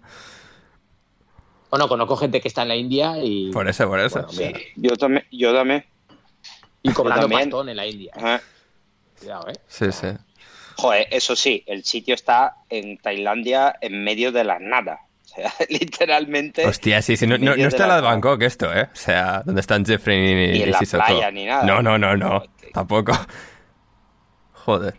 Bueno, 1.71 1.87
conozco 1.89 2.17
gente 2.17 2.41
que 2.41 2.49
está 2.49 2.63
en 2.63 2.69
la 2.69 2.77
India 2.77 3.19
y, 3.23 3.51
Por 3.53 3.69
eso, 3.69 3.87
por 3.87 4.01
eso. 4.01 4.23
Bueno, 4.23 4.33
mira, 4.39 4.59
Yo 4.77 4.97
también, 4.97 5.25
yo 5.31 5.53
también. 5.55 5.85
y 6.83 6.91
cobrando 6.93 7.23
también. 7.23 7.43
pastón 7.51 7.69
en 7.69 7.77
la 7.77 7.87
India. 7.87 8.13
Ajá. 8.17 8.41
Cuidado, 9.19 9.49
¿eh? 9.49 9.53
Sí, 9.69 9.93
sí. 9.93 10.07
Joder, 10.77 11.07
eso 11.11 11.37
sí, 11.37 11.63
el 11.67 11.85
sitio 11.85 12.15
está 12.15 12.57
en 12.71 12.99
Tailandia 12.99 13.77
en 13.81 14.03
medio 14.03 14.33
de 14.33 14.45
la 14.45 14.59
nada. 14.61 15.01
Sea, 15.39 15.53
literalmente. 15.69 16.67
Hostia, 16.67 17.01
sí, 17.03 17.17
sí. 17.17 17.27
No, 17.27 17.39
no, 17.39 17.57
no 17.57 17.69
está 17.69 17.87
la 17.87 17.95
la 17.95 17.97
de. 17.97 18.03
Bangkok 18.03 18.43
esto, 18.43 18.73
¿eh? 18.75 18.89
O 18.93 18.97
sea, 18.97 19.43
donde 19.45 19.61
están 19.61 19.85
Jeffrey 19.85 20.19
y, 20.19 20.35
Ni 20.53 20.63
en 20.63 20.71
la 20.73 20.79
Sissoko. 20.79 21.05
playa 21.07 21.31
ni 21.31 21.45
nada. 21.47 21.63
No, 21.65 21.81
no, 21.83 21.97
no, 21.99 22.17
no. 22.17 22.43
Que- 22.61 22.71
Tampoco. 22.73 23.13
Joder. 24.53 24.95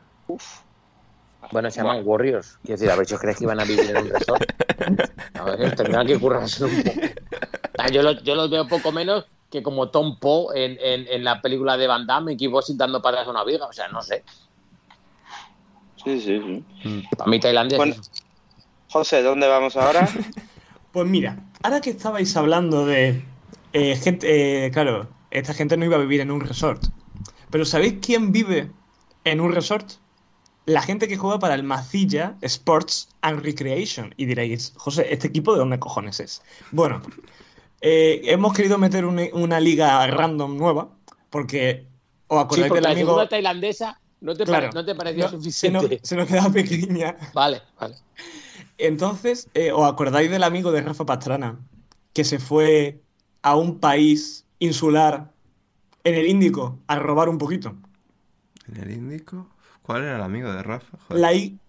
Bueno, 1.51 1.69
se 1.71 1.81
llaman 1.81 2.01
Warriors. 2.05 2.57
Quiero 2.63 2.77
decir, 2.79 2.91
a 2.91 2.95
ver 2.95 3.07
creéis 3.07 3.37
que 3.37 3.43
iban 3.43 3.59
a 3.59 3.63
vivir 3.63 3.89
en 3.89 3.97
un 3.97 4.09
resort. 4.09 4.43
A 5.33 5.43
ver, 5.43 5.75
tendrán 5.75 6.05
que 6.07 6.19
currarse 6.19 6.63
un 6.63 6.83
poco. 6.83 6.99
Ah, 7.77 7.89
Yo 7.89 8.01
los, 8.03 8.21
yo 8.23 8.35
los 8.35 8.49
veo 8.51 8.67
poco 8.67 8.91
menos 8.91 9.25
que 9.49 9.63
como 9.63 9.89
Tom 9.89 10.19
Poe 10.19 10.63
en, 10.63 10.77
en, 10.79 11.07
en 11.07 11.23
la 11.23 11.41
película 11.41 11.75
de 11.75 11.87
Van 11.87 12.05
Damme, 12.05 12.33
en 12.33 12.37
Kickboxing 12.37 12.77
dando 12.77 13.01
patas 13.01 13.25
a 13.27 13.31
una 13.31 13.43
viga. 13.43 13.65
O 13.65 13.73
sea, 13.73 13.87
no 13.87 14.01
sé. 14.03 14.23
Sí, 16.03 16.19
sí, 16.21 16.63
sí. 16.83 17.03
Para 17.17 17.29
mí 17.29 17.39
Tailandia 17.39 17.77
Bueno. 17.77 17.93
es 17.93 17.99
eso. 17.99 18.11
José, 18.91 19.21
¿dónde 19.21 19.47
vamos 19.47 19.75
ahora? 19.77 20.07
Pues 20.91 21.07
mira, 21.07 21.37
ahora 21.61 21.81
que 21.81 21.91
estabais 21.91 22.35
hablando 22.35 22.83
de 22.87 23.23
eh, 23.73 23.95
gente, 23.95 24.65
eh, 24.65 24.71
claro, 24.71 25.07
esta 25.29 25.53
gente 25.53 25.77
no 25.77 25.85
iba 25.85 25.97
a 25.97 25.99
vivir 25.99 26.19
en 26.19 26.31
un 26.31 26.41
resort. 26.41 26.83
Pero 27.51 27.63
¿sabéis 27.63 27.97
quién 28.01 28.31
vive 28.31 28.71
en 29.23 29.39
un 29.39 29.53
resort? 29.53 29.87
La 30.65 30.81
gente 30.81 31.07
que 31.07 31.15
juega 31.15 31.37
para 31.37 31.53
el 31.53 31.61
Macilla 31.61 32.37
Sports 32.41 33.09
and 33.21 33.43
Recreation. 33.43 34.15
Y 34.17 34.25
diréis, 34.25 34.73
José, 34.77 35.13
¿este 35.13 35.27
equipo 35.27 35.53
de 35.53 35.59
dónde 35.59 35.77
cojones 35.77 36.19
es? 36.19 36.41
Bueno, 36.71 37.03
eh, 37.81 38.21
hemos 38.23 38.51
querido 38.55 38.79
meter 38.79 39.05
una, 39.05 39.25
una 39.33 39.59
liga 39.59 40.07
random 40.07 40.57
nueva, 40.57 40.89
porque 41.29 41.85
os 42.27 42.39
Sí, 42.39 42.43
acordáis 42.45 42.67
porque 42.69 42.81
del 42.81 42.83
la 42.83 42.89
amigo. 42.89 43.27
tailandesa 43.27 43.99
no 44.21 44.35
te, 44.35 44.43
pare- 44.47 44.69
Claro, 44.69 44.71
no 44.73 44.83
te 44.83 45.13
no, 45.15 45.29
suficiente. 45.29 45.79
Se 45.79 45.95
nos, 45.97 45.99
se 46.01 46.15
nos 46.15 46.27
queda 46.27 46.51
pequeña. 46.51 47.15
Vale, 47.31 47.61
vale. 47.79 47.95
Entonces, 48.79 49.49
eh, 49.53 49.71
¿os 49.71 49.87
acordáis 49.91 50.31
del 50.31 50.43
amigo 50.43 50.71
de 50.71 50.81
Rafa 50.81 51.05
Pastrana? 51.05 51.59
Que 52.13 52.23
se 52.23 52.39
fue 52.39 53.01
a 53.41 53.55
un 53.55 53.79
país 53.79 54.45
insular 54.59 55.31
en 56.03 56.15
el 56.15 56.27
Índico 56.27 56.79
a 56.87 56.97
robar 56.97 57.29
un 57.29 57.37
poquito. 57.37 57.75
¿En 58.67 58.77
el 58.77 58.91
Índico? 58.91 59.47
¿Cuál 59.81 60.03
era 60.03 60.15
el 60.15 60.21
amigo 60.21 60.51
de 60.51 60.63
Rafa? 60.63 60.97
Joder. 61.07 61.21
La, 61.21 61.33
I- 61.33 61.59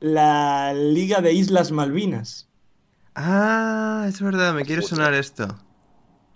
la 0.00 0.72
Liga 0.74 1.20
de 1.20 1.32
Islas 1.32 1.72
Malvinas. 1.72 2.48
Ah, 3.14 4.06
es 4.08 4.20
verdad, 4.20 4.54
me 4.54 4.64
quiere 4.64 4.82
sonar 4.82 5.14
esto. 5.14 5.48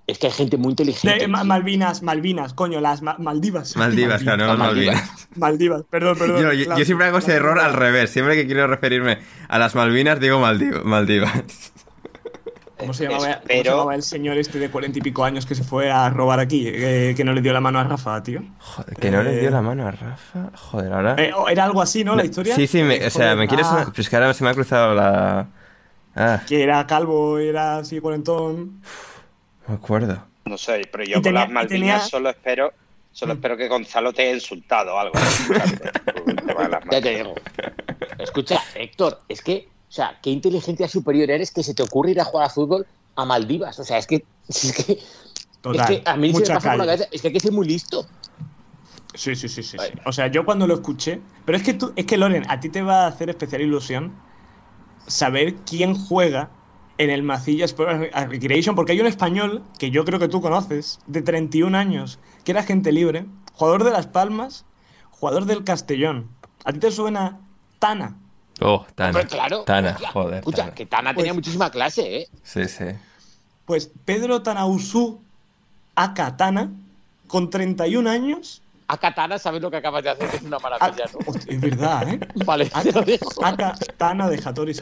Es 0.08 0.18
que 0.18 0.26
hay 0.26 0.32
gente 0.32 0.56
muy 0.56 0.70
inteligente. 0.70 1.18
De- 1.20 1.28
Ma- 1.28 1.40
tío. 1.42 1.46
Malvinas, 1.48 2.02
Malvinas, 2.02 2.54
coño, 2.54 2.80
las 2.80 3.02
Ma- 3.02 3.16
Maldivas. 3.18 3.76
Maldivas, 3.76 4.22
claro, 4.22 4.46
no 4.46 4.56
Maldivas. 4.56 4.96
Malvinas. 4.96 5.28
Maldivas, 5.36 5.82
perdón, 5.88 6.18
perdón. 6.18 6.42
Yo, 6.42 6.52
yo- 6.54 6.68
Las- 6.70 6.78
yo 6.78 6.84
siempre 6.84 7.06
hago 7.06 7.18
ese 7.18 7.34
error 7.34 7.60
al 7.60 7.74
revés. 7.74 8.10
Siempre 8.10 8.34
que 8.34 8.46
quiero 8.46 8.66
referirme 8.66 9.18
a 9.48 9.58
las 9.58 9.74
Malvinas, 9.76 10.18
digo 10.18 10.40
Maldiv- 10.40 10.82
Maldivas. 10.82 11.32
¿Cómo 12.78 12.94
se, 12.94 13.04
llamaba, 13.04 13.18
cómo 13.18 13.32
se 13.34 13.38
Espero- 13.54 13.70
llamaba 13.72 13.94
el 13.96 14.02
señor 14.04 14.38
este 14.38 14.58
de 14.60 14.70
cuarenta 14.70 14.98
y 15.00 15.02
pico 15.02 15.24
años 15.24 15.44
que 15.46 15.54
se 15.56 15.64
fue 15.64 15.90
a 15.90 16.08
robar 16.10 16.38
aquí? 16.38 16.64
eh, 16.68 17.12
que 17.16 17.24
no 17.24 17.32
le 17.32 17.40
dio 17.42 17.52
la 17.52 17.60
mano 17.60 17.80
a 17.80 17.84
Rafa, 17.84 18.22
tío. 18.22 18.40
Joder, 18.60 18.94
que 18.96 19.10
no 19.10 19.22
le 19.24 19.36
Eh, 19.36 19.40
dio 19.40 19.50
la 19.50 19.60
mano 19.62 19.86
a 19.86 19.90
Rafa. 19.90 20.50
Joder, 20.54 20.92
ahora. 20.92 21.16
Eh, 21.18 21.32
era 21.50 21.64
algo 21.64 21.82
así, 21.82 22.04
¿no? 22.04 22.14
La 22.14 22.24
historia. 22.24 22.54
Sí, 22.54 22.66
sí, 22.68 22.82
me- 22.84 23.04
o 23.04 23.10
sea, 23.10 23.24
Joder, 23.32 23.36
me 23.36 23.48
quiere 23.48 23.64
ah. 23.66 23.90
Pues 23.94 24.08
que 24.08 24.14
ahora 24.16 24.32
se 24.32 24.44
me 24.44 24.50
ha 24.50 24.54
cruzado 24.54 24.94
la. 24.94 25.48
Ah, 26.14 26.40
Que 26.48 26.62
era 26.62 26.86
calvo, 26.86 27.38
era 27.38 27.78
así 27.78 28.00
cuarentón. 28.00 28.80
No 29.68 29.74
me 29.74 29.78
acuerdo. 29.78 30.22
No 30.44 30.58
sé, 30.58 30.82
pero 30.90 31.04
yo 31.04 31.20
tenía- 31.20 31.22
con 31.22 31.34
las 31.34 31.48
Malvinas 31.50 31.68
tenía- 31.68 32.00
solo 32.00 32.30
espero 32.30 32.72
solo 33.12 33.32
espero 33.34 33.56
que 33.56 33.68
Gonzalo 33.68 34.12
te 34.12 34.22
haya 34.22 34.34
insultado 34.34 34.94
o 34.94 34.98
algo. 34.98 35.14
Ya 36.90 37.00
te 37.00 37.16
digo. 37.16 37.34
Escucha, 38.18 38.60
Héctor, 38.74 39.20
es 39.28 39.42
que, 39.42 39.68
o 39.88 39.92
sea, 39.92 40.18
qué 40.22 40.30
inteligencia 40.30 40.88
superior 40.88 41.30
eres 41.30 41.50
que 41.50 41.62
se 41.62 41.74
te 41.74 41.82
ocurre 41.82 42.12
ir 42.12 42.20
a 42.20 42.24
jugar 42.24 42.46
a 42.46 42.50
fútbol 42.50 42.86
a 43.16 43.24
Maldivas. 43.24 43.78
O 43.78 43.84
sea, 43.84 43.98
es 43.98 44.06
que, 44.06 44.24
es 44.48 44.72
que, 44.72 44.98
Total. 45.60 45.80
es 45.92 46.00
que 46.00 46.08
a 46.10 46.16
mí 46.16 46.28
se 46.28 46.32
me 46.34 46.38
mucha 46.40 46.54
pasa 46.54 46.70
por 46.70 46.78
la 46.78 46.86
cabeza, 46.86 47.08
es 47.10 47.20
que 47.22 47.28
hay 47.28 47.32
que 47.34 47.40
ser 47.40 47.52
muy 47.52 47.66
listo. 47.66 48.06
Sí, 49.14 49.34
sí, 49.34 49.48
sí, 49.48 49.62
sí, 49.62 49.76
sí. 49.78 49.98
O 50.04 50.12
sea, 50.12 50.28
yo 50.28 50.44
cuando 50.44 50.66
lo 50.66 50.74
escuché. 50.74 51.20
Pero 51.44 51.58
es 51.58 51.64
que 51.64 51.74
tú, 51.74 51.92
es 51.96 52.06
que 52.06 52.16
Loren, 52.16 52.44
a 52.48 52.60
ti 52.60 52.68
te 52.68 52.82
va 52.82 53.04
a 53.04 53.06
hacer 53.08 53.30
especial 53.30 53.62
ilusión 53.62 54.12
saber 55.06 55.54
quién 55.66 55.94
juega 55.96 56.50
en 56.98 57.10
el 57.10 57.22
Macilla 57.22 57.64
Sport 57.64 58.12
Recreation, 58.28 58.74
porque 58.74 58.92
hay 58.92 59.00
un 59.00 59.06
español 59.06 59.62
que 59.78 59.90
yo 59.90 60.04
creo 60.04 60.18
que 60.18 60.28
tú 60.28 60.40
conoces, 60.40 60.98
de 61.06 61.22
31 61.22 61.76
años, 61.78 62.18
que 62.44 62.50
era 62.52 62.62
gente 62.64 62.92
libre, 62.92 63.26
jugador 63.54 63.84
de 63.84 63.90
Las 63.92 64.06
Palmas, 64.08 64.64
jugador 65.10 65.44
del 65.46 65.64
Castellón. 65.64 66.28
¿A 66.64 66.72
ti 66.72 66.80
te 66.80 66.90
suena 66.90 67.38
Tana? 67.78 68.16
Oh, 68.60 68.84
Tana. 68.96 69.10
Hombre, 69.10 69.26
claro. 69.26 69.62
Tana, 69.62 69.90
Hostia, 69.92 70.10
joder. 70.10 70.34
Escucha, 70.40 70.62
Tana. 70.64 70.74
que 70.74 70.86
Tana 70.86 71.14
tenía 71.14 71.30
Pues- 71.32 71.36
muchísima 71.36 71.70
clase, 71.70 72.16
¿eh? 72.22 72.28
Sí, 72.42 72.64
sí. 72.66 72.84
Pues 73.64 73.90
Pedro 74.04 74.42
Tanausú 74.42 75.20
Aka 75.94 76.36
Tana, 76.36 76.70
con 77.28 77.50
31 77.50 78.08
años. 78.08 78.62
A 78.88 78.96
Katana, 78.96 79.38
¿sabes 79.38 79.60
lo 79.60 79.70
que 79.70 79.76
acabas 79.76 80.02
de 80.02 80.10
hacer? 80.10 80.28
Que 80.30 80.36
es 80.36 80.42
una 80.42 80.56
Ah, 80.56 80.60
maravilla, 80.62 81.04
¿no? 81.12 81.18
hostia, 81.26 81.54
es 81.54 81.60
verdad, 81.60 82.08
¿eh? 82.08 82.20
Vale, 82.46 82.70
te 82.82 82.92
lo 82.92 83.02
digo. 83.02 83.28
Aka 83.44 83.74
Tana 83.96 84.28
de 84.28 84.40
Hattori 84.42 84.72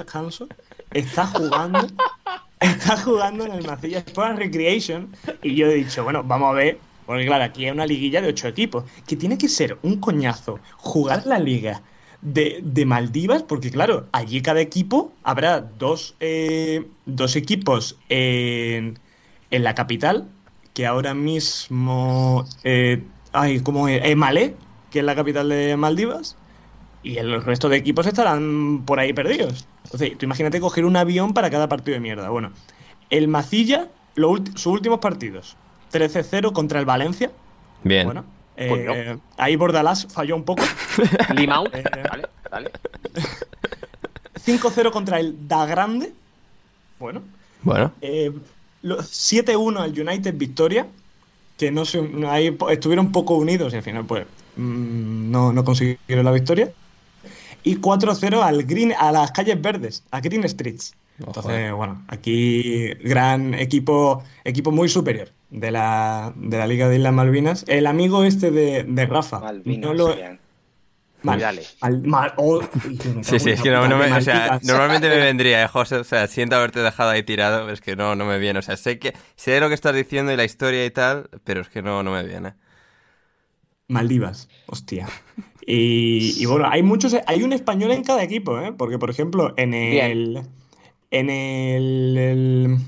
está 0.92 1.26
jugando 1.26 1.86
está 2.61 2.96
jugando 2.98 3.44
en 3.44 3.52
el 3.52 3.64
Macilla 3.66 3.98
Sport 3.98 4.38
Recreation 4.38 5.14
y 5.42 5.57
yo 5.57 5.66
he 5.66 5.74
dicho, 5.74 6.04
bueno, 6.04 6.22
vamos 6.22 6.50
a 6.50 6.52
ver, 6.52 6.78
porque 7.04 7.26
claro, 7.26 7.44
aquí 7.44 7.64
hay 7.64 7.70
una 7.72 7.84
liguilla 7.86 8.20
de 8.22 8.28
ocho 8.28 8.48
equipos, 8.48 8.84
que 9.07 9.16
tiene 9.16 9.36
que 9.38 9.48
ser 9.48 9.78
un 9.82 10.00
coñazo 10.00 10.61
jugar 10.78 11.26
la 11.26 11.38
liga 11.38 11.82
de, 12.22 12.61
de 12.62 12.86
Maldivas, 12.86 13.42
porque 13.42 13.70
claro, 13.70 14.07
allí 14.12 14.40
cada 14.40 14.61
equipo 14.61 15.12
habrá 15.22 15.61
dos, 15.61 16.14
eh, 16.20 16.86
dos 17.04 17.36
equipos 17.36 17.96
en, 18.09 18.98
en 19.50 19.64
la 19.64 19.74
capital, 19.74 20.28
que 20.74 20.86
ahora 20.86 21.12
mismo, 21.14 22.44
eh, 22.64 23.02
ay, 23.37 23.61
¿cómo 23.61 23.89
es? 23.89 24.03
Eh, 24.05 24.14
Malé, 24.16 24.55
que 24.91 25.01
es 25.01 25.05
la 25.05 25.14
capital 25.14 25.49
de 25.49 25.76
Maldivas, 25.76 26.37
y 27.03 27.18
el 27.18 27.43
resto 27.43 27.68
de 27.68 27.76
equipos 27.76 28.07
estarán 28.07 28.82
por 28.84 28.99
ahí 28.99 29.12
perdidos. 29.12 29.66
Entonces, 29.84 30.16
tú 30.18 30.24
imagínate 30.26 30.61
coger 30.61 30.84
un 30.84 30.97
avión 30.97 31.34
para 31.34 31.51
cada 31.51 31.68
partido 31.68 31.95
de 31.95 32.01
mierda. 32.01 32.28
Bueno, 32.30 32.51
el 33.11 33.28
Macilla, 33.28 33.89
lo 34.16 34.37
sus 34.55 34.66
últimos 34.66 34.99
partidos, 34.99 35.57
13-0 35.93 36.53
contra 36.53 36.80
el 36.80 36.87
Valencia. 36.87 37.30
Bien. 37.84 38.07
Bueno, 38.07 38.24
eh, 38.57 38.68
Coño. 38.68 39.20
ahí 39.39 39.55
Bordalás 39.57 40.07
falló 40.11 40.34
un 40.34 40.45
poco. 40.45 40.62
Limau. 41.34 41.66
Eh, 41.72 41.84
Vale, 42.11 42.28
vale. 42.51 42.70
5-0 44.45 44.91
contra 44.91 45.20
el 45.20 45.47
Da 45.49 45.66
Grande. 45.66 46.12
Bueno, 46.99 47.22
Bueno. 47.62 47.93
Eh, 48.01 48.32
lo- 48.82 48.99
7-1 49.03 49.78
al 49.80 49.91
United 49.91 50.34
Victoria, 50.37 50.87
que 51.57 51.70
no 51.70 51.84
se, 51.84 52.00
ahí 52.28 52.57
estuvieron 52.70 53.12
poco 53.12 53.36
unidos 53.36 53.72
y 53.72 53.76
al 53.76 53.82
final 53.82 54.04
pues 54.04 54.26
mm, 54.57 55.30
no, 55.30 55.52
no 55.52 55.64
consiguieron 55.64 56.24
la 56.24 56.32
victoria. 56.32 56.70
y 57.64 57.76
4-0 57.76 58.42
al 58.42 58.64
Green, 58.64 58.92
a 58.98 59.11
las 59.12 59.32
calles 59.32 59.61
verdes, 59.61 60.04
a 60.11 60.20
Green 60.20 60.48
Streets. 60.48 60.94
Entonces, 61.18 61.72
bueno, 61.72 62.02
aquí 62.09 62.90
gran 63.02 63.54
equipo, 63.54 64.22
equipo 64.44 64.70
muy 64.70 64.88
superior 64.88 65.30
de 65.50 65.70
la, 65.70 66.32
de 66.36 66.59
la 66.59 66.66
Liga 66.66 66.88
de 66.88 66.96
Islas 66.96 67.12
Malvinas. 67.14 67.64
El 67.68 67.86
amigo 67.86 68.22
este 68.24 68.50
de, 68.50 68.84
de 68.84 69.07
Rafa. 69.07 69.40
Malvinas, 69.40 69.80
no 69.80 69.94
lo- 69.94 70.14
bien. 70.14 70.38
Mal- 71.27 72.03
mal- 72.05 72.33
oh, 72.37 72.61
Sí, 73.22 73.39
sí, 73.41 73.51
es 73.51 73.61
que 73.62 73.70
no, 73.70 73.87
no 73.89 73.97
me- 73.99 74.12
o 74.12 74.20
sea, 74.20 74.35
Malditas. 74.49 74.64
normalmente 74.64 75.09
me 75.09 75.16
vendría, 75.18 75.62
eh, 75.64 75.68
José, 75.68 75.97
o 75.97 76.05
sea, 76.05 76.27
siento 76.27 76.57
haberte 76.57 76.81
dejado 76.81 77.11
ahí 77.11 77.22
tirado, 77.22 77.68
es 77.70 77.81
que 77.81 77.97
no, 77.97 78.14
no 78.14 78.24
me 78.24 78.39
viene, 78.39 78.59
o 78.59 78.62
sea, 78.62 78.77
sé 78.77 78.99
que 78.99 79.12
sé 79.37 79.59
lo 79.61 79.68
que 79.68 79.74
estás 79.74 79.95
diciendo 79.95 80.33
y 80.33 80.37
la 80.37 80.45
historia 80.45 80.85
y 80.85 80.91
tal, 80.91 81.29
pero 81.45 81.61
es 81.61 81.68
que 81.68 81.83
no, 81.83 82.03
no 82.03 82.12
me 82.12 82.22
viene. 82.24 82.55
Maldivas, 83.89 84.49
hostia. 84.66 85.09
Y, 85.64 86.35
y 86.43 86.47
bueno, 86.47 86.66
hay 86.70 86.83
muchos, 86.83 87.14
hay 87.27 87.43
un 87.43 87.53
español 87.53 87.93
en 87.93 88.03
cada 88.05 88.22
equipo, 88.22 88.59
¿eh? 88.61 88.72
Porque, 88.72 88.99
por 88.99 89.11
ejemplo, 89.11 89.55
en 89.57 89.74
el. 89.74 90.43
En 91.11 91.31
el, 91.31 92.16
el- 92.18 92.79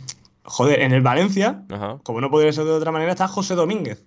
Joder, 0.42 0.80
en 0.80 0.92
el 0.92 1.02
Valencia, 1.02 1.62
Ajá. 1.70 1.98
como 2.02 2.20
no 2.20 2.30
podría 2.30 2.52
ser 2.52 2.64
de 2.64 2.70
otra 2.70 2.90
manera, 2.90 3.12
está 3.12 3.28
José 3.28 3.54
Domínguez. 3.54 4.04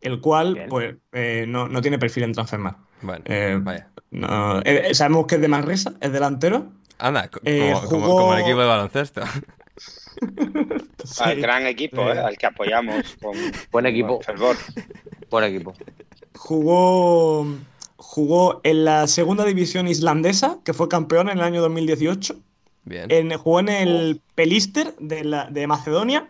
El 0.00 0.20
cual, 0.20 0.54
Bien. 0.54 0.68
pues, 0.68 0.94
eh, 1.12 1.44
no, 1.46 1.68
no 1.68 1.80
tiene 1.82 1.98
perfil 1.98 2.24
en 2.24 2.32
Transfermarkt. 2.32 2.80
Bueno, 3.02 3.22
Eh, 3.26 3.58
vaya. 3.60 3.88
no- 4.10 4.60
eh, 4.64 4.94
sabemos 4.94 5.26
que 5.26 5.36
es 5.36 5.40
de 5.40 5.48
Manresa, 5.48 5.92
es 6.00 6.12
delantero. 6.12 6.72
Anda, 6.98 7.28
co- 7.28 7.40
eh, 7.44 7.72
como, 7.74 7.88
como- 7.88 8.06
jugó- 8.06 8.20
como 8.20 8.34
el 8.34 8.40
equipo 8.42 8.60
de 8.60 8.66
baloncesto. 8.66 9.20
Sí. 11.04 11.22
Al 11.22 11.40
gran 11.40 11.66
equipo, 11.66 12.00
Eh. 12.10 12.14
eh, 12.16 12.18
al 12.20 12.36
que 12.38 12.46
apoyamos 12.46 13.16
con 13.22 13.32
Buen 13.70 13.86
equipo. 13.86 14.16
con 14.16 14.22
fervor. 14.24 14.56
Buen 15.30 15.44
equipo. 15.44 15.74
Jugó, 16.36 17.46
jugó 17.96 18.60
en 18.64 18.84
la 18.84 19.06
segunda 19.06 19.44
división 19.44 19.86
islandesa, 19.88 20.58
que 20.64 20.72
fue 20.72 20.88
campeón 20.88 21.28
en 21.28 21.38
el 21.38 21.44
año 21.44 21.60
2018. 21.60 22.36
Bien. 22.84 23.10
En, 23.10 23.36
jugó 23.36 23.60
en 23.60 23.68
el 23.68 24.20
Pelister 24.34 24.94
de, 24.98 25.24
la- 25.24 25.46
de 25.50 25.66
Macedonia 25.66 26.28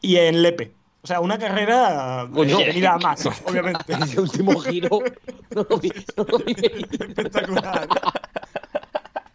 y 0.00 0.16
en 0.16 0.42
Lepe. 0.42 0.72
O 1.02 1.06
sea, 1.06 1.20
una 1.20 1.38
carrera 1.38 2.28
Coño. 2.32 2.58
que 2.58 2.64
venir 2.66 2.86
a 2.86 2.98
más, 2.98 3.24
obviamente. 3.46 3.92
Ese 4.02 4.20
último 4.20 4.58
giro 4.60 5.00
no 5.54 5.66
lo 5.68 5.78
vi, 5.78 5.92
no 6.16 6.24
lo 6.24 6.38
vi 6.38 6.54
venir. 6.54 6.88
Espectacular. 7.00 7.88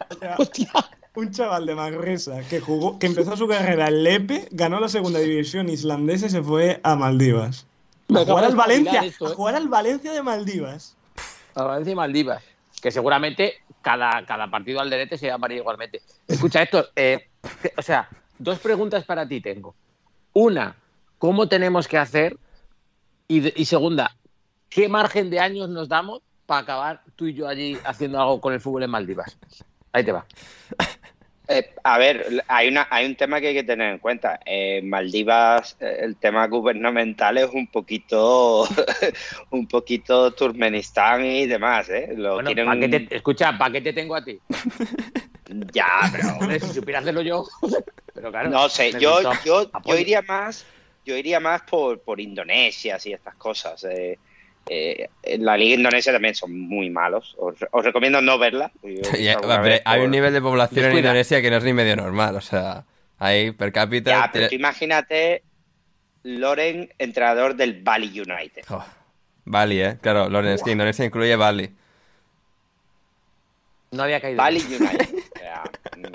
O 0.10 0.16
sea, 0.20 0.36
Hostia. 0.38 0.72
un 1.16 1.32
chaval 1.32 1.66
de 1.66 1.76
Manresa 1.76 2.42
que 2.50 2.60
jugó, 2.60 3.00
que 3.00 3.08
empezó 3.08 3.36
su 3.38 3.48
carrera 3.48 3.88
en 3.88 4.04
Lepe, 4.04 4.48
ganó 4.52 4.80
la 4.80 4.90
segunda 4.90 5.20
división 5.20 5.70
islandesa 5.70 6.28
y 6.28 6.30
se 6.30 6.44
fue 6.44 6.80
a 6.84 6.96
Maldivas. 6.96 7.66
Me 8.10 8.20
A 8.20 8.24
acabo 8.24 8.38
jugar 8.38 8.52
al 8.52 8.56
Valencia, 8.58 9.02
a 9.02 9.06
¿eh? 9.06 9.14
jugar 9.36 9.56
al 9.56 9.68
Valencia 9.70 10.12
de 10.12 10.22
Maldivas. 10.22 10.96
A 11.56 11.64
Valencia 11.64 11.94
y 11.94 11.96
Maldivas. 11.96 12.44
Que 12.82 12.92
seguramente 12.92 13.54
cada, 13.82 14.26
cada 14.26 14.52
partido 14.52 14.82
al 14.82 14.90
derete 14.90 15.18
se 15.18 15.28
llamaría 15.28 15.58
igualmente. 15.60 16.02
Escucha, 16.28 16.62
esto, 16.64 16.86
o 17.78 17.82
sea, 17.82 18.10
dos 18.38 18.60
preguntas 18.60 19.06
para 19.06 19.26
ti 19.28 19.40
tengo. 19.40 19.74
Una, 20.34 20.76
¿cómo 21.24 21.48
tenemos 21.48 21.88
que 21.88 21.98
hacer? 21.98 22.36
Y, 23.30 23.40
de- 23.40 23.54
y 23.56 23.64
segunda, 23.64 24.14
¿qué 24.70 24.90
margen 24.90 25.30
de 25.30 25.40
años 25.40 25.70
nos 25.70 25.88
damos 25.88 26.22
para 26.46 26.60
acabar 26.64 27.02
tú 27.16 27.28
y 27.28 27.34
yo 27.34 27.48
allí 27.48 27.78
haciendo 27.86 28.20
algo 28.20 28.42
con 28.42 28.52
el 28.54 28.60
fútbol 28.60 28.84
en 28.84 28.90
Maldivas? 28.90 29.38
Ahí 29.94 30.04
te 30.04 30.12
va. 30.12 30.26
Eh, 31.50 31.76
a 31.84 31.98
ver, 31.98 32.42
hay, 32.48 32.70
una, 32.70 32.88
hay 32.90 33.06
un 33.06 33.18
tema 33.18 33.42
que 33.42 33.50
hay 33.50 33.54
que 33.54 33.64
tener 33.66 33.92
en 33.92 34.00
cuenta. 34.00 34.40
En 34.46 34.88
Maldivas, 34.90 35.76
eh, 35.82 35.98
el 36.00 36.16
tema 36.16 36.48
gubernamental 36.48 37.38
es 37.38 37.50
un 37.54 37.68
poquito, 37.68 38.66
un 39.52 39.68
poquito 39.68 40.32
Turkmenistán 40.32 41.26
y 41.26 41.46
demás, 41.46 41.90
¿eh? 41.90 42.14
Lo 42.16 42.36
Bueno, 42.36 42.48
quieren- 42.50 42.66
¿pa' 42.66 42.78
qué 42.80 42.88
te- 42.88 43.16
escucha, 43.18 43.58
¿para 43.58 43.74
qué 43.74 43.82
te 43.82 43.92
tengo 43.92 44.16
a 44.16 44.24
ti? 44.24 44.40
Ya, 45.74 46.10
pero 46.14 46.30
Hombre, 46.40 46.62
si 46.62 46.74
supiera 46.74 47.02
hacerlo 47.02 47.22
yo. 47.22 47.46
Pero 48.14 48.32
claro. 48.32 48.50
no 48.50 48.70
sé. 48.70 48.94
Yo, 48.98 49.20
yo, 49.44 49.70
yo 49.86 49.98
iría 49.98 50.22
más, 50.22 50.66
yo 51.06 51.18
iría 51.18 51.40
más 51.40 51.62
por, 51.64 52.02
por 52.02 52.20
Indonesia 52.20 52.98
y 53.04 53.14
estas 53.14 53.36
cosas. 53.36 53.84
eh. 53.86 54.18
Eh, 54.70 55.10
en 55.24 55.44
la 55.44 55.58
liga 55.58 55.76
indonesia 55.76 56.14
también 56.14 56.36
son 56.36 56.58
muy 56.58 56.90
malos. 56.90 57.36
Os, 57.38 57.56
os 57.70 57.84
recomiendo 57.84 58.22
no 58.22 58.38
verla. 58.40 58.72
Hay 58.82 59.36
por- 60.00 60.00
un 60.06 60.12
nivel 60.12 60.32
de 60.32 60.42
población 60.42 60.92
en. 60.92 60.98
Indonesia 61.00 61.42
que 61.42 61.50
no 61.52 61.58
es 61.58 61.64
ni 61.66 61.74
medio 61.74 61.98
normal, 61.98 62.38
o 62.38 62.42
sea, 62.42 62.86
ahí 63.20 63.52
per 63.52 63.74
cápita... 63.74 64.12
Ya, 64.12 64.30
pero 64.32 64.48
tú 64.48 64.56
imagínate 64.56 65.44
Loren, 66.24 66.94
entrenador 66.98 67.56
del 67.58 67.84
Bali 67.84 68.08
United. 68.18 68.64
Oh, 68.70 68.86
Bali, 69.44 69.82
¿eh? 69.82 69.98
Claro, 70.02 70.30
Loren, 70.30 70.54
es 70.54 70.64
que 70.64 70.72
Indonesia 70.72 71.04
incluye 71.04 71.36
Bali. 71.36 71.70
No 73.92 74.04
había 74.04 74.20
caído. 74.22 74.38
Bali 74.38 74.62
United. 74.62 75.10
O 75.34 75.40
sea, 75.44 75.64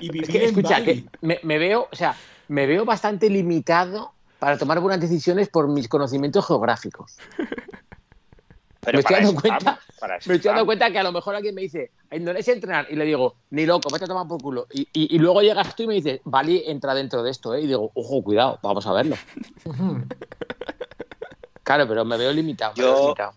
Y 0.01 0.07
Es 0.07 0.13
vivir 0.13 0.27
que, 0.27 0.39
en 0.39 0.45
escucha, 0.45 0.79
Bali. 0.81 1.03
que 1.03 1.09
me, 1.21 1.39
me 1.43 1.59
veo, 1.59 1.87
o 1.93 1.95
sea, 1.95 2.17
me 2.49 2.67
veo 2.67 2.87
bastante 2.87 3.29
limitado 3.29 4.15
para 4.39 4.57
tomar 4.59 4.81
buenas 4.81 5.01
decisiones 5.01 5.49
por 5.49 5.69
mis 5.69 5.89
conocimientos 5.89 6.47
geográficos. 6.47 7.17
pero 8.85 8.97
me 8.97 9.01
estoy 9.01 9.17
dando 9.17 9.41
cuenta, 9.41 9.57
estamos, 9.59 9.79
me 9.99 10.07
estoy 10.17 10.27
dando 10.29 10.37
estamos. 10.39 10.65
cuenta 10.67 10.91
que 10.91 10.99
a 10.99 11.03
lo 11.03 11.13
mejor 11.13 11.35
alguien 11.35 11.55
me 11.55 11.63
dice, 11.63 11.91
a 12.11 12.17
Indonesia 12.17 12.53
entrenar, 12.53 12.87
y 12.91 12.97
le 12.97 13.05
digo, 13.05 13.37
ni 13.51 13.67
loco, 13.67 13.89
vete 13.93 14.05
a 14.05 14.09
tomar 14.09 14.27
por 14.29 14.41
culo. 14.41 14.67
Y, 14.73 14.83
y- 14.93 15.15
y 15.17 15.19
luego 15.19 15.43
llegas 15.43 15.75
tú 15.75 15.83
y 15.83 15.87
me 15.89 15.95
dices, 15.95 16.21
Bali 16.25 16.63
entra 16.67 16.95
dentro 16.95 17.23
de 17.23 17.31
esto, 17.31 17.55
¿eh? 17.55 17.63
Y 17.63 17.67
digo, 17.67 17.91
ojo, 17.95 18.23
cuidado, 18.23 18.59
vamos 18.63 18.87
a 18.87 18.93
verlo. 18.93 19.17
claro, 21.63 21.87
pero 21.89 22.05
me 22.05 22.17
veo 22.17 22.33
limitado. 22.33 22.73
me 22.77 22.83
Yo- 22.83 22.93
veo 22.95 23.03
limitado. 23.03 23.33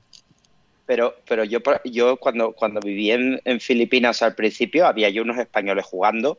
Pero, 0.86 1.16
pero 1.26 1.44
yo, 1.46 1.62
por- 1.64 1.82
yo 1.86 2.18
cuando, 2.18 2.52
cuando 2.54 2.82
viví 2.82 3.12
en, 3.12 3.40
en 3.46 3.62
Filipinas 3.62 4.22
al 4.24 4.36
principio, 4.36 4.86
había 4.88 5.10
yo 5.10 5.22
unos 5.22 5.38
españoles 5.38 5.86
jugando 5.86 6.38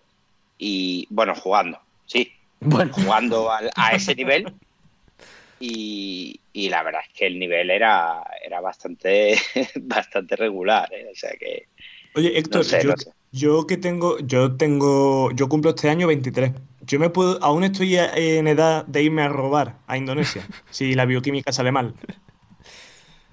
y, 0.59 1.07
bueno, 1.11 1.35
jugando, 1.35 1.79
sí, 2.05 2.31
Bueno, 2.65 2.93
jugando 2.93 3.51
al- 3.51 3.71
a 3.77 3.95
ese 3.95 4.15
nivel. 4.15 4.47
Y, 5.59 6.41
y 6.53 6.69
la 6.71 6.83
verdad 6.83 7.03
es 7.09 7.17
que 7.17 7.27
el 7.27 7.39
nivel 7.39 7.71
era, 7.71 8.23
era 8.45 8.61
bastante, 8.61 9.37
bastante 9.83 10.35
regular, 10.37 10.93
¿eh? 10.93 11.07
O 11.11 11.15
sea 11.15 11.33
que, 11.39 11.69
Oye, 12.15 12.37
Héctor, 12.39 12.63
No 12.63 12.65
sé, 12.65 12.85
yo, 12.85 12.91
no 12.91 12.97
sé. 12.97 13.13
yo 13.33 13.67
que 13.67 13.77
tengo, 13.77 14.19
yo 14.21 14.57
tengo, 14.57 15.31
yo 15.33 15.49
cumplo 15.49 15.71
este 15.71 15.89
año 15.89 16.07
23. 16.07 16.53
Yo 16.83 16.99
me 16.99 17.11
puedo, 17.11 17.43
aún 17.43 17.65
estoy 17.65 17.97
a- 17.97 18.13
en 18.15 18.47
edad 18.49 18.85
de 18.87 19.03
irme 19.03 19.23
a 19.23 19.29
robar 19.29 19.79
a 19.87 19.97
Indonesia, 19.97 20.43
si 20.71 20.95
la 20.95 21.07
bioquímica 21.07 21.53
sale 21.53 21.73
mal. 21.73 21.95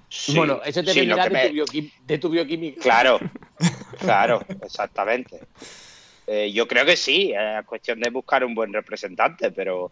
sí, 0.08 0.34
bueno, 0.36 0.60
eso 0.64 0.82
te 0.84 0.92
sí, 0.92 1.00
de, 1.06 1.06
me- 1.30 1.92
de 2.06 2.18
tu 2.18 2.28
bioquímica. 2.30 2.80
Claro, 2.80 3.20
claro, 3.98 4.42
exactamente. 4.62 5.42
Eh, 6.32 6.52
yo 6.52 6.68
creo 6.68 6.86
que 6.86 6.96
sí, 6.96 7.32
es 7.32 7.66
cuestión 7.66 7.98
de 7.98 8.08
buscar 8.08 8.44
un 8.44 8.54
buen 8.54 8.72
representante, 8.72 9.50
pero 9.50 9.90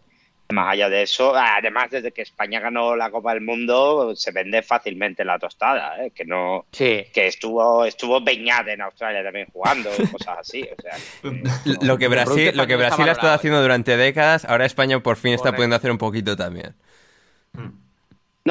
más 0.53 0.71
allá 0.71 0.87
de 0.87 1.01
eso, 1.01 1.35
además 1.35 1.91
desde 1.91 2.13
que 2.13 2.21
España 2.21 2.61
ganó 2.61 2.95
la 2.95 3.11
Copa 3.11 3.33
del 3.33 3.41
Mundo, 3.43 4.15
se 4.15 4.31
vende 4.31 4.61
fácilmente 4.61 5.25
la 5.25 5.37
tostada, 5.37 6.01
¿eh? 6.01 6.11
que 6.15 6.23
no 6.23 6.65
Sí. 6.71 7.05
que 7.13 7.27
estuvo 7.27 7.83
estuvo 7.83 8.21
Beñat 8.21 8.69
en 8.69 8.79
Australia 8.79 9.21
también 9.21 9.47
jugando 9.51 9.89
y 9.93 10.07
cosas 10.07 10.37
así, 10.39 10.63
o 10.63 10.81
sea, 10.81 10.97
Lo 11.81 11.97
que 11.97 12.07
Brasil, 12.07 12.55
lo 12.55 12.67
que 12.67 12.77
Brasil 12.77 13.09
ha 13.09 13.11
estado 13.11 13.33
haciendo 13.33 13.61
durante 13.61 13.97
décadas, 13.97 14.45
ahora 14.45 14.65
España 14.65 14.97
por 15.03 15.17
fin 15.17 15.33
está 15.33 15.51
pudiendo 15.51 15.75
hacer 15.75 15.91
un 15.91 15.97
poquito 15.97 16.37
también. 16.37 16.73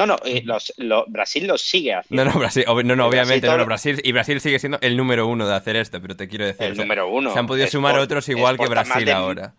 No, 0.05 0.15
no, 0.15 0.17
eh, 0.25 0.41
los, 0.45 0.73
lo- 0.77 1.05
Brasil 1.07 1.45
lo 1.47 1.57
sigue 1.57 1.93
haciendo. 1.93 2.23
No, 2.25 2.31
no, 2.31 2.39
Brasil, 2.39 2.63
ob- 2.67 2.83
no, 2.83 2.95
no, 2.95 3.07
Brasil 3.07 3.23
obviamente, 3.23 3.47
no, 3.47 3.57
no, 3.57 3.65
Brasil, 3.65 3.99
y 4.03 4.11
Brasil 4.11 4.39
sigue 4.41 4.59
siendo 4.59 4.77
el 4.81 4.95
número 4.97 5.27
uno 5.27 5.47
de 5.47 5.55
hacer 5.55 5.75
esto, 5.75 6.01
pero 6.01 6.15
te 6.15 6.27
quiero 6.27 6.45
decir. 6.45 6.65
El 6.65 6.71
o 6.73 6.75
sea, 6.75 6.83
número 6.85 7.07
uno. 7.09 7.31
Se 7.33 7.39
han 7.39 7.47
podido 7.47 7.67
sumar 7.67 7.97
otros 7.99 8.27
igual 8.29 8.57
que 8.57 8.67
Brasil 8.67 9.05
de- 9.05 9.11
ahora. 9.11 9.53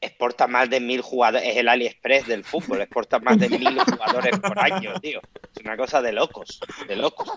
exporta 0.00 0.46
más 0.46 0.68
de 0.68 0.80
mil 0.80 1.00
jugadores, 1.00 1.46
es 1.48 1.56
el 1.58 1.68
AliExpress 1.68 2.26
del 2.26 2.44
fútbol, 2.44 2.80
exporta 2.80 3.18
más 3.20 3.38
de 3.38 3.48
mil 3.48 3.78
jugadores 3.84 4.38
por 4.40 4.58
año, 4.58 4.98
tío. 5.00 5.20
Es 5.54 5.62
una 5.64 5.76
cosa 5.76 6.02
de 6.02 6.12
locos, 6.12 6.60
de 6.88 6.96
locos. 6.96 7.28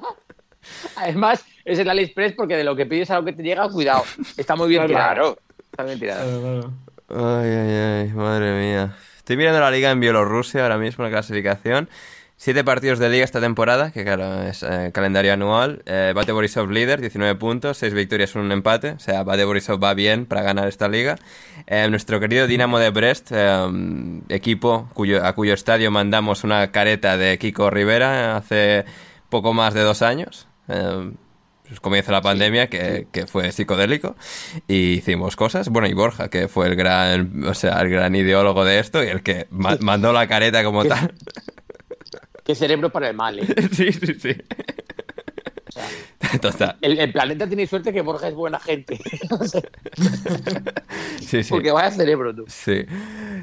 Además, 0.95 1.45
es 1.63 1.79
el 1.79 1.89
AliExpress 1.89 2.33
porque 2.33 2.57
de 2.57 2.63
lo 2.63 2.75
que 2.75 2.85
pides 2.85 3.09
a 3.11 3.15
lo 3.19 3.25
que 3.25 3.33
te 3.33 3.43
llega, 3.43 3.69
cuidado. 3.69 4.03
Está 4.37 4.55
muy 4.55 4.67
bien 4.69 4.87
tirado. 4.87 5.05
Claro. 5.13 5.37
Está 5.71 5.83
bien 5.83 5.99
tirado. 5.99 6.73
Ay, 7.09 7.49
ay, 7.49 7.75
ay, 8.03 8.07
madre 8.13 8.51
mía. 8.59 8.95
Estoy 9.29 9.37
mirando 9.37 9.59
la 9.59 9.69
liga 9.69 9.91
en 9.91 9.99
Bielorrusia 9.99 10.63
ahora 10.63 10.79
mismo, 10.79 11.03
la 11.03 11.11
clasificación. 11.11 11.87
Siete 12.35 12.63
partidos 12.63 12.97
de 12.97 13.11
liga 13.11 13.23
esta 13.23 13.39
temporada, 13.39 13.91
que 13.91 14.03
claro, 14.03 14.41
es 14.41 14.63
eh, 14.63 14.89
calendario 14.91 15.31
anual. 15.31 15.83
Eh, 15.85 16.13
Bate 16.15 16.31
Borisov 16.31 16.71
líder, 16.71 16.99
19 16.99 17.35
puntos, 17.35 17.77
6 17.77 17.93
victorias, 17.93 18.33
un 18.33 18.51
empate. 18.51 18.93
O 18.93 18.99
sea, 18.99 19.21
Bate 19.21 19.45
Borisov 19.45 19.83
va 19.83 19.93
bien 19.93 20.25
para 20.25 20.41
ganar 20.41 20.67
esta 20.67 20.87
liga. 20.87 21.15
Eh, 21.67 21.87
nuestro 21.91 22.19
querido 22.19 22.47
Dinamo 22.47 22.79
de 22.79 22.89
Brest, 22.89 23.31
eh, 23.31 23.67
equipo 24.29 24.89
cuyo, 24.95 25.23
a 25.23 25.33
cuyo 25.33 25.53
estadio 25.53 25.91
mandamos 25.91 26.43
una 26.43 26.71
careta 26.71 27.15
de 27.15 27.37
Kiko 27.37 27.69
Rivera 27.69 28.35
hace 28.35 28.85
poco 29.29 29.53
más 29.53 29.75
de 29.75 29.81
dos 29.81 30.01
años. 30.01 30.47
Pues 31.69 31.79
comienza 31.79 32.11
la 32.11 32.21
pandemia, 32.21 32.67
que, 32.67 33.07
que 33.11 33.27
fue 33.27 33.51
psicodélico, 33.51 34.15
y 34.67 34.93
hicimos 34.93 35.35
cosas. 35.35 35.69
Bueno, 35.69 35.87
y 35.87 35.93
Borja, 35.93 36.27
que 36.29 36.47
fue 36.47 36.67
el 36.67 36.75
gran, 36.75 37.43
o 37.45 37.53
sea, 37.53 37.79
el 37.81 37.89
gran 37.89 38.15
ideólogo 38.15 38.65
de 38.65 38.79
esto 38.79 39.03
y 39.03 39.07
el 39.07 39.21
que 39.23 39.45
ma- 39.51 39.77
mandó 39.79 40.11
la 40.11 40.27
careta 40.27 40.63
como 40.63 40.83
tal. 40.85 41.13
Qué 42.43 42.55
cerebro 42.55 42.89
para 42.89 43.09
el 43.09 43.15
mal, 43.15 43.37
¿eh? 43.39 43.45
sí, 43.71 43.91
sí, 43.93 44.15
sí. 44.19 44.35
Total. 46.41 46.77
El, 46.81 46.99
el 46.99 47.11
planeta 47.11 47.47
tiene 47.47 47.65
suerte 47.65 47.93
que 47.93 48.01
Borja 48.01 48.27
es 48.27 48.33
buena 48.33 48.59
gente. 48.59 48.99
O 49.31 49.43
sea, 49.47 49.61
Sí, 51.21 51.43
sí. 51.43 51.49
Porque 51.49 51.71
vaya 51.71 51.91
cerebro, 51.91 52.35
tú. 52.35 52.45
Sí. 52.47 52.85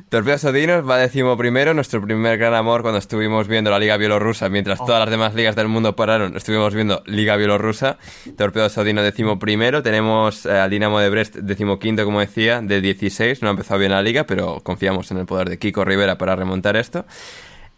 Torpedos 0.09 0.45
Odinos 0.45 0.89
va 0.89 0.99
décimo 0.99 1.37
primero, 1.37 1.75
nuestro 1.75 2.03
primer 2.03 2.39
gran 2.39 2.55
amor 2.55 2.83
cuando 2.83 2.99
estuvimos 2.99 3.49
viendo 3.49 3.71
la 3.71 3.79
Liga 3.79 3.97
Bielorrusa, 3.97 4.49
mientras 4.49 4.79
todas 4.79 5.01
las 5.01 5.11
demás 5.11 5.35
ligas 5.35 5.57
del 5.57 5.69
mundo 5.69 5.97
pararon, 5.97 6.37
estuvimos 6.37 6.75
viendo 6.75 7.03
Liga 7.07 7.37
Bielorrusa. 7.37 7.99
Torpedos 8.37 8.77
Odino 8.79 9.03
décimo 9.03 9.39
primero, 9.39 9.83
tenemos 9.83 10.47
eh, 10.47 10.51
al 10.53 10.71
Dinamo 10.71 11.01
de 11.01 11.11
Brest 11.11 11.37
décimo 11.37 11.79
quinto, 11.79 12.05
como 12.05 12.21
decía, 12.21 12.61
de 12.61 12.81
16, 12.81 13.43
no 13.43 13.49
ha 13.49 13.51
empezado 13.53 13.79
bien 13.79 13.93
la 13.93 14.03
liga, 14.03 14.25
pero 14.25 14.61
confiamos 14.63 15.11
en 15.11 15.19
el 15.19 15.27
poder 15.27 15.49
de 15.49 15.59
Kiko 15.59 15.85
Rivera 15.85 16.19
para 16.19 16.37
remontar 16.37 16.77
esto. 16.77 17.05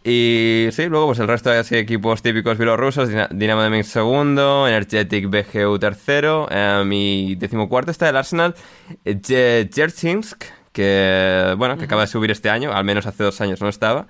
Y 0.03 0.69
sí, 0.71 0.85
luego 0.85 1.07
pues 1.07 1.19
el 1.19 1.27
resto 1.27 1.49
de 1.49 1.59
equipos 1.79 2.21
típicos 2.21 2.57
bielorrusos, 2.57 3.09
Dina- 3.09 3.27
Dinamo 3.31 3.61
de 3.63 3.69
Minsk 3.69 3.91
segundo, 3.91 4.67
Energetic 4.67 5.27
BGU 5.29 5.77
tercero, 5.77 6.47
eh, 6.49 6.83
y 6.91 7.35
decimocuarto 7.35 7.91
está 7.91 8.07
el 8.09 8.15
Arsenal 8.15 8.55
Dzerzhinsk, 9.03 10.45
que 10.71 11.53
bueno, 11.57 11.77
que 11.77 11.83
acaba 11.85 12.01
de 12.01 12.07
subir 12.07 12.31
este 12.31 12.49
año, 12.49 12.71
al 12.71 12.85
menos 12.85 13.05
hace 13.07 13.23
dos 13.23 13.41
años 13.41 13.61
no 13.61 13.67
estaba, 13.67 14.07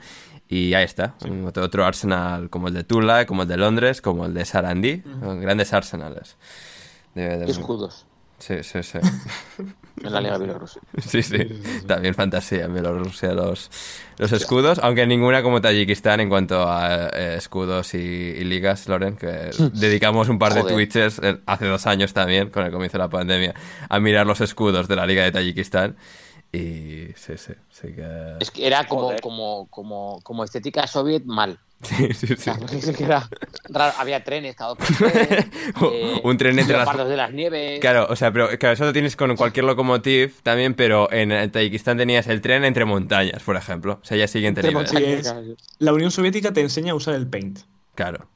y 0.47 0.73
ahí 0.75 0.83
está, 0.85 1.15
otro, 1.45 1.63
otro 1.63 1.85
Arsenal 1.85 2.49
como 2.49 2.67
el 2.67 2.73
de 2.75 2.83
Tula, 2.83 3.25
como 3.25 3.41
el 3.43 3.47
de 3.47 3.57
Londres, 3.57 4.01
como 4.01 4.25
el 4.25 4.33
de 4.33 4.45
Sarandí, 4.45 5.01
grandes 5.41 5.73
Arsenales. 5.73 6.37
De- 7.15 7.37
de- 7.39 7.45
Qué 7.45 7.51
escudos. 7.51 8.05
Sí, 8.37 8.63
sí, 8.63 8.83
sí. 8.83 8.99
en 10.03 10.13
la 10.13 10.21
Liga 10.21 10.37
Bielorrusa. 10.37 10.79
Sí, 11.01 11.23
sí. 11.23 11.37
También 11.87 12.13
fantasía 12.13 12.65
en 12.65 12.73
Bielorrusia 12.73 13.33
los, 13.33 13.69
los 14.17 14.31
escudos, 14.31 14.79
aunque 14.81 15.05
ninguna 15.07 15.41
como 15.41 15.61
Tayikistán 15.61 16.19
en 16.19 16.29
cuanto 16.29 16.69
a 16.69 17.09
eh, 17.09 17.35
escudos 17.37 17.93
y, 17.93 17.97
y 17.97 18.43
ligas, 18.43 18.87
Loren, 18.87 19.15
que 19.15 19.51
dedicamos 19.73 20.29
un 20.29 20.39
par 20.39 20.53
de 20.53 20.63
twitches 20.63 21.19
eh, 21.23 21.39
hace 21.45 21.65
dos 21.65 21.87
años 21.87 22.13
también, 22.13 22.49
con 22.49 22.65
el 22.65 22.71
comienzo 22.71 22.97
de 22.97 23.03
la 23.03 23.09
pandemia, 23.09 23.53
a 23.87 23.99
mirar 23.99 24.25
los 24.25 24.41
escudos 24.41 24.87
de 24.87 24.95
la 24.95 25.05
liga 25.05 25.23
de 25.23 25.31
Tayikistán. 25.31 25.95
Y 26.51 27.07
sí, 27.15 27.37
sí, 27.37 27.53
sí 27.69 27.93
que... 27.93 28.35
Es 28.39 28.49
que 28.49 28.65
era 28.65 28.87
como, 28.87 29.01
Joder. 29.03 29.21
como, 29.21 29.67
como, 29.69 30.19
como 30.23 30.43
estética 30.43 30.87
soviet 30.87 31.23
mal. 31.25 31.59
Sí, 31.81 32.13
sí, 32.13 32.33
O 32.33 32.35
sí. 32.35 32.43
sea, 32.43 32.57
es 32.73 32.97
que 32.97 33.03
era 33.05 33.29
raro. 33.69 33.93
Había 33.99 34.21
trenes 34.23 34.53
cada 34.55 34.71
dos 34.75 34.79
por 34.79 34.87
tres, 35.11 35.45
eh, 35.93 36.19
Un 36.25 36.37
tren 36.37 36.59
entre 36.59 36.75
las- 36.75 37.07
de 37.07 37.15
las 37.15 37.31
nieves. 37.31 37.79
Claro, 37.79 38.07
o 38.09 38.15
sea, 38.17 38.33
pero 38.33 38.49
claro, 38.59 38.73
eso 38.73 38.83
lo 38.83 38.91
tienes 38.91 39.15
con 39.15 39.33
cualquier 39.37 39.63
locomotive 39.65 40.33
también, 40.43 40.73
pero 40.73 41.09
en 41.11 41.49
Tayikistán 41.51 41.97
tenías 41.97 42.27
el 42.27 42.41
tren 42.41 42.65
entre 42.65 42.83
montañas, 42.83 43.41
por 43.43 43.55
ejemplo. 43.55 43.99
O 44.01 44.05
sea, 44.05 44.17
ya 44.17 44.27
siguiente 44.27 44.61
nivel. 44.61 44.75
montañas. 44.75 45.25
Sí, 45.27 45.51
es- 45.53 45.63
La 45.77 45.93
Unión 45.93 46.11
Soviética 46.11 46.51
te 46.51 46.59
enseña 46.59 46.91
a 46.91 46.95
usar 46.95 47.15
el 47.15 47.27
Paint. 47.27 47.59
Claro. 47.95 48.27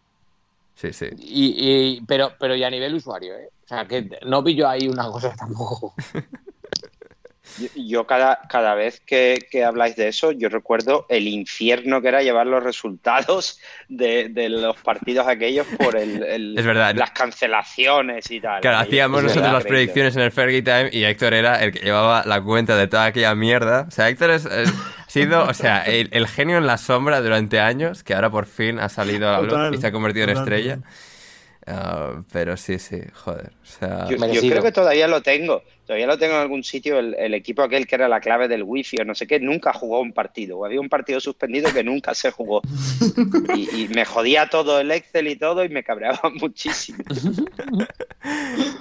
Sí, 0.76 0.94
sí. 0.94 1.08
Y, 1.18 1.56
y- 1.98 2.02
pero, 2.08 2.32
pero 2.40 2.56
ya 2.56 2.68
a 2.68 2.72
nivel 2.72 2.94
usuario, 2.96 3.34
¿eh? 3.36 3.50
O 3.66 3.68
sea, 3.68 3.86
que 3.88 4.10
no 4.26 4.42
vi 4.42 4.56
yo 4.56 4.70
ahí 4.70 4.88
una 4.88 5.06
cosa 5.08 5.34
tampoco. 5.36 5.94
Yo, 7.60 7.68
yo 7.76 8.08
cada, 8.08 8.40
cada 8.50 8.74
vez 8.74 9.00
que, 9.06 9.38
que 9.52 9.64
habláis 9.64 9.96
de 9.96 10.08
eso, 10.08 10.32
yo 10.32 10.50
recuerdo 10.50 11.06
el 11.10 11.28
infierno 11.28 12.02
que 12.02 12.08
era 12.08 12.24
llevar 12.24 12.48
los 12.48 12.64
resultados 12.64 13.60
de, 13.90 14.30
de 14.30 14.50
los 14.50 14.76
partidos 14.78 15.28
aquellos 15.28 15.68
por 15.78 15.96
el, 15.96 16.24
el- 16.24 16.58
Es 16.58 16.66
verdad. 16.66 16.96
las 16.96 17.12
cancelaciones 17.12 18.32
y 18.32 18.40
tal. 18.40 18.62
Claro, 18.62 18.78
hacíamos 18.80 19.20
es 19.20 19.24
nosotros 19.26 19.44
verdad, 19.44 19.58
las 19.60 19.66
predicciones 19.66 20.16
en 20.16 20.22
el 20.24 20.32
Fergie 20.32 20.62
Time 20.62 20.90
y 20.92 21.04
Héctor 21.04 21.34
era 21.34 21.64
el 21.64 21.72
que 21.74 21.80
llevaba 21.80 22.24
la 22.26 22.42
cuenta 22.42 22.76
de 22.76 22.88
toda 22.88 23.06
aquella 23.06 23.36
mierda. 23.36 23.86
O 23.88 23.92
sea, 23.92 24.10
Héctor 24.10 24.32
es, 24.32 24.46
es- 24.46 24.74
ha 25.06 25.10
sido, 25.14 25.44
o 25.44 25.54
sea, 25.54 25.84
el, 25.84 26.10
el 26.12 26.28
genio 26.28 26.58
en 26.58 26.66
la 26.66 26.80
sombra 26.80 27.22
durante 27.22 27.60
años, 27.60 28.04
que 28.04 28.16
ahora 28.16 28.32
por 28.32 28.48
fin 28.48 28.80
ha 28.80 28.90
salido 28.90 29.30
a 29.30 29.34
la 29.34 29.42
luz 29.42 29.78
y 29.78 29.82
se 29.82 29.88
ha 29.88 29.92
convertido 29.92 30.24
en 30.28 30.34
total, 30.34 30.46
Ah, 31.66 32.22
pero 32.32 32.58
sí, 32.58 32.78
sí, 32.80 33.00
joder. 33.14 33.54
O 33.62 33.66
sea, 33.66 34.08
Yo, 34.10 34.18
creo 34.18 34.62
que 34.62 34.72
todavía 34.72 35.08
lo 35.08 35.22
tengo. 35.22 35.64
Todavía 35.86 36.08
lo 36.08 36.18
tengo 36.18 36.34
en 36.34 36.42
algún 36.42 36.64
sitio. 36.64 37.00
El, 37.00 37.14
el 37.16 37.34
equipo 37.34 37.62
aquel 37.62 37.88
que 37.88 37.96
era 37.96 38.08
la 38.08 38.20
clave 38.20 38.48
del 38.48 38.64
wifi 38.64 38.98
o 39.02 39.06
no 39.06 39.16
sé 39.16 39.28
qué, 39.28 39.40
nunca 39.40 39.74
jugó 39.74 40.02
un 40.02 40.14
partido. 40.14 40.58
O 40.58 40.66
había 40.66 40.82
un 40.82 40.90
partido 40.90 41.20
suspendido 41.20 41.74
que 41.74 41.84
nunca 41.84 42.14
se 42.16 42.32
jugó. 42.32 42.62
Y, 43.56 43.84
y 43.84 43.88
me 43.90 44.06
jodía 44.06 44.50
todo 44.50 44.80
el 44.80 44.92
Excel 44.92 45.28
y 45.28 45.36
todo 45.36 45.64
y 45.64 45.70
me 45.70 45.84
cabreaba 45.84 46.22
muchísimo. 46.42 47.04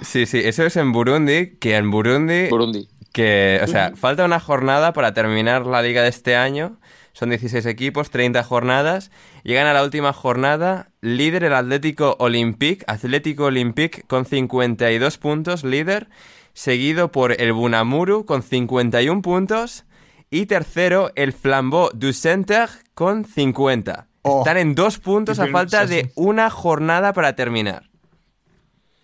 sí, 0.01 0.25
sí, 0.25 0.41
eso 0.43 0.65
es 0.65 0.75
en 0.75 0.91
Burundi, 0.91 1.57
que 1.59 1.75
en 1.75 1.89
Burundi 1.91 2.47
Burundi. 2.49 2.87
que, 3.13 3.59
o 3.63 3.67
sea, 3.67 3.93
falta 3.95 4.25
una 4.25 4.39
jornada 4.39 4.93
para 4.93 5.13
terminar 5.13 5.65
la 5.65 5.81
liga 5.81 6.03
de 6.03 6.09
este 6.09 6.35
año. 6.35 6.79
Son 7.13 7.29
16 7.29 7.65
equipos, 7.67 8.09
30 8.09 8.43
jornadas. 8.43 9.11
Llegan 9.43 9.67
a 9.67 9.73
la 9.73 9.83
última 9.83 10.13
jornada, 10.13 10.89
líder 11.01 11.43
el 11.43 11.53
Atlético 11.53 12.15
Olympique, 12.19 12.83
Atlético 12.87 13.45
Olympique 13.45 14.03
con 14.07 14.25
52 14.25 15.17
puntos, 15.19 15.63
líder, 15.63 16.09
seguido 16.53 17.11
por 17.11 17.39
el 17.39 17.53
Bunamuru 17.53 18.25
con 18.25 18.41
51 18.41 19.21
puntos 19.21 19.85
y 20.31 20.47
tercero 20.47 21.11
el 21.15 21.33
Flambeau 21.33 21.91
du 21.93 22.13
Centre 22.13 22.67
con 22.95 23.25
50. 23.25 24.07
Oh, 24.23 24.39
Están 24.39 24.57
en 24.57 24.73
dos 24.73 24.97
puntos 24.97 25.37
a 25.39 25.47
falta 25.47 25.85
de 25.85 26.11
una 26.15 26.49
jornada 26.49 27.13
para 27.13 27.35
terminar. 27.35 27.91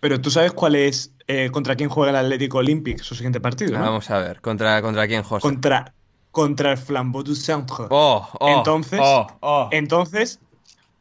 Pero 0.00 0.20
tú 0.20 0.30
sabes 0.30 0.52
cuál 0.52 0.74
es 0.74 1.14
eh, 1.28 1.50
contra 1.52 1.76
quién 1.76 1.90
juega 1.90 2.10
el 2.10 2.16
Atlético 2.16 2.58
Olympique 2.58 3.04
su 3.04 3.14
siguiente 3.14 3.40
partido, 3.40 3.78
¿no? 3.78 3.84
Vamos 3.84 4.10
a 4.10 4.18
ver, 4.18 4.40
¿contra, 4.40 4.80
contra 4.82 5.06
quién, 5.06 5.22
José? 5.22 5.42
Contra, 5.42 5.94
contra 6.32 6.72
el 6.72 6.78
Flambeau 6.78 7.22
du 7.22 7.34
Centre. 7.34 7.86
Oh, 7.90 8.26
oh, 8.38 8.48
entonces, 8.48 9.00
oh, 9.02 9.26
oh. 9.40 9.68
entonces, 9.72 10.38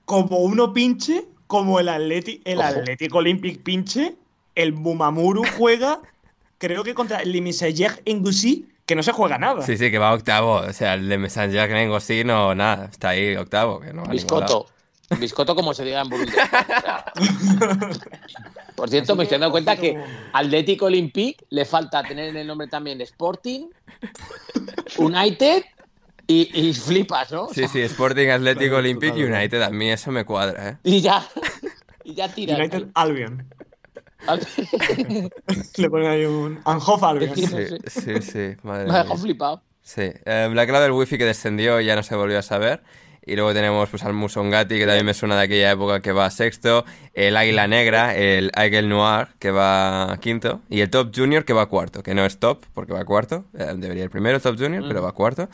como 0.05 0.39
uno 0.39 0.73
pinche, 0.73 1.25
como 1.47 1.79
el, 1.79 1.89
Atleti, 1.89 2.41
el. 2.45 2.61
Atlético 2.61 3.19
Olympique 3.19 3.59
pinche, 3.63 4.15
el 4.55 4.71
Bumamuru 4.71 5.43
juega, 5.57 6.01
creo 6.57 6.83
que 6.83 6.93
contra 6.93 7.19
el 7.19 7.31
Limisayer 7.31 8.01
Engusí, 8.05 8.67
que 8.89 8.95
no 8.95 9.03
se 9.03 9.11
juega 9.11 9.37
nada. 9.37 9.61
Sí, 9.61 9.77
sí, 9.77 9.91
que 9.91 9.99
va 9.99 10.11
octavo. 10.13 10.55
O 10.55 10.73
sea, 10.73 10.95
el 10.95 11.07
de 11.07 11.19
Messenger 11.19 11.69
Nengosi 11.69 12.23
no, 12.23 12.55
nada. 12.55 12.85
Está 12.85 13.09
ahí 13.09 13.35
octavo, 13.35 13.79
que 13.79 13.93
no 13.93 14.03
va 14.03 14.11
a 14.11 14.15
Biscotto, 15.17 15.55
como 15.55 15.73
se 15.73 15.83
diga 15.83 16.01
en 16.01 16.09
Burundi. 16.09 16.31
O 16.31 16.35
sea, 16.35 17.05
por 18.75 18.89
cierto, 18.89 19.15
me 19.15 19.23
estoy 19.23 19.39
dando 19.39 19.51
cuenta 19.51 19.75
que 19.75 20.01
Atlético 20.33 20.85
Olympique 20.85 21.45
le 21.49 21.65
falta 21.65 22.03
tener 22.03 22.29
en 22.29 22.37
el 22.37 22.47
nombre 22.47 22.67
también 22.67 23.01
Sporting, 23.01 23.67
United 24.97 25.63
y, 26.27 26.67
y 26.67 26.73
flipas, 26.73 27.31
¿no? 27.31 27.49
Sí, 27.49 27.67
sí, 27.67 27.81
Sporting 27.81 28.29
Atlético 28.29 28.77
Olympic 28.77 29.13
total. 29.13 29.33
United. 29.33 29.61
A 29.63 29.69
mí 29.71 29.89
eso 29.89 30.11
me 30.11 30.25
cuadra, 30.25 30.69
¿eh? 30.69 30.77
Y 30.83 31.01
ya, 31.01 31.27
y 32.03 32.13
ya 32.13 32.27
tiras. 32.33 32.59
United 32.59 32.87
Albion. 32.93 33.47
Le 35.77 35.89
ponen 35.89 36.07
ahí 36.07 36.25
un 36.25 36.59
Anhof 36.65 37.01
Albion. 37.03 37.35
Sí. 37.35 38.21
Sí. 38.21 38.55
Madre 38.63 38.85
Me 38.91 39.17
flipado. 39.17 39.63
Sí. 39.81 40.11
Eh, 40.25 40.51
la 40.53 40.67
clave 40.67 40.83
del 40.83 40.91
wifi 40.91 41.17
que 41.17 41.25
descendió 41.25 41.81
ya 41.81 41.95
no 41.95 42.03
se 42.03 42.15
volvió 42.15 42.37
a 42.37 42.43
saber. 42.43 42.83
Y 43.25 43.35
luego 43.35 43.53
tenemos 43.53 43.87
pues, 43.89 44.03
al 44.03 44.13
Musongati, 44.13 44.77
que 44.79 44.85
también 44.85 45.05
me 45.05 45.13
suena 45.13 45.35
de 45.37 45.43
aquella 45.43 45.71
época, 45.71 45.99
que 45.99 46.11
va 46.11 46.29
sexto. 46.31 46.83
El 47.13 47.37
Águila 47.37 47.67
Negra, 47.67 48.15
el 48.15 48.49
Aigle 48.55 48.83
Noir, 48.83 49.27
que 49.37 49.51
va 49.51 50.17
quinto. 50.19 50.61
Y 50.69 50.81
el 50.81 50.89
Top 50.89 51.11
Junior, 51.15 51.45
que 51.45 51.53
va 51.53 51.67
cuarto. 51.67 52.01
Que 52.01 52.15
no 52.15 52.25
es 52.25 52.39
top, 52.39 52.65
porque 52.73 52.93
va 52.93 53.05
cuarto. 53.05 53.45
Eh, 53.57 53.73
debería 53.75 54.05
ir 54.05 54.09
primero 54.09 54.37
el 54.37 54.41
Top 54.41 54.57
Junior, 54.57 54.83
pero 54.87 55.03
va 55.03 55.11
cuarto. 55.11 55.47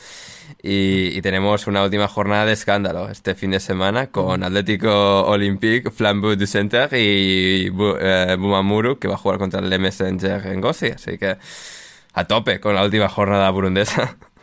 Y, 0.64 1.18
y 1.18 1.22
tenemos 1.22 1.68
una 1.68 1.84
última 1.84 2.08
jornada 2.08 2.46
de 2.46 2.54
escándalo 2.54 3.10
este 3.10 3.36
fin 3.36 3.52
de 3.52 3.60
semana 3.60 4.08
con 4.08 4.44
Atlético 4.44 5.24
Olympique, 5.26 5.92
Flambeau 5.92 6.36
du 6.36 6.48
Centre 6.48 6.88
y 6.94 7.70
Bu- 7.72 7.98
eh, 8.00 8.36
Bumamuru, 8.38 9.00
que 9.00 9.08
va 9.08 9.16
a 9.16 9.18
jugar 9.18 9.38
contra 9.38 9.60
el 9.60 9.80
Messenger 9.80 10.46
en 10.48 10.62
Gossi. 10.62 10.88
Así 10.88 11.18
que 11.18 11.36
a 12.14 12.26
tope 12.26 12.60
con 12.62 12.74
la 12.76 12.84
última 12.86 13.10
jornada 13.10 13.50
burundesa. 13.50 14.16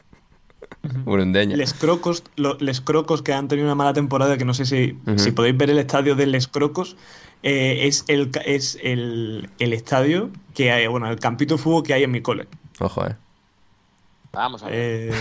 Burundeña. 1.05 1.57
Les 1.57 1.73
Crocos, 1.75 2.25
lo- 2.37 2.57
Les 2.59 2.81
Crocos 2.81 3.23
que 3.23 3.33
han 3.33 3.49
tenido 3.49 3.67
una 3.67 3.75
mala 3.75 3.93
temporada, 3.93 4.37
que 4.37 4.45
no 4.45 4.53
sé 4.55 4.67
si, 4.67 4.99
si 5.17 5.31
podéis 5.33 5.57
ver 5.57 5.71
el 5.71 5.79
estadio 5.79 6.15
de 6.17 6.27
Les 6.27 6.49
Crocos, 6.49 6.97
eh, 7.45 7.87
es, 7.87 8.05
el, 8.09 8.31
es 8.45 8.79
el, 8.83 9.49
el 9.59 9.73
estadio 9.73 10.31
que 10.55 10.73
hay, 10.73 10.87
bueno, 10.89 11.09
el 11.11 11.19
campito 11.19 11.57
de 11.57 11.63
fútbol 11.63 11.83
que 11.85 11.95
hay 11.95 12.03
en 12.03 12.11
mi 12.11 12.21
cole. 12.21 12.47
Ojo, 12.81 13.07
eh. 13.07 13.15
Vamos 14.33 14.63
a 14.63 14.67
ver. 14.67 14.75
Eh, 14.77 15.13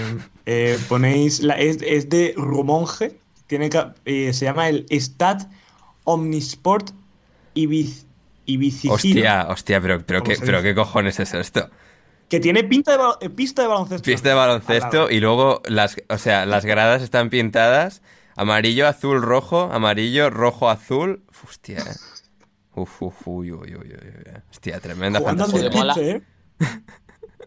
eh, 0.46 0.80
ponéis, 0.88 1.42
la, 1.42 1.60
es, 1.60 1.78
es 1.82 2.10
de 2.10 2.34
Rumonge, 2.38 3.18
tiene, 3.48 3.70
eh, 4.06 4.34
se 4.34 4.46
llama 4.46 4.70
el 4.70 4.86
Stad 4.90 5.48
Omnisport 6.06 6.92
Ibiz, 7.54 8.06
Ibicicino, 8.46 8.94
Hostia, 8.96 9.48
hostia, 9.50 9.82
pero, 9.82 10.04
pero, 10.06 10.20
¿Cómo 10.24 10.32
qué, 10.32 10.40
pero 10.44 10.62
qué 10.62 10.74
cojones 10.74 11.20
es 11.20 11.34
esto. 11.34 11.70
Que 12.32 12.40
tiene 12.40 12.64
pinta 12.64 12.98
de, 12.98 13.04
eh, 13.26 13.30
pista 13.30 13.62
de 13.62 13.68
baloncesto. 13.68 14.06
Pista 14.06 14.30
de 14.30 14.36
Al 14.36 14.38
baloncesto 14.38 15.10
y 15.12 15.20
luego 15.20 15.62
las, 15.66 15.98
o 16.08 16.18
sea, 16.18 16.46
las 16.46 16.64
gradas 16.64 17.02
están 17.02 17.30
pintadas 17.30 18.02
amarillo, 18.38 18.88
azul, 18.88 19.22
rojo, 19.22 19.70
amarillo, 19.70 20.30
rojo, 20.30 20.70
azul. 20.70 21.26
Uf, 21.30 21.50
Hostia, 21.50 21.80
eh. 21.80 21.96
Uf, 22.74 23.02
uf, 23.02 23.28
uy, 23.28 23.52
uy, 23.52 23.76
uy, 23.76 23.76
uy, 23.76 23.86
uy. 23.86 24.42
Hostia, 24.50 24.80
tremenda 24.80 25.20
fantasía. 25.20 25.70
Mola. 25.72 25.94
¿eh? 25.98 26.22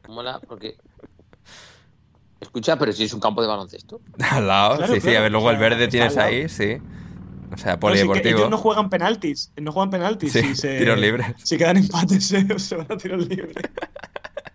Mola 0.06 0.38
porque. 0.46 0.76
Escucha, 2.38 2.76
pero 2.78 2.92
si 2.92 3.04
es 3.04 3.14
un 3.14 3.20
campo 3.20 3.40
de 3.40 3.48
baloncesto. 3.48 4.02
Al 4.18 4.46
lado, 4.46 4.76
Claro, 4.76 4.94
sí, 4.96 5.00
sí, 5.00 5.16
a 5.16 5.22
ver, 5.22 5.32
luego 5.32 5.46
o 5.46 5.50
el 5.50 5.56
verde 5.56 5.88
tienes 5.88 6.18
ahí, 6.18 6.46
sí. 6.50 6.76
O 7.50 7.56
sea, 7.56 7.72
sí 7.72 7.78
polideportivo. 7.78 8.38
ellos 8.38 8.50
no 8.50 8.58
juegan 8.58 8.90
penaltis. 8.90 9.50
No 9.56 9.72
juegan 9.72 9.88
penaltis. 9.88 10.30
Sí, 10.30 10.42
si 10.42 10.56
se- 10.56 10.76
tiros 10.76 10.98
libres. 10.98 11.28
Si 11.42 11.56
quedan 11.56 11.78
empates, 11.78 12.26
se, 12.26 12.58
se 12.58 12.76
van 12.76 12.92
a 12.92 12.98
tiros 12.98 13.26
libres. 13.26 13.54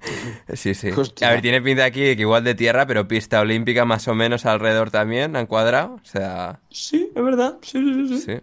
Sí, 0.53 0.73
sí. 0.73 0.89
Hostia. 0.91 1.27
A 1.27 1.31
ver, 1.31 1.41
tiene 1.41 1.61
pinta 1.61 1.83
aquí 1.85 1.99
que 2.15 2.21
igual 2.21 2.43
de 2.43 2.55
tierra, 2.55 2.85
pero 2.87 3.07
pista 3.07 3.39
olímpica 3.41 3.85
más 3.85 4.07
o 4.07 4.15
menos 4.15 4.45
alrededor 4.45 4.89
también, 4.91 5.35
han 5.35 5.45
cuadrado. 5.45 5.95
O 5.95 6.05
sea, 6.05 6.59
Sí, 6.69 7.11
es 7.15 7.23
verdad. 7.23 7.57
Sí, 7.61 7.79
sí, 7.83 8.07
sí. 8.07 8.17
sí. 8.19 8.25
sí, 8.25 8.39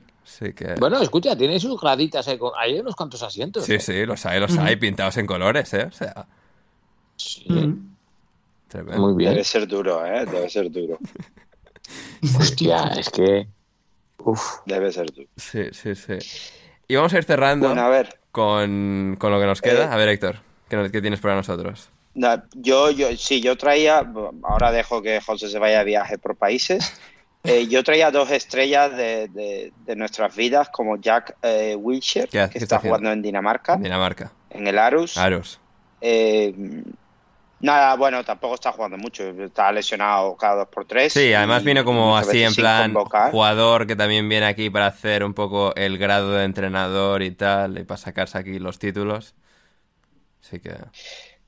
sí 0.47 0.53
que... 0.53 0.75
Bueno, 0.79 1.01
escucha, 1.01 1.37
tiene 1.37 1.59
sus 1.59 1.81
graditas. 1.81 2.29
ahí 2.29 2.39
con- 2.39 2.53
Hay 2.59 2.79
unos 2.79 2.95
cuantos 2.95 3.23
asientos. 3.23 3.65
Sí, 3.65 3.75
¿eh? 3.75 3.81
sí, 3.81 4.07
los 4.07 4.25
hay, 4.27 4.39
los 4.41 4.57
hay, 4.59 4.77
pintados 4.77 5.17
en 5.17 5.27
colores, 5.27 5.73
¿eh? 5.75 5.85
O 5.85 5.93
sea, 5.93 6.27
Sí. 7.17 7.47
Tremendo. 8.69 9.01
Muy 9.01 9.15
bien. 9.17 9.31
Debe 9.33 9.45
ser 9.45 9.67
duro, 9.67 10.05
¿eh? 10.05 10.27
Debe 10.27 10.51
ser 10.51 10.71
duro. 10.71 10.99
Hostia, 12.39 12.85
es 12.99 13.11
que. 13.11 13.47
Uf. 14.19 14.43
Debe 14.67 14.93
ser 14.93 15.07
duro. 15.13 15.29
Sí, 15.37 15.63
sí, 15.73 15.95
sí. 15.95 16.15
Y 16.89 16.97
vamos 16.97 17.13
a 17.15 17.19
ir 17.19 17.25
cerrando 17.25 17.69
Bueno, 17.69 17.83
a 17.83 17.89
ver. 17.89 18.19
con, 18.33 19.17
con 19.19 19.33
lo 19.33 19.41
que 19.41 19.47
nos 19.47 19.63
queda. 19.63 19.85
Eh. 19.85 19.89
A 19.91 19.97
ver, 19.97 20.09
Héctor, 20.09 20.37
¿qué, 20.69 20.77
nos- 20.77 20.91
qué 20.91 21.01
tienes 21.01 21.21
para 21.21 21.35
nosotros? 21.35 21.91
Yo, 22.55 22.91
yo, 22.91 23.15
sí, 23.17 23.43
yo 23.43 23.57
traía, 23.57 24.03
ahora 24.43 24.73
dejo 24.73 25.03
que 25.03 25.21
José 25.21 25.49
se 25.49 25.59
vaya 25.59 25.81
de 25.81 25.85
viaje 25.85 26.19
por 26.19 26.37
países. 26.37 26.93
Eh, 27.49 27.69
yo 27.69 27.85
traía 27.85 28.11
dos 28.11 28.33
estrellas 28.33 28.91
de, 28.97 29.29
de- 29.29 29.73
de 29.85 29.95
nuestras 29.95 30.35
vidas, 30.35 30.69
como 30.69 30.97
Jack 30.97 31.37
eh, 31.43 31.77
Wilshere, 31.79 32.27
¿Qué- 32.27 32.49
que 32.51 32.59
está 32.59 32.81
jugando 32.81 33.13
en 33.13 33.23
Dinamarca, 33.23 33.77
Dinamarca. 33.77 34.33
en 34.51 34.67
el 34.67 34.77
Arus. 34.77 35.17
Aros. 35.17 35.61
Eh, 36.01 36.53
nada, 37.61 37.95
bueno, 37.97 38.25
tampoco 38.25 38.57
está 38.57 38.73
jugando 38.73 38.97
mucho, 38.97 39.23
está 39.45 39.71
lesionado 39.71 40.37
cada 40.37 40.57
dos 40.57 40.69
por 40.69 40.87
tres. 40.87 41.13
Sí, 41.13 41.33
además 41.35 41.63
y 41.63 41.67
viene 41.67 41.85
como 41.85 42.17
así 42.17 42.43
en 42.43 42.55
plan 42.55 42.93
convocar. 42.93 43.31
jugador 43.31 43.87
que 43.87 43.95
también 43.95 44.29
viene 44.29 44.47
aquí 44.47 44.69
para 44.69 44.87
hacer 44.87 45.23
un 45.23 45.35
poco 45.35 45.73
el 45.77 45.99
grado 45.99 46.33
de 46.33 46.45
entrenador 46.45 47.23
y 47.23 47.31
tal, 47.31 47.79
y 47.79 47.85
para 47.85 47.99
sacarse 47.99 48.39
aquí 48.39 48.59
los 48.59 48.81
títulos. 48.81 49.35
Así 50.47 50.61
que... 50.61 50.75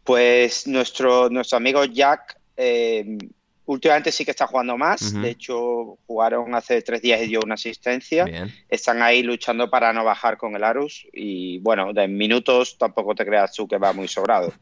Pues 0.05 0.67
nuestro, 0.67 1.29
nuestro 1.29 1.59
amigo 1.59 1.85
Jack 1.85 2.41
eh, 2.57 3.19
últimamente 3.67 4.11
sí 4.11 4.25
que 4.25 4.31
está 4.31 4.47
jugando 4.47 4.77
más. 4.79 5.13
De 5.13 5.31
hecho, 5.31 5.99
jugaron 6.07 6.55
hace 6.55 6.81
tres 6.81 7.03
días 7.03 7.21
y 7.21 7.27
dio 7.27 7.41
una 7.45 7.55
asistencia. 7.55 8.25
Bien. 8.25 8.53
Están 8.69 9.03
ahí 9.03 9.23
luchando 9.23 9.69
para 9.69 9.93
no 9.93 10.05
bajar 10.05 10.39
con 10.39 10.57
el 10.57 10.65
Arus. 10.65 11.07
Y 11.13 11.59
bueno, 11.59 11.93
de 11.93 12.09
minutos 12.09 12.79
tampoco 12.79 13.15
te 13.15 13.27
creas 13.27 13.53
tú 13.53 13.69
que 13.69 13.77
va 13.77 13.93
muy 13.93 14.09
sobrado. 14.09 14.55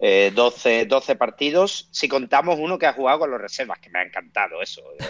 Eh, 0.00 0.32
12, 0.34 0.86
12 0.86 1.16
partidos. 1.16 1.88
Si 1.90 2.08
contamos 2.08 2.58
uno 2.58 2.78
que 2.78 2.86
ha 2.86 2.94
jugado 2.94 3.20
con 3.20 3.30
los 3.30 3.40
reservas, 3.40 3.78
que 3.78 3.90
me 3.90 3.98
ha 3.98 4.02
encantado 4.02 4.62
eso. 4.62 4.82
eh, 4.98 5.04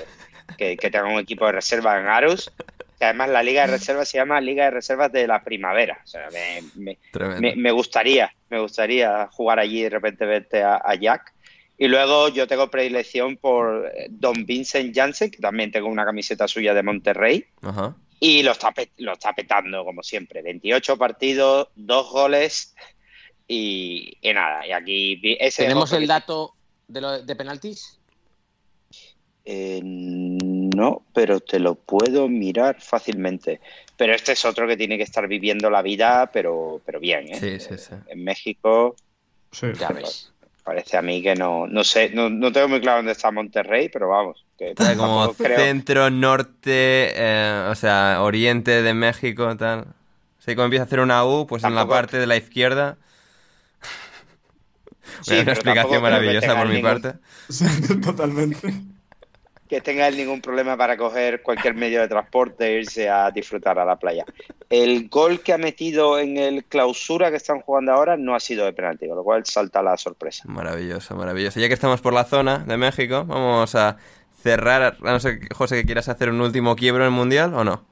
que, 0.58 0.76
que 0.76 0.90
tenga 0.90 1.06
un 1.06 1.20
equipo 1.20 1.46
de 1.46 1.52
reserva 1.52 1.98
en 2.00 2.06
Arus. 2.06 2.50
Que 2.98 3.04
además 3.04 3.28
la 3.28 3.42
liga 3.42 3.62
de 3.66 3.72
reservas 3.72 4.08
se 4.08 4.18
llama 4.18 4.40
Liga 4.40 4.64
de 4.64 4.70
Reservas 4.70 5.12
de 5.12 5.26
la 5.26 5.42
Primavera. 5.44 6.00
O 6.02 6.06
sea, 6.06 6.28
me- 6.32 6.62
me, 6.76 6.98
Tremendo. 7.12 7.40
me, 7.42 7.54
me 7.56 7.70
gustaría, 7.70 8.32
me 8.48 8.58
gustaría 8.60 9.28
jugar 9.32 9.58
allí 9.58 9.80
y 9.80 9.82
de 9.84 9.90
repente 9.90 10.24
verte 10.24 10.62
a, 10.62 10.76
a 10.76 10.94
Jack. 10.94 11.34
Y 11.78 11.88
luego 11.88 12.28
yo 12.30 12.46
tengo 12.46 12.70
predilección 12.70 13.36
por 13.36 13.92
eh, 13.94 14.06
Don 14.08 14.46
Vincent 14.46 14.94
Janssen, 14.96 15.30
que 15.30 15.38
también 15.38 15.70
tengo 15.70 15.88
una 15.88 16.06
camiseta 16.06 16.48
suya 16.48 16.72
de 16.72 16.82
Monterrey. 16.82 17.44
Ajá. 17.60 17.94
Y 18.18 18.42
lo 18.42 18.52
está, 18.52 18.72
lo 18.96 19.12
está 19.12 19.34
petando, 19.34 19.84
como 19.84 20.02
siempre. 20.02 20.40
28 20.40 20.96
partidos, 20.96 21.68
dos 21.74 22.10
goles 22.10 22.74
y, 23.46 24.16
y 24.22 24.32
nada. 24.32 24.66
Y 24.66 24.72
aquí 24.72 25.20
ese 25.38 25.46
es 25.46 25.56
¿Tenemos 25.68 25.92
el 25.92 26.06
dato 26.06 26.54
de, 26.88 27.00
lo, 27.02 27.22
de 27.22 27.36
penaltis? 27.36 28.00
Eh, 29.44 29.80
no, 30.76 31.02
pero 31.14 31.40
te 31.40 31.58
lo 31.58 31.74
puedo 31.74 32.28
mirar 32.28 32.80
fácilmente. 32.80 33.60
Pero 33.96 34.14
este 34.14 34.32
es 34.32 34.44
otro 34.44 34.68
que 34.68 34.76
tiene 34.76 34.96
que 34.98 35.02
estar 35.04 35.26
viviendo 35.26 35.70
la 35.70 35.80
vida, 35.82 36.30
pero, 36.32 36.80
pero 36.84 37.00
bien. 37.00 37.28
¿eh? 37.32 37.38
Sí, 37.40 37.58
sí, 37.60 37.78
sí. 37.78 37.94
En 38.08 38.22
México 38.22 38.94
Sí. 39.52 39.68
Ya 39.80 39.88
ves. 39.88 40.32
parece 40.62 40.96
a 40.98 41.02
mí 41.02 41.22
que 41.22 41.34
no, 41.34 41.66
no 41.66 41.82
sé, 41.82 42.10
no, 42.10 42.28
no 42.28 42.52
tengo 42.52 42.68
muy 42.68 42.80
claro 42.80 42.98
dónde 42.98 43.12
está 43.12 43.30
Monterrey, 43.30 43.88
pero 43.88 44.08
vamos. 44.08 44.44
Que 44.58 44.70
Está 44.70 44.96
como 44.96 45.32
creo- 45.34 45.58
centro, 45.58 46.10
norte, 46.10 47.12
eh, 47.14 47.68
o 47.70 47.74
sea, 47.74 48.18
oriente 48.22 48.82
de 48.82 48.92
México, 48.94 49.56
tal. 49.56 49.86
Como 50.44 50.64
empieza 50.64 50.82
a 50.84 50.86
hacer 50.86 51.00
una 51.00 51.24
U, 51.24 51.46
pues 51.46 51.64
en 51.64 51.74
la 51.74 51.86
parte 51.88 52.18
de 52.18 52.26
la 52.26 52.36
izquierda. 52.36 52.98
Sí, 55.22 55.34
una 55.40 55.52
explicación 55.52 56.02
maravillosa 56.02 56.54
por 56.56 56.68
mi 56.68 56.74
ningún- 56.74 57.00
parte. 57.02 57.18
Sí, 57.48 57.64
totalmente. 58.04 58.72
Que 59.68 59.80
tenga 59.80 60.06
él 60.08 60.16
ningún 60.16 60.40
problema 60.40 60.76
para 60.76 60.96
coger 60.96 61.42
cualquier 61.42 61.74
medio 61.74 62.00
de 62.00 62.08
transporte 62.08 62.66
e 62.66 62.80
irse 62.80 63.08
a 63.08 63.30
disfrutar 63.30 63.78
a 63.78 63.84
la 63.84 63.96
playa. 63.96 64.24
El 64.70 65.08
gol 65.08 65.40
que 65.40 65.52
ha 65.52 65.58
metido 65.58 66.18
en 66.18 66.36
el 66.36 66.64
clausura 66.64 67.30
que 67.30 67.36
están 67.36 67.60
jugando 67.60 67.92
ahora 67.92 68.16
no 68.16 68.34
ha 68.34 68.40
sido 68.40 68.64
de 68.64 68.72
penalti, 68.72 69.06
con 69.08 69.16
lo 69.16 69.24
cual 69.24 69.44
salta 69.44 69.82
la 69.82 69.96
sorpresa. 69.96 70.44
Maravilloso, 70.46 71.16
maravilloso. 71.16 71.60
Ya 71.60 71.68
que 71.68 71.74
estamos 71.74 72.00
por 72.00 72.12
la 72.12 72.24
zona 72.24 72.58
de 72.58 72.76
México, 72.76 73.24
vamos 73.24 73.74
a 73.74 73.96
cerrar. 74.42 74.96
A 75.02 75.12
no 75.12 75.20
ser, 75.20 75.52
José, 75.52 75.76
que 75.76 75.84
quieras 75.84 76.08
hacer 76.08 76.30
un 76.30 76.40
último 76.40 76.76
quiebro 76.76 77.02
en 77.02 77.08
el 77.08 77.14
mundial 77.14 77.54
o 77.54 77.64
no. 77.64 77.84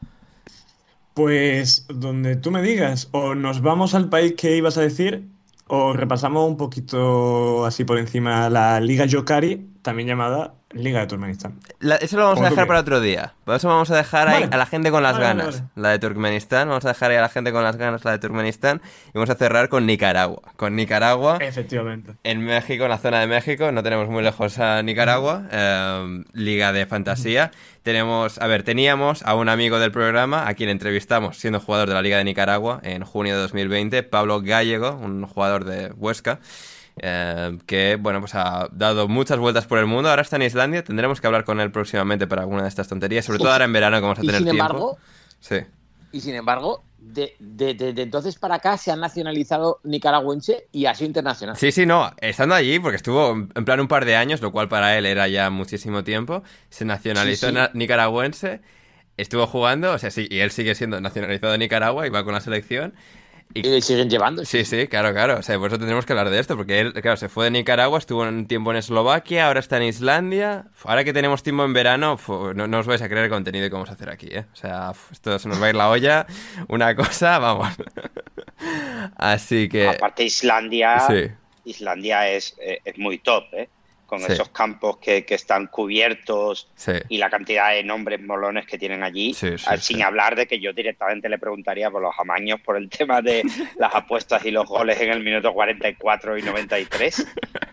Pues 1.14 1.86
donde 1.88 2.36
tú 2.36 2.50
me 2.50 2.60
digas, 2.60 3.08
o 3.12 3.34
nos 3.34 3.62
vamos 3.62 3.94
al 3.94 4.08
país 4.08 4.34
que 4.36 4.56
ibas 4.56 4.76
a 4.78 4.80
decir, 4.80 5.28
o 5.68 5.92
repasamos 5.92 6.48
un 6.48 6.56
poquito 6.56 7.64
así 7.64 7.84
por 7.84 7.98
encima 7.98 8.50
la 8.50 8.80
Liga 8.80 9.06
Yokari, 9.06 9.64
también 9.82 10.08
llamada 10.08 10.54
Liga 10.74 11.00
de 11.00 11.06
Turkmenistán. 11.06 11.58
La- 11.80 11.96
eso 11.96 12.16
lo 12.16 12.24
vamos 12.24 12.38
a 12.38 12.42
Como 12.42 12.50
dejar 12.50 12.66
para 12.66 12.80
otro 12.80 13.00
día. 13.00 13.34
Por 13.44 13.54
eso 13.54 13.68
vamos 13.68 13.90
a 13.90 13.96
dejar 13.96 14.28
ahí 14.28 14.44
a 14.50 14.56
la 14.56 14.66
gente 14.66 14.90
con 14.90 15.02
las 15.02 15.12
vale, 15.14 15.24
ganas. 15.24 15.46
vale. 15.60 15.68
La 15.76 15.88
de 15.90 15.98
Turkmenistán. 15.98 16.68
Vamos 16.68 16.84
a 16.84 16.88
dejar 16.88 17.10
ahí 17.12 17.16
a 17.16 17.20
la 17.20 17.28
gente 17.28 17.52
con 17.52 17.62
las 17.62 17.76
ganas 17.76 18.04
la 18.04 18.10
de 18.12 18.18
Turkmenistán. 18.18 18.82
Y 19.08 19.10
vamos 19.14 19.30
a 19.30 19.34
cerrar 19.36 19.68
con 19.68 19.86
Nicaragua. 19.86 20.42
Con 20.56 20.74
Nicaragua. 20.76 21.38
Efectivamente. 21.40 22.14
En 22.24 22.40
México, 22.44 22.84
en 22.84 22.90
la 22.90 22.98
zona 22.98 23.20
de 23.20 23.26
México, 23.26 23.70
no 23.72 23.82
tenemos 23.82 24.08
muy 24.08 24.22
lejos 24.22 24.58
a 24.58 24.82
Nicaragua, 24.82 25.44
eh, 25.50 26.22
Liga 26.32 26.72
de 26.72 26.86
Fantasía. 26.86 27.50
Tenemos, 27.82 28.38
a 28.40 28.46
ver, 28.46 28.62
teníamos 28.62 29.22
a 29.24 29.34
un 29.34 29.48
amigo 29.48 29.78
del 29.78 29.92
programa, 29.92 30.48
a 30.48 30.54
quien 30.54 30.70
entrevistamos 30.70 31.36
siendo 31.38 31.60
jugador 31.60 31.88
de 31.88 31.94
la 31.94 32.02
Liga 32.02 32.16
de 32.18 32.24
Nicaragua 32.24 32.80
en 32.82 33.04
junio 33.04 33.34
de 33.34 33.42
2020, 33.42 34.02
Pablo 34.02 34.40
Gallego, 34.40 34.92
un 34.92 35.26
jugador 35.26 35.64
de 35.66 35.92
Huesca, 35.96 36.40
eh, 36.96 37.58
que, 37.66 37.96
bueno, 38.00 38.20
pues 38.20 38.34
ha 38.34 38.68
dado 38.72 39.08
muchas 39.08 39.38
vueltas 39.38 39.66
por 39.66 39.78
el 39.78 39.86
mundo. 39.86 40.10
Ahora 40.10 40.22
está 40.22 40.36
en 40.36 40.42
Islandia, 40.42 40.84
tendremos 40.84 41.20
que 41.20 41.26
hablar 41.26 41.44
con 41.44 41.60
él 41.60 41.70
próximamente 41.70 42.26
para 42.26 42.42
alguna 42.42 42.62
de 42.62 42.68
estas 42.68 42.88
tonterías, 42.88 43.24
sobre 43.24 43.38
todo 43.38 43.52
ahora 43.52 43.64
en 43.64 43.72
verano 43.72 43.96
que 43.96 44.02
vamos 44.02 44.18
a 44.18 44.22
tener 44.22 44.36
sin 44.36 44.44
tiempo. 44.44 44.62
embargo, 44.64 44.98
Sí. 45.40 45.56
y 46.12 46.20
sin 46.20 46.34
embargo, 46.34 46.84
de, 46.98 47.34
de- 47.38 47.74
de- 47.74 47.92
de 47.92 48.02
entonces 48.02 48.36
para 48.38 48.54
acá 48.54 48.78
se 48.78 48.90
han 48.90 49.00
nacionalizado 49.00 49.80
nicaragüense 49.84 50.68
y 50.72 50.86
ha 50.86 50.94
sido 50.94 51.08
internacional. 51.08 51.54
Sí, 51.56 51.70
sí, 51.70 51.84
no, 51.84 52.10
estando 52.18 52.54
allí, 52.54 52.78
porque 52.78 52.96
estuvo 52.96 53.32
en 53.32 53.64
plan 53.66 53.78
un 53.80 53.88
par 53.88 54.06
de 54.06 54.16
años, 54.16 54.40
lo 54.40 54.52
cual 54.52 54.68
para 54.68 54.96
él 54.96 55.04
era 55.04 55.28
ya 55.28 55.50
muchísimo 55.50 56.02
tiempo, 56.02 56.42
se 56.70 56.84
nacionalizó 56.86 57.48
Sí, 57.48 57.52
sí. 57.52 57.58
na- 57.58 57.70
nicaragüense, 57.74 58.62
estuvo 59.18 59.46
jugando, 59.46 59.92
o 59.92 59.98
sea, 59.98 60.10
sí, 60.10 60.26
y 60.30 60.38
él 60.38 60.50
sigue 60.50 60.74
siendo 60.74 60.98
nacionalizado 61.00 61.52
de 61.52 61.58
Nicaragua 61.58 62.06
y 62.06 62.10
va 62.10 62.24
con 62.24 62.32
la 62.32 62.40
selección. 62.40 62.94
Y 63.52 63.62
le 63.62 63.80
siguen 63.80 64.10
llevando. 64.10 64.44
Sí, 64.44 64.64
sí, 64.64 64.88
claro, 64.88 65.12
claro, 65.12 65.38
o 65.38 65.42
sea, 65.42 65.58
por 65.58 65.68
eso 65.68 65.78
tendremos 65.78 66.06
que 66.06 66.12
hablar 66.12 66.30
de 66.30 66.40
esto, 66.40 66.56
porque 66.56 66.80
él, 66.80 66.92
claro, 66.94 67.16
se 67.16 67.28
fue 67.28 67.44
de 67.44 67.50
Nicaragua, 67.52 67.98
estuvo 67.98 68.22
un 68.22 68.46
tiempo 68.46 68.72
en 68.72 68.78
Eslovaquia, 68.78 69.46
ahora 69.46 69.60
está 69.60 69.76
en 69.76 69.84
Islandia, 69.84 70.66
ahora 70.84 71.04
que 71.04 71.12
tenemos 71.12 71.42
tiempo 71.44 71.64
en 71.64 71.72
verano, 71.72 72.18
no, 72.28 72.66
no 72.66 72.78
os 72.78 72.86
vais 72.86 73.02
a 73.02 73.08
creer 73.08 73.24
el 73.26 73.30
contenido 73.30 73.68
que 73.68 73.74
vamos 73.74 73.90
a 73.90 73.92
hacer 73.92 74.08
aquí, 74.10 74.28
¿eh? 74.30 74.44
O 74.52 74.56
sea, 74.56 74.92
esto 75.12 75.38
se 75.38 75.48
nos 75.48 75.62
va 75.62 75.66
a 75.66 75.68
ir 75.68 75.76
la 75.76 75.88
olla, 75.88 76.26
una 76.68 76.96
cosa, 76.96 77.38
vamos. 77.40 77.68
Así 79.16 79.68
que... 79.68 79.88
Aparte 79.88 80.24
Islandia, 80.24 81.00
Sí. 81.00 81.30
Islandia 81.64 82.28
es, 82.28 82.56
eh, 82.60 82.80
es 82.84 82.98
muy 82.98 83.18
top, 83.18 83.44
¿eh? 83.52 83.68
Con 84.06 84.20
Sí. 84.20 84.32
esos 84.32 84.50
campos 84.50 84.98
que, 84.98 85.24
que 85.24 85.34
están 85.34 85.66
cubiertos 85.68 86.68
Sí. 86.76 86.92
y 87.08 87.18
la 87.18 87.30
cantidad 87.30 87.70
de 87.72 87.82
nombres 87.82 88.20
molones 88.22 88.66
que 88.66 88.76
tienen 88.78 89.02
allí. 89.02 89.32
Sí, 89.34 89.56
sí, 89.58 89.64
Ah, 89.66 89.76
sí. 89.76 89.94
Sin 89.94 90.02
hablar 90.02 90.36
de 90.36 90.46
que 90.46 90.60
yo 90.60 90.72
directamente 90.72 91.28
le 91.28 91.38
preguntaría 91.38 91.90
por 91.90 92.02
los 92.02 92.14
amaños 92.18 92.60
por 92.60 92.76
el 92.76 92.88
tema 93.06 93.22
de 93.22 93.42
las 93.78 93.94
apuestas 93.94 94.44
y 94.44 94.50
los 94.50 94.66
goles 94.66 95.00
en 95.00 95.10
el 95.10 95.24
minuto 95.24 95.52
44 95.54 96.36
y 96.38 96.42
93. 96.42 97.26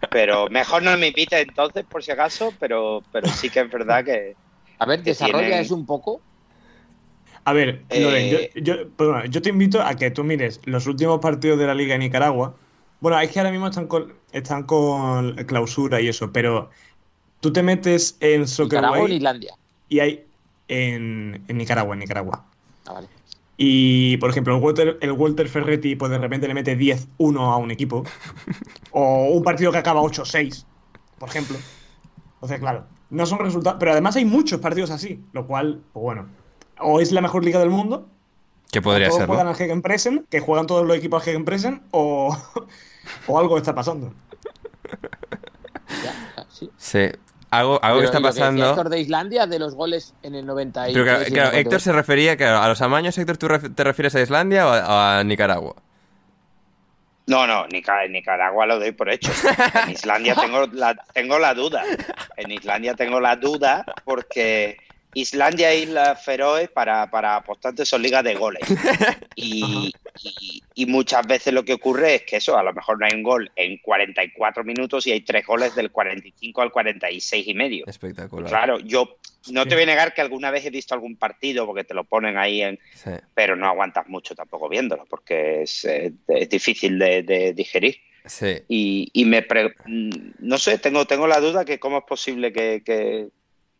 Pero 0.09 0.47
mejor 0.49 0.83
no 0.83 0.97
me 0.97 1.07
invite 1.09 1.39
entonces, 1.41 1.83
por 1.85 2.01
si 2.03 2.11
acaso, 2.11 2.53
pero, 2.59 3.03
pero 3.11 3.27
sí 3.27 3.49
que 3.49 3.59
es 3.59 3.69
verdad 3.69 4.03
que... 4.03 4.35
A 4.79 4.85
ver, 4.85 4.99
que 5.03 5.11
desarrolla 5.11 5.39
tienen- 5.47 5.59
eso 5.65 5.75
un 5.75 5.85
poco. 5.85 6.21
A 7.43 7.53
ver, 7.53 7.81
Eh, 7.89 8.01
Loren, 8.01 8.29
yo, 8.29 8.75
yo- 8.75 8.89
perdona, 8.91 9.25
yo 9.25 9.41
te 9.41 9.49
invito 9.49 9.81
a 9.81 9.95
que 9.95 10.11
tú 10.11 10.23
mires 10.23 10.61
los 10.65 10.85
últimos 10.87 11.19
partidos 11.19 11.59
de 11.59 11.65
la 11.67 11.73
Liga 11.73 11.93
de 11.93 11.99
Nicaragua. 11.99 12.55
Bueno, 13.02 13.19
es 13.19 13.32
que 13.32 13.40
ahora 13.40 13.52
mismo 13.52 13.68
están 13.68 13.88
con, 13.88 14.14
están 14.32 14.64
con 14.64 15.36
clausura 15.45 15.99
y 15.99 16.07
eso, 16.07 16.32
pero 16.32 16.69
tú 17.40 17.52
te 17.52 17.64
metes 17.64 18.15
en 18.19 18.44
Nicaragua 18.44 18.99
o 18.99 19.06
en 19.07 19.14
Islandia. 19.14 19.56
y 19.90 19.99
hay 19.99 20.26
en, 20.68 21.44
en 21.48 21.57
Nicaragua, 21.57 21.94
en 21.95 21.99
Nicaragua. 21.99 22.45
Ah, 22.86 22.94
vale. 22.94 23.07
Y, 23.57 24.18
por 24.18 24.30
ejemplo, 24.30 24.56
el 24.56 24.64
Walter, 24.64 24.98
el 25.02 25.11
Walter 25.11 25.48
Ferretti, 25.48 25.95
pues 25.95 26.10
de 26.11 26.18
repente 26.18 26.48
le 26.48 26.53
mete 26.53 26.78
10-1 26.78 27.40
a 27.40 27.57
un 27.57 27.69
equipo. 27.69 28.03
o 28.91 29.30
un 29.32 29.44
partido 29.44 29.72
que 29.72 29.78
acaba 29.78 30.02
8-6, 30.02 30.65
por 31.19 31.30
ejemplo. 31.30 31.57
Entonces, 32.36 32.60
claro, 32.60 32.86
no 33.11 33.26
son 33.26 33.40
resultados. 33.40 33.78
Pero 33.80 33.91
además 33.91 34.15
hay 34.15 34.26
muchos 34.26 34.60
partidos 34.61 34.90
así, 34.90 35.23
lo 35.34 35.45
cual, 35.45 35.82
pues 35.94 36.02
bueno, 36.02 36.28
o 36.80 36.99
es 36.99 37.11
la 37.11 37.22
mejor 37.22 37.45
liga 37.45 37.60
del 37.60 37.69
mundo, 37.69 38.07
Que 38.72 38.81
podría 38.81 39.07
todos 39.07 39.19
ser, 39.19 39.27
juegan 39.27 39.45
¿no? 39.45 39.52
al 39.52 39.56
Gegenpressen, 39.57 40.26
que 40.30 40.39
juegan 40.39 40.65
todos 40.68 40.85
los 40.88 40.95
equipos 40.98 41.22
al 41.22 41.26
Gegenpressen, 41.26 41.81
o, 41.91 42.38
o 43.27 43.39
algo 43.39 43.57
está 43.57 43.76
pasando. 43.76 44.14
Sí. 46.49 46.69
Sí. 46.77 47.10
Algo, 47.49 47.84
algo 47.84 47.99
que 47.99 48.06
está 48.06 48.19
¿y 48.19 48.22
lo 48.22 48.27
decía 48.30 48.43
pasando. 48.45 48.69
Héctor 48.69 48.89
de 48.89 48.99
Islandia 49.02 49.45
de 49.45 49.60
los 49.60 49.76
goles 49.76 50.14
en 50.23 50.35
el 50.35 50.45
90 50.45 50.89
y 50.89 50.93
Pero 50.93 51.03
claro, 51.03 51.19
tres 51.19 51.30
y 51.31 51.34
claro, 51.34 51.49
el 51.49 51.53
92. 51.56 51.65
Héctor 51.65 51.81
se 51.81 51.91
refería 51.91 52.38
claro, 52.38 52.57
a 52.60 52.68
los 52.69 52.81
amaños. 52.81 53.18
Héctor, 53.18 53.38
¿tú 53.38 53.48
ref- 53.49 53.76
te 53.76 53.84
refieres 53.84 54.15
a 54.15 54.22
Islandia 54.22 54.68
o 54.68 54.72
a, 54.72 55.19
a 55.19 55.23
Nicaragua? 55.26 55.76
No, 57.27 57.45
no, 57.48 57.68
Nica- 57.68 58.07
Nicaragua 58.10 58.65
lo 58.68 58.80
doy 58.80 58.93
por 58.93 59.10
hecho. 59.10 59.31
En 59.85 59.91
Islandia 59.91 60.34
tengo 60.39 60.65
la, 60.68 60.95
tengo 61.14 61.39
la 61.39 61.53
duda. 61.53 61.84
En 62.38 62.52
Islandia 62.52 62.93
tengo 62.93 63.19
la 63.19 63.35
duda 63.35 63.84
porque 64.06 64.77
Islandia 65.13 65.71
e 65.71 65.79
Islas 65.79 66.23
Feroe 66.23 66.67
para, 66.67 67.09
para 67.11 67.35
apostantes 67.35 67.88
son 67.89 68.01
ligas 68.01 68.23
de 68.23 68.35
goles. 68.35 68.61
Y, 69.35 69.91
y- 70.23 70.63
y 70.75 70.85
muchas 70.85 71.25
veces 71.25 71.53
lo 71.53 71.63
que 71.65 71.73
ocurre 71.73 72.15
es 72.15 72.21
que 72.23 72.35
eso, 72.38 72.57
a 72.57 72.63
lo 72.63 72.73
mejor 72.73 72.99
no 72.99 73.05
hay 73.05 73.13
un 73.15 73.23
gol 73.23 73.51
en 73.55 73.77
44 73.77 74.63
minutos 74.63 75.07
y 75.07 75.11
hay 75.11 75.21
tres 75.21 75.45
goles 75.45 75.73
del 75.75 75.89
45 75.91 76.61
al 76.61 76.71
46 76.71 77.47
y 77.47 77.53
medio. 77.53 77.85
Espectacular. 77.88 78.49
Claro, 78.49 78.79
yo 78.79 79.17
no 79.51 79.65
te 79.65 79.73
voy 79.75 79.83
a 79.83 79.88
negar 79.88 80.13
que 80.13 80.21
alguna 80.21 80.51
vez 80.51 80.65
he 80.65 80.69
visto 80.69 80.93
algún 80.93 81.15
partido 81.15 81.65
porque 81.65 81.83
te 81.83 81.93
lo 81.93 82.03
ponen 82.03 82.38
ahí 82.38 82.61
en, 82.61 82.77
Sí. 82.93 83.11
pero 83.33 83.55
no 83.55 83.67
aguantas 83.67 84.07
mucho 84.09 84.35
tampoco 84.35 84.69
viéndolo 84.69 85.05
porque 85.09 85.63
es, 85.63 85.85
es 85.85 86.49
difícil 86.49 86.99
de, 86.99 87.23
de 87.23 87.53
digerir. 87.53 87.97
Sí. 88.25 88.57
Y, 88.67 89.09
y 89.13 89.25
me 89.25 89.41
pre- 89.41 89.73
mm, 89.85 90.09
no 90.39 90.57
sé, 90.59 90.77
tengo, 90.77 91.05
tengo 91.05 91.25
la 91.27 91.39
duda 91.39 91.65
que 91.65 91.79
cómo 91.79 91.99
es 91.99 92.03
posible 92.05 92.53
que, 92.53 92.83
que- 92.85 93.27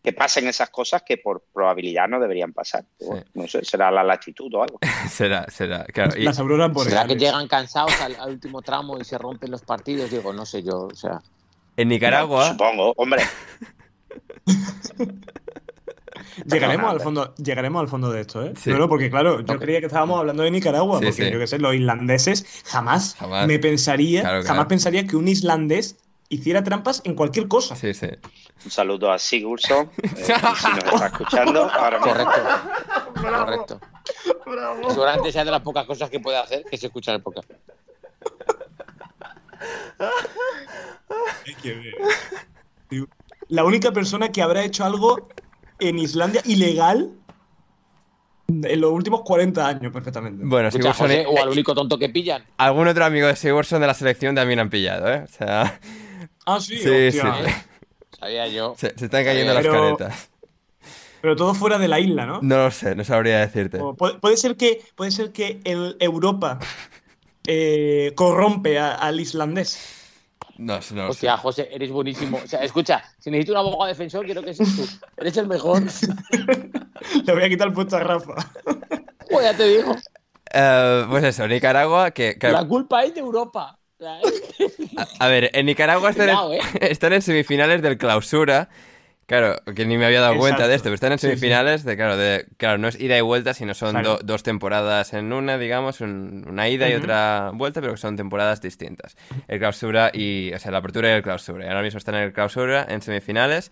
que 0.04 0.14
pasen 0.14 0.48
esas 0.48 0.70
cosas 0.70 1.04
que 1.04 1.18
por 1.18 1.44
probabilidad 1.54 2.08
no 2.08 2.20
deberían 2.20 2.54
pasar. 2.54 2.86
Bueno, 3.00 3.24
no 3.36 3.48
sé, 3.48 3.64
será 3.64 3.92
la 3.92 4.04
latitud 4.04 4.52
o 4.56 4.64
algo. 4.64 4.80
será, 5.10 5.46
será. 5.50 5.86
Claro, 5.86 6.18
y- 6.18 6.24
Las 6.24 6.40
auroras 6.40 6.72
¿Será 6.84 7.06
que 7.06 7.16
llegan 7.16 7.48
cansados 7.48 8.00
al, 8.02 8.16
al 8.16 8.32
último 8.32 8.62
tramo 8.62 9.00
y 9.00 9.04
se 9.04 9.18
rompen 9.18 9.52
los 9.52 9.62
partidos? 9.62 10.10
Digo, 10.10 10.34
no 10.34 10.46
sé 10.46 10.64
yo, 10.64 10.88
o 10.92 10.96
sea... 10.96 11.22
en 11.78 11.88
Nicaragua. 11.90 12.50
Supongo, 12.50 12.94
hombre. 12.98 13.22
Llegaremos 16.46 16.92
al 16.92 17.00
fondo, 17.02 17.34
llegaremos 17.36 17.82
al 17.82 17.88
fondo 17.88 18.12
de 18.12 18.22
esto, 18.22 18.44
¿eh? 18.46 18.54
Sí. 18.58 18.70
No, 18.72 18.88
porque 18.88 19.10
claro, 19.10 19.42
yo 19.42 19.60
creía 19.60 19.80
que 19.80 19.86
estábamos 19.88 20.20
hablando 20.20 20.44
de 20.44 20.52
Nicaragua, 20.52 21.00
Sí, 21.00 21.06
porque 21.06 21.26
sí. 21.26 21.32
yo 21.32 21.40
qué 21.40 21.48
sé, 21.48 21.60
los 21.60 21.74
islandeses 21.74 22.46
jamás, 22.66 23.16
Jamás. 23.16 23.48
me 23.48 23.60
pensaría, 23.60 24.22
Claro, 24.22 24.38
jamás 24.40 24.54
claro. 24.54 24.68
pensaría 24.68 25.08
que 25.08 25.16
un 25.16 25.28
islandés 25.28 25.98
hiciera 26.32 26.64
trampas 26.64 27.02
en 27.04 27.14
cualquier 27.14 27.48
cosa. 27.48 27.76
Sí, 27.76 27.94
sí. 27.94 28.08
Un 28.66 28.72
saludo 28.72 29.12
a 29.12 29.20
Sigurdsson, 29.20 29.92
eh, 30.02 30.08
si 30.16 30.32
nos 30.32 30.94
está 30.94 31.08
escuchando, 31.08 31.70
ahora 31.70 32.00
mismo. 32.00 32.14
Correcto. 33.14 33.80
Correcto. 34.44 34.90
Seguramente 34.90 35.32
sea 35.32 35.46
de 35.46 35.52
las 35.52 35.62
pocas 35.62 35.86
cosas 35.86 36.10
que 36.10 36.20
puede 36.20 36.38
hacer 36.38 36.64
que 36.70 36.78
se 36.78 36.88
escucha 36.88 37.14
el 37.14 37.22
podcast. 37.22 37.50
Hay 41.46 41.56
que 41.62 41.74
ver. 41.76 41.94
Tío, 42.90 43.08
La 43.50 43.64
única 43.64 43.92
persona 43.92 44.32
que 44.32 44.42
habrá 44.42 44.64
hecho 44.64 44.84
algo 44.86 45.30
en 45.80 46.00
Islandia 46.00 46.42
ilegal 46.46 47.12
en 48.48 48.82
los 48.82 48.92
últimos 48.92 49.22
40 49.22 49.66
años, 49.68 49.94
perfectamente. 49.94 50.44
Bueno, 50.46 50.68
Escucha, 50.68 50.94
José, 50.94 51.26
o 51.26 51.42
al 51.42 51.50
único 51.50 51.74
tonto 51.74 51.98
que 51.98 52.10
pillan. 52.10 52.44
algún 52.58 52.88
otro 52.88 53.06
amigo 53.06 53.28
de 53.28 53.36
Sigurdsson 53.36 53.80
de 53.80 53.88
la 53.88 53.94
selección 53.94 54.36
también 54.36 54.60
han 54.60 54.70
pillado, 54.70 55.12
¿eh? 55.12 55.24
O 55.24 55.28
sea, 55.28 55.80
Ah, 56.56 56.60
sí, 56.62 56.78
sí, 56.78 56.90
hostia. 56.90 57.36
sí. 57.46 57.52
Sabía 58.20 58.48
yo. 58.48 58.76
Se, 58.78 58.98
se 58.98 59.06
están 59.06 59.24
cayendo 59.26 59.54
las 59.54 59.64
Pero- 59.64 59.74
caretas. 59.98 60.30
Pero 61.22 61.36
todo 61.36 61.54
fuera 61.54 61.78
de 61.78 61.88
la 61.88 62.00
isla, 62.00 62.26
¿no? 62.26 62.40
No 62.42 62.58
lo 62.66 62.72
sé, 62.72 62.96
no 62.96 63.04
sabría 63.04 63.40
decirte. 63.42 63.80
O 63.80 63.94
puede, 63.96 64.16
puede 64.20 64.38
ser 64.38 64.58
que, 64.58 64.84
puede 64.96 65.12
ser 65.12 65.32
que 65.32 65.62
el 65.66 65.96
Europa 66.00 66.58
eh, 67.48 68.14
corrompe 68.16 68.80
a- 68.80 68.96
al 68.96 69.20
islandés. 69.20 69.98
No, 70.58 70.74
no 70.74 70.78
lo 70.78 70.82
sé. 70.82 70.94
Hostia, 71.10 71.38
José, 71.38 71.70
eres 71.72 71.92
buenísimo. 71.92 72.40
O 72.44 72.48
sea, 72.48 72.64
escucha, 72.64 73.04
si 73.20 73.30
necesito 73.32 73.52
un 73.54 73.60
abogado 73.60 73.86
defensor, 73.88 74.26
quiero 74.26 74.42
que 74.44 74.54
seas 74.54 74.76
tú. 74.76 74.88
Eres 75.18 75.38
el 75.38 75.48
mejor. 75.48 75.82
Le 77.26 77.34
voy 77.34 77.44
a 77.44 77.50
quitar 77.50 77.68
el 77.68 77.74
puesto 77.74 77.98
a 77.98 78.00
Rafa. 78.00 78.34
Pues 79.30 79.46
ya 79.46 79.56
te 79.56 79.64
digo. 79.68 79.96
Eh, 80.54 81.06
pues 81.10 81.24
eso, 81.24 81.48
Nicaragua, 81.48 82.12
que... 82.12 82.38
que- 82.38 82.50
La 82.52 82.68
culpa 82.68 83.04
es 83.04 83.14
de 83.14 83.20
Europa. 83.22 83.78
A, 84.02 85.08
a 85.20 85.28
ver, 85.28 85.50
en 85.54 85.66
Nicaragua 85.66 86.10
están, 86.10 86.30
en- 86.30 86.36
Cuidado, 86.36 86.54
¿eh? 86.54 86.60
están 86.82 87.14
en 87.14 87.22
semifinales 87.22 87.82
del 87.82 87.98
clausura. 87.98 88.70
Claro, 89.28 89.56
que 89.76 89.86
ni 89.86 89.98
me 89.98 90.06
había 90.06 90.20
dado 90.20 90.36
cuenta 90.36 90.68
de 90.68 90.76
esto, 90.76 90.86
pero 90.86 90.96
están 90.96 91.14
en 91.14 91.18
Sí, 91.20 91.28
sí. 91.28 91.32
semifinales 91.38 91.86
de, 91.86 91.96
claro, 91.96 92.18
de, 92.18 92.48
claro, 92.58 92.78
no 92.80 92.90
es 92.90 93.00
ida 93.00 93.18
y 93.18 93.22
vuelta, 93.22 93.54
sino 93.54 93.74
son 93.74 93.92
Claro. 93.92 94.16
do- 94.18 94.20
dos 94.24 94.44
temporadas 94.44 95.14
en 95.14 95.32
una, 95.32 95.58
digamos, 95.58 96.02
un- 96.02 96.46
una 96.50 96.68
ida 96.68 96.90
y 96.90 96.96
otra 96.96 97.52
vuelta, 97.54 97.80
pero 97.80 97.94
que 97.94 97.98
son 97.98 98.18
temporadas 98.18 98.60
distintas. 98.62 99.16
El 99.48 99.60
clausura 99.60 100.12
y, 100.14 100.52
o 100.54 100.60
sea, 100.60 100.72
la 100.72 100.80
apertura 100.80 101.10
y 101.10 101.14
el 101.14 101.22
clausura. 101.24 101.64
Y 101.64 101.68
ahora 101.70 101.82
mismo 101.82 101.98
están 102.00 102.16
en 102.16 102.24
el 102.24 102.34
clausura, 102.34 102.86
en 102.90 103.02
semifinales, 103.02 103.72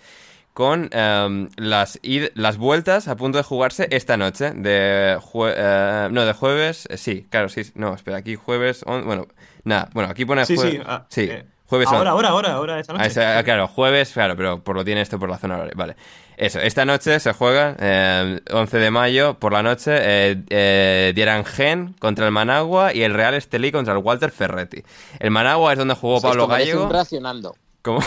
con 0.60 0.90
em, 0.92 1.48
las, 1.56 2.02
id- 2.02 2.32
las 2.36 2.58
vueltas 2.58 3.08
a 3.08 3.16
punto 3.16 3.38
de 3.38 3.46
jugarse 3.46 3.88
esta 3.92 4.18
noche, 4.18 4.52
de 4.52 5.18
jue- 5.22 5.54
eh, 5.56 6.10
no, 6.12 6.26
de 6.26 6.34
jueves, 6.34 6.86
eh, 6.90 6.98
sí, 6.98 7.26
claro, 7.30 7.48
sí, 7.48 7.62
no, 7.76 7.94
espera, 7.94 8.18
aquí 8.18 8.36
jueves, 8.36 8.84
on- 8.86 9.06
bueno, 9.06 9.28
nada, 9.64 9.88
bueno, 9.94 10.10
aquí 10.10 10.26
pone 10.26 10.46
Sí, 10.46 10.56
jue- 10.58 10.72
sí. 10.72 10.80
ah, 10.86 11.06
sí, 11.08 11.22
eh, 11.32 11.46
jueves 11.66 11.88
ahora, 11.88 12.10
ahora, 12.10 12.28
ahora, 12.32 12.54
ahora, 12.56 12.78
esta 12.82 12.92
Ah, 12.92 12.98
noche. 12.98 13.08
esa- 13.08 13.42
claro, 13.46 13.70
jueves, 13.70 14.12
claro, 14.12 14.36
pero 14.36 14.62
por 14.62 14.76
lo 14.76 14.84
tiene 14.84 15.00
esto 15.00 15.18
por 15.18 15.30
la 15.30 15.38
zona 15.38 15.56
horaria. 15.56 15.74
Vale. 15.78 15.96
Eso, 16.36 16.60
esta 16.60 16.84
noche 16.84 17.18
se 17.22 17.32
juega, 17.32 17.78
eh, 17.80 18.42
11 18.52 18.80
de 18.80 18.92
mayo, 18.92 19.36
por 19.40 19.54
la 19.54 19.64
noche, 19.64 19.92
eh, 19.96 20.44
eh, 20.50 21.14
Dierangen 21.16 21.96
contra 22.00 22.26
el 22.26 22.34
Managua 22.34 22.94
y 22.94 23.04
el 23.04 23.14
Real 23.14 23.34
Estelí 23.34 23.72
contra 23.72 23.94
el 23.94 24.00
Walter 24.00 24.30
Ferretti. 24.32 24.84
El 25.20 25.32
Managua 25.32 25.72
es 25.72 25.80
donde 25.80 25.96
jugó 25.96 26.20
Pablo 26.20 26.44
esto 26.44 26.52
merece 26.54 26.72
Gallego. 26.72 26.86
un 26.88 26.92
reaccionando. 26.92 27.56
¿Cómo? 27.82 28.02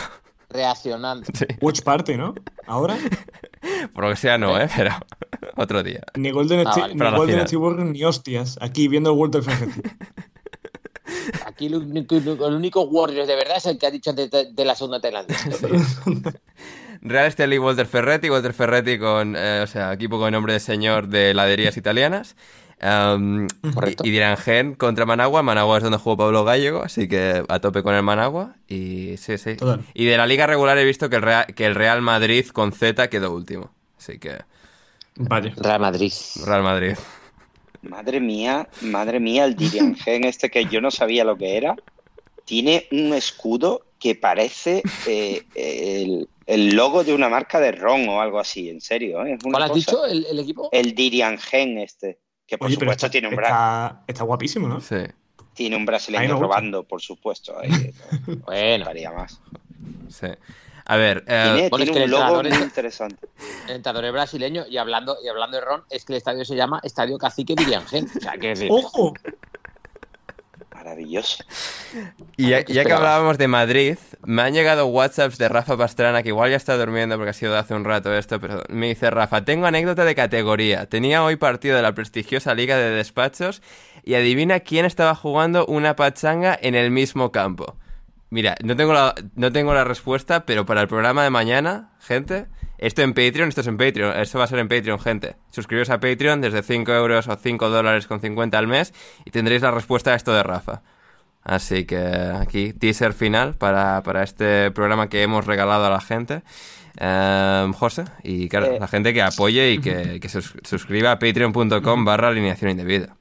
Reaccionando. 0.52 1.26
Sí, 1.34 1.46
Watch 1.60 1.82
Party, 1.82 2.16
¿no? 2.16 2.34
Ahora. 2.66 2.96
por 3.94 4.04
lo 4.04 4.10
que 4.10 4.16
sea 4.16 4.38
no, 4.38 4.58
¿eh? 4.60 4.68
Pero 4.76 4.90
otro 5.56 5.82
día. 5.82 6.02
Ni 6.16 6.30
Golden, 6.30 6.66
Ah, 6.66 6.74
vale. 6.76 6.94
ni 7.44 7.56
Golden 7.56 7.92
ni 7.92 8.04
hostias. 8.04 8.58
Aquí 8.60 8.88
viendo 8.88 9.10
el 9.10 9.16
World 9.18 9.36
of 9.36 9.46
Ferretti. 9.46 9.80
Aquí 11.46 11.66
el 11.66 11.74
único, 11.76 12.16
el 12.16 12.54
único 12.54 12.82
Warriors 12.82 13.28
de 13.28 13.36
verdad 13.36 13.56
es 13.58 13.66
el 13.66 13.78
que 13.78 13.86
ha 13.86 13.90
dicho 13.90 14.10
antes 14.10 14.30
de, 14.30 14.52
de 14.52 14.64
la 14.64 14.74
segunda 14.74 15.00
tailandesa. 15.00 15.50
Real 17.02 17.26
Estelí, 17.26 17.58
Walter 17.58 17.86
Ferretti. 17.86 18.30
Walter 18.30 18.52
Ferretti 18.54 18.98
con, 18.98 19.34
eh, 19.36 19.60
o 19.62 19.66
sea, 19.66 19.92
equipo 19.92 20.18
con 20.18 20.32
nombre 20.32 20.52
de 20.54 20.60
señor 20.60 21.08
de 21.08 21.30
heladerías 21.30 21.76
italianas. 21.76 22.36
Um, 22.82 23.46
Correcto. 23.74 24.04
Y, 24.04 24.09
y 24.09 24.10
Dierangen 24.10 24.74
contra 24.74 25.06
Managua. 25.06 25.42
Managua 25.42 25.76
es 25.78 25.82
donde 25.84 25.98
jugó 25.98 26.16
Pablo 26.16 26.44
Gallego, 26.44 26.82
así 26.82 27.06
que 27.09 27.44
a 27.48 27.60
tope 27.60 27.82
con 27.82 27.94
el 27.94 28.02
Managua. 28.02 28.56
Y 28.68 29.16
sí, 29.18 29.38
sí. 29.38 29.54
Total. 29.56 29.80
Y 29.94 30.04
de 30.04 30.16
la 30.16 30.26
liga 30.26 30.46
regular 30.46 30.76
he 30.78 30.84
visto 30.84 31.09
que 31.09 31.16
el, 31.16 31.22
Real, 31.22 31.46
que 31.46 31.66
el 31.66 31.74
Real 31.74 32.02
Madrid 32.02 32.46
con 32.48 32.72
Z 32.72 33.09
quedó 33.09 33.32
último. 33.32 33.70
Así 33.98 34.18
que 34.18 34.38
Vaya. 35.16 35.52
Real 35.56 35.80
Madrid. 35.80 36.12
Real 36.44 36.62
Madrid. 36.62 36.94
Madre 37.82 38.20
mía, 38.20 38.68
madre 38.80 39.18
mía, 39.20 39.44
el 39.44 39.56
Diriangen 39.56 40.24
este 40.24 40.50
que 40.50 40.64
yo 40.66 40.80
no 40.80 40.90
sabía 40.90 41.24
lo 41.24 41.36
que 41.36 41.56
era, 41.56 41.74
tiene 42.44 42.86
un 42.92 43.12
escudo 43.12 43.82
que 43.98 44.14
parece 44.14 44.82
eh, 45.06 45.42
el, 45.54 46.28
el 46.46 46.74
logo 46.74 47.04
de 47.04 47.14
una 47.14 47.28
marca 47.28 47.60
de 47.60 47.72
ron 47.72 48.09
o 48.09 48.20
algo 48.20 48.38
así, 48.40 48.68
en 48.68 48.80
serio. 48.80 49.24
¿eh? 49.24 49.34
Es 49.34 49.44
una 49.44 49.52
¿Cuál 49.59 49.62
has 49.64 49.68
cosa- 49.70 49.78
dicho? 49.78 50.06
¿El, 50.06 50.26
el 50.26 50.38
equipo? 50.40 50.68
El 50.72 50.94
Diriangen 50.94 51.78
este, 51.78 52.18
que 52.52 52.58
por 52.58 52.66
Oye, 52.66 52.74
supuesto 52.74 53.06
está, 53.06 53.10
tiene, 53.10 53.28
un 53.28 53.32
está, 53.34 54.02
está 54.06 54.24
guapísimo, 54.24 54.68
¿no? 54.68 54.78
Sí, 54.82 54.96
tiene 55.54 55.74
un 55.74 55.86
brasileño 55.86 56.38
robando, 56.38 56.82
por 56.84 57.00
supuesto. 57.00 57.58
ahí, 57.58 57.70
Bueno, 58.44 58.84
faltaría 58.84 59.10
más. 59.10 59.40
sí. 60.10 60.26
A 60.84 60.96
ver, 60.96 61.24
eh, 61.26 61.42
Tiene, 61.44 61.68
bueno, 61.70 61.84
es 61.84 61.90
tiene 61.90 61.92
que 61.92 61.98
un 61.98 62.02
el 62.04 62.10
logo 62.10 62.22
entrenador 62.24 62.44
muy 62.50 62.52
es- 62.58 62.62
interesante. 62.64 63.28
el 63.68 63.76
entrenador 63.76 64.04
es 64.04 64.12
brasileño 64.12 64.64
y 64.68 64.76
hablando, 64.76 65.16
y 65.24 65.28
hablando 65.28 65.56
de 65.56 65.64
Ron, 65.64 65.84
es 65.88 66.04
que 66.04 66.12
el 66.12 66.16
estadio 66.18 66.44
se 66.44 66.56
llama 66.56 66.78
Estadio 66.82 67.16
Cacique 67.16 67.54
Diriangen. 67.56 68.06
O 68.14 68.20
sea, 68.20 68.32
que 68.36 68.48
decir, 68.48 68.68
¡Ojo! 68.70 69.14
Maravilloso. 70.82 71.44
y 72.36 72.48
ya, 72.48 72.64
¿Qué 72.64 72.72
ya 72.72 72.84
que 72.84 72.92
hablábamos 72.92 73.38
de 73.38 73.46
Madrid, 73.46 73.98
me 74.24 74.42
han 74.42 74.52
llegado 74.52 74.86
WhatsApps 74.86 75.38
de 75.38 75.48
Rafa 75.48 75.76
Pastrana, 75.76 76.24
que 76.24 76.30
igual 76.30 76.50
ya 76.50 76.56
está 76.56 76.76
durmiendo 76.76 77.16
porque 77.16 77.30
ha 77.30 77.34
sido 77.34 77.52
de 77.52 77.60
hace 77.60 77.74
un 77.74 77.84
rato 77.84 78.12
esto, 78.12 78.40
pero 78.40 78.64
me 78.68 78.88
dice 78.88 79.09
Rafa, 79.09 79.44
tengo 79.44 79.66
anécdota 79.66 80.04
de 80.04 80.16
categoría. 80.16 80.86
Tenía 80.86 81.22
hoy 81.22 81.36
partido 81.36 81.76
de 81.76 81.82
la 81.82 81.94
prestigiosa 81.94 82.54
Liga 82.54 82.76
de 82.76 82.90
Despachos 82.90 83.62
y 84.02 84.14
adivina 84.14 84.59
quién 84.59 84.84
estaba 84.84 85.14
jugando 85.14 85.66
una 85.66 85.94
pachanga 85.94 86.59
en 86.60 86.74
el 86.74 86.90
mismo 86.90 87.30
campo. 87.30 87.76
Mira, 88.30 88.56
no 88.64 88.74
tengo 88.74 88.92
la, 88.92 89.14
no 89.36 89.52
tengo 89.52 89.74
la 89.74 89.84
respuesta, 89.84 90.46
pero 90.46 90.66
para 90.66 90.80
el 90.80 90.88
programa 90.88 91.22
de 91.22 91.30
mañana, 91.30 91.92
gente, 92.00 92.46
esto 92.86 93.02
en 93.02 93.14
Patreon, 93.14 93.48
esto 93.48 93.60
es 93.62 93.66
en 93.66 93.76
Patreon, 93.76 94.18
esto 94.20 94.38
va 94.38 94.44
a 94.44 94.48
ser 94.48 94.59
en 94.59 94.68
Patreon, 94.68 94.98
gente. 94.98 95.36
Suscribiros 95.50 95.90
a 95.90 96.00
Patreon 96.00 96.40
desde 96.40 96.62
5 96.62 96.92
euros 96.92 97.28
o 97.28 97.36
5 97.36 97.68
dólares 97.70 98.06
con 98.06 98.20
50 98.20 98.59
al 98.59 98.66
mes 98.66 98.92
y 99.24 99.30
tendréis 99.30 99.62
la 99.62 99.70
respuesta 99.70 100.12
a 100.12 100.14
esto 100.16 100.32
de 100.32 100.42
Rafa. 100.42 100.82
Así 101.44 101.84
que 101.86 101.96
aquí, 101.98 102.72
teaser 102.72 103.12
final 103.14 103.54
para, 103.54 104.02
para 104.02 104.22
este 104.22 104.70
programa 104.70 105.09
que 105.09 105.22
hemos 105.22 105.44
regalado 105.46 105.86
a 105.86 105.90
la 105.90 106.00
gente. 106.00 106.42
Em, 106.98 107.72
José, 107.72 108.04
y 108.22 108.48
claro, 108.48 108.66
Eh. 108.66 108.76
la 108.78 108.86
gente 108.86 109.12
que 109.14 109.22
apoye 109.22 109.72
y 109.72 109.78
que, 109.78 110.20
que 110.20 110.28
se 110.28 110.40
sus- 110.42 110.54
suscriba 110.62 111.10
a 111.12 111.18
patreon.com 111.18 112.04
barra 112.04 112.28
alineación 112.28 112.70
indebida. 112.70 113.16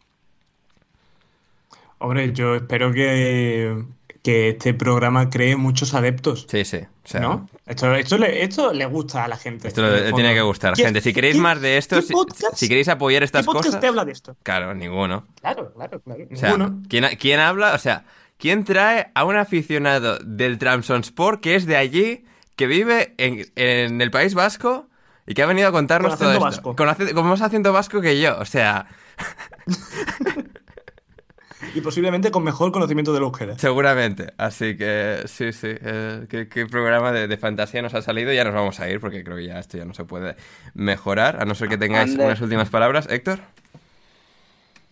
Hombre, 2.00 2.34
yo 2.34 2.56
espero 2.56 2.92
que, 2.92 3.76
que 4.24 4.50
este 4.50 4.74
programa 4.74 5.30
cree 5.30 5.56
muchos 5.56 5.94
adeptos. 5.94 6.46
Sí, 6.50 6.64
sí. 6.64 6.78
o 6.78 7.08
sea, 7.08 7.22
¿No? 7.22 7.50
Esto, 7.66 7.94
esto, 7.96 8.18
le, 8.18 8.44
esto 8.44 8.72
le 8.74 8.86
gusta 8.86 9.24
a 9.24 9.28
la 9.28 9.38
gente. 9.38 9.68
Esto 9.68 9.82
le 9.82 10.14
tiene 10.14 10.34
que 10.34 10.42
gustar, 10.42 10.74
¿Quién- 10.76 10.88
gente. 10.88 11.02
Si 11.02 11.14
queréis 11.14 11.38
más 11.38 11.60
de 11.62 11.78
esto, 11.78 12.00
si, 12.54 12.68
queréis 12.68 12.88
apoyar 12.90 13.24
estas 13.24 13.42
¿Qué 13.42 13.46
podcast 13.48 13.66
cosas... 13.68 13.82
te 13.82 13.88
habla 13.88 14.06
de 14.06 14.12
esto? 14.12 14.36
Claro, 14.44 14.76
ninguno. 14.76 15.26
Claro, 15.40 15.74
claro, 15.74 16.00
claro. 16.02 16.24
O 16.32 16.36
sea, 16.36 16.50
Ninguno. 16.50 16.82
¿quién, 16.88 17.06
¿quién 17.20 17.40
habla? 17.40 17.74
O 17.74 17.80
sea, 17.80 18.06
¿quién 18.38 18.64
trae 18.64 19.10
a 19.16 19.24
un 19.26 19.36
aficionado 19.38 20.20
del 20.20 20.58
Trabzonspor 20.60 21.42
que 21.42 21.56
es 21.56 21.66
de 21.66 21.78
allí, 21.78 22.26
que 22.56 22.68
vive 22.68 23.16
en, 23.18 23.46
en 23.56 24.02
el 24.02 24.12
País 24.12 24.34
Vasco 24.36 24.88
y 25.26 25.34
que 25.34 25.42
ha 25.42 25.46
venido 25.48 25.68
a 25.70 25.72
contarnos 25.72 26.12
Con 26.12 26.20
todo 26.20 26.32
esto? 26.34 26.44
vasco. 26.44 26.76
Con, 26.76 26.94
con 27.16 27.26
más 27.28 27.42
acento 27.42 27.74
vasco 27.74 28.02
que 28.02 28.20
yo. 28.20 28.38
O 28.38 28.46
sea, 28.46 28.86
Y 31.76 31.82
posiblemente 31.82 32.32
con 32.32 32.44
mejor 32.44 32.72
conocimiento 32.72 33.14
del 33.14 33.24
euskera. 33.24 33.58
seguramente. 33.58 34.34
Así 34.38 34.76
que 34.78 35.20
sí, 35.26 35.52
sí. 35.54 35.68
eh, 35.70 36.26
¿qué, 36.30 36.48
qué 36.50 36.66
programa 36.66 37.12
de, 37.12 37.28
de 37.28 37.38
fantasía 37.38 37.82
nos 37.82 37.94
ha 37.94 38.02
salido? 38.02 38.34
Ya 38.34 38.44
nos 38.44 38.54
vamos 38.54 38.80
a 38.80 38.90
ir 38.90 39.00
porque 39.00 39.24
creo 39.24 39.38
que 39.38 39.46
ya 39.46 39.60
esto 39.60 39.78
ya 39.78 39.86
no 39.86 39.94
se 39.94 40.04
puede 40.06 40.36
mejorar. 40.74 41.42
A 41.42 41.46
no 41.46 41.54
ser 41.56 41.70
que 41.70 41.78
tengáis 41.78 42.12
Ander. 42.12 42.26
unas 42.28 42.42
últimas 42.42 42.70
palabras. 42.70 43.08
Héctor. 43.10 43.40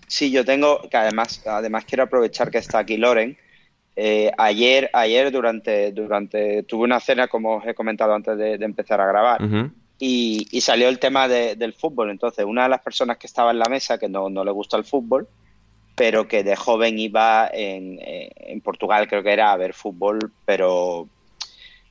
Sí, 0.08 0.32
yo 0.32 0.44
tengo, 0.46 0.82
que 0.90 0.98
además, 0.98 1.44
además 1.46 1.86
quiero 1.86 2.04
aprovechar 2.04 2.50
que 2.50 2.58
está 2.58 2.80
aquí 2.80 2.98
Loren. 2.98 3.38
Eh, 3.96 4.32
ayer, 4.38 4.90
ayer 4.94 5.32
durante, 5.32 5.92
durante, 5.92 6.64
tuve 6.64 6.84
una 6.86 7.00
cena, 7.00 7.28
como 7.28 7.58
os 7.58 7.68
he 7.68 7.74
comentado 7.74 8.14
antes 8.14 8.38
de, 8.38 8.58
de 8.58 8.66
empezar 8.66 9.02
a 9.02 9.06
grabar, 9.08 9.42
y, 10.00 10.48
y 10.52 10.62
salió 10.62 10.88
el 10.88 11.00
tema 11.00 11.28
de- 11.28 11.56
del 11.56 11.74
fútbol. 11.74 12.10
Entonces, 12.10 12.46
una 12.46 12.64
de 12.64 12.70
las 12.70 12.80
personas 12.82 13.18
que 13.18 13.28
estaba 13.28 13.52
en 13.52 13.60
la 13.60 13.66
mesa, 13.70 13.98
que 13.98 14.08
no, 14.08 14.30
no 14.30 14.46
le 14.46 14.52
gusta 14.52 14.78
el 14.78 14.86
fútbol, 14.86 15.28
pero 16.00 16.30
que 16.30 16.46
de 16.46 16.56
joven 16.56 16.98
iba 16.98 17.50
en, 17.52 18.00
eh, 18.00 18.32
en 18.38 18.62
Portugal, 18.62 19.06
creo 19.10 19.22
que 19.22 19.34
era, 19.34 19.52
a 19.52 19.58
ver 19.58 19.74
fútbol, 19.74 20.32
pero 20.46 21.10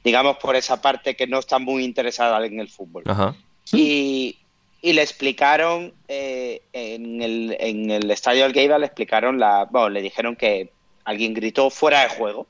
digamos 0.02 0.38
por 0.38 0.56
esa 0.56 0.80
parte 0.80 1.14
que 1.14 1.26
no 1.26 1.38
está 1.38 1.58
muy 1.58 1.84
interesada 1.84 2.42
en 2.46 2.58
el 2.58 2.70
fútbol. 2.70 3.02
Ajá. 3.06 3.36
Y, 3.70 4.38
y 4.80 4.94
le 4.94 5.02
explicaron 5.02 5.92
eh, 6.08 6.62
en, 6.72 7.20
el, 7.20 7.54
en 7.60 7.90
el 7.90 8.10
estadio 8.10 8.44
del 8.44 8.54
Geiba, 8.54 8.78
le 8.78 8.86
explicaron 8.86 9.38
la. 9.38 9.66
Bueno, 9.66 9.90
le 9.90 10.00
dijeron 10.00 10.36
que 10.36 10.72
alguien 11.04 11.34
gritó 11.34 11.68
fuera 11.68 12.04
de 12.04 12.08
juego, 12.08 12.46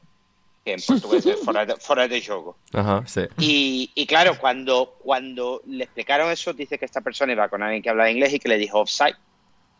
que 0.64 0.74
en 0.74 0.80
portugués 0.80 1.26
es 1.26 1.40
fuera 1.40 1.66
de, 1.66 1.74
fuera 1.74 2.06
de 2.06 2.24
juego. 2.24 2.56
Ajá, 2.72 3.02
sí. 3.05 3.22
Y, 3.40 3.90
y 3.97 4.06
claro, 4.06 4.39
cuando, 4.39 4.94
cuando 5.02 5.60
le 5.66 5.82
explicaron 5.82 6.30
eso, 6.30 6.52
dice 6.52 6.78
que 6.78 6.85
esta 6.85 7.01
persona 7.01 7.32
iba 7.32 7.48
con 7.48 7.64
alguien 7.64 7.82
que 7.82 7.90
hablaba 7.90 8.12
inglés 8.12 8.32
y 8.32 8.39
que 8.39 8.48
le 8.48 8.59
dijo 8.59 8.78
offside. 8.78 9.16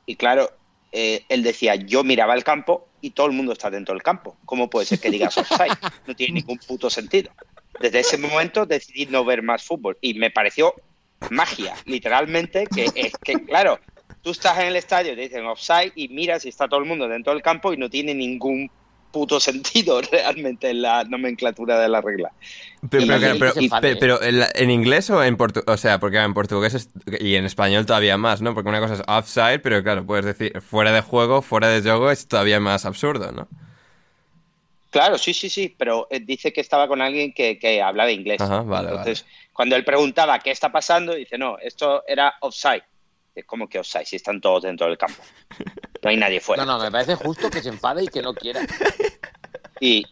Y 0.07 0.17
claro, 0.17 0.51
eh, 0.93 1.25
él 1.29 1.43
decía, 1.43 1.75
yo 1.75 2.05
miraba 2.05 2.35
el 2.35 2.45
campo 2.45 2.89
y 3.01 3.11
todo 3.11 3.27
el 3.27 3.33
mundo 3.33 3.53
está 3.53 3.71
dentro 3.71 3.95
del 3.95 4.03
campo. 4.03 4.37
¿Cómo 4.45 4.71
puede 4.71 4.87
ser 4.87 5.01
que 5.01 5.11
digas 5.11 5.37
offside? 5.39 5.77
No 6.07 6.15
tiene 6.15 6.35
ningún 6.35 6.59
puto 6.59 6.91
sentido. 6.91 7.31
Desde 7.81 8.01
ese 8.01 8.19
momento 8.19 8.67
decidí 8.67 9.07
no 9.07 9.25
ver 9.25 9.43
más 9.43 9.63
fútbol 9.63 9.99
y 10.01 10.15
me 10.15 10.31
pareció 10.31 10.75
magia, 11.31 11.75
literalmente, 11.85 12.67
que 12.67 12.91
es 12.95 13.13
que, 13.23 13.45
claro, 13.45 13.79
tú 14.23 14.31
estás 14.31 14.59
en 14.59 14.69
el 14.69 14.77
estadio, 14.77 15.15
te 15.15 15.23
dicen 15.23 15.47
offside 15.47 15.93
y 15.95 16.09
miras 16.09 16.45
y 16.45 16.49
está 16.49 16.69
todo 16.69 16.81
el 16.81 16.87
mundo 16.87 17.09
dentro 17.09 17.33
del 17.33 17.43
campo 17.43 17.73
y 17.73 17.77
no 17.77 17.89
tiene 17.89 18.15
ningún 18.15 18.71
puto 19.11 19.41
sentido 19.41 20.01
realmente 20.13 20.71
en 20.71 20.83
la 20.83 21.05
nomenclatura 21.05 21.79
de 21.81 21.89
la 21.89 22.01
regla. 22.01 22.31
Pero, 22.91 23.07
pero, 23.07 23.19
claro, 23.19 23.35
y 23.35 23.39
pero- 23.39 23.53
se 23.53 23.61
enfade, 23.61 23.95
pe- 23.95 24.01
pero 24.01 24.23
en, 24.23 24.39
la- 24.41 24.51
en 24.55 24.71
inglés 24.71 25.11
o 25.11 25.23
en 25.25 25.37
portugués, 25.37 25.65
o 25.69 25.77
sea, 25.77 25.99
porque 25.99 26.19
en 26.19 26.35
portugués 26.35 26.75
es- 26.75 26.91
y 27.21 27.35
en 27.37 27.45
español 27.45 27.87
todavía 27.87 28.17
más, 28.17 28.41
¿no? 28.43 28.55
Porque 28.55 28.69
una 28.69 28.81
cosa 28.81 28.95
es 28.95 29.03
offside, 29.07 29.61
pero 29.61 29.83
claro, 29.83 30.05
puedes 30.07 30.25
decir 30.25 30.61
fuera 30.61 30.93
de 30.93 31.01
juego, 31.01 31.43
fuera 31.43 31.69
de 31.69 31.81
juego 31.81 32.11
es 32.11 32.29
todavía 32.29 32.61
más 32.61 32.85
absurdo, 32.85 33.33
¿no? 33.33 33.49
Claro, 34.91 35.19
sí, 35.19 35.35
sí, 35.35 35.51
sí, 35.51 35.75
pero 35.77 36.07
eh, 36.11 36.21
dice 36.21 36.51
que 36.53 36.63
estaba 36.63 36.89
con 36.89 37.03
alguien 37.03 37.35
que, 37.35 37.59
que 37.59 37.83
hablaba 37.83 38.11
inglés. 38.11 38.41
Ajá, 38.41 38.63
vale, 38.63 38.89
Entonces, 38.89 39.27
cuando 39.53 39.77
él 39.77 39.85
preguntaba 39.85 40.39
qué 40.39 40.51
está 40.51 40.73
pasando, 40.73 41.15
dice, 41.15 41.37
no, 41.37 41.59
esto 41.59 42.05
era 42.09 42.35
offside. 42.41 42.85
Es 43.35 43.45
como 43.45 43.69
que 43.69 43.79
offside, 43.79 44.07
si 44.07 44.17
están 44.17 44.41
todos 44.41 44.63
dentro 44.63 44.87
del 44.87 44.97
campo. 44.97 45.23
No 46.03 46.11
hay 46.11 46.17
nadie 46.17 46.41
fuera. 46.41 46.65
No, 46.65 46.79
no, 46.79 46.85
me 46.85 46.91
parece 46.91 47.15
justo 47.17 47.51
que 47.51 47.63
se 47.63 47.69
enfade 47.71 48.05
y 48.05 48.09
que 48.09 48.23
no 48.23 48.35
quiera. 48.35 48.61
Y 49.81 50.05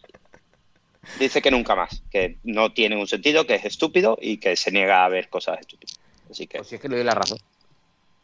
dice 1.19 1.41
que 1.41 1.51
nunca 1.51 1.75
más, 1.75 2.01
que 2.09 2.37
no 2.45 2.71
tiene 2.71 2.95
un 2.97 3.05
sentido, 3.07 3.45
que 3.45 3.55
es 3.55 3.65
estúpido 3.65 4.17
y 4.21 4.37
que 4.37 4.55
se 4.55 4.71
niega 4.71 5.03
a 5.03 5.09
ver 5.09 5.27
cosas 5.29 5.59
estúpidas. 5.59 5.99
Así 6.31 6.47
que, 6.47 6.59
Pues 6.59 6.69
si 6.69 6.75
es 6.75 6.81
que 6.81 6.87
le 6.87 6.95
doy 6.95 7.03
la 7.05 7.13
razón. 7.15 7.37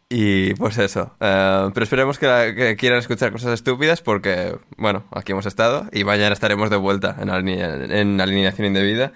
Y 0.10 0.54
pues 0.54 0.78
eso. 0.78 1.16
eh, 1.20 1.70
pero 1.74 1.84
esperemos 1.84 2.18
que, 2.20 2.28
la- 2.28 2.54
que 2.56 2.76
quieran 2.78 3.00
escuchar 3.00 3.32
cosas 3.32 3.54
estúpidas 3.54 4.02
porque, 4.02 4.56
bueno, 4.78 5.06
aquí 5.12 5.32
hemos 5.32 5.46
estado 5.46 5.88
y 5.92 6.04
mañana 6.04 6.34
estaremos 6.34 6.70
de 6.70 6.76
vuelta 6.78 7.18
en, 7.20 7.30
aline- 7.30 7.92
en 8.00 8.22
alineación 8.22 8.68
indebida 8.68 9.12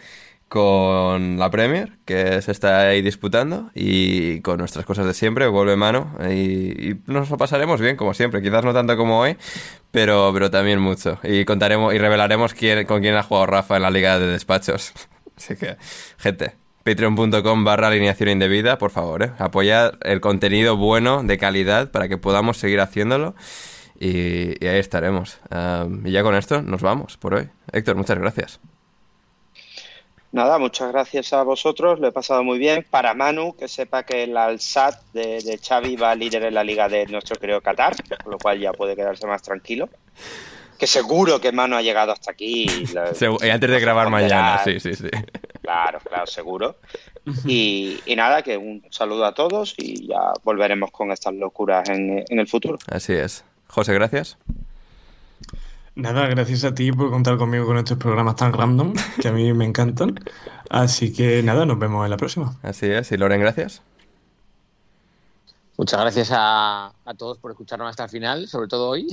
con 0.47 1.37
la 1.37 1.51
Premier, 1.51 1.97
que 2.05 2.41
se 2.41 2.51
está 2.51 2.87
ahí 2.87 3.01
disputando, 3.01 3.69
y 3.75 4.41
con 4.41 4.59
nuestras 4.59 4.85
cosas 4.85 5.05
de 5.05 5.13
siempre, 5.13 5.47
vuelve 5.47 5.75
mano, 5.75 6.15
y, 6.29 6.95
nos 7.05 7.29
lo 7.29 7.37
pasaremos 7.37 7.81
bien, 7.81 7.97
como 7.97 8.13
siempre, 8.13 8.41
quizás 8.41 8.63
no 8.63 8.73
tanto 8.73 8.95
como 8.95 9.19
hoy, 9.19 9.37
pero, 9.91 10.31
pero 10.33 10.49
también 10.49 10.79
mucho. 10.79 11.19
Y 11.23 11.45
contaremos 11.45 11.93
y 11.93 11.97
revelaremos 11.97 12.53
quién, 12.53 12.85
con 12.85 13.01
quién 13.01 13.15
ha 13.15 13.23
jugado 13.23 13.47
Rafa 13.47 13.75
en 13.75 13.81
la 13.81 13.91
Liga 13.91 14.19
de 14.19 14.27
Despachos. 14.27 14.93
Así 15.37 15.55
que, 15.55 15.77
gente, 16.17 16.55
patreon.com 16.83 17.63
barra 17.65 17.87
alineación 17.87 18.29
indebida, 18.29 18.77
por 18.77 18.91
favor, 18.91 19.23
¿eh? 19.23 19.31
apoyad 19.39 19.95
el 20.01 20.21
contenido 20.21 20.77
bueno, 20.77 21.23
de 21.23 21.37
calidad, 21.37 21.91
para 21.91 22.07
que 22.07 22.17
podamos 22.17 22.57
seguir 22.57 22.79
haciéndolo. 22.79 23.35
Y, 23.99 24.65
ahí 24.65 24.79
estaremos. 24.79 25.39
Y 26.05 26.11
ya 26.11 26.23
con 26.23 26.35
esto 26.35 26.61
nos 26.61 26.81
vamos 26.81 27.17
por 27.17 27.33
hoy. 27.33 27.49
Héctor, 27.71 27.95
muchas 27.95 28.17
gracias. 28.17 28.59
Nada, 30.31 30.57
muchas 30.57 30.91
gracias 30.91 31.33
a 31.33 31.43
vosotros, 31.43 31.99
lo 31.99 32.07
he 32.07 32.11
pasado 32.11 32.43
muy 32.43 32.57
bien. 32.59 32.85
Para 32.89 33.13
Manu, 33.13 33.55
que 33.55 33.67
sepa 33.67 34.03
que 34.03 34.23
el 34.23 34.37
Al-Sad 34.37 34.95
de, 35.13 35.41
de 35.41 35.57
Xavi 35.57 35.95
va 35.95 36.15
líder 36.15 36.43
en 36.45 36.53
la 36.53 36.63
liga 36.63 36.87
de 36.89 37.05
nuestro 37.07 37.37
querido 37.37 37.61
Qatar, 37.61 37.95
con 38.23 38.31
lo 38.31 38.37
cual 38.37 38.59
ya 38.59 38.71
puede 38.73 38.95
quedarse 38.95 39.25
más 39.27 39.41
tranquilo. 39.41 39.89
Que 40.77 40.85
seguro 40.85 41.41
que 41.41 41.51
Manu 41.51 41.75
ha 41.75 41.81
llegado 41.81 42.11
hasta 42.11 42.31
aquí. 42.31 42.65
y 42.69 42.85
la- 42.93 43.11
Segu- 43.13 43.43
y 43.43 43.49
antes 43.49 43.69
de 43.69 43.79
grabar 43.79 44.09
mañana, 44.09 44.59
sí, 44.63 44.79
sí, 44.79 44.93
sí. 44.93 45.09
Claro, 45.63 45.99
claro, 46.07 46.27
seguro. 46.27 46.75
Y, 47.45 47.99
y 48.05 48.15
nada, 48.15 48.41
que 48.43 48.57
un 48.57 48.83
saludo 48.91 49.25
a 49.25 49.33
todos 49.33 49.73
y 49.77 50.07
ya 50.07 50.31
volveremos 50.43 50.91
con 50.91 51.11
estas 51.11 51.33
locuras 51.33 51.89
en, 51.89 52.23
en 52.29 52.39
el 52.39 52.47
futuro. 52.47 52.77
Así 52.89 53.13
es. 53.13 53.43
José, 53.67 53.93
gracias. 53.93 54.37
Nada, 55.97 56.27
gracias 56.27 56.63
a 56.63 56.75
ti 56.75 56.91
por 56.91 57.09
contar 57.09 57.39
conmigo 57.39 57.65
con 57.65 57.75
estos 57.75 57.97
programas 57.97 58.35
tan 58.35 58.53
random 58.53 58.93
que 59.19 59.29
a 59.29 59.31
mí 59.31 59.51
me 59.53 59.65
encantan. 59.65 60.13
Así 60.69 61.11
que 61.11 61.41
nada, 61.41 61.65
nos 61.65 61.79
vemos 61.79 62.05
en 62.05 62.11
la 62.11 62.17
próxima. 62.17 62.55
Así 62.61 62.85
es. 62.85 63.11
Y 63.11 63.17
Loren, 63.17 63.41
gracias. 63.41 63.81
Muchas 65.75 65.99
gracias 65.99 66.29
a, 66.31 66.93
a 67.03 67.13
todos 67.15 67.39
por 67.39 67.49
escucharnos 67.49 67.89
hasta 67.89 68.03
el 68.03 68.09
final, 68.11 68.47
sobre 68.47 68.67
todo 68.67 68.89
hoy. 68.89 69.07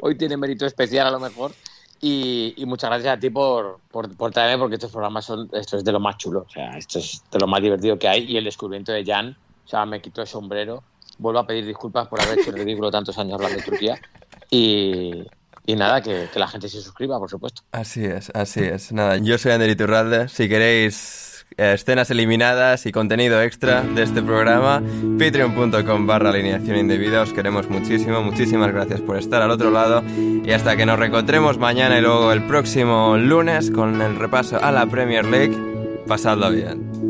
hoy 0.00 0.18
tiene 0.18 0.36
mérito 0.36 0.66
especial 0.66 1.06
a 1.06 1.10
lo 1.10 1.18
mejor. 1.18 1.52
Y, 1.98 2.52
y 2.58 2.66
muchas 2.66 2.90
gracias 2.90 3.16
a 3.16 3.18
ti 3.18 3.30
por, 3.30 3.80
por, 3.90 4.14
por 4.18 4.32
traerme, 4.32 4.58
porque 4.58 4.74
estos 4.74 4.92
programas 4.92 5.24
son, 5.24 5.48
esto 5.54 5.78
es 5.78 5.84
de 5.84 5.92
lo 5.92 6.00
más 6.00 6.18
chulo, 6.18 6.44
o 6.46 6.50
sea, 6.50 6.76
esto 6.76 6.98
es 6.98 7.22
de 7.30 7.38
lo 7.38 7.46
más 7.46 7.62
divertido 7.62 7.98
que 7.98 8.06
hay. 8.06 8.24
Y 8.24 8.36
el 8.36 8.44
descubrimiento 8.44 8.92
de 8.92 9.02
Jan, 9.02 9.34
o 9.64 9.68
sea, 9.68 9.86
me 9.86 10.02
quito 10.02 10.20
el 10.20 10.26
sombrero. 10.26 10.82
Vuelvo 11.16 11.38
a 11.38 11.46
pedir 11.46 11.64
disculpas 11.64 12.06
por 12.06 12.20
haber 12.20 12.38
hecho 12.38 12.50
el 12.50 12.56
ridículo 12.56 12.90
tantos 12.90 13.16
años 13.16 13.34
hablando 13.34 13.56
de 13.56 13.64
Turquía. 13.64 13.98
Y, 14.50 15.24
y 15.70 15.76
nada, 15.76 16.02
que, 16.02 16.28
que 16.32 16.38
la 16.38 16.48
gente 16.48 16.68
se 16.68 16.80
suscriba, 16.80 17.18
por 17.18 17.30
supuesto. 17.30 17.62
Así 17.72 18.04
es, 18.04 18.30
así 18.34 18.60
es. 18.60 18.92
Nada, 18.92 19.16
yo 19.18 19.38
soy 19.38 19.52
Ander 19.52 19.70
Iturralde. 19.70 20.28
Si 20.28 20.48
queréis 20.48 21.46
eh, 21.56 21.74
escenas 21.74 22.10
eliminadas 22.10 22.86
y 22.86 22.92
contenido 22.92 23.40
extra 23.42 23.82
de 23.82 24.02
este 24.02 24.22
programa, 24.22 24.82
patreon.com 25.18 26.06
barra 26.06 26.30
alineación 26.30 26.76
indebida. 26.76 27.22
Os 27.22 27.32
queremos 27.32 27.68
muchísimo, 27.68 28.22
muchísimas 28.22 28.72
gracias 28.72 29.00
por 29.00 29.16
estar 29.16 29.42
al 29.42 29.50
otro 29.50 29.70
lado. 29.70 30.02
Y 30.44 30.50
hasta 30.52 30.76
que 30.76 30.86
nos 30.86 30.98
reencontremos 30.98 31.58
mañana 31.58 31.98
y 31.98 32.02
luego 32.02 32.32
el 32.32 32.42
próximo 32.46 33.16
lunes 33.16 33.70
con 33.70 34.00
el 34.00 34.16
repaso 34.16 34.62
a 34.62 34.72
la 34.72 34.86
Premier 34.86 35.24
League, 35.24 35.56
pasadlo 36.06 36.50
bien. 36.50 37.09